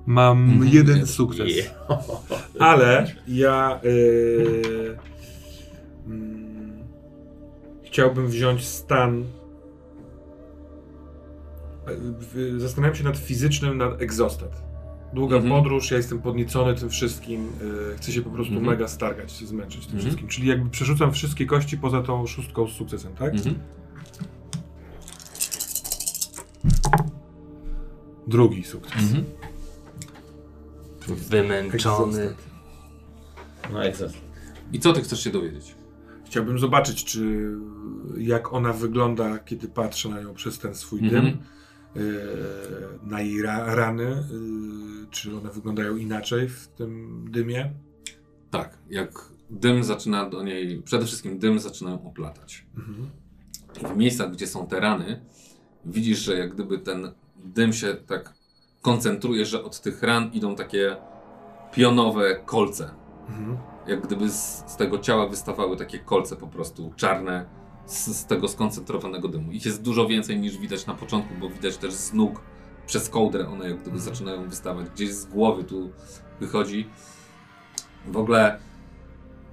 Mam 0.07 0.51
Mhm, 0.51 0.69
jeden 0.75 0.99
jest. 0.99 1.15
sukces. 1.15 1.49
Yeah. 1.57 1.71
Ale 2.59 3.07
ja 3.29 3.81
yy, 3.83 4.99
mm, 6.07 6.83
chciałbym 7.85 8.29
wziąć 8.29 8.65
stan. 8.67 9.25
E, 11.87 12.61
Zastanawiam 12.61 12.97
się 12.97 13.05
nad 13.05 13.17
fizycznym, 13.17 13.79
nad 13.79 14.03
exhausted. 14.03 14.51
Długa 15.15 15.37
Mhm. 15.37 15.55
podróż, 15.55 15.91
ja 15.91 15.97
jestem 15.97 16.19
podniecony 16.23 16.75
tym 16.75 16.91
wszystkim, 16.91 17.45
yy, 17.91 17.97
chcę 17.97 18.13
się 18.13 18.23
po 18.23 18.31
prostu 18.31 18.55
Mhm. 18.55 18.71
mega 18.73 18.89
stargać, 18.89 19.33
się 19.33 19.47
zmęczyć 19.47 19.81
tym 19.81 19.95
Mhm. 19.95 20.01
wszystkim. 20.01 20.29
Czyli 20.29 20.49
jakby 20.49 20.71
przerzucam 20.71 21.13
wszystkie 21.13 21.47
kości 21.47 21.79
poza 21.79 22.03
tą 22.03 22.27
szóstką 22.27 22.69
z 22.69 22.73
sukcesem, 22.73 23.13
tak? 23.15 23.33
Mhm. 23.35 23.55
Drugi 28.27 28.65
sukces. 28.65 29.03
Mhm. 29.03 29.25
Wymęczony. 31.29 31.75
Exhausted. 31.75 32.37
No 33.73 33.85
egzast. 33.85 34.15
I 34.73 34.81
co 34.81 34.93
ty 34.93 35.01
chcesz 35.03 35.25
się 35.25 35.31
dowiedzieć? 35.31 35.75
Chciałbym 36.27 36.59
zobaczyć, 36.59 37.05
czy 37.05 37.51
jak 38.19 38.53
ona 38.53 38.73
wygląda, 38.73 39.39
kiedy 39.39 39.69
patrzę 39.69 40.09
na 40.09 40.21
nią 40.21 40.35
przez 40.35 40.59
ten 40.59 40.75
swój 40.75 41.01
Mhm. 41.01 41.25
dym, 41.25 41.33
yy, 41.35 41.39
na 43.03 43.21
jej 43.21 43.43
ra 43.43 43.75
rany, 43.75 44.05
yy, 44.05 45.07
czy 45.11 45.37
one 45.37 45.51
wyglądają 45.51 45.97
inaczej 45.97 46.49
w 46.49 46.69
tym 46.69 47.25
dymie. 47.31 47.73
Tak, 48.51 48.79
jak 48.91 49.33
dym 49.51 49.85
zaczyna 49.85 50.31
do 50.31 50.43
niej, 50.43 50.83
przede 50.83 51.07
wszystkim 51.07 51.39
dym 51.39 51.59
zaczyna 51.59 51.91
ją 51.91 52.07
oplatać. 52.07 52.67
Mhm. 52.77 53.11
I 53.83 53.95
w 53.95 53.97
miejscach, 53.97 54.31
gdzie 54.31 54.47
są 54.47 54.67
te 54.67 54.81
rany, 54.81 55.25
widzisz, 55.85 56.19
że 56.19 56.39
jak 56.39 56.55
gdyby 56.55 56.79
ten 56.79 57.13
dym 57.45 57.73
się 57.73 57.95
tak 57.95 58.35
koncentruje, 58.83 59.47
że 59.47 59.65
od 59.65 59.81
tych 59.81 60.03
ran 60.03 60.31
idą 60.33 60.57
takie 60.57 60.97
pionowe 61.73 62.37
kolce. 62.37 62.91
Mhm. 63.29 63.59
Jak 63.87 64.07
gdyby 64.07 64.31
z, 64.31 64.65
z 64.67 64.77
tego 64.77 64.99
ciała 64.99 65.29
wystawały 65.29 65.77
takie 65.77 65.99
kolce 65.99 66.37
po 66.37 66.47
prostu 66.47 66.93
czarne 66.97 67.62
z, 67.87 68.07
z 68.07 68.27
tego 68.27 68.49
skoncentrowanego 68.49 69.29
dymu. 69.29 69.53
Ich 69.53 69.67
jest 69.67 69.83
dużo 69.83 70.07
więcej 70.07 70.41
niż 70.41 70.59
widać 70.59 70.87
na 70.87 70.95
początku, 70.95 71.35
bo 71.41 71.51
widać 71.51 71.77
też 71.77 71.93
z 71.93 72.13
nóg 72.13 72.41
przez 72.87 73.09
kołdrę 73.09 73.49
one 73.49 73.65
jak 73.65 73.75
gdyby 73.81 73.97
Mhm. 73.97 74.15
zaczynają 74.15 74.49
wystawać. 74.49 74.87
Gdzieś 74.91 75.13
z 75.13 75.25
głowy 75.25 75.65
tu 75.65 75.91
wychodzi. 76.41 76.89
W 78.07 78.17
ogóle 78.17 78.59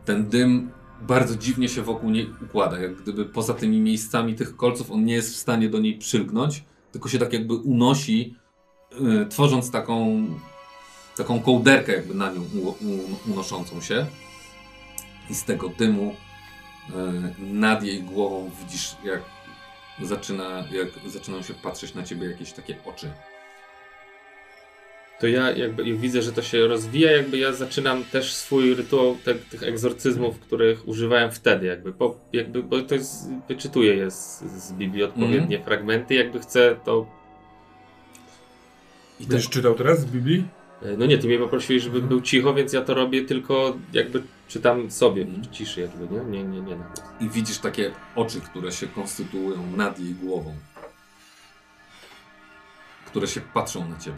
ten 0.06 0.30
dym 0.30 0.72
bardzo 1.01 1.35
dziwnie 1.35 1.69
się 1.69 1.81
wokół 1.81 2.10
niej 2.10 2.30
układa. 2.45 2.80
Jak 2.80 2.95
gdyby 2.95 3.26
poza 3.26 3.53
tymi 3.53 3.80
miejscami 3.80 4.35
tych 4.35 4.56
kolców 4.56 4.91
on 4.91 5.06
nie 5.06 5.14
jest 5.14 5.34
w 5.34 5.38
stanie 5.38 5.69
do 5.69 5.80
niej 5.80 5.97
przylgnąć, 5.97 6.64
tylko 6.91 7.10
się 7.10 7.19
tak 7.19 7.34
jakby 7.34 7.53
unosi, 7.56 8.35
yy, 8.99 9.26
tworząc 9.26 9.72
taką, 9.72 10.26
taką 11.18 11.39
kołderkę 11.39 11.91
jakby 11.91 12.14
na 12.14 12.31
nią 12.31 12.41
u, 12.41 12.68
u, 12.68 12.76
unoszącą 13.31 13.81
się. 13.81 14.06
I 15.30 15.35
z 15.35 15.43
tego 15.43 15.69
dymu 15.69 16.15
nad 17.39 17.83
jej 17.83 18.03
głową 18.03 18.51
widzisz 18.59 18.95
jak 19.03 19.21
zaczyna, 20.01 20.63
jak 20.71 21.11
zaczynają 21.11 21.43
się 21.43 21.53
patrzeć 21.53 21.93
na 21.93 22.03
ciebie 22.03 22.27
jakieś 22.27 22.51
takie 22.51 22.75
oczy. 22.85 23.11
To 25.19 25.27
ja 25.27 25.51
jakby 25.51 25.97
widzę, 25.97 26.21
że 26.21 26.31
to 26.31 26.41
się 26.41 26.67
rozwija, 26.67 27.11
jakby 27.11 27.37
ja 27.37 27.53
zaczynam 27.53 28.03
też 28.03 28.33
swój 28.33 28.73
rytuał 28.75 29.15
te, 29.25 29.35
tych 29.35 29.63
egzorcyzmów, 29.63 30.39
których 30.39 30.87
używałem 30.87 31.31
wtedy, 31.31 31.67
jakby, 31.67 31.93
po, 31.93 32.15
jakby 32.33 32.63
bo 32.63 32.81
to 32.81 32.95
jest, 32.95 33.29
wyczytuję 33.47 33.95
je 33.95 34.11
z, 34.11 34.39
z 34.39 34.73
Biblii 34.73 35.03
odpowiednie 35.03 35.57
Mhm. 35.57 35.63
fragmenty, 35.63 36.13
jakby 36.15 36.39
chcę 36.39 36.75
to, 36.85 37.05
I 39.19 39.23
te, 39.23 39.29
Będziesz 39.29 39.49
czytał 39.49 39.75
teraz 39.75 39.99
z 39.99 40.05
Biblii? 40.05 40.45
E, 40.81 40.97
no 40.97 41.06
nie, 41.06 41.18
ty 41.18 41.27
mnie 41.27 41.39
poprosiłeś, 41.39 41.84
żebym 41.84 42.07
był 42.07 42.22
cicho, 42.22 42.53
więc 42.53 42.73
ja 42.73 42.81
to 42.81 42.93
robię 42.93 43.26
tylko 43.26 43.73
jakby 43.93 44.23
czytam 44.47 44.91
sobie 44.91 45.26
w 45.26 45.49
ciszy 45.49 45.81
jakby, 45.81 46.15
nie, 46.15 46.23
nie, 46.23 46.43
nie, 46.43 46.61
nie 46.61 46.76
na 46.76 46.84
głos. 46.85 46.99
I 47.19 47.30
widzisz 47.30 47.57
takie 47.57 47.91
oczy, 48.15 48.41
które 48.41 48.72
się 48.72 48.88
konstytuują 48.88 49.72
nad 49.76 49.99
jej 49.99 50.14
głową. 50.15 50.56
Które 53.06 53.27
się 53.27 53.41
patrzą 53.41 53.89
na 53.89 53.97
ciebie. 53.97 54.18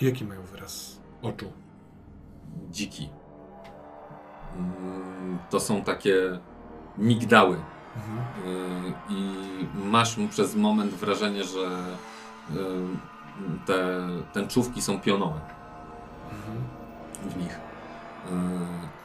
Jaki 0.00 0.24
mają 0.24 0.42
wyraz 0.42 1.00
oczu? 1.22 1.52
Dziki. 2.70 3.08
Mm, 4.56 5.38
To 5.50 5.60
są 5.60 5.84
takie 5.84 6.14
migdały. 6.98 7.56
Mhm. 7.96 8.18
Yy, 8.46 9.16
I 9.16 9.34
masz 9.74 10.16
przez 10.30 10.54
moment 10.56 10.94
wrażenie, 10.94 11.44
że 11.44 11.58
yy, 12.50 12.86
te 13.66 13.98
tęczówki 14.32 14.82
są 14.82 15.00
pionowe 15.00 15.40
Mhm. 16.32 16.58
w 17.30 17.36
nich. 17.36 17.58
Yy, 18.30 18.32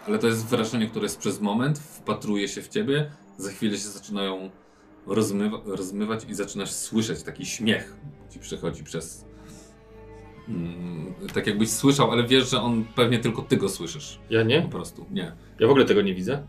Ale 0.08 0.20
to 0.20 0.28
jest 0.28 0.46
wrażenie, 0.48 0.88
które 0.88 1.04
jest 1.04 1.20
przez 1.20 1.42
moment, 1.42 1.80
wpatruje 1.80 2.48
się 2.48 2.62
w 2.62 2.68
ciebie, 2.68 3.12
za 3.38 3.52
chwilę 3.52 3.78
się 3.78 3.88
zaczynają 3.88 4.50
rozmywa, 5.08 5.58
rozmywać 5.66 6.26
i 6.30 6.34
zaczynasz 6.36 6.72
słyszeć 6.72 7.24
taki 7.24 7.46
śmiech 7.46 7.96
ci 8.30 8.40
przychodzi 8.40 8.84
przez. 8.84 9.26
Mm, 10.48 11.14
tak 11.34 11.48
jakbyś 11.48 11.70
słyszał, 11.72 12.12
ale 12.12 12.28
wiesz, 12.28 12.50
że 12.50 12.62
on 12.62 12.86
pewnie 12.96 13.20
tylko 13.20 13.42
ty 13.42 13.58
go 13.58 13.70
słyszysz. 13.70 14.20
Ja 14.30 14.40
Po 14.42 14.46
nie? 14.48 14.62
prostu, 14.62 15.06
nie. 15.12 15.32
Ja 15.60 15.68
w 15.68 15.70
ogóle 15.70 15.86
tego 15.86 16.02
nie 16.02 16.14
widzę. 16.16 16.44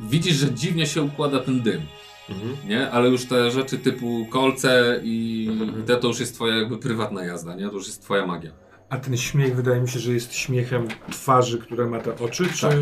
Widzisz, 0.00 0.34
że 0.36 0.54
dziwnie 0.54 0.86
się 0.86 1.02
układa 1.02 1.40
ten 1.40 1.60
dym, 1.60 1.82
Mhm. 2.30 2.68
nie? 2.68 2.90
Ale 2.90 3.08
już 3.08 3.26
te 3.26 3.50
rzeczy 3.50 3.78
typu 3.78 4.26
kolce 4.30 5.00
i, 5.02 5.48
Mhm. 5.62 5.84
te 5.84 5.96
to 5.96 6.08
już 6.08 6.20
jest 6.20 6.34
twoja 6.34 6.56
jakby 6.56 6.78
prywatna 6.78 7.24
jazda, 7.24 7.54
nie? 7.54 7.68
To 7.68 7.74
już 7.74 7.86
jest 7.86 8.02
twoja 8.02 8.26
magia. 8.26 8.50
A 8.90 8.96
ten 8.96 9.16
śmiech 9.16 9.56
wydaje 9.56 9.80
mi 9.80 9.88
się, 9.88 9.98
że 9.98 10.12
jest 10.12 10.34
śmiechem 10.34 10.88
twarzy, 11.10 11.58
które 11.58 11.86
ma 11.86 11.98
te 12.00 12.18
oczy, 12.18 12.48
czy... 12.52 12.60
Tak. 12.68 12.76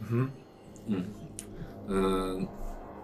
Mhm. 0.00 0.30
Mm. 0.88 1.04
Yy, 1.88 2.46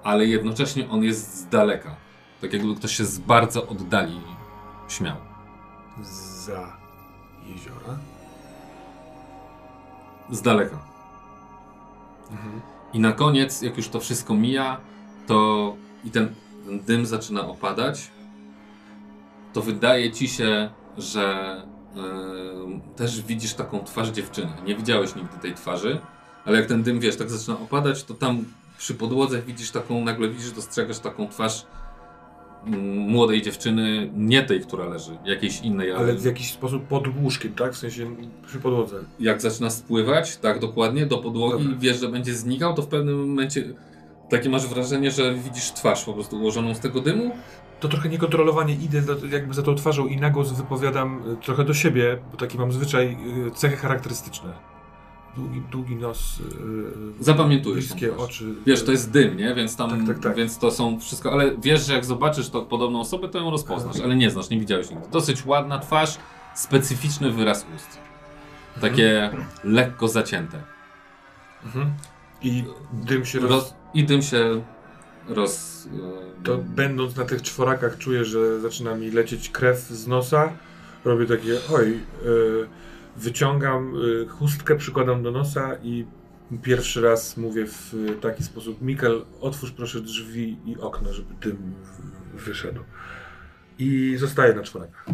ale 0.02 0.26
jednocześnie 0.26 0.88
on 0.90 1.02
jest 1.02 1.34
z 1.36 1.48
daleka. 1.48 1.96
Tak 2.40 2.52
jakby 2.52 2.74
ktoś 2.74 2.96
się 2.96 3.04
z 3.04 3.18
bardzo 3.18 3.66
oddali 3.66 4.20
śmiał. 4.88 5.16
Za 6.46 6.76
jeziora. 7.46 7.98
Z 10.30 10.42
daleka. 10.42 10.78
Mhm. 12.30 12.60
I 12.92 13.00
na 13.00 13.12
koniec, 13.12 13.62
jak 13.62 13.76
już 13.76 13.88
to 13.88 14.00
wszystko 14.00 14.34
mija, 14.34 14.80
to 15.30 15.76
i 16.04 16.10
ten, 16.10 16.28
ten 16.66 16.80
dym 16.80 17.06
zaczyna 17.06 17.48
opadać, 17.48 18.10
to 19.52 19.62
wydaje 19.62 20.12
ci 20.12 20.28
się, 20.28 20.70
że 20.98 21.56
yy, 21.96 22.02
też 22.96 23.22
widzisz 23.22 23.54
taką 23.54 23.84
twarz 23.84 24.08
dziewczyny. 24.08 24.52
Nie 24.66 24.76
widziałeś 24.76 25.14
nigdy 25.14 25.38
tej 25.42 25.54
twarzy, 25.54 25.98
ale 26.44 26.56
jak 26.58 26.66
ten 26.66 26.82
dym, 26.82 27.00
wiesz, 27.00 27.16
tak 27.16 27.30
zaczyna 27.30 27.60
opadać, 27.60 28.04
to 28.04 28.14
tam 28.14 28.44
przy 28.78 28.94
podłodze 28.94 29.42
widzisz 29.42 29.70
taką, 29.70 30.04
nagle 30.04 30.28
widzisz, 30.28 30.52
dostrzegasz 30.52 30.98
taką 30.98 31.28
twarz 31.28 31.66
mm, 32.66 32.98
młodej 32.98 33.42
dziewczyny, 33.42 34.10
nie 34.14 34.42
tej, 34.42 34.60
która 34.60 34.86
leży, 34.86 35.18
jakiejś 35.24 35.60
innej, 35.60 35.90
ale, 35.92 36.00
Ale 36.00 36.14
w 36.14 36.24
jakiś 36.24 36.52
sposób 36.52 36.86
pod 36.86 37.22
łóżkiem, 37.22 37.52
tak? 37.52 37.72
W 37.72 37.78
sensie 37.78 38.16
przy 38.46 38.60
podłodze. 38.60 38.96
jak 39.20 39.40
zaczyna 39.40 39.70
spływać, 39.70 40.36
tak 40.36 40.58
dokładnie, 40.58 41.06
do 41.06 41.18
podłogi 41.18 41.64
Dobra. 41.64 41.78
i 41.78 41.80
wiesz, 41.80 42.00
że 42.00 42.08
będzie 42.08 42.34
znikał, 42.34 42.74
to 42.74 42.82
w 42.82 42.88
pewnym 42.88 43.28
momencie 43.28 43.64
takie 44.30 44.48
masz 44.48 44.66
wrażenie, 44.66 45.10
że 45.10 45.34
widzisz 45.34 45.72
twarz 45.72 46.04
po 46.04 46.12
prostu 46.12 46.36
ułożoną 46.36 46.74
z 46.74 46.80
tego 46.80 47.00
dymu. 47.00 47.30
To 47.80 47.88
trochę 47.88 48.08
niekontrolowanie 48.08 48.74
idę 48.74 49.02
za, 49.02 49.12
jakby 49.30 49.54
za 49.54 49.62
tą 49.62 49.74
twarzą 49.74 50.06
i 50.06 50.16
na 50.16 50.30
głos 50.30 50.52
wypowiadam 50.52 51.22
y, 51.32 51.36
trochę 51.36 51.64
do 51.64 51.74
siebie, 51.74 52.18
bo 52.30 52.36
taki 52.36 52.58
mam 52.58 52.72
zwyczaj, 52.72 53.16
y, 53.48 53.50
cechy 53.50 53.76
charakterystyczne. 53.76 54.52
Długi, 55.36 55.62
długi 55.70 55.96
nos, 55.96 56.40
y, 56.40 57.24
Zapamiętujesz 57.24 57.88
bliskie 57.88 58.16
oczy. 58.16 58.54
Wiesz, 58.66 58.84
to 58.84 58.92
jest 58.92 59.10
dym, 59.10 59.36
nie? 59.36 59.54
Więc 59.54 59.76
tam, 59.76 59.90
Tak, 59.90 60.06
tak, 60.06 60.18
tak. 60.18 60.36
więc 60.36 60.58
to 60.58 60.70
są 60.70 61.00
wszystko, 61.00 61.32
ale 61.32 61.56
wiesz, 61.58 61.86
że 61.86 61.94
jak 61.94 62.04
zobaczysz 62.04 62.50
to 62.50 62.62
podobną 62.62 63.00
osobę, 63.00 63.28
to 63.28 63.38
ją 63.38 63.50
rozpoznasz, 63.50 64.00
ale 64.04 64.16
nie 64.16 64.30
znasz, 64.30 64.50
nie 64.50 64.60
widziałeś 64.60 64.90
nigdy. 64.90 65.08
Dosyć 65.10 65.46
ładna 65.46 65.78
twarz, 65.78 66.18
specyficzny 66.54 67.30
wyraz 67.30 67.66
ust. 67.76 67.98
Takie 68.80 69.30
lekko 69.64 70.08
zacięte. 70.08 70.62
Mhm. 71.64 71.92
I 72.42 72.64
dym 72.92 73.24
się 73.24 73.38
roz... 73.38 73.50
Roz, 73.50 73.74
I 73.94 74.04
dym 74.04 74.22
się 74.22 74.64
roz... 75.28 75.86
e, 76.40 76.42
To 76.44 76.58
będąc 76.58 77.16
na 77.16 77.24
tych 77.24 77.42
czworakach 77.42 77.98
czuję, 77.98 78.24
że 78.24 78.60
zaczyna 78.60 78.94
mi 78.94 79.10
lecieć 79.10 79.48
krew 79.50 79.78
z 79.78 80.06
nosa. 80.06 80.52
Robię 81.04 81.26
takie, 81.26 81.58
oj, 81.72 81.88
y, 81.90 82.00
wyciągam 83.16 83.96
y, 83.96 84.28
chustkę, 84.28 84.76
przykładam 84.76 85.22
do 85.22 85.30
nosa 85.30 85.76
i 85.82 86.06
pierwszy 86.62 87.00
raz 87.00 87.36
mówię 87.36 87.66
w 87.66 87.94
taki 88.20 88.42
sposób, 88.42 88.82
Mikkel, 88.82 89.24
otwórz 89.40 89.70
proszę 89.70 90.00
drzwi 90.00 90.58
i 90.66 90.76
okno, 90.80 91.12
żeby 91.12 91.34
dym 91.34 91.74
wyszedł. 92.34 92.80
I 93.78 94.16
zostaję 94.16 94.54
na 94.54 94.62
czworakach. 94.62 95.06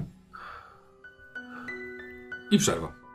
I 2.50 2.58
przerwa. 2.58 3.05